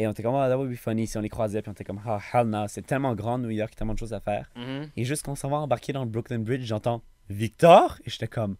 Et 0.00 0.06
on 0.06 0.12
était 0.12 0.22
comme, 0.22 0.34
ah, 0.34 0.48
that 0.48 0.56
would 0.56 0.70
be 0.70 0.76
funny 0.78 1.06
si 1.06 1.18
on 1.18 1.20
les 1.20 1.28
croisait. 1.28 1.60
Puis 1.60 1.68
on 1.68 1.72
était 1.72 1.84
comme, 1.84 2.00
ah, 2.06 2.18
hell 2.32 2.46
no, 2.46 2.64
c'est 2.68 2.80
tellement 2.86 3.14
grand 3.14 3.36
New 3.38 3.50
York, 3.50 3.74
tellement 3.76 3.92
de 3.92 3.98
choses 3.98 4.14
à 4.14 4.20
faire. 4.20 4.48
Mhm. 4.56 4.88
Et 4.96 5.04
juste 5.04 5.26
quand 5.26 5.32
on 5.32 5.36
s'en 5.36 5.50
va 5.50 5.58
embarquer 5.58 5.92
dans 5.92 6.04
le 6.04 6.08
Brooklyn 6.08 6.38
Bridge, 6.38 6.62
j'entends 6.64 7.02
Victor? 7.28 7.98
Et 8.06 8.10
j'étais 8.10 8.26
comme, 8.26 8.56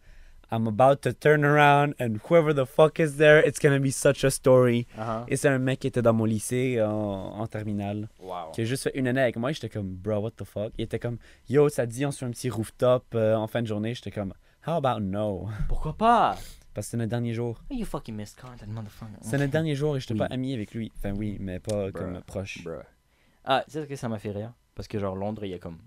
I'm 0.53 0.67
about 0.67 0.97
to 1.03 1.13
turn 1.13 1.45
around 1.45 1.95
and 1.99 2.17
whoever 2.29 2.53
the 2.53 2.67
fuck 2.67 2.99
is 2.99 3.17
there, 3.17 3.41
it's 3.47 3.59
gonna 3.59 3.79
be 3.79 3.91
such 3.91 4.23
a 4.25 4.31
story. 4.31 4.87
Uh-huh. 4.99 5.25
Et 5.29 5.37
c'est 5.37 5.49
un 5.49 5.59
mec 5.59 5.79
qui 5.81 5.87
était 5.87 6.03
dans 6.03 6.13
mon 6.13 6.25
lycée 6.27 6.83
en, 6.83 6.91
en 7.41 7.47
terminale 7.47 8.09
Wow. 8.21 8.51
qui 8.53 8.61
a 8.61 8.65
juste 8.65 8.83
fait 8.83 8.93
une 8.99 9.09
année 9.09 9.23
avec 9.23 9.37
moi. 9.37 9.53
J'étais 9.53 9.69
comme, 9.71 9.89
bro, 9.95 10.19
what 10.19 10.33
the 10.33 10.45
fuck? 10.45 10.73
Il 10.77 10.85
était 10.85 10.99
comme, 10.99 11.17
yo, 11.49 11.69
ça 11.71 11.87
te 11.87 11.93
dit, 11.93 12.05
on 12.05 12.11
se 12.11 12.19
fait 12.19 12.27
un 12.27 12.31
petit 12.33 12.51
rooftop 12.51 13.05
euh, 13.15 13.35
en 13.35 13.47
fin 13.47 13.63
de 13.63 13.67
journée? 13.67 13.95
J'étais 13.95 14.11
comme, 14.11 14.35
how 14.67 14.73
about 14.73 15.01
no? 15.01 15.49
Pourquoi 15.69 15.95
pas? 15.97 16.37
Parce 16.75 16.87
que 16.87 16.91
c'est 16.93 16.97
notre 16.97 17.11
dernier 17.11 17.35
jour. 17.35 17.61
Oh, 17.71 17.75
you 17.75 17.85
fucking 17.85 18.15
missed 18.15 18.41
content, 18.41 18.67
motherfucker. 18.69 19.19
C'est 19.23 19.39
notre 19.39 19.51
dernier 19.53 19.75
jour 19.75 19.97
et 19.97 20.01
je 20.01 20.05
n'étais 20.07 20.15
Oui. 20.23 20.29
pas 20.29 20.35
ami 20.35 20.55
avec 20.55 20.73
lui. 20.73 20.93
Enfin, 20.99 21.13
oui, 21.13 21.37
mais 21.41 21.59
pas 21.59 21.91
Bruh. 21.91 21.93
comme 21.93 22.21
proche. 22.23 22.63
Bruh. 22.65 22.83
Ah, 23.45 23.63
tu 23.67 23.73
sais 23.73 23.83
ce 23.83 23.87
que 23.89 23.97
ça 23.97 24.09
m'a 24.09 24.19
fait 24.19 24.31
rire? 24.31 24.53
Parce 24.75 24.87
que 24.89 24.99
genre 24.99 25.17
Londres, 25.17 25.45
il 25.45 25.51
y 25.51 25.55
a 25.55 25.59
comme 25.59 25.79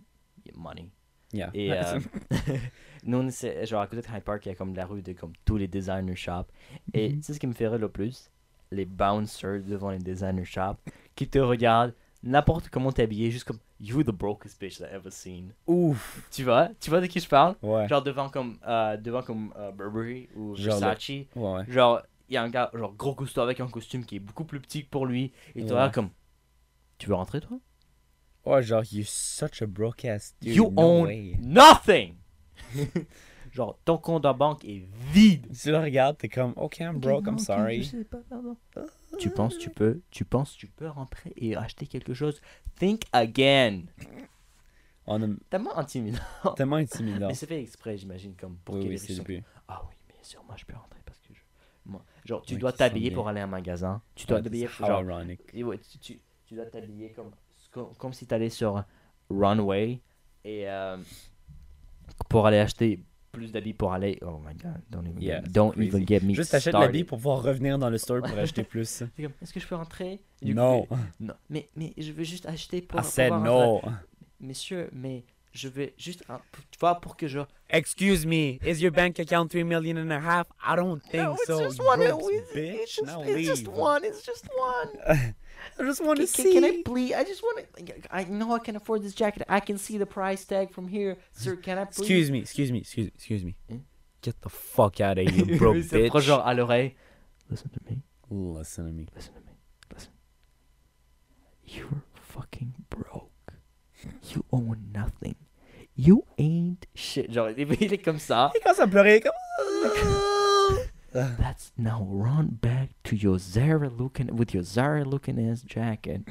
il 0.45 0.51
y 0.51 0.55
a 0.55 0.59
money. 0.59 0.89
Yeah. 1.31 1.49
Et 1.53 1.71
euh, 1.71 1.99
nous, 3.05 3.17
on 3.17 3.27
essaie- 3.27 3.65
genre 3.65 3.81
à 3.81 3.87
côté 3.87 4.01
de 4.01 4.07
Hyde 4.13 4.23
Park, 4.23 4.45
il 4.45 4.49
y 4.49 4.51
a 4.51 4.55
comme 4.55 4.75
la 4.75 4.85
rue 4.85 5.01
de 5.01 5.13
comme 5.13 5.33
tous 5.45 5.57
les 5.57 5.67
designer 5.67 6.15
shops. 6.15 6.47
Et 6.93 7.09
Mhm. 7.09 7.15
tu 7.17 7.23
sais 7.23 7.33
ce 7.33 7.39
qui 7.39 7.47
me 7.47 7.53
fait 7.53 7.67
rire 7.67 7.79
le 7.79 7.89
plus? 7.89 8.29
Les 8.71 8.85
bouncers 8.85 9.61
devant 9.63 9.89
les 9.91 9.99
designer 9.99 10.45
shops 10.45 10.77
qui 11.15 11.27
te 11.27 11.39
regardent 11.39 11.93
n'importe 12.23 12.69
comment 12.69 12.91
t'es 12.91 13.03
habillé, 13.03 13.29
juste 13.31 13.43
comme 13.45 13.59
You 13.79 14.01
the 14.03 14.11
brokest 14.11 14.59
bitch 14.61 14.79
I've 14.79 14.93
ever 14.93 15.11
seen. 15.11 15.53
Ouf. 15.67 16.25
Tu 16.31 16.43
vois? 16.43 16.69
Tu 16.79 16.89
vois 16.89 17.01
de 17.01 17.05
qui 17.07 17.19
je 17.19 17.27
parle? 17.27 17.55
Ouais. 17.61 17.87
Genre 17.87 18.01
devant 18.01 18.29
comme, 18.29 18.57
euh, 18.67 18.97
devant 18.97 19.21
comme 19.21 19.53
euh, 19.57 19.71
Burberry 19.71 20.29
ou 20.35 20.55
Genre 20.55 20.75
le- 20.79 20.85
Versace. 20.85 21.09
Ouais, 21.09 21.27
ouais. 21.35 21.65
Genre, 21.67 22.01
il 22.29 22.33
y 22.35 22.37
a 22.37 22.43
un 22.43 22.49
gars, 22.49 22.71
genre 22.73 22.93
gros 22.93 23.13
costaud 23.13 23.41
avec 23.41 23.59
un 23.59 23.67
costume 23.67 24.05
qui 24.05 24.15
est 24.15 24.19
beaucoup 24.19 24.45
plus 24.45 24.59
petit 24.61 24.85
que 24.85 24.89
pour 24.89 25.05
lui. 25.05 25.33
Et 25.55 25.63
regardes 25.63 25.93
comme 25.93 26.09
Tu 26.97 27.07
veux 27.07 27.15
rentrer 27.15 27.41
toi? 27.41 27.57
Oh, 28.45 28.61
genre, 28.61 28.83
you're 28.91 29.07
such 29.07 29.61
a 29.61 29.65
broke 29.67 30.03
ass 30.05 30.35
dude. 30.41 30.55
You 30.55 30.69
no 30.71 30.81
own 30.81 31.05
way. 31.07 31.37
nothing! 31.41 32.15
genre, 33.51 33.77
ton 33.85 33.97
compte 33.97 34.25
en 34.25 34.33
banque 34.33 34.65
est 34.65 34.85
vide. 35.11 35.47
Tu 35.57 35.71
le 35.71 35.77
regardes, 35.79 36.17
t'es 36.17 36.29
comme, 36.29 36.53
OK, 36.55 36.79
I'm 36.79 36.99
broke, 36.99 37.27
I'm 37.27 37.39
sorry. 37.39 37.83
je 37.83 37.89
sais 37.97 38.03
pas, 38.03 38.19
pardon. 38.29 38.57
Tu 39.19 39.29
penses 39.29 39.57
tu 39.57 39.69
peux, 39.69 40.01
tu 40.11 40.25
penses 40.25 40.55
tu 40.55 40.67
peux 40.67 40.87
rentrer 40.87 41.33
et 41.35 41.55
acheter 41.55 41.87
quelque 41.87 42.13
chose? 42.13 42.41
Think 42.77 43.03
again. 43.13 43.83
On 45.05 45.21
a 45.21 45.27
Tellement 45.49 45.77
intimidant. 45.77 46.19
tellement 46.55 46.77
intimidant. 46.77 47.27
Mais 47.27 47.33
c'est 47.33 47.45
fait 47.47 47.61
exprès, 47.61 47.97
j'imagine, 47.97 48.35
comme 48.35 48.57
pour 48.63 48.75
Oui, 48.75 48.87
oui, 48.89 48.97
c'est 48.97 49.13
sont. 49.13 49.23
Ah 49.67 49.81
oui, 49.89 49.95
bien 50.07 50.23
sûr, 50.23 50.43
moi 50.45 50.55
je 50.57 50.65
peux 50.65 50.73
rentrer 50.75 50.99
parce 51.05 51.19
que 51.19 51.33
je... 51.33 51.41
moi, 51.85 52.03
genre 52.25 52.41
tu 52.43 52.53
Oui, 52.53 52.59
dois 52.61 52.71
t'habiller 52.71 53.11
pour 53.11 53.27
aller 53.27 53.41
à 53.41 53.43
un 53.43 53.47
magasin. 53.47 54.01
Tu 54.15 54.25
dois 54.25 54.41
t'habiller 54.41 54.67
pour 54.67 54.85
genre 54.85 55.01
ironic. 55.03 55.41
et 55.53 55.63
ouais, 55.63 55.77
tu, 55.79 55.97
tu, 55.99 56.19
tu 56.45 56.55
dois 56.55 56.65
t'habiller 56.65 57.11
comme, 57.11 57.31
comme 57.71 57.93
comme 57.95 58.13
si 58.13 58.25
t'allais 58.27 58.49
sur 58.49 58.83
runway 59.29 60.01
et 60.45 60.69
euh, 60.69 60.97
pour 62.29 62.45
aller 62.47 62.57
acheter 62.59 63.03
plus 63.33 63.51
d'habits 63.51 63.73
pour 63.73 63.91
aller. 63.91 64.17
Oh 64.21 64.39
my 64.45 64.53
god, 64.55 64.79
don't 64.89 65.05
even, 65.07 65.21
Yeah, 65.21 65.41
c'est 65.43 65.51
don't 65.51 65.75
even 65.77 66.07
get 66.07 66.21
me 66.21 66.33
Juste 66.35 66.51
t'achètes 66.51 66.73
l'habit 66.73 67.03
pour 67.03 67.17
pouvoir 67.17 67.41
revenir 67.43 67.77
dans 67.79 67.89
le 67.89 67.97
store 67.97 68.21
pour 68.21 68.37
acheter 68.37 68.63
plus. 68.63 68.87
C'est 68.87 69.09
Est-ce 69.41 69.51
que 69.51 69.59
je 69.59 69.67
peux 69.67 69.75
rentrer? 69.75 70.21
Du 70.41 70.53
coup, 70.53 70.59
Non. 70.61 70.87
non. 71.19 71.33
Mais 71.49 71.67
mais 71.75 71.93
je 71.97 72.11
veux 72.11 72.23
juste 72.23 72.45
acheter 72.45 72.81
pour. 72.81 72.99
I 73.01 73.03
said 73.03 73.31
pouvoir 73.31 73.73
rentrer. 73.73 73.89
no. 73.89 73.97
Monsieur, 74.47 74.89
mais 74.93 75.23
je 75.53 75.67
vais 75.69 75.93
juste, 75.97 76.23
tu 76.71 76.79
vois, 76.79 76.99
pour 76.99 77.15
que 77.15 77.27
je. 77.27 77.39
Excuse 77.69 78.25
me, 78.25 78.59
is 78.65 78.81
your 78.81 78.91
bank 78.91 79.19
account 79.19 79.49
3 79.49 79.63
million 79.63 79.97
and 79.97 80.11
a 80.11 80.19
half? 80.19 80.47
I 80.65 80.75
don't 80.75 80.99
think 81.01 81.23
No, 81.23 81.33
it's 81.35 81.45
so. 81.47 81.59
just 81.63 81.79
you 81.79 81.85
one. 81.85 81.99
broke 81.99 82.21
It's, 82.31 82.51
bitch. 82.53 82.73
it's 82.83 82.95
just, 82.95 83.05
now 83.07 83.21
it's 83.21 83.33
leave. 83.35 83.45
just 83.47 83.67
one. 83.67 84.03
It's 84.03 84.23
just 84.25 84.47
one. 84.57 84.89
I 85.79 85.83
just 85.83 86.03
want 86.03 86.19
to 86.19 86.27
see. 86.27 86.53
can 86.53 86.65
I 86.65 86.81
please? 86.83 87.13
I 87.13 87.23
just 87.23 87.41
want 87.41 87.65
to. 87.77 87.93
I 88.11 88.25
know 88.25 88.53
I 88.53 88.59
can 88.59 88.75
afford 88.75 89.01
this 89.03 89.13
jacket. 89.15 89.43
I 89.47 89.59
can 89.59 89.77
see 89.77 89.97
the 89.97 90.05
price 90.05 90.43
tag 90.45 90.71
from 90.71 90.87
here, 90.87 91.17
sir. 91.31 91.55
Can 91.55 91.77
I 91.77 91.85
please? 91.85 91.99
Excuse 91.99 92.31
me, 92.31 92.39
excuse 92.39 92.71
me, 92.71 92.79
excuse, 92.79 93.05
me, 93.07 93.11
excuse 93.15 93.43
me. 93.45 93.55
Hein? 93.69 93.85
Get 94.21 94.41
the 94.41 94.49
fuck 94.49 94.99
out 95.01 95.17
of 95.19 95.27
here, 95.29 95.45
you 95.45 95.57
broke 95.59 95.75
Il 95.77 95.83
se 95.83 95.95
proche 96.09 96.11
bitch. 96.11 96.21
genre 96.27 96.45
à 96.45 96.53
l'oreille. 96.53 96.95
Listen 97.49 97.69
to 97.69 97.79
me. 97.89 98.01
Listen 98.29 98.85
to 98.87 98.91
me. 98.93 99.05
Listen 99.15 99.33
to 99.33 99.39
me. 99.41 99.51
Listen. 99.93 100.11
You're 101.65 102.03
fucking 102.13 102.73
broke. 102.89 103.29
You 104.33 104.45
own 104.51 104.91
nothing. 104.93 105.35
You 105.95 106.25
ain't 106.37 106.87
shit. 106.95 107.31
Genre, 107.31 107.51
il 107.57 107.93
est 107.93 108.03
comme 108.03 108.19
ça. 108.19 108.51
Il 108.55 108.61
commence 108.61 108.79
à 108.79 108.87
pleurer 108.87 109.21
comme. 109.21 109.31
Ah. 111.15 111.29
That's 111.37 111.71
now 111.77 112.07
run 112.09 112.57
back 112.59 112.89
to 113.03 113.15
your 113.15 113.37
Zara 113.37 113.87
looking 113.87 114.35
with 114.35 114.51
your 114.51 114.63
Zara 114.63 115.05
looking 115.05 115.37
ass 115.37 115.61
jacket, 115.61 116.21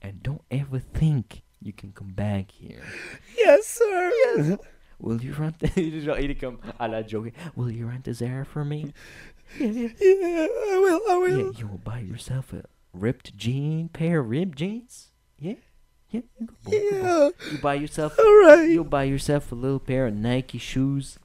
and 0.00 0.22
don't 0.22 0.42
ever 0.52 0.78
think 0.78 1.42
you 1.60 1.72
can 1.72 1.90
come 1.90 2.12
back 2.12 2.52
here. 2.52 2.80
Yes, 3.36 3.66
sir. 3.66 4.12
Yes. 4.36 4.58
Will 5.00 5.20
you 5.20 5.32
rent? 5.32 5.56
Genre, 5.76 6.16
il 6.20 6.30
est 6.30 6.38
comme 6.40 6.58
à 6.78 6.88
la 6.88 7.02
joke. 7.02 7.32
Will 7.56 7.72
you 7.72 7.88
rent 7.88 8.06
a 8.06 8.14
Zara 8.14 8.44
for 8.44 8.64
me? 8.64 8.92
yeah, 9.58 9.66
yeah. 9.66 9.88
Yeah, 10.00 10.46
I 10.74 10.78
will, 10.78 11.00
I 11.10 11.16
will. 11.16 11.38
Yeah, 11.46 11.58
you 11.58 11.66
will 11.66 11.78
buy 11.82 11.98
yourself 11.98 12.52
a 12.52 12.62
ripped 12.92 13.36
jean 13.36 13.88
pair 13.88 14.20
of 14.20 14.30
ripped 14.30 14.58
jeans. 14.58 15.10
Yeah, 15.40 15.54
yeah. 16.14 16.20
You, 16.38 16.48
go, 16.48 16.54
boy, 16.64 17.00
go, 17.02 17.32
you 17.50 17.58
buy 17.58 17.74
yourself. 17.74 18.18
all 18.18 18.38
right. 18.46 18.68
You'll 18.70 18.84
buy 18.84 19.04
yourself 19.04 19.50
a 19.52 19.54
little 19.54 19.80
pair 19.80 20.06
of 20.06 20.14
Nike 20.14 20.58
shoes. 20.58 21.18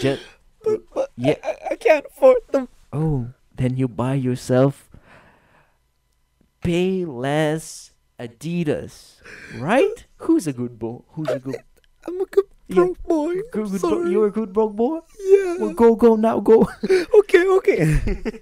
Just 0.00 0.22
But, 0.62 0.80
but 0.92 1.10
Yeah. 1.16 1.36
I, 1.44 1.72
I- 1.72 1.76
can't 1.76 2.06
afford 2.06 2.38
them. 2.50 2.68
oh, 2.92 3.28
then 3.54 3.76
you 3.76 3.86
buy 3.88 4.14
yourself 4.14 4.88
pay 6.62 7.04
less 7.04 7.90
Adidas, 8.18 9.20
right? 9.58 10.06
Who's 10.24 10.46
a 10.46 10.52
good 10.52 10.78
boy? 10.78 11.02
Who's 11.12 11.28
a 11.28 11.38
good 11.38 11.56
I'm 12.06 12.20
a 12.20 12.24
good 12.26 12.44
Yeah. 12.68 12.74
broke 12.76 13.02
boy. 13.02 13.34
good, 13.52 13.70
good 13.70 13.80
sorry. 13.80 14.10
You're 14.10 14.28
a 14.28 14.30
good 14.30 14.52
broke 14.52 14.74
boy. 14.74 15.00
Yeah. 15.20 15.56
Well, 15.60 15.74
go 15.74 15.94
go 15.96 16.16
now 16.16 16.40
go. 16.40 16.66
Okay, 17.20 17.44
okay. 17.58 18.00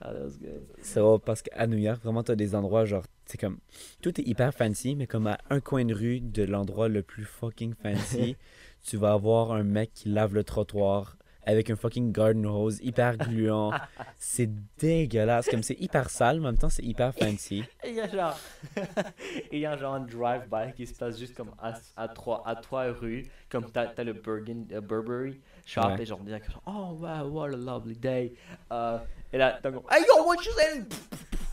That 0.00 0.12
was 0.14 0.38
good. 0.40 0.62
C'est 0.80 1.00
drôle 1.00 1.20
parce 1.20 1.42
qu'à 1.42 1.66
New 1.66 1.76
York, 1.78 2.00
vraiment, 2.02 2.22
t'as 2.22 2.36
des 2.36 2.54
endroits 2.54 2.84
genre, 2.84 3.04
c'est 3.26 3.38
comme, 3.38 3.58
tout 4.00 4.20
est 4.20 4.24
hyper 4.24 4.54
fancy, 4.54 4.94
mais 4.94 5.06
comme 5.06 5.26
à 5.26 5.38
un 5.50 5.60
coin 5.60 5.84
de 5.84 5.94
rue 5.94 6.20
de 6.20 6.44
l'endroit 6.44 6.88
le 6.88 7.02
plus 7.02 7.24
fucking 7.24 7.74
fancy, 7.74 8.36
tu 8.84 8.96
vas 8.96 9.12
avoir 9.12 9.52
un 9.52 9.64
mec 9.64 9.92
qui 9.92 10.08
lave 10.08 10.34
le 10.34 10.44
trottoir 10.44 11.16
avec 11.44 11.70
un 11.70 11.76
fucking 11.76 12.12
garden 12.12 12.44
hose 12.46 12.78
hyper 12.82 13.16
gluant. 13.16 13.72
c'est 14.18 14.50
dégueulasse, 14.78 15.48
comme 15.48 15.62
c'est 15.62 15.80
hyper 15.80 16.10
sale, 16.10 16.40
mais 16.40 16.46
en 16.48 16.50
même 16.52 16.58
temps, 16.58 16.68
c'est 16.68 16.84
hyper 16.84 17.14
fancy. 17.14 17.64
Il 17.86 17.94
y 17.94 18.00
a 18.00 18.06
genre, 18.08 18.38
il 19.50 19.58
y 19.60 19.66
a 19.66 19.76
genre 19.76 19.94
un 19.94 20.00
drive-by 20.00 20.74
qui 20.76 20.86
se 20.86 20.94
passe 20.94 21.18
juste 21.18 21.34
comme 21.34 21.50
à, 21.58 21.72
à 21.96 22.08
trois, 22.08 22.42
à 22.46 22.54
trois 22.54 22.84
rues, 22.92 23.24
comme 23.48 23.70
t'as, 23.70 23.86
t'as 23.86 24.04
le 24.04 24.12
Bergen, 24.12 24.66
euh, 24.72 24.80
Burberry 24.82 25.40
shop, 25.64 25.80
Ouais. 25.86 26.02
et 26.02 26.04
genre 26.06 26.20
sont, 26.52 26.60
oh 26.66 26.96
wow, 27.00 27.26
what 27.30 27.46
a 27.46 27.56
lovely 27.56 27.96
day. 27.96 28.34
Euh, 28.70 28.98
et 29.32 29.38
là, 29.38 29.58
t'as 29.62 29.70
comme, 29.70 29.82
hey 29.90 30.02
yo, 30.06 30.24
what 30.26 30.36
you 30.36 30.52
saying? 30.56 30.84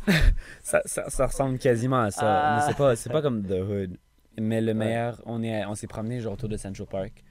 Ça, 0.61 0.81
ça, 0.85 1.09
ça 1.09 1.27
ressemble 1.27 1.57
quasiment 1.59 2.01
à 2.01 2.11
ça, 2.11 2.21
Ah. 2.25 2.55
mais 2.59 2.65
c'est 2.71 2.77
pas, 2.77 2.95
c'est 2.95 3.09
pas 3.11 3.21
comme 3.21 3.43
The 3.43 3.51
Hood. 3.61 3.97
Mais 4.39 4.61
le 4.61 4.73
meilleur, 4.73 5.21
on 5.25 5.41
est, 5.43 5.65
on 5.65 5.75
s'est 5.75 5.87
promené 5.87 6.19
genre 6.19 6.33
autour 6.33 6.49
de 6.49 6.57
Central 6.57 6.87
Park, 6.87 7.23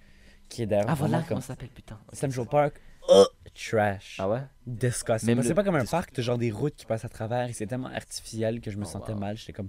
qui 0.48 0.62
est 0.62 0.66
d'ailleurs 0.66 0.86
Ah 0.88 0.94
voilà, 0.94 1.18
vraiment 1.18 1.26
comment 1.28 1.36
comme 1.36 1.40
ça 1.42 1.48
s'appelle, 1.48 1.68
putain? 1.68 1.98
Central 2.12 2.46
Park. 2.46 2.80
Oh, 3.08 3.26
trash. 3.54 4.16
Ah 4.18 4.28
ouais? 4.28 4.42
disgusting. 4.66 5.40
C'est 5.42 5.48
le- 5.48 5.54
pas 5.54 5.62
comme 5.64 5.76
un 5.76 5.84
parc, 5.84 6.12
t'as 6.12 6.22
genre 6.22 6.38
des 6.38 6.50
routes 6.50 6.74
qui 6.74 6.86
passent 6.86 7.04
à 7.04 7.08
travers 7.08 7.48
et 7.48 7.52
c'est 7.52 7.66
tellement 7.66 7.88
artificiel 7.90 8.60
que 8.60 8.70
je 8.70 8.78
me 8.78 8.84
Oh, 8.84 8.88
sentais 8.88 9.12
wow. 9.12 9.18
mal. 9.18 9.36
J'étais 9.36 9.52
comme, 9.52 9.68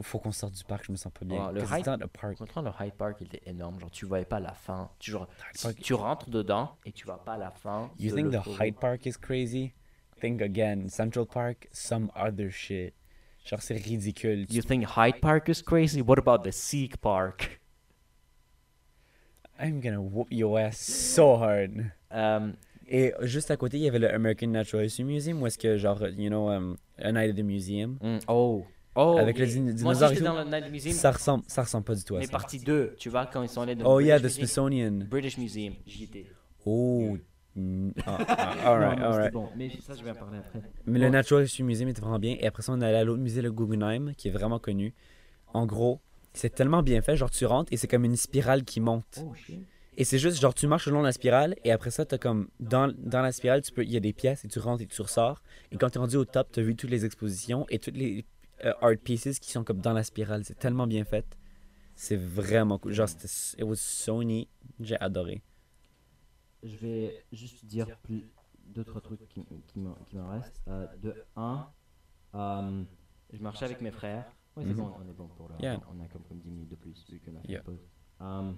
faut 0.00 0.18
qu'on 0.18 0.32
sorte 0.32 0.54
du 0.54 0.64
parc, 0.64 0.84
je 0.86 0.92
me 0.92 0.96
sens 0.96 1.12
pas 1.12 1.24
bien. 1.24 1.46
Oh, 1.48 1.52
le 1.52 1.60
not 1.62 2.04
a 2.04 2.08
park. 2.08 2.34
Contrairement, 2.38 2.74
le 2.80 2.86
Hyde 2.86 2.94
Park 2.94 3.16
il 3.20 3.26
était 3.28 3.42
énorme, 3.48 3.78
genre 3.78 3.90
tu 3.90 4.04
voyais 4.04 4.24
pas 4.24 4.40
la 4.40 4.52
fin. 4.52 4.90
Tu, 4.98 5.12
genre, 5.12 5.28
Park- 5.62 5.76
tu, 5.76 5.82
tu 5.82 5.94
rentres 5.94 6.28
dedans 6.28 6.76
et 6.84 6.92
tu 6.92 7.04
vois 7.06 7.22
pas 7.24 7.36
la 7.38 7.50
fin. 7.52 7.90
You 7.98 8.14
think 8.14 8.30
the. 8.32 8.40
Hyde 8.60 8.76
Park 8.80 9.06
is 9.06 9.12
crazy? 9.12 9.72
Think 10.22 10.40
again. 10.40 10.88
Central 10.88 11.26
Park, 11.26 11.66
some 11.72 12.10
other 12.16 12.48
shit. 12.50 12.94
Genre, 13.44 13.60
c'est 13.60 13.74
ridicule. 13.74 14.46
You 14.48 14.62
think 14.62 14.84
Hyde 14.96 15.20
Park 15.20 15.48
is 15.48 15.60
crazy? 15.62 16.00
What 16.00 16.18
about 16.18 16.44
the 16.48 16.52
Seek 16.52 16.96
Park? 17.00 17.60
I'm 19.58 19.80
gonna 19.80 20.00
whoop 20.00 20.28
your 20.30 20.58
ass 20.60 20.78
so 20.78 21.34
hard. 21.36 21.90
Euh, 22.12 22.52
Et 22.88 23.12
juste 23.22 23.50
à 23.50 23.56
côté, 23.56 23.78
il 23.78 23.82
y 23.84 23.88
avait 23.88 23.98
le 23.98 24.12
American 24.12 24.48
Natural 24.48 24.84
History 24.86 25.04
Museum 25.04 25.40
où 25.42 25.46
est-ce 25.46 25.56
que, 25.58 25.76
genre, 25.76 26.06
you 26.16 26.28
know, 26.28 26.48
um, 26.50 26.76
A 26.98 27.10
Night 27.12 27.30
at 27.30 27.34
the 27.34 27.44
Museum. 27.44 27.98
mm, 28.00 28.18
oh. 28.28 28.64
Oh, 28.94 29.16
Avec 29.18 29.38
le 29.38 29.46
Moi 29.46 29.54
aussi, 29.70 29.74
dinosaure 29.74 30.12
dans 30.20 30.44
le 30.44 30.50
Night 30.50 30.70
Museum. 30.70 30.92
Ça 30.92 31.10
ressemble, 31.12 31.44
ça 31.48 31.62
ressemble 31.62 31.84
pas 31.84 31.94
du 31.94 32.04
tout 32.04 32.14
à 32.16 32.18
Mais 32.18 32.26
ça. 32.26 32.32
partie 32.32 32.58
2, 32.58 32.94
tu 32.98 33.08
vois, 33.08 33.24
quand 33.26 33.42
ils 33.42 33.48
sont 33.48 33.62
allés 33.62 33.74
dans 33.74 33.90
Oh 33.90 33.98
le 34.00 34.04
yeah, 34.06 34.18
the 34.18 34.22
British 34.22 34.38
Museum. 34.38 34.46
Smithsonian. 34.68 35.06
British 35.08 35.38
Museum, 35.38 35.74
j'y 35.86 36.04
étais. 36.04 36.26
Oh. 36.66 37.16
Mm, 37.56 37.90
ah, 38.06 38.18
ah, 38.28 38.68
alright, 38.72 38.98
Non, 38.98 39.04
non, 39.04 39.12
c'était 39.12 39.16
alright. 39.16 39.32
bon. 39.32 39.48
Mais 39.56 39.70
ça, 39.80 39.94
je 39.94 40.02
vais 40.04 40.10
en 40.10 40.14
parler 40.14 40.38
après. 40.38 40.60
Mais 40.86 40.98
le 40.98 41.06
Bon. 41.06 41.12
Natural 41.12 41.44
History 41.44 41.62
Museum 41.64 41.88
était 41.88 42.00
vraiment 42.00 42.18
bien. 42.18 42.36
Et 42.40 42.46
après 42.46 42.62
ça, 42.62 42.72
on 42.72 42.80
est 42.80 42.86
allé 42.86 42.96
à 42.96 43.04
l'autre 43.04 43.20
musée, 43.20 43.42
le 43.42 43.52
Guggenheim, 43.52 44.12
qui 44.16 44.28
est 44.28 44.30
vraiment 44.32 44.58
connu. 44.58 44.94
En 45.54 45.66
gros, 45.66 46.00
c'est 46.32 46.54
tellement 46.54 46.82
bien 46.82 47.02
fait. 47.02 47.16
Genre, 47.16 47.30
tu 47.30 47.44
rentres 47.46 47.72
et 47.72 47.76
c'est 47.76 47.88
comme 47.88 48.04
une 48.04 48.16
spirale 48.16 48.64
qui 48.64 48.80
monte. 48.80 49.20
Oh. 49.22 49.32
Et 49.98 50.04
c'est 50.04 50.18
juste, 50.18 50.40
genre, 50.40 50.54
tu 50.54 50.66
marches 50.66 50.86
le 50.86 50.92
long 50.94 51.00
de 51.00 51.06
la 51.06 51.12
spirale. 51.12 51.54
Et 51.64 51.72
après 51.72 51.90
ça, 51.90 52.06
t'as 52.06 52.16
comme. 52.18 52.48
Dans, 52.60 52.92
dans 52.96 53.20
la 53.20 53.32
spirale, 53.32 53.60
tu 53.62 53.72
peux, 53.72 53.84
il 53.84 53.90
y 53.90 53.96
a 53.96 54.00
des 54.00 54.14
pièces 54.14 54.44
et 54.44 54.48
tu 54.48 54.58
rentres 54.58 54.82
et 54.82 54.86
tu 54.86 55.02
ressors. 55.02 55.42
Et 55.70 55.76
quand 55.76 55.90
tu 55.90 55.98
es 55.98 56.00
rendu 56.00 56.16
au 56.16 56.24
top, 56.24 56.50
tu 56.52 56.60
as 56.60 56.62
vu 56.62 56.74
toutes 56.74 56.90
les 56.90 57.04
expositions 57.04 57.66
et 57.68 57.78
toutes 57.78 57.96
les 57.96 58.24
euh, 58.64 58.72
art 58.80 58.96
pieces 59.02 59.38
qui 59.38 59.50
sont 59.50 59.64
comme 59.64 59.80
dans 59.80 59.92
la 59.92 60.02
spirale. 60.04 60.44
C'est 60.44 60.58
tellement 60.58 60.86
bien 60.86 61.04
fait. 61.04 61.26
C'est 61.94 62.16
vraiment 62.16 62.78
cool. 62.78 62.92
Genre, 62.92 63.06
c'était. 63.08 63.28
It 63.62 63.64
was 63.64 63.76
so 63.76 64.24
neat. 64.24 64.48
J'ai 64.80 64.98
adoré. 64.98 65.42
Je 66.62 66.76
vais 66.76 67.24
juste 67.32 67.64
dire 67.64 67.98
plus 67.98 68.30
deux 68.66 68.84
trois 68.84 69.00
trucs 69.00 69.26
qui, 69.28 69.44
qui 69.66 69.78
me 69.80 69.92
qui 70.08 70.16
me 70.16 70.24
restent. 70.24 70.60
Euh, 70.68 70.86
de 70.98 71.24
un, 71.36 71.68
euh, 72.34 72.84
je 73.32 73.42
marchais 73.42 73.64
avec 73.64 73.80
mes 73.80 73.90
frères. 73.90 74.26
Ouais, 74.56 74.64
c'est 74.64 74.70
Mhm. 74.70 74.76
bon, 74.76 74.92
on 74.98 75.08
est 75.08 75.12
bon 75.12 75.28
pour 75.28 75.48
le. 75.48 75.54
Yeah. 75.60 75.80
On 75.90 75.98
a 76.00 76.06
comme, 76.08 76.22
comme 76.24 76.38
10 76.38 76.50
minutes 76.50 76.68
de 76.68 76.76
plus 76.76 77.04
vu 77.08 77.18
qu'on 77.20 77.34
a 77.36 77.40
fait 77.40 77.48
Yeah. 77.52 77.62
pause. 77.62 77.80
Euh, 78.20 78.52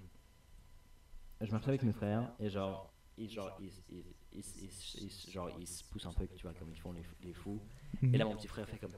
je 1.40 1.50
marchais 1.52 1.68
avec 1.68 1.82
mes 1.82 1.92
frères 1.92 2.32
et 2.38 2.48
genre 2.50 2.92
ils, 3.16 3.30
genre, 3.30 3.56
ils, 3.60 3.70
ils, 3.90 4.04
ils, 4.32 4.44
ils- 4.64 5.04
ils- 5.04 5.30
genre, 5.30 5.48
ils 5.58 5.68
se 5.68 5.84
poussent 5.84 6.06
un 6.06 6.12
peu, 6.12 6.26
tu 6.26 6.42
vois, 6.42 6.52
comme 6.54 6.68
ils 6.70 6.80
font 6.80 6.92
les, 6.92 7.04
les 7.22 7.32
fous. 7.32 7.60
Et 8.02 8.18
là, 8.18 8.24
mon 8.24 8.34
petit 8.36 8.48
frère 8.48 8.68
fait 8.68 8.78
comme 8.78 8.92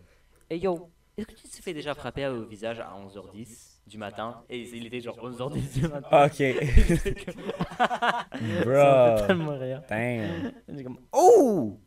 Hey 0.48 0.60
yo, 0.60 0.90
est-ce 1.16 1.26
que 1.26 1.34
tu 1.34 1.48
t'es 1.48 1.60
fait 1.62 1.74
déjà 1.74 1.94
frapper 1.94 2.26
au 2.26 2.46
visage 2.46 2.80
à 2.80 2.90
11h10 2.96 3.75
du 3.86 3.98
matin 3.98 4.42
Et 4.48 4.60
il 4.62 4.86
était 4.86 5.00
genre 5.00 5.16
11h10 5.18 5.74
du 5.80 5.88
matin. 5.88 6.26
Ok. 6.26 6.36
Ça 7.78 8.40
me 8.40 8.48
fait 8.48 8.64
Bro. 8.64 9.26
tellement 9.26 9.58
rire. 9.58 9.82
Damn. 9.88 10.52
J'ai 10.68 10.84
comme 10.84 10.98
Oh 11.12 11.78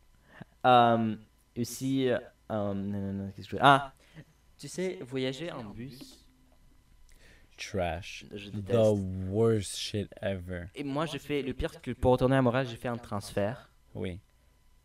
Euh, 0.64 1.16
Aussi, 1.58 2.08
euh, 2.08 2.18
non, 2.48 2.74
non, 2.74 3.12
non, 3.12 3.32
qu'est-ce 3.34 3.48
que 3.48 3.56
je- 3.56 3.62
Ah, 3.62 3.92
tu 4.58 4.68
sais, 4.68 4.98
voyager 5.02 5.50
en 5.52 5.64
bus, 5.64 6.26
Trash. 7.56 8.24
je 8.32 8.50
The 8.50 9.28
worst 9.30 9.76
shit 9.76 10.08
ever. 10.22 10.64
Et 10.74 10.82
moi, 10.84 11.04
j'ai 11.06 11.18
fait 11.18 11.42
le 11.42 11.52
pire 11.52 11.80
que 11.82 11.90
pour 11.92 12.12
retourner 12.12 12.36
à 12.36 12.42
Montréal, 12.42 12.66
j'ai 12.66 12.76
fait 12.76 12.88
un 12.88 12.96
transfert. 12.96 13.70
Oui. 13.94 14.20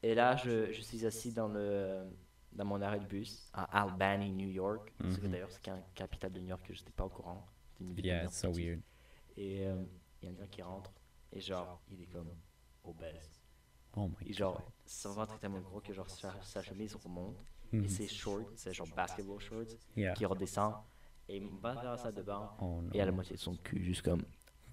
Et 0.03 0.13
là, 0.16 0.36
je, 0.36 0.72
je 0.74 0.82
suis 0.82 1.05
assis 1.05 1.32
dans 1.34 1.47
le 1.47 2.03
dans 2.56 2.66
mon 2.66 2.82
arrêt 2.82 2.99
de 2.99 3.06
bus 3.06 3.49
à 3.53 3.64
Albany, 3.84 4.32
New 4.32 4.49
York. 4.49 4.93
Mhm. 4.99 5.30
D'ailleurs, 5.32 5.49
c'est 5.51 5.68
la 5.68 5.80
capitale 5.93 6.32
de 6.32 6.39
New 6.39 6.47
York 6.47 6.66
que 6.66 6.74
je 6.74 6.80
n'étais 6.80 6.91
pas 6.93 7.06
au 7.06 7.10
courant. 7.10 7.45
Yeah, 7.97 8.24
it's 8.26 8.38
so 8.39 8.51
weird. 8.51 8.82
Et 9.38 9.66
euh, 9.68 9.84
il 10.22 10.26
y 10.26 10.32
a 10.32 10.32
un 10.32 10.36
gars 10.39 10.47
qui 10.47 10.62
rentre 10.62 10.91
et 11.34 11.41
genre, 11.41 11.82
il 11.91 12.01
est 12.01 12.06
comme 12.08 12.30
obèse. 12.86 13.41
Oh 13.97 14.08
my 14.08 14.30
Et 14.30 14.34
genre, 14.34 14.62
son 14.86 15.12
ventre 15.14 15.36
est 15.36 15.39
tellement 15.39 15.60
gros 15.60 15.82
que 15.82 15.93
genre 15.93 16.10
sa, 16.10 16.34
sa 16.41 16.62
chemise 16.62 16.95
remonte 16.95 17.36
Mhm. 17.72 17.84
et 17.84 17.88
ses 17.89 18.08
shorts, 18.08 18.51
c'est 18.56 18.74
genre 18.74 18.88
basketball 18.95 19.39
shorts, 19.39 19.76
Yeah. 19.95 20.14
qui 20.14 20.26
redescend 20.26 20.76
et 21.28 21.38
il 21.38 21.47
va 21.62 21.74
vers 21.74 21.84
la 21.91 21.97
salle 21.97 22.14
de 22.14 22.22
bain 22.22 22.49
Oh 22.62 22.82
no. 22.82 22.89
et 22.93 23.01
à 23.01 23.06
la 23.06 23.12
moitié 23.12 23.36
de 23.36 23.41
son 23.41 23.56
cul, 23.58 23.84
juste 23.84 24.03
comme 24.03 24.24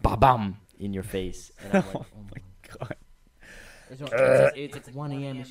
bam 0.03 0.21
bam 0.21 0.55
in 0.81 0.93
your 0.93 1.05
face. 1.05 1.53
And 1.65 1.69
I'm 1.79 1.83
like, 1.95 1.95
oh 2.15 2.23
my 2.35 2.43
God. 2.69 2.97
Et 3.91 3.97
genre, 3.97 4.09
it's, 4.55 4.77
it's 4.77 4.87
like 4.89 4.95
1 4.97 5.11
a.m. 5.13 5.43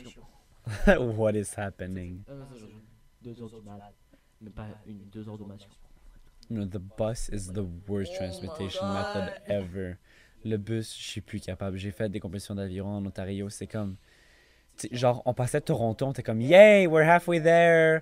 What 1.18 1.34
is 1.36 1.56
happening? 1.58 2.24
C'est 2.26 2.60
genre 2.60 2.70
2 3.24 3.42
heures 3.42 3.50
du 3.62 3.68
mat, 3.68 3.94
mais 4.42 4.50
pas 4.50 4.68
une 4.86 5.00
2 5.10 5.28
heures 5.30 5.38
de. 5.38 5.44
No, 6.50 6.66
the 6.66 6.80
bus 6.98 7.30
is 7.30 7.52
the 7.54 7.64
worst 7.88 8.12
Oh 8.14 8.18
transportation 8.18 8.86
my 8.88 8.94
method 8.96 9.42
ever. 9.48 9.98
Le 10.44 10.58
bus, 10.58 10.96
je 10.98 11.04
suis 11.04 11.22
plus 11.22 11.40
capable. 11.40 11.78
J'ai 11.78 11.92
fait 11.92 12.10
des 12.10 12.20
compétitions 12.20 12.56
d'aviron 12.56 12.98
en 12.98 13.06
Ontario. 13.06 13.50
C'est 13.50 13.68
comme. 13.68 13.96
Genre, 14.92 15.22
on 15.26 15.34
passait 15.34 15.60
de 15.60 15.66
Toronto, 15.66 16.08
on 16.08 16.12
était 16.12 16.24
comme, 16.24 16.42
Yay, 16.42 16.88
we're 16.88 17.08
halfway 17.08 17.40
there. 17.42 18.02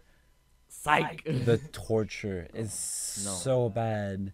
Psych! 0.70 1.24
The 1.46 1.60
torture 1.72 2.48
is 2.56 3.22
Non. 3.26 3.32
so 3.32 3.70
bad. 3.70 4.32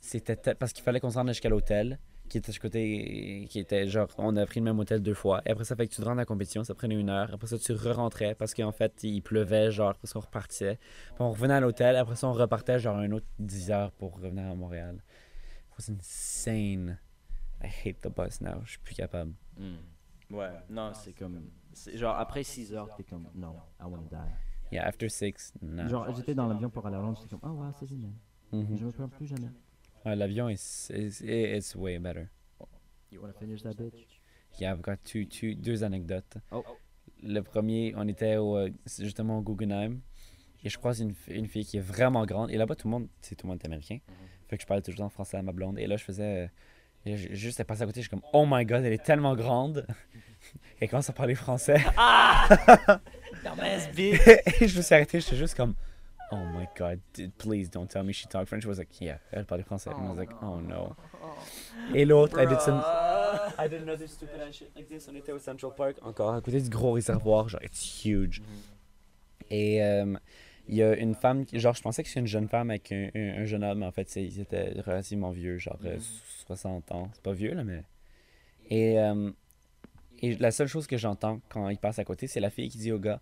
C'était 0.00 0.36
parce 0.54 0.72
qu'il 0.72 0.84
fallait 0.84 1.00
qu'on 1.00 1.10
se 1.10 1.16
rende 1.16 1.28
jusqu'à 1.28 1.48
l'hôtel, 1.48 1.98
qui 2.28 2.38
était 2.38 2.50
de 2.50 2.54
ce 2.54 2.60
côté, 2.60 3.46
qui 3.50 3.58
était 3.58 3.86
genre, 3.88 4.08
on 4.18 4.36
a 4.36 4.46
pris 4.46 4.60
le 4.60 4.64
même 4.64 4.78
hôtel 4.78 5.02
deux 5.02 5.14
fois. 5.14 5.42
Et 5.46 5.50
après 5.50 5.64
ça 5.64 5.74
fait 5.76 5.86
que 5.86 5.94
tu 5.94 6.00
te 6.00 6.06
rends 6.06 6.12
à 6.12 6.16
la 6.16 6.24
compétition, 6.24 6.64
ça 6.64 6.74
prenait 6.74 6.94
une 6.94 7.10
heure. 7.10 7.32
Après 7.32 7.46
ça, 7.46 7.58
tu 7.58 7.72
re-rentrais 7.72 8.34
parce 8.34 8.54
qu'en 8.54 8.72
fait, 8.72 9.02
il 9.02 9.22
pleuvait, 9.22 9.70
genre, 9.70 9.94
parce 9.96 10.12
qu'on 10.12 10.20
repartissait. 10.20 10.76
Puis 10.76 11.16
on 11.20 11.30
revenait 11.30 11.54
à 11.54 11.60
l'hôtel, 11.60 11.96
après 11.96 12.16
ça, 12.16 12.28
on 12.28 12.32
repartait 12.32 12.78
genre 12.78 12.96
un 12.96 13.10
autre 13.12 13.26
10 13.38 13.70
heures 13.70 13.92
pour 13.92 14.14
revenir 14.14 14.46
à 14.46 14.54
Montréal. 14.54 15.02
Was 15.78 15.90
insane. 15.90 16.98
I 17.62 17.66
hate 17.66 18.00
the 18.00 18.08
bus 18.14 18.40
now. 18.40 18.60
Je 18.64 18.70
suis 18.70 18.80
plus 18.80 18.94
capable. 18.94 19.32
Hmm. 19.56 19.76
Ouais, 20.30 20.50
non, 20.68 20.92
c'est 20.94 21.12
comme. 21.12 21.50
c'est 21.72 21.96
Genre, 21.96 22.16
après 22.16 22.42
6 22.42 22.74
heures, 22.74 22.94
t'es 22.96 23.04
comme, 23.04 23.28
non, 23.34 23.54
I 23.80 23.84
wanna 23.84 24.08
die. 24.10 24.16
Yeah, 24.70 24.86
after 24.86 25.08
six, 25.08 25.54
no. 25.62 25.88
Genre, 25.88 26.14
j'étais 26.14 26.34
dans 26.34 26.46
l'avion 26.46 26.68
pour 26.68 26.86
aller 26.86 26.96
à 26.96 27.00
Londres, 27.00 27.18
j'étais 27.22 27.36
comme, 27.36 27.50
oh 27.50 27.62
ouais, 27.62 27.70
c'est 27.78 27.86
génial. 27.86 28.12
Mhm. 28.52 28.76
Je 28.76 28.84
me 28.84 28.92
plains 28.92 29.08
plus 29.08 29.26
jamais. 29.26 29.48
Ouais, 30.04 30.16
L'avion, 30.16 30.48
is, 30.48 30.90
is, 30.90 31.74
way 31.76 31.98
better. 31.98 32.28
You 33.10 33.20
wanna 33.20 33.32
finish 33.32 33.62
that 33.62 33.74
bitch? 33.74 34.20
Yeah, 34.58 34.72
I've 34.72 34.82
got 34.82 34.98
two, 35.04 35.24
two, 35.24 35.54
deux 35.54 35.82
anecdotes. 35.82 36.36
Oh. 36.52 36.64
Le 37.22 37.40
premier, 37.40 37.94
on 37.96 38.06
était 38.08 38.36
au, 38.36 38.68
c'est 38.86 39.04
justement 39.04 39.38
au 39.38 39.42
Guggenheim. 39.42 40.00
Et 40.64 40.68
je 40.68 40.78
croise 40.78 41.00
une, 41.00 41.14
une 41.28 41.46
fille 41.46 41.64
qui 41.64 41.76
est 41.78 41.80
vraiment 41.80 42.24
grande. 42.26 42.50
Et 42.50 42.56
là-bas, 42.56 42.74
tout 42.74 42.88
le 42.88 42.92
monde, 42.92 43.08
sais, 43.20 43.34
tout 43.34 43.46
le 43.46 43.50
monde 43.52 43.60
est 43.62 43.66
américain. 43.66 43.98
Fait 44.48 44.56
que 44.56 44.62
je 44.62 44.66
parlais 44.66 44.82
toujours 44.82 45.04
en 45.04 45.08
français 45.08 45.36
à 45.36 45.42
ma 45.42 45.52
blonde. 45.52 45.78
Et 45.78 45.86
là, 45.86 45.96
je 45.96 46.04
faisais. 46.04 46.44
euh, 46.44 46.48
et 47.06 47.16
je- 47.16 47.32
juste, 47.34 47.60
elle 47.60 47.66
passait 47.66 47.82
à 47.82 47.86
côté, 47.86 48.00
je 48.00 48.08
suis 48.08 48.10
comme, 48.10 48.24
oh 48.32 48.44
my 48.48 48.64
god, 48.64 48.84
elle 48.84 48.92
est 48.92 49.04
tellement 49.04 49.34
grande. 49.36 49.86
Elle 50.80 50.88
commence 50.88 51.08
à 51.10 51.12
parler 51.12 51.34
français. 51.34 51.78
Dumbass 53.44 53.90
bitch! 53.94 54.20
et 54.60 54.68
je 54.68 54.76
me 54.76 54.82
suis 54.82 54.94
arrêté, 54.94 55.20
j'étais 55.20 55.36
juste 55.36 55.54
comme, 55.56 55.74
oh 56.30 56.44
my 56.54 56.66
god, 56.76 57.00
please 57.38 57.68
don't 57.70 57.88
tell 57.88 58.02
me 58.04 58.12
she 58.12 58.26
talked 58.28 58.48
French. 58.48 58.64
I 58.64 58.68
was 58.68 58.78
like, 58.78 59.00
yeah, 59.00 59.18
elle 59.32 59.44
parlait 59.44 59.64
français. 59.64 59.90
And 59.90 60.06
I 60.06 60.08
was 60.10 60.18
like, 60.18 60.30
oh 60.42 60.60
no. 60.60 60.94
Et 61.94 62.04
l'autre, 62.04 62.38
I 62.38 62.46
did 62.46 62.60
some. 62.60 62.80
I 63.58 63.68
did 63.68 63.82
another 63.82 64.06
stupid 64.06 64.40
ass 64.40 64.54
shit 64.54 64.70
like 64.76 64.88
this. 64.88 65.08
On 65.10 65.14
était 65.14 65.32
au 65.32 65.38
Central 65.38 65.72
Park, 65.74 65.96
encore 66.02 66.34
à 66.34 66.40
côté 66.40 66.60
du 66.60 66.68
gros 66.68 66.92
réservoir, 66.92 67.48
genre, 67.48 67.62
it's 67.62 68.04
huge. 68.04 68.42
Et 69.50 69.82
euh, 69.82 70.14
il 70.68 70.74
y 70.76 70.82
a 70.82 70.94
une 70.96 71.14
femme, 71.14 71.46
qui- 71.46 71.58
genre, 71.58 71.74
je 71.74 71.80
pensais 71.82 72.02
que 72.02 72.08
c'était 72.08 72.20
une 72.20 72.26
jeune 72.26 72.48
femme 72.48 72.68
avec 72.70 72.92
un, 72.92 73.08
un- 73.14 73.42
un 73.42 73.44
jeune 73.46 73.64
homme, 73.64 73.78
mais 73.78 73.86
en 73.86 73.92
fait, 73.92 74.14
ils 74.16 74.40
étaient 74.40 74.74
relativement 74.84 75.30
vieux, 75.30 75.56
genre 75.58 75.78
euh, 75.84 75.98
60 76.46 76.92
ans. 76.92 77.08
C'est 77.14 77.22
pas 77.22 77.32
vieux, 77.32 77.54
là, 77.54 77.64
mais. 77.64 77.82
Et, 78.70 78.98
euh, 78.98 79.30
et 80.20 80.36
la 80.36 80.50
seule 80.50 80.66
chose 80.68 80.86
que 80.86 80.98
j'entends 80.98 81.40
quand 81.48 81.68
il 81.70 81.78
passe 81.78 81.98
à 81.98 82.04
côté, 82.04 82.26
c'est 82.26 82.40
la 82.40 82.50
fille 82.50 82.68
qui 82.68 82.76
dit 82.78 82.92
au 82.92 82.98
gars, 82.98 83.20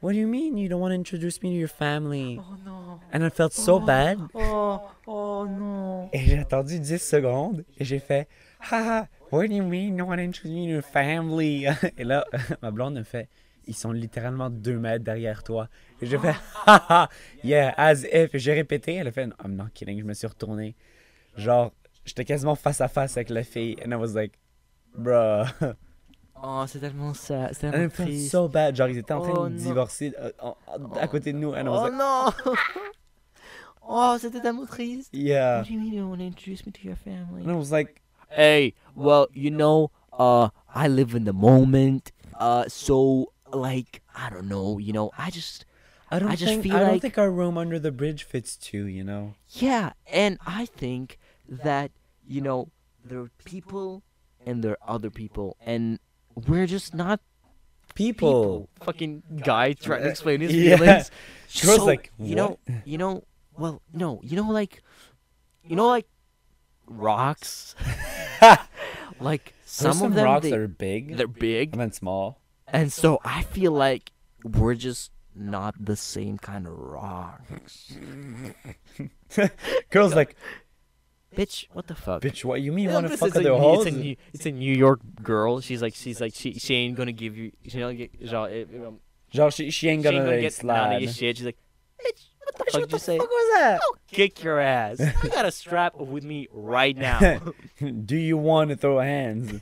What 0.00 0.12
do 0.12 0.18
you 0.18 0.26
mean? 0.26 0.56
You 0.56 0.70
don't 0.70 0.80
want 0.80 0.92
to 0.92 0.94
introduce 0.94 1.42
me 1.42 1.50
to 1.50 1.56
your 1.56 1.68
family? 1.68 2.40
Oh 2.40 2.56
non! 2.64 3.00
And 3.12 3.22
I 3.22 3.28
felt 3.28 3.52
so 3.52 3.78
bad. 3.78 4.18
Oh, 4.34 4.80
oh 5.06 5.44
non! 5.44 6.08
Et 6.14 6.20
j'ai 6.20 6.38
attendu 6.38 6.78
10 6.80 6.98
secondes 6.98 7.64
et 7.78 7.84
j'ai 7.84 7.98
fait 7.98 8.26
Haha, 8.60 9.08
what 9.30 9.46
do 9.46 9.54
you 9.54 9.62
mean? 9.62 9.98
You 9.98 10.06
want 10.06 10.16
to 10.16 10.22
introduce 10.22 10.54
me 10.54 10.68
to 10.68 10.72
your 10.72 10.82
family? 10.82 11.66
Et 11.98 12.04
là, 12.04 12.24
ma 12.62 12.70
blonde 12.70 12.94
me 12.94 13.02
fait 13.02 13.28
Ils 13.66 13.76
sont 13.76 13.92
littéralement 13.92 14.48
deux 14.48 14.78
mètres 14.78 15.04
derrière 15.04 15.42
toi. 15.42 15.68
Et 16.00 16.06
j'ai 16.06 16.16
fait 16.16 16.34
Haha, 16.66 17.10
yeah, 17.44 17.74
as 17.76 18.04
if. 18.10 18.34
Et 18.34 18.38
j'ai 18.38 18.54
répété. 18.54 18.94
Elle 18.94 19.08
a 19.08 19.12
fait 19.12 19.28
I'm 19.44 19.54
not 19.54 19.68
kidding. 19.74 19.98
Je 19.98 20.04
me 20.04 20.14
suis 20.14 20.26
retourné. 20.26 20.76
Genre, 21.36 21.72
j'étais 22.06 22.24
quasiment 22.24 22.54
face 22.54 22.80
à 22.80 22.88
face 22.88 23.18
avec 23.18 23.28
la 23.28 23.42
fille. 23.42 23.76
And 23.84 23.92
I 23.92 23.96
was 23.96 24.14
like, 24.14 24.32
bruh. 24.96 25.44
Oh, 26.42 26.64
c'est 26.66 26.78
tellement 26.80 27.12
ça, 27.14 27.50
c'est 27.52 27.66
And 27.68 27.70
tellement 27.72 27.86
it 27.88 27.92
triste. 27.94 28.30
so 28.30 28.48
bad. 28.48 28.74
Genre, 28.76 28.88
ils 28.88 28.98
étaient 28.98 29.12
en 29.12 29.20
train 29.20 29.32
Oh, 29.36 29.48
de 29.48 29.54
non. 29.54 29.62
divorcer 29.62 30.12
euh, 30.18 30.30
en- 30.40 30.56
en- 30.66 30.92
à 30.96 31.06
côté 31.08 31.32
de 31.32 31.38
nous. 31.38 31.52
And 31.54 31.66
Oh 31.68 31.84
like, 31.84 31.92
non! 31.98 32.30
Oh, 33.86 34.16
c'était 34.18 34.40
tellement 34.40 34.66
triste. 34.66 35.10
yeah. 35.12 35.58
What 35.58 35.64
do 35.68 35.72
you 35.74 35.80
mean 35.80 35.92
you 35.92 36.08
want 36.08 36.18
to 36.18 36.24
introduce 36.24 36.64
me 36.64 36.72
to 36.72 36.80
your 36.82 36.96
family? 36.96 37.42
And 37.42 37.50
I 37.50 37.54
was 37.56 37.70
like, 37.72 38.00
Hey, 38.28 38.74
well, 38.94 39.26
you 39.34 39.50
know, 39.50 39.90
uh, 40.12 40.48
I 40.74 40.86
live 40.88 41.14
in 41.14 41.24
the 41.24 41.32
moment. 41.32 42.12
Uh, 42.38 42.64
so 42.68 43.32
like, 43.52 44.00
I 44.14 44.30
don't 44.30 44.48
know, 44.48 44.78
you 44.78 44.92
know, 44.92 45.10
I 45.18 45.30
just, 45.30 45.66
I 46.10 46.18
don't 46.20 46.30
I 46.30 46.36
just 46.36 46.52
think 46.52 46.62
feel 46.62 46.76
I 46.76 46.80
don't 46.80 46.88
like- 46.92 47.02
think 47.02 47.18
our 47.18 47.30
room 47.30 47.58
under 47.58 47.78
the 47.80 47.90
bridge 47.90 48.22
fits 48.24 48.56
too. 48.56 48.86
You 48.86 49.02
know. 49.04 49.34
yeah, 49.48 49.92
and 50.12 50.38
I 50.46 50.66
think 50.66 51.18
that 51.48 51.90
you 52.26 52.40
know 52.40 52.68
there 53.04 53.18
are 53.20 53.30
people 53.44 54.02
and 54.46 54.62
there 54.62 54.76
are 54.82 54.94
other 54.94 55.10
people, 55.10 55.56
and 55.66 55.98
we're 56.34 56.66
just 56.66 56.94
not 56.94 57.20
people. 57.94 58.68
Fucking 58.82 59.22
guy 59.44 59.72
trying 59.74 60.02
to 60.02 60.08
explain 60.08 60.40
his 60.40 60.52
Yeah. 60.54 60.76
feelings. 60.76 61.10
Was 61.64 61.76
So, 61.76 61.84
like, 61.84 62.12
you 62.18 62.34
know, 62.34 62.58
you 62.84 62.98
know, 62.98 63.24
well, 63.56 63.82
no, 63.92 64.20
you 64.22 64.36
know, 64.36 64.48
like, 64.50 64.82
you 65.64 65.76
know, 65.76 65.88
like 65.88 66.06
rocks. 66.86 67.74
like 69.20 69.54
Some, 69.64 69.92
some, 69.94 70.06
of 70.08 70.14
them, 70.14 70.24
rocks 70.24 70.44
they, 70.44 70.52
are 70.52 70.68
big 70.68 71.16
they're 71.16 71.26
big, 71.26 71.72
and 71.72 71.80
then 71.80 71.92
small. 71.92 72.40
and 72.68 72.92
so 72.92 73.20
I 73.24 73.42
feel 73.42 73.72
like 73.72 74.12
we're 74.44 74.74
just 74.74 75.10
not 75.34 75.74
the 75.78 75.96
same 75.96 76.38
kind 76.38 76.66
of 76.66 76.72
rocks. 76.78 77.92
Girls 79.90 80.14
like, 80.14 80.36
Bitch, 81.36 81.66
what 81.72 81.86
the 81.86 81.94
fuck? 81.94 82.22
bitch, 82.22 82.44
what 82.44 82.60
you 82.60 82.72
mean? 82.72 82.88
You 82.88 82.94
want 82.94 83.06
to 83.08 83.16
fuck 83.16 83.28
is 83.28 83.36
a 83.36 83.40
other 83.40 83.56
hoes? 83.56 83.86
It's 83.86 83.96
a, 83.96 83.98
New, 84.00 84.16
it's 84.34 84.46
a 84.46 84.50
New 84.50 84.74
York 84.74 85.00
girl. 85.22 85.60
She's 85.60 85.80
like, 85.80 85.94
she's 85.94 86.20
like, 86.20 86.34
she, 86.34 86.54
she 86.54 86.74
ain't 86.74 86.96
gonna 86.96 87.12
give 87.12 87.36
you. 87.36 87.52
She 87.68 87.78
don't 87.78 87.96
get, 87.96 88.10
genre, 88.24 88.62
um, 88.86 88.98
Genre, 89.32 89.52
she, 89.52 89.70
she 89.70 89.88
ain't 89.88 90.02
she 90.02 90.08
ain't 90.08 90.16
gonna, 90.16 90.24
gonna 90.24 90.40
get 90.40 90.64
none 90.64 90.76
of 90.76 90.86
slide. 90.90 91.02
your 91.02 91.12
shit. 91.12 91.36
She's 91.36 91.46
like, 91.46 91.56
bitch, 92.04 92.24
what 92.44 92.56
the 92.56 92.64
Bitch, 92.64 92.72
fuck 92.72 92.74
what 92.74 92.80
did 92.80 92.92
you 92.92 92.98
the 92.98 93.04
say? 93.04 93.18
fuck 93.18 93.28
was 93.30 93.58
that? 93.60 93.80
I'll 93.80 93.96
kick 94.10 94.42
your 94.42 94.58
ass. 94.60 95.00
I 95.00 95.28
got 95.28 95.44
a 95.44 95.52
strap 95.52 95.94
with 95.96 96.24
me 96.24 96.48
right 96.52 96.96
now. 96.96 97.40
Do 98.04 98.16
you 98.16 98.36
want 98.36 98.70
to 98.70 98.76
throw 98.76 98.98
hands? 98.98 99.60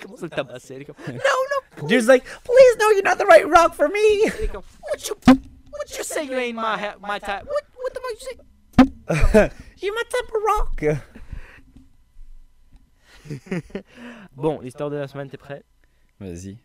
Commence 0.00 0.20
à 0.20 0.24
le 0.24 0.28
tabasser. 0.28 0.74
Elle 0.74 0.82
est 0.82 0.84
comme, 0.84 0.96
no, 1.08 1.14
no, 1.14 1.88
Dude's 1.88 2.08
like, 2.08 2.26
please, 2.44 2.76
no, 2.78 2.90
you're 2.90 3.02
not 3.02 3.16
the 3.16 3.24
right 3.24 3.48
rock 3.48 3.74
for 3.74 3.88
me. 3.88 4.24
Elle 4.26 4.44
est 4.44 4.52
comme, 4.52 4.64
what 4.82 5.08
you, 5.08 5.16
what 5.70 5.96
you 5.96 6.04
say 6.04 6.24
you 6.24 6.34
ain't 6.36 6.56
my, 6.56 6.94
my 7.00 7.18
type? 7.18 7.46
What, 7.46 7.64
what 7.74 7.94
the 7.94 8.00
fuck 8.00 8.20
you 8.20 8.26
say? 8.28 9.50
you're 9.82 9.94
my 9.94 10.02
type 10.08 10.28
of 10.34 10.42
rock. 10.46 10.82
Bon, 14.36 14.60
l'histoire 14.60 14.90
de 14.90 14.96
la 14.96 15.06
semaine, 15.06 15.28
t'es 15.28 15.36
prêt? 15.36 15.62
Vas-y. 16.18 16.58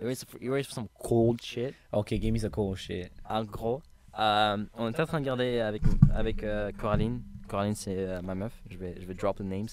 You 0.00 0.06
ready 0.06 0.16
for, 0.24 0.38
you 0.40 0.62
some 0.62 0.88
cold 1.02 1.42
shit? 1.42 1.74
Okay, 1.92 2.18
give 2.18 2.32
me 2.32 2.38
some 2.38 2.50
cool 2.50 2.76
shit. 2.76 3.10
En 3.28 3.44
gros, 3.44 3.82
euh, 4.18 4.64
on 4.74 4.90
était 4.90 5.02
en 5.02 5.06
train 5.06 5.20
de 5.20 5.24
regarder 5.24 5.58
avec, 5.60 5.82
avec 6.14 6.44
euh, 6.44 6.70
Coraline. 6.78 7.22
Coraline, 7.48 7.74
c'est 7.74 7.96
euh, 7.98 8.22
ma 8.22 8.36
meuf. 8.36 8.52
Je 8.70 8.78
vais, 8.78 8.94
je 9.00 9.06
vais 9.06 9.14
drop 9.14 9.38
the 9.38 9.42
names. 9.42 9.70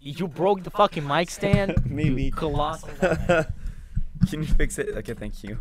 You 0.00 0.28
broke 0.28 0.62
the 0.62 0.70
fucking 0.70 1.04
mic 1.06 1.30
stand? 1.30 1.74
Maybe. 1.86 2.24
You 2.24 2.32
colossal. 2.32 2.90
Can 4.30 4.42
you 4.42 4.54
fix 4.58 4.78
it? 4.78 4.88
Ok, 4.96 5.16
thank 5.18 5.42
you. 5.42 5.56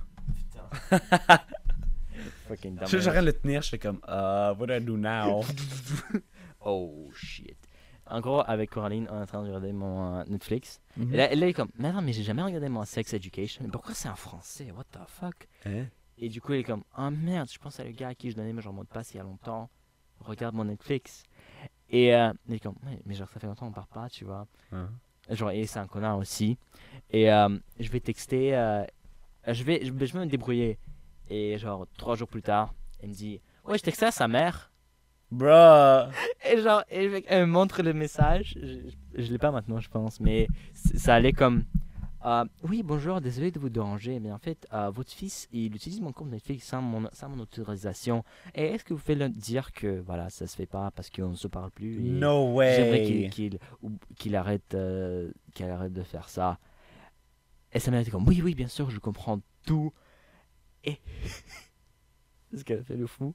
fucking 2.49 2.77
Je 2.81 2.97
dumbass. 2.97 2.99
j'arrête 2.99 3.21
de 3.21 3.25
le 3.27 3.33
tenir, 3.33 3.61
je 3.61 3.67
suis 3.67 3.79
comme, 3.79 4.01
uh, 4.07 4.53
what 4.57 4.67
do 4.67 4.73
I 4.73 4.79
do 4.81 4.97
now? 4.97 5.43
Oh 6.63 7.09
shit. 7.15 7.57
En 8.07 8.19
gros, 8.19 8.41
avec 8.45 8.69
Coraline, 8.71 9.07
on 9.09 9.19
est 9.19 9.21
en 9.21 9.25
train 9.25 9.41
de 9.41 9.47
regarder 9.47 9.71
mon 9.71 10.15
euh, 10.19 10.23
Netflix. 10.27 10.81
Mhm. 10.97 11.13
Et 11.13 11.17
là, 11.17 11.31
elle 11.31 11.43
est 11.43 11.53
comme, 11.53 11.69
mais 11.77 11.91
non, 11.91 12.01
mais 12.01 12.13
j'ai 12.13 12.23
jamais 12.23 12.41
regardé 12.41 12.67
mon 12.67 12.83
Sex 12.83 13.13
Education. 13.13 13.63
Mais 13.63 13.69
pourquoi 13.71 13.93
c'est 13.93 14.09
en 14.09 14.15
français? 14.15 14.71
What 14.71 14.85
the 14.91 14.99
fuck? 15.07 15.47
Hein? 15.65 15.85
Et 16.17 16.27
du 16.29 16.41
coup, 16.41 16.53
elle 16.53 16.59
est 16.59 16.63
comme, 16.63 16.83
ah 16.95 17.09
merde, 17.09 17.49
je 17.51 17.57
pense 17.57 17.79
à 17.79 17.83
le 17.83 17.91
gars 17.91 18.09
à 18.09 18.15
qui 18.15 18.29
je 18.31 18.35
donnais 18.35 18.59
genre 18.61 18.73
mot 18.73 18.83
de 18.83 18.89
passe 18.89 19.13
il 19.13 19.17
y 19.17 19.19
a 19.19 19.23
longtemps. 19.23 19.69
Regarde 20.19 20.55
mon 20.55 20.65
Netflix. 20.65 21.23
Et 21.89 22.13
euh, 22.13 22.31
elle 22.47 22.55
est 22.55 22.59
comme, 22.59 22.75
mais 23.05 23.15
genre, 23.15 23.29
ça 23.29 23.39
fait 23.39 23.47
longtemps 23.47 23.67
qu'on 23.67 23.71
parle 23.73 23.87
pas, 23.87 24.09
tu 24.09 24.25
vois. 24.25 24.45
Hein? 24.71 24.89
Genre, 25.29 25.51
et 25.51 25.65
c'est 25.65 25.79
un 25.79 25.87
connard 25.87 26.17
aussi. 26.17 26.57
Et 27.11 27.31
euh, 27.31 27.57
je 27.79 27.89
vais 27.89 27.99
texter, 27.99 28.55
euh, 28.55 28.83
je, 29.47 29.63
vais, 29.63 29.85
je, 29.85 29.91
vais- 29.91 30.05
je 30.07 30.13
vais 30.13 30.19
me 30.19 30.25
débrouiller. 30.29 30.77
Et 31.29 31.57
genre, 31.57 31.87
trois 31.97 32.15
jours 32.15 32.27
plus 32.27 32.41
tard, 32.41 32.73
elle 33.01 33.09
me 33.09 33.13
dit, 33.13 33.39
ouais, 33.65 33.77
je 33.77 33.83
textais 33.83 34.07
à 34.07 34.11
sa 34.11 34.27
mère. 34.27 34.70
Bruh! 35.31 36.11
Et 36.49 36.61
genre, 36.61 36.83
et 36.89 37.23
elle 37.27 37.45
me 37.45 37.51
montre 37.51 37.81
le 37.83 37.93
message. 37.93 38.57
Je, 38.61 39.21
je, 39.23 39.31
l'ai 39.31 39.37
pas 39.37 39.51
maintenant, 39.51 39.79
je 39.79 39.89
pense, 39.89 40.19
mais 40.19 40.47
ça 40.73 41.15
allait 41.15 41.31
comme. 41.31 41.63
euh, 42.25 42.43
oui, 42.63 42.83
bonjour, 42.83 43.21
désolé 43.21 43.49
de 43.51 43.59
vous 43.59 43.69
déranger, 43.69 44.19
mais 44.19 44.31
en 44.31 44.37
fait, 44.37 44.67
euh, 44.73 44.89
votre 44.89 45.11
fils, 45.11 45.47
il 45.53 45.73
utilise 45.73 46.01
mon 46.01 46.11
compte 46.11 46.29
Netflix 46.29 46.65
sans 46.67 46.81
mon, 46.81 47.09
sans 47.13 47.29
mon 47.29 47.39
autorisation. 47.39 48.25
Et 48.55 48.65
est-ce 48.65 48.83
que 48.83 48.93
vous 48.93 48.99
pouvez 48.99 49.15
lui 49.15 49.29
dire 49.29 49.71
que 49.71 50.01
voilà, 50.01 50.29
ça 50.29 50.47
se 50.47 50.55
fait 50.55 50.65
pas 50.65 50.91
parce 50.91 51.09
qu'on 51.09 51.29
ne 51.29 51.35
se 51.35 51.47
parle 51.47 51.71
plus 51.71 51.99
et 51.99 52.03
No 52.03 52.53
J'aimerais 52.61 53.01
qu'il 53.29 53.53
way! 53.53 53.59
ou- 53.81 53.91
qu'il 54.17 54.35
arrête, 54.35 54.73
euh, 54.73 55.31
arrête 55.61 55.93
de 55.93 56.03
faire 56.03 56.27
ça? 56.27 56.59
Et 57.71 57.79
ça 57.79 57.89
m'a 57.89 58.01
été 58.01 58.11
comme, 58.11 58.27
oui, 58.27 58.41
oui, 58.43 58.53
bien 58.53 58.67
sûr, 58.67 58.89
je 58.89 58.99
comprends 58.99 59.39
tout. 59.65 59.93
Et 60.83 60.99
ce 62.53 62.65
qu'elle 62.65 62.83
fait 62.83 62.97
le 62.97 63.07
fou, 63.07 63.33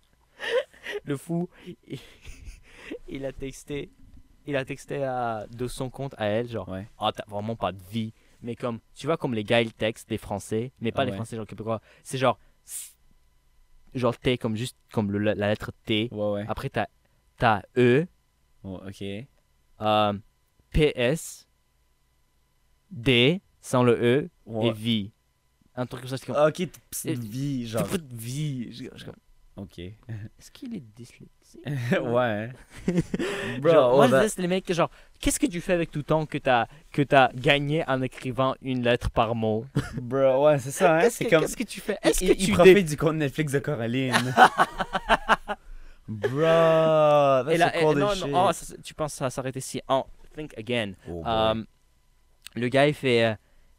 le 1.07 1.17
fou, 1.17 1.49
il, 1.87 1.99
il 3.09 3.25
a 3.25 3.33
texté, 3.33 3.91
il 4.47 4.57
a 4.57 4.65
texté 4.65 5.03
à, 5.05 5.47
de 5.51 5.67
son 5.67 5.89
compte 5.91 6.15
à 6.19 6.27
elle, 6.27 6.49
genre, 6.49 6.69
Ouais. 6.69 6.87
ah, 6.99 7.11
t'as 7.15 7.25
vraiment 7.29 7.57
pas 7.57 7.73
de 7.73 7.83
vie. 7.91 8.13
Mais 8.43 8.55
comme, 8.55 8.81
tu 8.95 9.07
vois, 9.07 9.17
comme 9.17 9.35
les 9.35 9.45
gars, 9.45 9.61
ils 9.63 9.73
textent, 9.73 10.11
les 10.11 10.19
Français, 10.19 10.73
mais 10.81 10.93
pas 10.93 11.03
Ah 11.03 11.05
les 11.07 11.11
ouais. 11.13 11.17
Français, 11.17 11.37
genre 11.37 11.47
québécois. 11.47 11.81
C'est 12.03 12.19
genre, 12.19 12.39
genre 13.95 14.17
T, 14.19 14.37
comme 14.39 14.57
juste, 14.57 14.77
comme 14.93 15.11
le- 15.11 15.19
la, 15.19 15.35
la 15.35 15.49
lettre 15.49 15.73
T. 15.85 16.09
Ouais, 16.13 16.31
ouais. 16.33 16.45
Après, 16.49 16.69
t'as, 16.69 16.87
t'as 17.39 17.63
E, 17.77 18.07
Oh, 18.63 18.81
ok. 18.87 19.03
euh, 19.81 20.13
PS, 20.73 21.49
D, 22.91 23.41
sans 23.61 23.83
le 23.83 23.95
E, 24.01 24.31
Ouais. 24.45 24.67
et 24.69 24.73
vie. 24.73 25.13
Un 25.75 25.87
truc 25.87 26.03
comme 26.03 26.11
ça, 26.11 26.19
c'est 26.19 26.27
comme. 26.27 26.37
Ok, 26.37 26.61
Et- 26.61 26.67
petite 26.67 27.25
vie, 27.25 27.67
genre. 27.67 27.87
Vie. 28.11 28.73
Je- 28.73 28.85
je- 28.95 29.07
Ok. 29.57 29.79
Est-ce 29.79 30.51
qu'il 30.53 30.75
est 30.77 30.83
dyslexique 30.95 31.31
ouais. 32.03 32.51
Genre, 32.91 33.61
Bro, 33.61 33.97
moi, 33.97 34.05
oh, 34.05 34.09
je 34.11 34.17
laisse 34.17 34.37
les 34.39 34.47
mecs, 34.49 34.71
genre, 34.73 34.91
qu'est-ce 35.19 35.41
que 35.41 35.47
tu 35.47 35.61
fais 35.63 35.73
avec 35.73 35.91
tout 35.91 36.01
le 36.01 36.05
temps 36.05 36.27
que 36.27 36.37
t'as 36.39 36.67
que 36.93 37.01
t'as 37.03 37.31
gagné 37.33 37.83
en 37.89 38.03
écrivant 38.03 38.55
une 38.61 38.83
lettre 38.83 39.09
par 39.11 39.35
mot? 39.35 39.65
Bro, 40.03 40.45
ouais, 40.47 40.59
c'est 40.59 40.71
ça, 40.73 40.97
hein? 40.97 41.01
Qu'est-ce 41.01 41.17
C'est 41.17 41.25
que, 41.25 41.31
comme. 41.31 41.41
qu'est-ce 41.41 41.57
que 41.57 41.63
tu 41.65 41.81
fais? 41.81 41.97
Il, 42.05 42.09
Est-ce 42.11 42.21
que 42.21 42.25
tu 42.27 42.33
il 42.39 42.47
dé- 42.49 42.53
profite 42.53 42.87
du 42.89 42.97
compte 42.99 43.17
Netflix 43.17 43.53
de 43.53 43.59
Coraline. 43.61 44.35
Bro, 46.09 46.41
that's 47.45 47.55
Et 47.55 47.57
là, 47.59 47.73
so 47.73 47.93
et- 47.93 47.95
non, 47.95 48.09
as 48.09 48.15
non, 48.21 48.27
shit. 48.27 48.35
oh, 48.35 48.51
ça- 48.53 48.77
tu 48.83 48.95
penses 48.95 49.13
que 49.13 49.19
ça 49.19 49.31
s'arrête 49.31 49.57
ici 49.57 49.81
Oh, 49.89 50.05
think 50.35 50.57
again. 50.57 50.93
Oh. 51.11 51.23
Euh, 51.27 51.65
le 52.55 52.69
gars, 52.69 52.87
il 52.87 52.95
fait. 52.95 53.37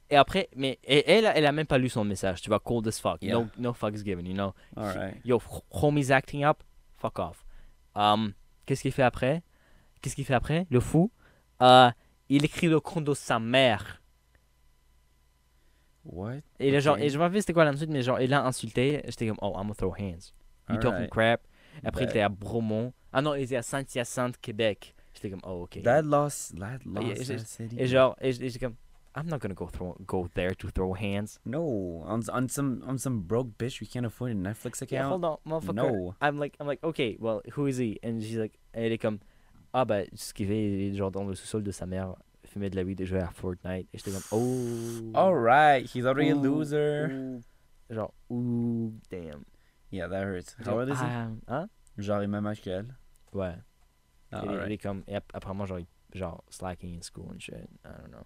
Et 0.09 0.15
après, 0.15 0.49
mais 0.55 0.79
et 0.83 1.09
elle, 1.09 1.31
elle 1.35 1.45
a 1.45 1.51
même 1.51 1.65
pas 1.67 1.77
lu 1.77 1.89
son 1.89 2.03
message, 2.05 2.41
tu 2.41 2.49
vois, 2.49 2.59
cold 2.59 2.87
as 2.87 2.99
fuck. 2.99 3.21
Yeah. 3.21 3.33
No, 3.35 3.47
no 3.57 3.73
fucks 3.73 4.03
given, 4.03 4.25
you 4.25 4.33
know? 4.33 4.53
Alright. 4.75 5.15
Yo, 5.25 5.41
homie's 5.71 6.11
acting 6.11 6.43
up, 6.43 6.63
fuck 6.97 7.19
off. 7.19 7.45
Um, 7.95 8.33
Qu'est-ce 8.65 8.81
qu'il 8.81 8.91
fait 8.91 9.03
après? 9.03 9.43
Qu'est-ce 10.01 10.15
qu'il 10.15 10.25
fait 10.25 10.33
après? 10.33 10.67
Le 10.69 10.79
fou 10.79 11.11
Euh, 11.61 11.89
Il 12.29 12.43
écrit 12.45 12.67
le 12.67 12.79
compte 12.79 13.05
de 13.05 13.13
sa 13.13 13.39
mère. 13.39 14.01
What? 16.05 16.35
Et, 16.59 16.79
genre, 16.79 16.97
et 16.97 17.09
je 17.09 17.17
me 17.17 17.23
rappelle 17.23 17.41
c'était 17.41 17.53
quoi 17.53 17.65
l'insulte, 17.65 17.91
mais 17.91 18.01
genre, 18.01 18.19
il 18.21 18.33
a 18.33 18.45
insulté. 18.45 19.01
J'étais 19.07 19.27
comme, 19.27 19.37
oh, 19.41 19.53
I'm 19.55 19.63
gonna 19.63 19.73
throw 19.75 19.93
hands. 19.97 20.31
You 20.69 20.77
talking 20.77 21.07
crap. 21.09 21.41
Après, 21.83 22.03
il 22.05 22.09
était 22.09 22.21
à 22.21 22.29
Bromont. 22.29 22.93
Ah 23.13 23.21
non, 23.21 23.35
il 23.35 23.43
était 23.43 23.55
à 23.57 23.61
Saint-Hyacinthe, 23.61 24.37
Québec. 24.39 24.95
J'étais 25.13 25.29
comme, 25.29 25.41
oh, 25.43 25.63
ok. 25.63 25.81
That 25.83 26.01
lost, 26.03 26.57
that 26.59 26.79
lost 26.85 27.29
et- 27.29 27.35
that 27.37 27.45
city. 27.45 27.75
Et 27.79 27.87
genre, 27.87 28.15
et 28.21 28.31
j'étais 28.31 28.59
comme, 28.59 28.75
I'm 29.17 29.27
not 29.27 29.39
gonna 29.39 29.55
go, 29.55 29.65
throw, 29.67 29.95
go 30.05 30.29
there 30.35 30.53
to 30.53 30.69
throw 30.69 30.93
hands. 30.93 31.39
No, 31.43 32.03
on, 32.05 32.21
on 32.31 32.47
some 32.49 32.83
on 32.85 32.97
some 32.99 33.21
broke 33.21 33.57
bitch 33.57 33.81
we 33.81 33.87
can't 33.87 34.05
afford 34.05 34.31
a 34.31 34.35
Netflix 34.35 34.81
account. 34.81 34.91
Yeah, 34.91 35.07
hold 35.09 35.25
on, 35.25 35.37
motherfucker. 35.45 35.73
No. 35.75 36.15
I'm 36.21 36.37
like, 36.37 36.55
I'm 36.59 36.67
like, 36.67 36.83
okay, 36.83 37.17
well, 37.19 37.41
who 37.53 37.65
is 37.65 37.77
he? 37.77 37.97
And 38.03 38.21
she's 38.21 38.37
like, 38.37 38.57
elle 38.73 38.91
est 38.91 38.99
comme, 39.01 39.19
ah 39.73 39.85
bah, 39.85 40.03
ce 40.13 40.33
qu'il 40.33 40.47
fait, 40.47 40.63
il 40.71 40.93
est 40.93 40.95
genre 40.95 41.09
dans 41.11 41.25
le 41.27 41.33
sous-sol 41.35 41.63
de 41.63 41.71
sa 41.71 41.85
mère, 41.87 42.13
fumer 42.45 42.69
de 42.69 42.75
la 42.75 42.83
weed 42.83 43.01
et 43.01 43.05
jouer 43.05 43.19
à 43.21 43.31
Fortnite. 43.31 43.87
Et 43.91 43.97
j'étais 43.97 44.11
comme, 44.11 44.23
oh. 44.31 45.11
Alright, 45.17 45.89
he's 45.93 46.05
already 46.05 46.29
a 46.29 46.35
loser. 46.35 47.07
ouh. 47.09 47.41
Genre, 47.89 48.13
ouh, 48.29 48.93
damn. 49.09 49.45
Yeah, 49.89 50.07
that 50.07 50.23
hurts. 50.25 50.55
How 50.59 50.63
Genre, 50.65 50.79
old 50.81 50.89
is 50.89 50.99
he? 50.99 51.05
ah, 51.05 51.27
hein? 51.47 51.69
Genre, 51.97 52.21
il 52.21 52.27
même 52.29 52.45
âge 52.45 52.61
qu'elle. 52.61 52.93
Ouais. 53.33 53.55
Ah, 54.31 54.41
il, 54.45 54.51
est- 54.51 54.65
il 54.67 54.71
est 54.73 54.77
comme, 54.77 55.03
et 55.07 55.15
ap- 55.15 55.31
apparemment, 55.33 55.65
genre, 55.65 55.79
genre, 56.13 56.43
slacking 56.49 56.95
in 56.97 57.01
school 57.01 57.29
and 57.33 57.39
shit. 57.41 57.55
I 57.85 57.89
don't 58.01 58.11
know. 58.11 58.25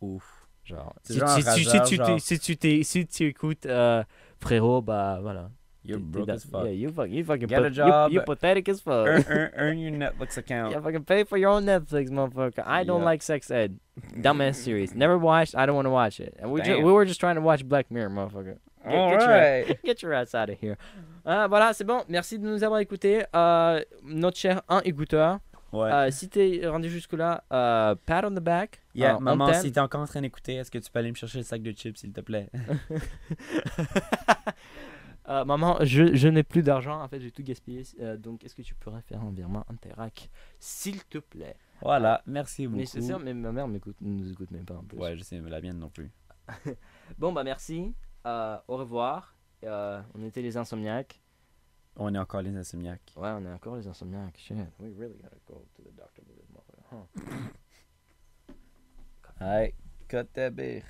Ouf. 0.00 0.46
Genre, 0.64 0.94
si, 1.02 1.18
genre 1.18 1.28
si- 1.28 1.40
un 1.40 1.52
si- 1.52 1.64
si 1.64 1.68
hasard, 1.76 1.86
tu, 1.86 1.96
genre. 1.96 2.06
t'es- 2.06 2.18
si, 2.20 2.38
tu, 2.38 2.56
t'es- 2.56 2.82
si 2.84 3.06
tu 3.06 3.26
écoutes 3.26 3.66
euh, 3.66 4.02
frérot, 4.40 4.80
bah 4.82 5.18
voilà. 5.20 5.50
You're 5.86 5.98
broke 6.00 6.30
as 6.30 6.42
fuck. 6.46 6.64
Yeah, 6.64 6.70
you, 6.72 6.90
fuck, 6.90 7.10
you 7.10 7.22
fucking 7.24 7.46
Get 7.46 7.58
a 7.60 7.64
you- 7.68 7.70
job. 7.74 8.10
You, 8.10 8.22
pathetic 8.22 8.66
as 8.70 8.80
fuck. 8.80 9.06
earn, 9.06 9.24
earn, 9.28 9.50
earn 9.56 9.78
your 9.78 9.90
Netflix 9.92 10.38
account. 10.38 10.72
Yeah, 10.72 10.80
fucking 10.80 11.04
pay 11.04 11.24
for 11.24 11.36
your 11.36 11.50
own 11.50 11.66
Netflix, 11.66 12.08
motherfucker. 12.08 12.62
I 12.66 12.84
don't 12.84 13.00
Yeah. 13.00 13.04
like 13.04 13.20
sex 13.22 13.50
ed. 13.50 13.78
Dumbass 14.16 14.54
series. 14.54 14.94
Never 14.94 15.18
watched. 15.18 15.54
I 15.54 15.66
don't 15.66 15.74
want 15.76 15.84
to 15.84 15.90
watch 15.90 16.20
it. 16.20 16.34
And 16.40 16.50
we 16.50 16.62
ju- 16.62 16.78
we 16.82 16.90
were 16.90 17.04
just 17.04 17.20
trying 17.20 17.34
to 17.34 17.42
watch 17.42 17.62
Black 17.68 17.90
Mirror, 17.90 18.08
motherfucker. 18.08 18.56
Get, 18.82 18.90
get 18.90 18.92
your, 18.94 19.20
Alright. 19.20 19.82
get 19.84 20.02
your 20.02 20.14
ass 20.14 20.34
out 20.34 20.48
of 20.48 20.58
here. 20.58 20.78
Euh, 21.26 21.46
voilà, 21.48 21.74
c'est 21.74 21.84
bon. 21.84 22.02
Merci 22.08 22.38
de 22.38 22.46
nous 22.46 22.64
avoir 22.64 22.80
écoutés. 22.80 23.22
Euh, 23.36 23.82
notre 24.04 24.38
cher 24.38 24.62
un 24.70 24.80
écouteur. 24.86 25.40
Ouais. 25.74 25.90
Euh, 25.92 26.10
si 26.10 26.28
t'es 26.28 26.66
rendu 26.68 26.88
jusque-là, 26.88 27.42
euh, 27.52 27.94
pat 28.06 28.24
on 28.24 28.30
the 28.30 28.38
back. 28.38 28.80
yeah, 28.94 29.16
Euh, 29.16 29.18
maman, 29.18 29.52
si 29.54 29.72
t'es 29.72 29.80
encore 29.80 30.00
en 30.02 30.06
train 30.06 30.20
d'écouter, 30.20 30.54
est-ce 30.54 30.70
que 30.70 30.78
tu 30.78 30.90
peux 30.90 31.00
aller 31.00 31.10
me 31.10 31.16
chercher 31.16 31.38
le 31.38 31.44
sac 31.44 31.62
de 31.62 31.72
chips, 31.72 31.98
s'il 31.98 32.12
te 32.12 32.20
plaît? 32.20 32.48
Euh, 35.26 35.42
maman, 35.46 35.78
je, 35.80 36.14
je 36.14 36.28
n'ai 36.28 36.42
plus 36.42 36.62
d'argent. 36.62 37.00
En 37.00 37.08
fait, 37.08 37.18
j'ai 37.18 37.30
tout 37.30 37.42
gaspillé. 37.42 37.82
Donc, 38.18 38.44
est-ce 38.44 38.54
que 38.54 38.60
tu 38.60 38.74
pourrais 38.74 39.00
faire 39.00 39.22
un 39.22 39.30
virement 39.30 39.64
Interac, 39.70 40.28
s'il 40.58 41.02
te 41.04 41.16
plaît? 41.16 41.56
Voilà, 41.80 42.20
merci 42.26 42.66
beaucoup. 42.66 42.84
Sûr, 42.84 43.18
mais 43.20 43.32
ma 43.32 43.50
mère 43.50 43.66
m'écoute, 43.66 43.96
nous 44.02 44.30
écoute 44.30 44.50
même 44.50 44.66
pas 44.66 44.74
en 44.74 44.82
plus. 44.84 44.98
Ouais, 44.98 45.16
je 45.16 45.22
sais, 45.22 45.40
mais 45.40 45.48
la 45.48 45.62
mienne 45.62 45.78
non 45.78 45.88
plus. 45.88 46.10
Bon, 47.18 47.32
bah 47.32 47.42
merci. 47.42 47.94
Au 48.26 48.76
revoir. 48.76 49.34
On 49.62 50.22
était 50.26 50.42
les 50.42 50.58
insomniaques. 50.58 51.22
On 51.96 52.12
est 52.14 52.18
encore 52.18 52.42
les 52.42 52.56
insomniaques. 52.56 53.12
Ouais, 53.16 53.30
on 53.30 53.44
est 53.44 53.52
encore 53.52 53.76
les 53.76 53.86
insomniaques. 53.86 54.38
Shit, 54.38 54.56
we 54.80 54.92
really 54.98 55.16
gotta 55.22 55.36
go 55.46 55.64
to 55.76 55.82
the 55.82 55.92
doctor 55.96 56.22
with 56.26 56.36
this 56.36 56.48
motherfucker. 56.50 57.52
Huh? 59.38 59.44
Hey, 59.44 59.74
cut 60.08 60.32
that 60.34 60.56
beer. 60.56 60.82